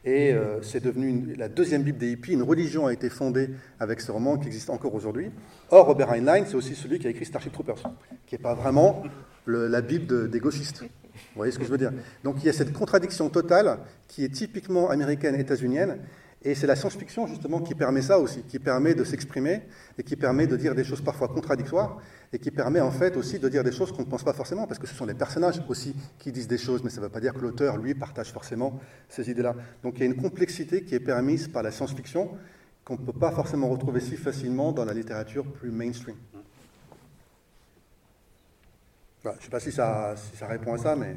Et 0.06 0.34
c'est 0.62 0.84
devenu 0.84 1.36
la 1.36 1.50
deuxième 1.50 1.84
Bible 1.84 1.98
des 1.98 2.12
hippies. 2.12 2.34
Une 2.34 2.44
religion 2.44 2.88
a 2.88 2.94
été 2.94 3.10
fondée 3.10 3.50
avec 3.80 4.02
ce 4.02 4.12
roman 4.12 4.38
qui 4.38 4.48
existe 4.48 4.70
encore 4.70 4.94
aujourd'hui. 4.94 5.32
Or, 5.70 5.88
Robert 5.88 6.12
Heinlein, 6.12 6.46
c'est 6.46 6.56
aussi 6.56 6.76
celui 6.76 7.00
qui 7.00 7.08
a 7.08 7.10
écrit 7.10 7.26
Starship 7.26 7.54
Troopers, 7.54 7.82
qui 8.26 8.36
n'est 8.36 8.42
pas 8.42 8.54
vraiment 8.54 9.04
la 9.48 9.82
Bible 9.82 10.06
de, 10.06 10.28
des 10.28 10.40
gauchistes. 10.40 10.84
Vous 11.16 11.38
voyez 11.38 11.52
ce 11.52 11.60
que 11.60 11.66
je 11.66 11.70
veux 11.70 11.78
dire? 11.78 11.92
Donc 12.24 12.38
il 12.40 12.46
y 12.46 12.50
a 12.50 12.54
cette 12.54 12.74
contradiction 12.74 13.30
totale 13.30 13.80
qui 14.08 14.24
est 14.24 14.30
typiquement 14.30 14.90
américaine, 14.90 15.36
états-unienne, 15.36 16.00
et 16.44 16.54
c'est 16.54 16.68
la 16.68 16.76
science-fiction 16.76 17.26
justement 17.26 17.60
qui 17.60 17.74
permet 17.74 18.02
ça 18.02 18.20
aussi, 18.20 18.44
qui 18.44 18.60
permet 18.60 18.94
de 18.94 19.04
s'exprimer 19.04 19.64
et 19.98 20.04
qui 20.04 20.16
permet 20.16 20.46
de 20.46 20.56
dire 20.56 20.76
des 20.76 20.84
choses 20.84 21.02
parfois 21.02 21.28
contradictoires 21.28 21.98
et 22.36 22.40
qui 22.40 22.52
permet 22.52 22.82
en 22.82 22.92
fait 22.92 23.16
aussi 23.16 23.40
de 23.40 23.48
dire 23.48 23.64
des 23.64 23.72
choses 23.72 23.94
qu'on 23.94 24.02
ne 24.02 24.08
pense 24.08 24.24
pas 24.24 24.34
forcément 24.34 24.68
parce 24.68 24.78
que 24.78 24.88
ce 24.88 24.94
sont 24.94 25.06
les 25.06 25.14
personnages 25.14 25.62
aussi 25.70 25.96
qui 26.20 26.34
disent 26.34 26.50
des 26.50 26.58
choses, 26.58 26.84
mais 26.84 26.90
ça 26.90 26.98
ne 26.98 27.06
veut 27.06 27.12
pas 27.12 27.22
dire 27.22 27.34
que 27.34 27.40
l'auteur, 27.40 27.78
lui, 27.78 27.96
partage 27.96 28.34
forcément 28.34 28.78
ces 29.08 29.30
idées-là. 29.32 29.56
Donc 29.84 29.94
il 29.96 30.02
y 30.02 30.04
a 30.04 30.08
une 30.08 30.22
complexité 30.22 30.84
qui 30.84 30.96
est 30.96 31.00
permise 31.00 31.48
par 31.48 31.64
la 31.64 31.72
science-fiction 31.72 32.32
qu'on 32.84 32.96
ne 32.96 33.06
peut 33.06 33.18
pas 33.18 33.32
forcément 33.32 33.70
retrouver 33.70 34.02
si 34.02 34.18
facilement 34.18 34.74
dans 34.74 34.84
la 34.84 34.94
littérature 34.94 35.46
plus 35.46 35.72
mainstream. 35.72 36.18
Voilà, 39.24 39.38
je 39.40 39.44
ne 39.44 39.46
sais 39.46 39.52
pas 39.52 39.60
si 39.62 39.72
ça, 39.72 40.16
répond 40.42 40.74
à 40.74 40.78
ça, 40.78 40.96
mais... 40.98 41.16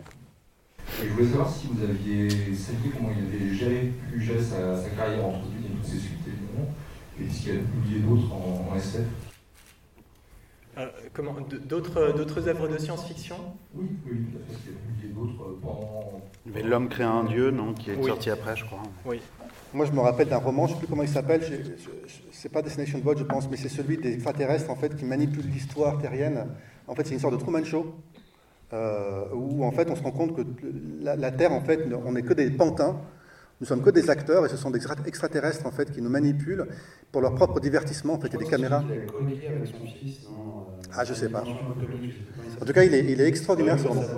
Je 1.03 1.09
voulais 1.09 1.29
savoir 1.29 1.53
si 1.53 1.67
vous 1.67 1.83
aviez 1.83 2.31
salué 2.55 2.91
comment 2.97 3.11
il 3.11 3.27
avait 3.27 3.55
géré 3.55 3.93
plus 4.09 4.21
géré 4.23 4.41
sa, 4.41 4.81
sa, 4.81 4.89
carrière 4.91 5.27
entre 5.27 5.47
Dune 5.49 5.65
et 5.67 5.77
toutes 5.77 5.85
ses 5.85 5.99
suites, 5.99 6.27
évidemment, 6.27 6.73
et 7.21 7.29
s'il 7.29 7.51
a 7.51 7.55
publié 7.57 8.01
d'autres 8.01 8.33
en, 8.33 8.71
en, 8.71 8.77
SF. 8.77 9.03
Euh, 10.79 10.87
comment 11.13 11.35
d'autres 11.69 12.13
d'autres 12.17 12.47
œuvres 12.49 12.69
de 12.69 12.79
science-fiction? 12.79 13.37
Oui, 13.75 13.89
oui, 14.07 14.19
avait 16.47 16.63
L'homme 16.63 16.89
crée 16.89 17.05
un 17.05 17.25
dieu, 17.25 17.51
non, 17.51 17.75
qui 17.75 17.91
est 17.91 17.97
oui. 17.97 18.07
sorti 18.07 18.31
après, 18.31 18.57
je 18.57 18.65
crois. 18.65 18.83
Oui. 19.05 19.21
Moi, 19.75 19.87
je 19.87 19.93
me 19.93 20.01
rappelle 20.01 20.29
d'un 20.29 20.39
roman, 20.39 20.67
je 20.67 20.73
ne 20.73 20.75
sais 20.77 20.79
plus 20.81 20.89
comment 20.89 21.03
il 21.03 21.09
s'appelle, 21.09 21.43
c'est 22.31 22.49
pas 22.51 22.63
Destination 22.63 23.01
Vote, 23.01 23.19
je 23.19 23.25
pense, 23.25 23.51
mais 23.51 23.57
c'est 23.57 23.69
celui 23.69 23.99
des 23.99 24.15
extraterrestres, 24.15 24.71
en 24.71 24.77
fait, 24.77 24.97
qui 24.97 25.05
manipulent 25.05 25.51
l'histoire 25.51 25.99
terrienne. 25.99 26.47
En 26.87 26.95
fait, 26.95 27.07
c'est 27.07 27.15
une 27.15 27.21
sorte 27.21 27.35
de 27.35 27.41
Truman 27.41 27.65
Show, 27.65 27.95
euh, 28.73 29.25
où 29.35 29.65
en 29.65 29.71
fait 29.73 29.91
on 29.91 29.97
se 29.97 30.03
rend 30.03 30.11
compte 30.13 30.37
que 30.37 30.43
la, 31.03 31.17
la 31.17 31.31
Terre, 31.33 31.53
en 31.53 31.61
fait, 31.61 31.87
on 32.07 32.13
n'est 32.13 32.23
que 32.23 32.35
des 32.35 32.51
pantins, 32.51 32.97
nous 33.61 33.67
sommes 33.67 33.83
que 33.83 33.91
des 33.91 34.11
acteurs 34.11 34.45
et 34.47 34.49
ce 34.49 34.57
sont 34.57 34.71
des 34.71 34.81
extraterrestres 35.07 35.67
en 35.67 35.71
fait 35.73 35.91
qui 35.91 36.03
nous 36.03 36.11
manipulent 36.11 36.67
pour 37.13 37.21
leur 37.23 37.35
propre 37.35 37.61
divertissement. 37.61 38.15
En 38.15 38.21
fait, 38.21 38.29
il 38.29 38.33
y 38.33 38.37
a 38.37 38.39
des 38.39 38.47
caméras. 38.47 38.87
Ah, 40.91 41.05
je 41.05 41.15
sais 41.15 41.29
pas. 41.31 41.49
En 42.61 42.65
tout 42.67 42.73
cas, 42.73 42.85
il 42.85 42.95
est, 42.95 43.05
il 43.11 43.21
est 43.21 43.27
extraordinaire 43.27 43.79
ce 43.81 43.87
roman. 43.89 44.11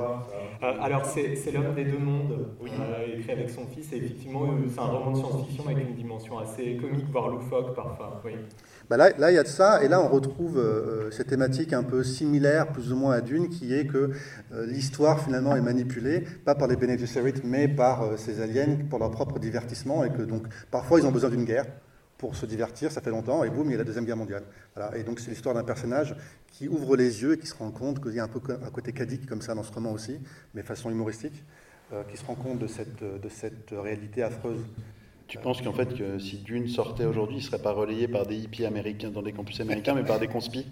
Euh, 0.63 0.75
alors, 0.81 1.07
c'est 1.07 1.53
l'homme 1.53 1.75
des 1.75 1.85
deux 1.85 1.99
mondes, 1.99 2.47
oui. 2.61 2.71
euh, 2.79 3.19
écrit 3.19 3.33
avec 3.33 3.49
son 3.49 3.67
fils, 3.67 3.93
et 3.93 3.97
effectivement, 3.97 4.45
euh, 4.45 4.69
c'est 4.69 4.81
un 4.81 4.85
roman 4.85 5.13
de 5.13 5.17
science-fiction 5.17 5.65
avec 5.67 5.89
une 5.89 5.95
dimension 5.95 6.39
assez 6.39 6.77
comique, 6.77 7.07
voire 7.11 7.29
loufoque 7.29 7.75
parfois. 7.75 8.21
Oui. 8.25 8.33
Bah 8.91 8.99
là, 8.99 9.11
là, 9.17 9.31
il 9.31 9.37
y 9.37 9.39
a 9.39 9.43
de 9.43 9.49
ça, 9.49 9.83
et 9.83 9.89
là, 9.89 10.03
on 10.03 10.09
retrouve 10.09 10.59
euh, 10.59 11.11
cette 11.13 11.29
thématique 11.29 11.73
un 11.73 11.83
peu 11.83 12.03
similaire, 12.03 12.73
plus 12.73 12.93
ou 12.93 12.97
moins 12.97 13.15
à 13.15 13.21
Dune, 13.23 13.49
qui 13.49 13.73
est 13.73 13.87
que 13.87 14.11
euh, 14.53 14.67
l'histoire, 14.67 15.21
finalement, 15.21 15.57
est 15.57 15.63
manipulée, 15.63 16.25
pas 16.45 16.55
par 16.55 16.69
les 16.69 16.77
Bene 16.77 16.99
Gesserit, 16.99 17.41
mais 17.43 17.67
par 17.67 18.03
euh, 18.03 18.17
ces 18.17 18.43
aliens 18.43 18.77
pour 18.91 18.99
leur 18.99 19.11
propre 19.11 19.39
divertissement, 19.39 20.05
et 20.05 20.11
que 20.11 20.23
donc, 20.23 20.47
parfois, 20.71 21.01
ils 21.01 21.07
ont 21.07 21.13
besoin 21.13 21.31
d'une 21.31 21.45
guerre 21.45 21.67
pour 22.21 22.37
se 22.37 22.45
divertir, 22.45 22.93
ça 22.93 23.01
fait 23.01 23.09
longtemps, 23.09 23.45
et 23.45 23.49
boum, 23.49 23.67
il 23.69 23.73
y 23.73 23.75
a 23.77 23.79
la 23.79 23.85
Deuxième 23.85 24.05
Guerre 24.05 24.19
mondiale. 24.19 24.43
Et 24.95 25.03
donc, 25.05 25.21
c'est 25.21 25.31
l'histoire 25.31 25.55
d'un 25.55 25.65
personnage 25.65 26.15
qui 26.53 26.69
ouvre 26.69 26.95
les 26.95 27.23
yeux 27.23 27.33
et 27.33 27.39
qui 27.39 27.47
se 27.47 27.55
rend 27.55 27.71
compte 27.71 28.03
qu'il 28.03 28.13
y 28.13 28.21
a 28.21 28.25
un 28.25 28.29
peu 28.29 28.41
un 28.53 28.71
côté 28.71 28.93
cadique 28.93 29.25
comme 29.25 29.41
ça 29.41 29.55
dans 29.55 29.63
ce 29.63 29.73
roman 29.73 29.91
aussi, 29.91 30.21
mais 30.53 30.63
façon 30.63 30.91
humoristique, 30.91 31.43
qui 32.11 32.19
se 32.19 32.25
rend 32.27 32.35
compte 32.35 32.59
de 32.59 32.67
cette, 32.67 33.03
de 33.03 33.29
cette 33.31 33.71
réalité 33.73 34.23
affreuse. 34.23 34.61
Tu 35.29 35.39
penses 35.39 35.63
qu'en 35.63 35.73
fait, 35.73 35.89
si 36.19 36.37
Dune 36.39 36.69
sortait 36.69 37.07
aujourd'hui, 37.07 37.37
il 37.37 37.41
ne 37.41 37.45
serait 37.45 37.63
pas 37.63 37.73
relayé 37.73 38.07
par 38.07 38.27
des 38.27 38.37
hippies 38.37 38.67
américains 38.67 39.11
dans 39.11 39.23
des 39.23 39.33
campus 39.33 39.59
américains, 39.61 39.95
mais 39.95 40.05
par 40.05 40.21
des 40.21 40.29
conspis 40.29 40.67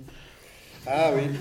Ah 0.91 1.11
oui, 1.15 1.37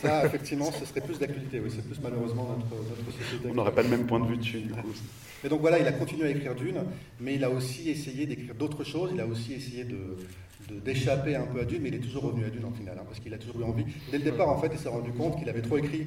ça, 0.00 0.24
effectivement, 0.24 0.70
ce 0.70 0.84
serait 0.84 1.00
plus 1.00 1.18
d'actualité. 1.18 1.58
Oui, 1.58 1.70
c'est 1.74 1.84
plus 1.84 2.00
malheureusement 2.00 2.56
notre, 2.56 2.84
notre 2.88 3.18
société. 3.18 3.48
On 3.50 3.54
n'aurait 3.54 3.74
pas 3.74 3.82
le 3.82 3.88
même 3.88 4.06
point 4.06 4.20
de 4.20 4.26
vue 4.26 4.36
dessus, 4.36 4.60
du 4.60 4.70
coup. 4.70 4.92
Mais 5.42 5.48
donc 5.48 5.60
voilà, 5.60 5.80
il 5.80 5.86
a 5.86 5.92
continué 5.92 6.28
à 6.28 6.30
écrire 6.30 6.54
Dune, 6.54 6.84
mais 7.20 7.34
il 7.34 7.42
a 7.42 7.50
aussi 7.50 7.90
essayé 7.90 8.24
d'écrire 8.26 8.54
d'autres 8.54 8.84
choses. 8.84 9.10
Il 9.12 9.20
a 9.20 9.26
aussi 9.26 9.52
essayé 9.54 9.84
de, 9.84 10.78
d'échapper 10.78 11.34
un 11.34 11.46
peu 11.46 11.60
à 11.60 11.64
Dune, 11.64 11.82
mais 11.82 11.88
il 11.88 11.96
est 11.96 12.00
toujours 12.00 12.22
revenu 12.22 12.44
à 12.44 12.50
Dune 12.50 12.64
en 12.64 12.72
final, 12.72 12.96
hein, 12.98 13.04
parce 13.04 13.18
qu'il 13.18 13.34
a 13.34 13.38
toujours 13.38 13.60
eu 13.60 13.64
envie. 13.64 13.84
Dès 14.12 14.18
le 14.18 14.24
départ, 14.24 14.48
en 14.48 14.58
fait, 14.60 14.70
il 14.72 14.78
s'est 14.78 14.88
rendu 14.88 15.10
compte 15.10 15.38
qu'il 15.38 15.48
avait 15.48 15.62
trop 15.62 15.78
écrit, 15.78 16.06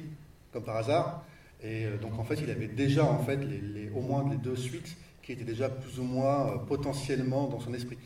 comme 0.52 0.64
par 0.64 0.76
hasard. 0.76 1.24
Et 1.62 1.84
donc, 2.00 2.18
en 2.18 2.24
fait, 2.24 2.38
il 2.42 2.50
avait 2.50 2.68
déjà, 2.68 3.04
en 3.04 3.18
fait, 3.18 3.36
les, 3.36 3.60
les, 3.60 3.90
au 3.90 4.00
moins 4.00 4.24
les 4.30 4.36
deux 4.38 4.56
suites 4.56 4.96
qui 5.28 5.32
était 5.32 5.44
déjà 5.44 5.68
plus 5.68 5.98
ou 5.98 6.04
moins 6.04 6.46
euh, 6.46 6.56
potentiellement 6.56 7.48
dans 7.48 7.60
son 7.60 7.74
esprit. 7.74 7.98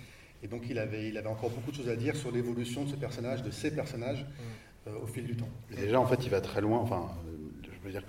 Et 0.42 0.48
donc 0.48 0.62
il 0.68 0.76
avait, 0.76 1.08
il 1.08 1.16
avait 1.16 1.28
encore 1.28 1.50
beaucoup 1.50 1.70
de 1.70 1.76
choses 1.76 1.88
à 1.88 1.94
dire 1.94 2.16
sur 2.16 2.32
l'évolution 2.32 2.82
de 2.82 2.90
ce 2.90 2.96
personnage, 2.96 3.44
de 3.44 3.52
ces 3.52 3.70
personnages, 3.70 4.26
euh, 4.26 4.71
au 5.02 5.06
fil 5.06 5.24
du 5.24 5.36
temps. 5.36 5.48
Déjà, 5.70 6.00
en 6.00 6.06
fait, 6.06 6.24
il 6.24 6.30
va 6.30 6.40
très 6.40 6.60
loin. 6.60 6.78
Enfin, 6.78 7.10
je 7.82 7.88
veux 7.88 7.90
dire, 7.92 8.02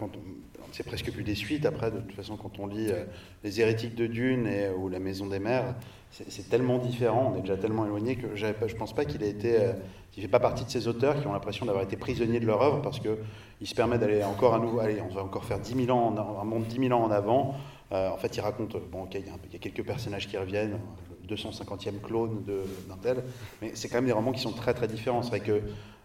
c'est 0.74 0.84
presque 0.84 1.11
plus 1.11 1.24
des 1.24 1.36
suites. 1.36 1.65
Après, 1.65 1.91
de 1.91 1.99
toute 1.99 2.15
façon, 2.15 2.36
quand 2.36 2.59
on 2.59 2.67
lit 2.67 2.89
euh, 2.89 3.05
Les 3.43 3.61
Hérétiques 3.61 3.95
de 3.95 4.07
Dune 4.07 4.47
et, 4.47 4.69
ou 4.69 4.89
La 4.89 4.99
Maison 4.99 5.28
des 5.28 5.39
Mers, 5.39 5.76
c'est 6.11 6.47
tellement 6.47 6.78
différent, 6.78 7.34
on 7.34 7.39
est 7.39 7.41
déjà 7.41 7.57
tellement 7.57 7.86
éloigné 7.86 8.15
que 8.15 8.36
je 8.36 8.45
ne 8.45 8.78
pense 8.78 8.93
pas 8.93 9.05
qu'il 9.05 9.24
ait 9.24 9.30
été. 9.30 9.59
Euh, 9.59 9.74
il 10.15 10.19
ne 10.19 10.26
fait 10.28 10.32
pas 10.32 10.39
partie 10.39 10.63
de 10.63 10.69
ces 10.69 10.88
auteurs 10.88 11.19
qui 11.19 11.26
ont 11.26 11.34
l'impression 11.34 11.65
d'avoir 11.65 11.84
été 11.84 11.97
prisonniers 11.97 12.39
de 12.39 12.45
leur 12.45 12.61
œuvre 12.61 12.84
parce 12.84 12.99
qu'il 12.99 13.67
se 13.67 13.74
permet 13.74 13.97
d'aller 13.97 14.24
encore 14.24 14.53
à 14.53 14.59
nouveau. 14.59 14.80
Allez, 14.80 15.01
on 15.01 15.11
va 15.11 15.24
encore 15.24 15.43
faire 15.43 15.59
10 15.59 15.86
000 15.86 15.97
ans, 15.97 16.13
en, 16.15 16.39
un 16.39 16.43
monde 16.43 16.65
10 16.65 16.88
000 16.88 16.91
ans 16.91 17.03
en 17.03 17.09
avant. 17.09 17.55
Euh, 17.91 18.09
en 18.09 18.17
fait, 18.17 18.38
il 18.38 18.41
raconte, 18.41 18.78
bon, 18.91 19.03
ok, 19.03 19.15
il 19.15 19.26
y, 19.26 19.30
a, 19.30 19.34
il 19.47 19.53
y, 19.53 19.55
a 19.55 19.59
quelques 19.59 19.84
personnages 19.84 20.28
qui 20.28 20.38
reviennent, 20.38 20.80
le 21.28 21.36
250e 21.36 21.99
clone 22.01 22.43
d'un 22.45 22.97
tel, 22.97 23.24
mais 23.61 23.71
c'est 23.74 23.88
quand 23.88 23.97
même 23.97 24.05
des 24.05 24.11
romans 24.11 24.34
qui 24.34 24.41
sont 24.41 24.51
très 24.51 24.76
très 24.76 24.88
différents. 24.88 25.24
C'est 25.24 25.30
vrai 25.30 25.39
que 25.39 25.61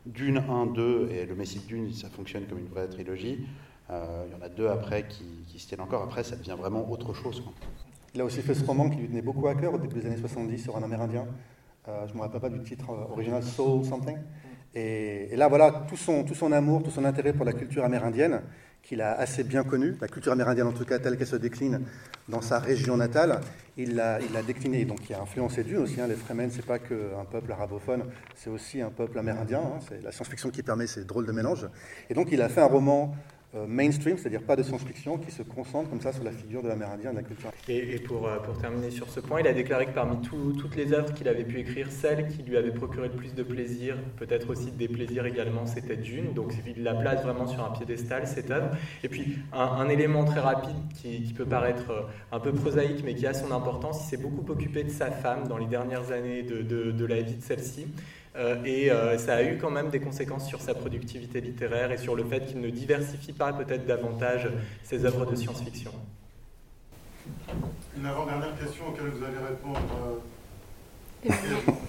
Dune 0.08 0.42
1, 0.48 0.66
2 0.66 1.10
et 1.12 1.26
le 1.26 1.34
Messie 1.34 1.60
de 1.60 1.66
Dune, 1.66 1.92
ça 1.92 2.08
fonctionne 2.08 2.46
comme 2.46 2.58
une 2.58 2.68
vraie 2.68 2.88
trilogie. 2.88 3.46
Euh, 3.90 4.24
il 4.26 4.32
y 4.32 4.34
en 4.34 4.44
a 4.44 4.48
deux 4.48 4.66
après 4.66 5.06
qui, 5.06 5.24
qui, 5.46 5.58
se 5.58 5.68
tiennent 5.68 5.82
encore. 5.82 6.02
Après, 6.02 6.24
ça 6.24 6.34
devient 6.36 6.56
vraiment 6.58 6.90
autre 6.90 7.12
chose. 7.12 7.42
Il 8.14 8.20
a 8.22 8.24
aussi 8.24 8.40
fait 8.40 8.54
ce 8.54 8.64
roman 8.64 8.88
qui 8.88 8.96
lui 8.96 9.08
tenait 9.08 9.22
beaucoup 9.22 9.46
à 9.48 9.54
cœur 9.54 9.74
au 9.74 9.78
début 9.78 10.00
des 10.00 10.06
années 10.06 10.16
70 10.16 10.62
sur 10.62 10.76
un 10.76 10.82
Amérindien. 10.82 11.26
Euh, 11.88 12.06
je 12.06 12.12
ne 12.12 12.18
me 12.18 12.22
rappelle 12.22 12.40
pas 12.40 12.48
du 12.48 12.62
titre 12.62 12.88
original, 13.10 13.42
Soul 13.42 13.84
Something. 13.84 14.16
Et, 14.74 15.28
et, 15.30 15.36
là, 15.36 15.48
voilà, 15.48 15.84
tout 15.86 15.96
son, 15.96 16.24
tout 16.24 16.34
son 16.34 16.52
amour, 16.52 16.82
tout 16.82 16.90
son 16.90 17.04
intérêt 17.04 17.34
pour 17.34 17.44
la 17.44 17.52
culture 17.52 17.84
amérindienne, 17.84 18.40
qu'il 18.88 19.02
a 19.02 19.12
assez 19.12 19.44
bien 19.44 19.64
connue, 19.64 19.96
la 20.00 20.08
culture 20.08 20.32
amérindienne 20.32 20.66
en 20.66 20.72
tout 20.72 20.86
cas 20.86 20.98
telle 20.98 21.18
qu'elle 21.18 21.26
se 21.26 21.36
décline 21.36 21.82
dans 22.26 22.40
sa 22.40 22.58
région 22.58 22.96
natale, 22.96 23.38
il 23.76 23.94
l'a 23.94 24.18
il 24.18 24.46
déclinée. 24.46 24.86
Donc 24.86 25.10
il 25.10 25.14
a 25.14 25.20
influencé 25.20 25.62
Dune 25.62 25.78
aussi. 25.78 26.00
Hein. 26.00 26.06
Les 26.06 26.14
Fremen, 26.14 26.50
c'est 26.50 26.64
pas 26.64 26.78
qu'un 26.78 27.26
peuple 27.30 27.52
arabophone, 27.52 28.04
c'est 28.34 28.48
aussi 28.48 28.80
un 28.80 28.88
peuple 28.88 29.18
amérindien. 29.18 29.60
Hein. 29.60 29.78
C'est 29.86 30.02
la 30.02 30.10
science-fiction 30.10 30.48
qui 30.48 30.62
permet 30.62 30.86
ces 30.86 31.04
drôles 31.04 31.26
de 31.26 31.32
mélanges. 31.32 31.68
Et 32.08 32.14
donc 32.14 32.28
il 32.32 32.40
a 32.40 32.48
fait 32.48 32.62
un 32.62 32.66
roman 32.66 33.14
mainstream, 33.54 34.18
c'est-à-dire 34.18 34.42
pas 34.42 34.56
de 34.56 34.62
science-fiction, 34.62 35.18
qui 35.18 35.30
se 35.30 35.42
concentre 35.42 35.88
comme 35.88 36.00
ça 36.00 36.12
sur 36.12 36.24
la 36.24 36.32
figure 36.32 36.62
de 36.62 36.68
l'amérindien, 36.68 37.12
de 37.12 37.16
la 37.16 37.22
culture. 37.22 37.50
Et, 37.68 37.94
et 37.94 37.98
pour, 37.98 38.26
euh, 38.26 38.38
terminer 38.60 38.90
sur 38.90 39.08
ce 39.08 39.20
point, 39.20 39.40
il 39.40 39.46
a 39.46 39.52
déclaré 39.52 39.86
que 39.86 39.92
parmi 39.92 40.20
tout, 40.20 40.52
toutes 40.58 40.76
les 40.76 40.92
œuvres 40.92 41.12
qu'il 41.14 41.28
avait 41.28 41.44
pu 41.44 41.58
écrire, 41.58 41.90
celle 41.90 42.28
qui 42.28 42.42
lui 42.42 42.56
avait 42.56 42.72
procuré 42.72 43.08
le 43.08 43.14
plus 43.14 43.34
de 43.34 43.42
plaisir, 43.42 43.96
peut-être 44.16 44.50
aussi 44.50 44.70
des 44.70 44.88
plaisirs 44.88 45.26
également, 45.26 45.66
c'était 45.66 45.96
Dune. 45.96 46.34
Donc 46.34 46.52
il 46.66 46.82
la 46.82 46.94
place 46.94 47.22
vraiment 47.22 47.46
sur 47.46 47.64
un 47.64 47.70
piédestal, 47.70 48.26
cette 48.26 48.50
œuvre. 48.50 48.70
Et 49.02 49.08
puis 49.08 49.38
un, 49.52 49.88
élément 49.88 50.24
très 50.24 50.40
rapide 50.40 50.76
qui, 50.94 51.32
peut 51.36 51.46
paraître 51.46 51.90
euh, 51.90 52.02
un 52.32 52.40
peu 52.40 52.52
prosaïque, 52.52 53.02
mais 53.04 53.14
qui 53.14 53.26
a 53.26 53.32
son 53.32 53.52
importance, 53.52 54.04
il 54.04 54.08
s'est 54.08 54.22
beaucoup 54.22 54.50
occupé 54.50 54.82
de 54.84 54.90
sa 54.90 55.10
femme 55.10 55.48
dans 55.48 55.56
les 55.56 55.66
dernières 55.66 56.12
années 56.12 56.42
de 56.42 57.04
la 57.06 57.22
vie 57.22 57.36
de 57.36 57.42
celle-ci. 57.42 57.86
Euh, 58.38 58.56
et 58.64 58.90
euh, 58.90 59.18
ça 59.18 59.34
a 59.34 59.42
eu 59.42 59.58
quand 59.58 59.70
même 59.70 59.90
des 59.90 59.98
conséquences 59.98 60.46
sur 60.46 60.60
sa 60.60 60.72
productivité 60.72 61.40
littéraire 61.40 61.90
et 61.90 61.98
sur 61.98 62.14
le 62.14 62.22
fait 62.22 62.46
qu'il 62.46 62.60
ne 62.60 62.70
diversifie 62.70 63.32
pas 63.32 63.52
peut-être 63.52 63.84
davantage 63.84 64.48
ses 64.84 65.04
œuvres 65.04 65.26
de 65.26 65.34
science-fiction. 65.34 65.90
Une 67.96 68.06
avant-dernière 68.06 68.54
question 68.58 68.88
auquel 68.88 69.10
vous 69.10 69.24
allez 69.24 69.42
répondre. 69.42 69.80
Euh... 70.06 71.34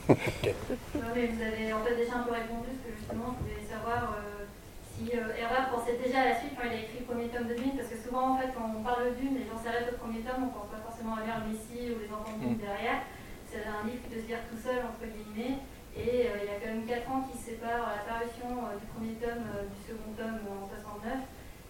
okay. 0.09 0.55
non, 0.95 1.09
mais 1.13 1.27
vous 1.27 1.41
avez 1.41 1.71
en 1.71 1.85
fait 1.85 1.95
déjà 1.95 2.17
un 2.17 2.23
peu 2.25 2.33
répondu, 2.33 2.73
parce 2.73 2.81
que 2.81 2.97
justement, 2.97 3.37
je 3.37 3.45
voulais 3.45 3.61
savoir 3.69 4.17
euh, 4.17 4.49
si 4.97 5.13
euh, 5.13 5.37
Herbert 5.37 5.69
pensait 5.69 6.01
déjà 6.01 6.25
à 6.25 6.33
la 6.33 6.35
suite 6.41 6.57
quand 6.57 6.65
il 6.65 6.73
a 6.73 6.81
écrit 6.81 7.05
le 7.05 7.05
premier 7.05 7.29
tome 7.29 7.45
de 7.45 7.53
Dune, 7.53 7.77
parce 7.77 7.93
que 7.93 7.99
souvent, 8.01 8.33
en 8.33 8.37
fait, 8.41 8.49
quand 8.57 8.65
on 8.73 8.81
parle 8.81 9.13
de 9.13 9.21
Dune, 9.21 9.37
les 9.37 9.45
gens 9.45 9.61
s'arrêtent 9.61 9.93
au 9.93 10.01
premier 10.01 10.25
tome, 10.25 10.49
on 10.49 10.51
pense 10.51 10.73
pas 10.73 10.81
forcément 10.81 11.13
à 11.13 11.21
lire 11.21 11.45
le 11.45 11.53
Messie 11.53 11.93
ou 11.93 12.01
les 12.01 12.09
enfants 12.09 12.33
de 12.41 12.41
Dune 12.41 12.57
mm. 12.57 12.65
derrière. 12.65 13.05
C'est 13.45 13.65
un 13.69 13.85
livre 13.85 14.01
qui 14.01 14.09
peut 14.09 14.21
se 14.21 14.29
lire 14.33 14.41
tout 14.49 14.57
seul, 14.57 14.81
entre 14.81 15.05
guillemets. 15.05 15.61
Et 15.99 16.27
euh, 16.27 16.39
il 16.39 16.47
y 16.47 16.55
a 16.55 16.59
quand 16.63 16.71
même 16.71 16.85
4 16.85 17.11
ans 17.11 17.27
qui 17.27 17.37
séparent 17.37 17.91
la 17.91 18.03
parution 18.07 18.47
euh, 18.63 18.79
du 18.79 18.85
premier 18.87 19.15
tome 19.19 19.43
euh, 19.51 19.67
du 19.67 19.79
second 19.83 20.15
tome 20.15 20.39
en 20.47 20.67
69. 20.67 21.27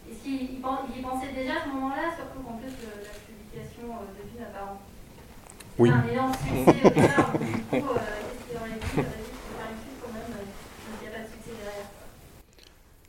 Est-ce 0.09 0.23
qu'il 0.23 0.53
y 0.53 1.01
pensait 1.01 1.33
déjà 1.33 1.53
à 1.57 1.63
ce 1.65 1.69
moment-là, 1.69 2.13
surtout 2.15 2.45
qu'en 2.45 2.57
plus 2.57 2.69
la 2.69 3.13
publication 3.25 3.89
de 4.05 4.21
Dune 4.29 4.45
apparent 4.45 4.77
oui. 5.77 5.89
un 5.89 6.07
énorme 6.11 6.33
succès 6.33 6.89
du 6.89 7.81
coup, 7.81 7.87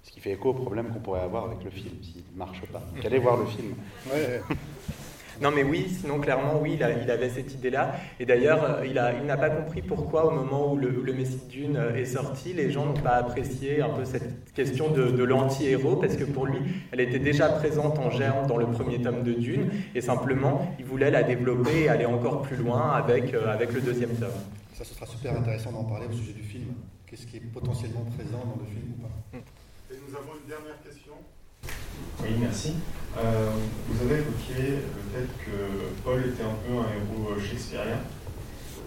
Ce 0.04 0.10
qu'il 0.10 0.22
fait 0.22 0.32
écho 0.32 0.50
au 0.50 0.54
problème 0.54 0.92
qu'on 0.92 1.00
pourrait 1.00 1.20
avoir 1.22 1.46
avec 1.46 1.64
le 1.64 1.70
film 1.70 2.02
s'il 2.02 2.22
ne 2.32 2.38
marche 2.38 2.62
pas. 2.72 2.80
Donc 2.94 3.04
allez 3.04 3.18
voir 3.18 3.36
le 3.38 3.46
film. 3.46 3.74
Ouais. 4.10 4.40
Non 5.40 5.50
mais 5.50 5.62
oui, 5.62 5.88
sinon 6.00 6.18
clairement 6.20 6.60
oui, 6.60 6.72
il, 6.74 6.82
a- 6.82 6.90
il 7.02 7.10
avait 7.10 7.30
cette 7.30 7.54
idée-là. 7.54 7.94
Et 8.18 8.26
d'ailleurs, 8.26 8.62
euh, 8.80 8.86
il 8.86 8.94
n'a 9.26 9.36
pas 9.36 9.48
compris 9.50 9.80
pourquoi 9.82 10.26
au 10.26 10.30
moment 10.32 10.72
où 10.72 10.76
le, 10.76 10.88
où 10.98 11.02
le 11.02 11.12
Messie 11.14 11.40
de 11.46 11.50
Dune 11.50 11.76
euh, 11.76 11.94
est 11.94 12.04
sorti, 12.04 12.52
les 12.52 12.70
gens 12.70 12.84
n'ont 12.86 12.92
pas 13.00 13.12
apprécié 13.16 13.80
un 13.80 13.88
peu 13.88 14.04
cette 14.04 14.52
question 14.52 14.90
de, 14.90 15.10
de 15.10 15.24
l'anti-héros, 15.24 15.96
parce 15.96 16.16
que 16.16 16.24
pour 16.24 16.46
lui, 16.46 16.58
elle 16.92 17.00
était 17.00 17.18
déjà 17.18 17.48
présente 17.48 17.98
en 17.98 18.10
germe 18.10 18.46
dans 18.46 18.58
le 18.58 18.66
premier 18.66 19.00
tome 19.00 19.22
de 19.22 19.32
Dune, 19.32 19.70
et 19.94 20.00
simplement, 20.02 20.74
il 20.78 20.84
voulait 20.84 21.10
la 21.10 21.22
développer 21.22 21.84
et 21.84 21.88
aller 21.88 22.06
encore 22.06 22.42
plus 22.42 22.56
loin 22.56 22.90
avec, 22.92 23.32
euh, 23.32 23.50
avec 23.52 23.72
le 23.72 23.80
deuxième 23.80 24.10
tome. 24.16 24.28
Ça, 24.74 24.84
ce 24.84 24.94
sera 24.94 25.06
super 25.06 25.36
intéressant 25.36 25.72
d'en 25.72 25.84
parler 25.84 26.06
au 26.06 26.12
sujet 26.12 26.32
du 26.32 26.42
film. 26.42 26.66
Qu'est-ce 27.06 27.26
qui 27.26 27.38
est 27.38 27.40
potentiellement 27.52 28.04
présent 28.16 28.38
dans 28.44 28.60
le 28.62 28.66
film 28.70 28.92
ou 28.98 29.02
pas? 29.02 29.38
Et 29.92 29.96
nous 30.06 30.14
avons 30.14 30.32
une 30.42 30.48
dernière 30.48 30.80
question. 30.82 30.89
Oui, 32.22 32.30
merci. 32.40 32.74
Euh, 33.18 33.50
vous 33.88 34.02
avez 34.04 34.20
évoqué 34.20 34.54
le 34.58 35.02
fait 35.12 35.28
que 35.44 36.02
Paul 36.04 36.20
était 36.20 36.42
un 36.42 36.56
peu 36.66 36.72
un 36.78 36.88
héros 36.94 37.32
euh, 37.36 37.40
shakespearien. 37.40 38.00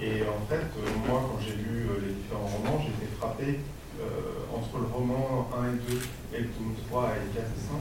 Et 0.01 0.21
en 0.23 0.45
fait, 0.47 0.55
euh, 0.77 0.87
moi, 1.07 1.29
quand 1.31 1.39
j'ai 1.41 1.55
lu 1.55 1.87
les 2.05 2.13
différents 2.13 2.47
romans, 2.47 2.81
j'ai 2.83 3.05
été 3.05 3.13
frappé 3.17 3.59
entre 4.53 4.79
le 4.79 4.87
roman 4.91 5.49
1 5.55 5.65
et 5.67 5.93
2 5.93 5.99
et 6.35 6.41
le 6.41 6.47
tome 6.49 6.73
3 6.89 7.13
et 7.13 7.35
4 7.35 7.45
et 7.45 7.61
5. 7.61 7.75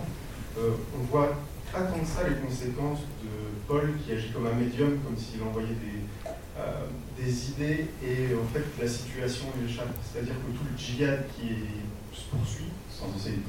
Euh, 0.58 0.70
on 0.94 1.02
voit 1.10 1.32
pas 1.72 1.80
tant 1.82 1.98
que 1.98 2.06
ça 2.06 2.28
les 2.28 2.36
conséquences 2.36 3.00
de 3.24 3.30
Paul 3.66 3.94
qui 4.04 4.12
agit 4.12 4.30
comme 4.30 4.46
un 4.46 4.52
médium, 4.54 4.98
comme 5.04 5.16
s'il 5.16 5.42
envoyait 5.42 5.68
des, 5.68 7.22
des 7.24 7.50
idées 7.50 7.86
et 8.04 8.34
en 8.34 8.46
fait 8.52 8.62
la 8.80 8.86
situation 8.88 9.46
lui 9.58 9.72
échappe. 9.72 9.88
C'est-à-dire 10.04 10.34
que 10.34 10.52
tout 10.56 10.64
le 10.70 10.78
djihad 10.78 11.24
qui 11.34 11.48
est- 11.48 12.14
se 12.14 12.28
poursuit, 12.28 12.68
sans 12.90 13.08
essayer 13.16 13.36
de 13.38 13.42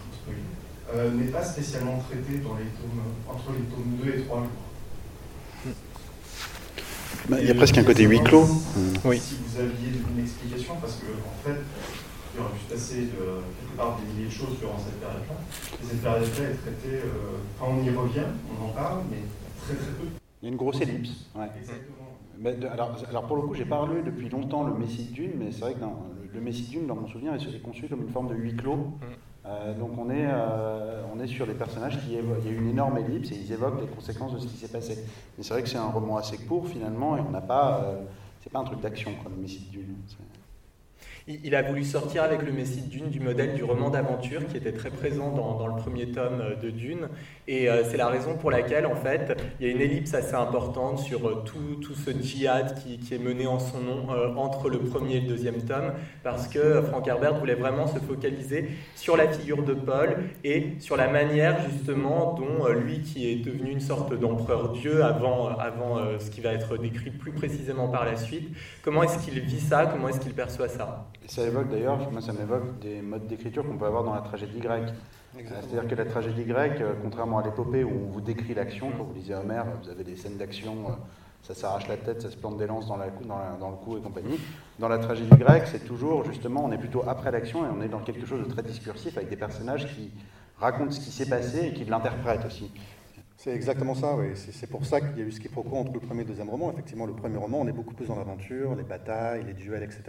euh, 0.96 1.12
n'est 1.12 1.32
pas 1.32 1.44
spécialement 1.44 1.98
traité 2.00 2.38
dans 2.40 2.56
les 2.56 2.66
tomes, 2.66 3.02
entre 3.28 3.52
les 3.52 3.64
tomes 3.74 3.98
2 4.04 4.10
et 4.20 4.24
3, 4.26 4.44
je 4.44 4.48
crois. 4.50 5.74
Bah, 7.30 7.38
il 7.42 7.48
y 7.48 7.52
a 7.52 7.56
presque 7.56 7.78
un 7.78 7.84
côté 7.84 8.04
huis 8.04 8.20
clos. 8.22 8.46
Oui. 9.06 9.20
Si 9.20 9.36
vous 9.46 9.60
aviez 9.60 9.90
une 10.16 10.24
explication, 10.24 10.76
parce 10.82 10.96
que 10.96 11.06
en 11.06 11.44
fait, 11.48 11.60
il 12.34 12.38
y 12.38 12.42
aurait 12.44 12.54
pu 12.54 12.60
se 12.68 12.74
passer 12.74 13.02
de, 13.02 13.08
quelque 13.08 13.78
part 13.78 13.98
des 14.00 14.14
milliers 14.14 14.28
de 14.28 14.32
choses 14.34 14.58
durant 14.60 14.78
cette 14.78 15.00
période-là. 15.00 15.36
Et 15.82 15.86
cette 15.88 16.02
période-là 16.02 16.44
est 16.50 16.62
traitée, 16.62 16.98
euh, 17.06 17.38
enfin 17.60 17.72
on 17.80 17.84
y 17.84 17.90
revient, 17.96 18.28
on 18.60 18.66
en 18.66 18.70
parle, 18.70 19.00
mais 19.10 19.18
très 19.66 19.76
très 19.76 19.92
peu. 19.94 20.08
Il 20.42 20.46
y 20.46 20.50
a 20.50 20.52
une 20.52 20.58
grosse 20.58 20.82
ellipse. 20.82 21.28
ouais. 21.36 21.48
Mais 22.40 22.54
de- 22.56 22.68
alors, 22.68 22.98
alors 23.08 23.28
pour 23.28 23.38
le 23.38 23.44
coup, 23.44 23.54
j'ai 23.54 23.64
pas 23.66 23.78
relu 23.78 24.02
depuis 24.04 24.28
longtemps 24.28 24.64
le 24.64 24.74
Messie 24.74 25.06
de 25.06 25.14
Dune, 25.14 25.32
mais 25.40 25.52
c'est 25.52 25.62
vrai 25.62 25.76
que 25.76 25.80
dans- 25.80 26.06
le, 26.34 26.42
Messie 26.42 26.64
de 26.64 26.70
Dune, 26.72 26.88
dans 26.88 26.96
mon 26.96 27.08
souvenir, 27.08 27.34
est, 27.36 27.38
est 27.56 27.62
conçu 27.62 27.88
comme 27.88 28.02
une 28.02 28.10
forme 28.12 28.28
de 28.30 28.36
huis 28.36 28.56
clos. 28.56 28.88
Euh, 29.46 29.74
donc 29.74 29.98
on 29.98 30.10
est, 30.10 30.26
euh, 30.26 31.02
on 31.14 31.20
est 31.20 31.28
sur 31.28 31.46
des 31.46 31.54
personnages 31.54 32.00
qui 32.00 32.14
évo- 32.16 32.36
il 32.40 32.52
y 32.52 32.56
a 32.56 32.58
une 32.58 32.70
énorme 32.70 32.98
ellipse 32.98 33.32
et 33.32 33.36
ils 33.36 33.52
évoquent 33.52 33.82
les 33.82 33.88
conséquences 33.88 34.34
de 34.34 34.40
ce 34.40 34.48
qui 34.48 34.56
s'est 34.58 34.70
passé. 34.70 34.98
Mais 35.38 35.44
c'est 35.44 35.54
vrai 35.54 35.64
que 35.64 35.70
c'est 35.70 35.78
un 35.78 35.90
roman 35.90 36.18
assez 36.18 36.38
court 36.38 36.68
finalement 36.68 37.18
et 37.18 37.20
on 37.20 37.30
n'a 37.30 37.42
pas, 37.42 37.84
euh, 37.84 37.96
c'est 38.42 38.52
pas 38.52 38.60
un 38.60 38.64
truc 38.64 38.80
d'action 38.80 39.12
quoi, 39.22 39.30
le 39.36 39.42
Messie 39.42 39.66
de 39.68 39.72
Dune. 39.80 39.96
Il 41.28 41.56
a 41.56 41.62
voulu 41.62 41.86
sortir 41.86 42.24
avec 42.24 42.42
le 42.42 42.52
Messie 42.52 42.82
de 42.82 42.88
Dune 42.90 43.10
du 43.10 43.22
modèle 43.22 43.56
du 43.56 43.64
roman 43.64 43.90
d'aventure 43.90 44.46
qui 44.48 44.58
était 44.58 44.74
très 44.74 44.90
présent 44.90 45.32
dans, 45.32 45.58
dans 45.58 45.68
le 45.68 45.76
premier 45.76 46.12
tome 46.12 46.42
de 46.62 46.70
Dune. 46.70 47.08
Et 47.48 47.70
euh, 47.70 47.84
c'est 47.84 47.98
la 47.98 48.08
raison 48.08 48.36
pour 48.36 48.52
laquelle, 48.52 48.86
en 48.86 48.96
fait, 48.96 49.38
il 49.60 49.68
y 49.68 49.70
a 49.70 49.74
une 49.74 49.82
ellipse 49.82 50.14
assez 50.14 50.34
importante 50.34 51.00
sur 51.00 51.28
euh, 51.28 51.44
tout, 51.46 51.76
tout 51.82 51.94
ce 51.94 52.12
djihad 52.12 52.76
qui, 52.82 53.00
qui 53.00 53.14
est 53.14 53.20
mené 53.20 53.48
en 53.48 53.60
son 53.60 53.80
nom 53.80 54.12
euh, 54.12 54.34
entre 54.36 54.70
le 54.70 54.80
premier 54.80 55.18
et 55.18 55.22
le 55.22 55.28
deuxième 55.28 55.62
tome, 55.64 55.94
parce 56.24 56.48
que 56.48 56.82
Frank 56.84 57.06
Herbert 57.06 57.36
voulait 57.36 57.56
vraiment 57.56 57.88
se 57.88 58.00
focaliser 58.00 58.70
sur 58.96 59.18
la 59.18 59.28
figure 59.28 59.64
de 59.64 59.74
Paul 59.74 60.16
et 60.46 60.76
sur 60.80 60.96
la 60.96 61.10
manière, 61.10 61.58
justement, 61.70 62.34
dont 62.34 62.70
lui, 62.70 63.02
qui 63.02 63.30
est 63.30 63.36
devenu 63.36 63.72
une 63.72 63.82
sorte 63.82 64.18
d'empereur-dieu 64.18 65.04
avant, 65.04 65.50
avant 65.58 65.98
ce 66.20 66.30
qui 66.30 66.42
va 66.42 66.54
être 66.54 66.78
décrit 66.78 67.12
plus 67.12 67.32
précisément 67.32 67.90
par 67.90 68.06
la 68.06 68.16
suite, 68.16 68.50
comment 68.82 69.04
est-ce 69.04 69.18
qu'il 69.24 69.40
vit 69.40 69.60
ça, 69.60 69.86
comment 69.86 70.10
est-ce 70.10 70.20
qu'il 70.20 70.34
perçoit 70.34 70.70
ça? 70.70 71.10
Ça 71.28 71.44
évoque 71.44 71.70
d'ailleurs, 71.70 72.10
moi 72.12 72.22
ça 72.22 72.34
m'évoque 72.34 72.80
des 72.80 73.02
modes 73.02 73.28
d'écriture 73.28 73.66
qu'on 73.66 73.78
peut 73.78 73.86
avoir 73.86 74.04
dans 74.04 74.14
la 74.14 74.22
tragédie 74.22 74.60
grecque. 74.60 74.94
C'est-à-dire 75.36 75.88
que 75.88 75.96
la 75.96 76.06
tragédie 76.06 76.44
grecque, 76.44 76.82
euh, 76.82 76.94
contrairement 77.02 77.40
à 77.40 77.44
l'épopée 77.44 77.84
où 77.84 77.90
on 77.90 78.12
vous 78.12 78.22
décrit 78.22 78.54
l'action, 78.54 78.92
quand 78.98 79.04
vous 79.04 79.14
lisez 79.14 79.34
Homère, 79.34 79.66
vous 79.82 79.90
avez 79.90 80.04
des 80.04 80.16
scènes 80.16 80.38
d'action, 80.38 80.74
euh, 80.88 80.92
ça 81.42 81.56
s'arrache 81.56 81.88
la 81.88 81.98
tête, 81.98 82.22
ça 82.22 82.30
se 82.30 82.38
plante 82.38 82.58
des 82.58 82.68
lances 82.68 82.88
dans, 82.88 82.98
la 82.98 83.08
cou- 83.08 83.24
dans, 83.26 83.38
la- 83.40 83.58
dans 83.60 83.72
le 83.72 83.76
cou 83.78 83.98
et 83.98 84.02
compagnie. 84.02 84.40
Dans 84.80 84.88
la 84.88 85.00
tragédie 85.00 85.36
grecque, 85.36 85.64
c'est 85.66 85.86
toujours 85.86 86.24
justement, 86.24 86.64
on 86.66 86.72
est 86.72 86.78
plutôt 86.78 87.04
après 87.08 87.32
l'action 87.32 87.66
et 87.66 87.70
on 87.76 87.82
est 87.82 87.88
dans 87.90 88.00
quelque 88.00 88.26
chose 88.26 88.46
de 88.48 88.52
très 88.52 88.62
discursif 88.64 89.18
avec 89.18 89.30
des 89.30 89.36
personnages 89.36 89.88
qui 89.96 90.12
racontent 90.60 90.92
ce 90.92 91.00
qui 91.00 91.12
s'est 91.12 91.26
passé 91.30 91.68
et 91.68 91.74
qui 91.74 91.84
l'interprètent 91.86 92.46
aussi. 92.46 92.72
C'est 93.44 93.52
exactement 93.52 93.94
ça, 93.94 94.16
oui. 94.16 94.28
C'est 94.36 94.68
pour 94.70 94.86
ça 94.86 95.02
qu'il 95.02 95.18
y 95.18 95.22
a 95.22 95.26
eu 95.26 95.32
ce 95.34 95.38
quiproquo 95.42 95.76
entre 95.76 95.92
le 95.92 96.00
premier 96.00 96.22
et 96.22 96.24
le 96.24 96.30
deuxième 96.30 96.50
roman. 96.50 96.72
Effectivement, 96.72 97.06
le 97.06 97.12
premier 97.12 97.36
roman, 97.36 97.60
on 97.60 97.68
est 97.68 97.74
beaucoup 97.74 97.94
plus 97.94 98.06
dans 98.06 98.16
l'aventure, 98.16 98.74
les 98.74 98.84
batailles, 98.84 99.44
les 99.46 99.52
duels, 99.54 99.84
etc. 99.84 100.02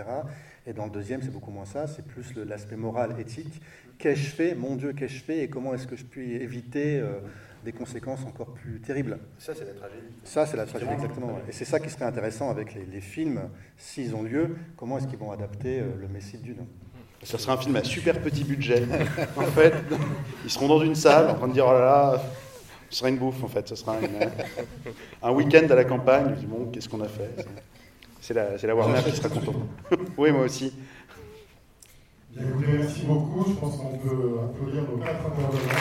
Et 0.68 0.72
dans 0.72 0.84
le 0.84 0.92
deuxième, 0.92 1.20
c'est 1.20 1.32
beaucoup 1.32 1.50
moins 1.50 1.64
ça. 1.64 1.88
C'est 1.88 2.06
plus 2.06 2.32
l'aspect 2.36 2.76
moral, 2.76 3.16
éthique. 3.18 3.60
Qu'ai-je 3.98 4.30
fait? 4.30 4.54
Mon 4.54 4.76
Dieu, 4.76 4.92
qu'ai-je 4.92 5.20
fait? 5.20 5.42
Et 5.42 5.48
comment 5.48 5.74
est-ce 5.74 5.88
que 5.88 5.96
je 5.96 6.04
puis 6.04 6.34
éviter 6.34 7.00
euh, 7.00 7.18
des 7.64 7.72
conséquences 7.72 8.24
encore 8.24 8.54
plus 8.54 8.78
terribles? 8.78 9.18
Ça, 9.40 9.52
c'est 9.52 9.64
la 9.64 9.72
tragédie. 9.72 10.06
Ça, 10.22 10.46
c'est 10.46 10.56
la 10.56 10.66
tragédie, 10.66 10.92
exactement. 10.92 11.26
ouais. 11.26 11.42
Et 11.48 11.52
c'est 11.52 11.64
ça 11.64 11.80
qui 11.80 11.90
serait 11.90 12.04
intéressant 12.04 12.50
avec 12.50 12.72
les, 12.72 12.84
les 12.84 13.00
films, 13.00 13.40
s'ils 13.76 14.14
ont 14.14 14.22
lieu. 14.22 14.54
Comment 14.76 14.98
est-ce 14.98 15.08
qu'ils 15.08 15.18
vont 15.18 15.32
adapter 15.32 15.80
euh, 15.80 15.86
le 16.00 16.06
Messie 16.06 16.38
de 16.38 16.44
Dune 16.44 16.66
Ça 17.24 17.36
sera 17.36 17.54
un 17.54 17.56
film 17.56 17.74
à 17.74 17.82
super 17.82 18.22
petit 18.22 18.44
budget. 18.44 18.84
en 19.36 19.42
fait, 19.42 19.74
ils 20.44 20.50
seront 20.50 20.68
dans 20.68 20.82
une 20.84 20.94
salle 20.94 21.28
en 21.30 21.34
train 21.34 21.48
de 21.48 21.52
dire 21.52 21.66
oh 21.66 21.72
là 21.72 21.80
là, 21.80 22.22
ce 22.90 22.98
sera 22.98 23.08
une 23.08 23.18
bouffe 23.18 23.42
en 23.42 23.48
fait. 23.48 23.66
Ce 23.68 23.74
sera 23.76 23.96
une- 24.00 24.30
un 25.22 25.30
week-end 25.32 25.66
à 25.70 25.74
la 25.74 25.84
campagne. 25.84 26.34
Je 26.36 26.40
dis, 26.40 26.46
bon, 26.46 26.66
qu'est-ce 26.72 26.88
qu'on 26.88 27.00
a 27.00 27.08
fait? 27.08 27.30
C'est 28.20 28.34
la, 28.34 28.56
c'est 28.58 28.66
la 28.66 28.74
Warner 28.74 29.02
qui 29.04 29.14
sera 29.16 29.28
content. 29.28 29.54
oui, 30.18 30.30
moi 30.32 30.42
aussi. 30.44 30.72
Bien, 32.30 32.48
écoutez, 32.48 32.72
merci 32.78 33.02
beaucoup. 33.02 33.44
Je 33.48 33.54
pense 33.54 33.76
qu'on 33.76 33.98
peut 33.98 34.38
applaudir 34.44 34.82
nos 34.82 34.96
quatre 34.98 35.26
intervenants. 35.26 35.78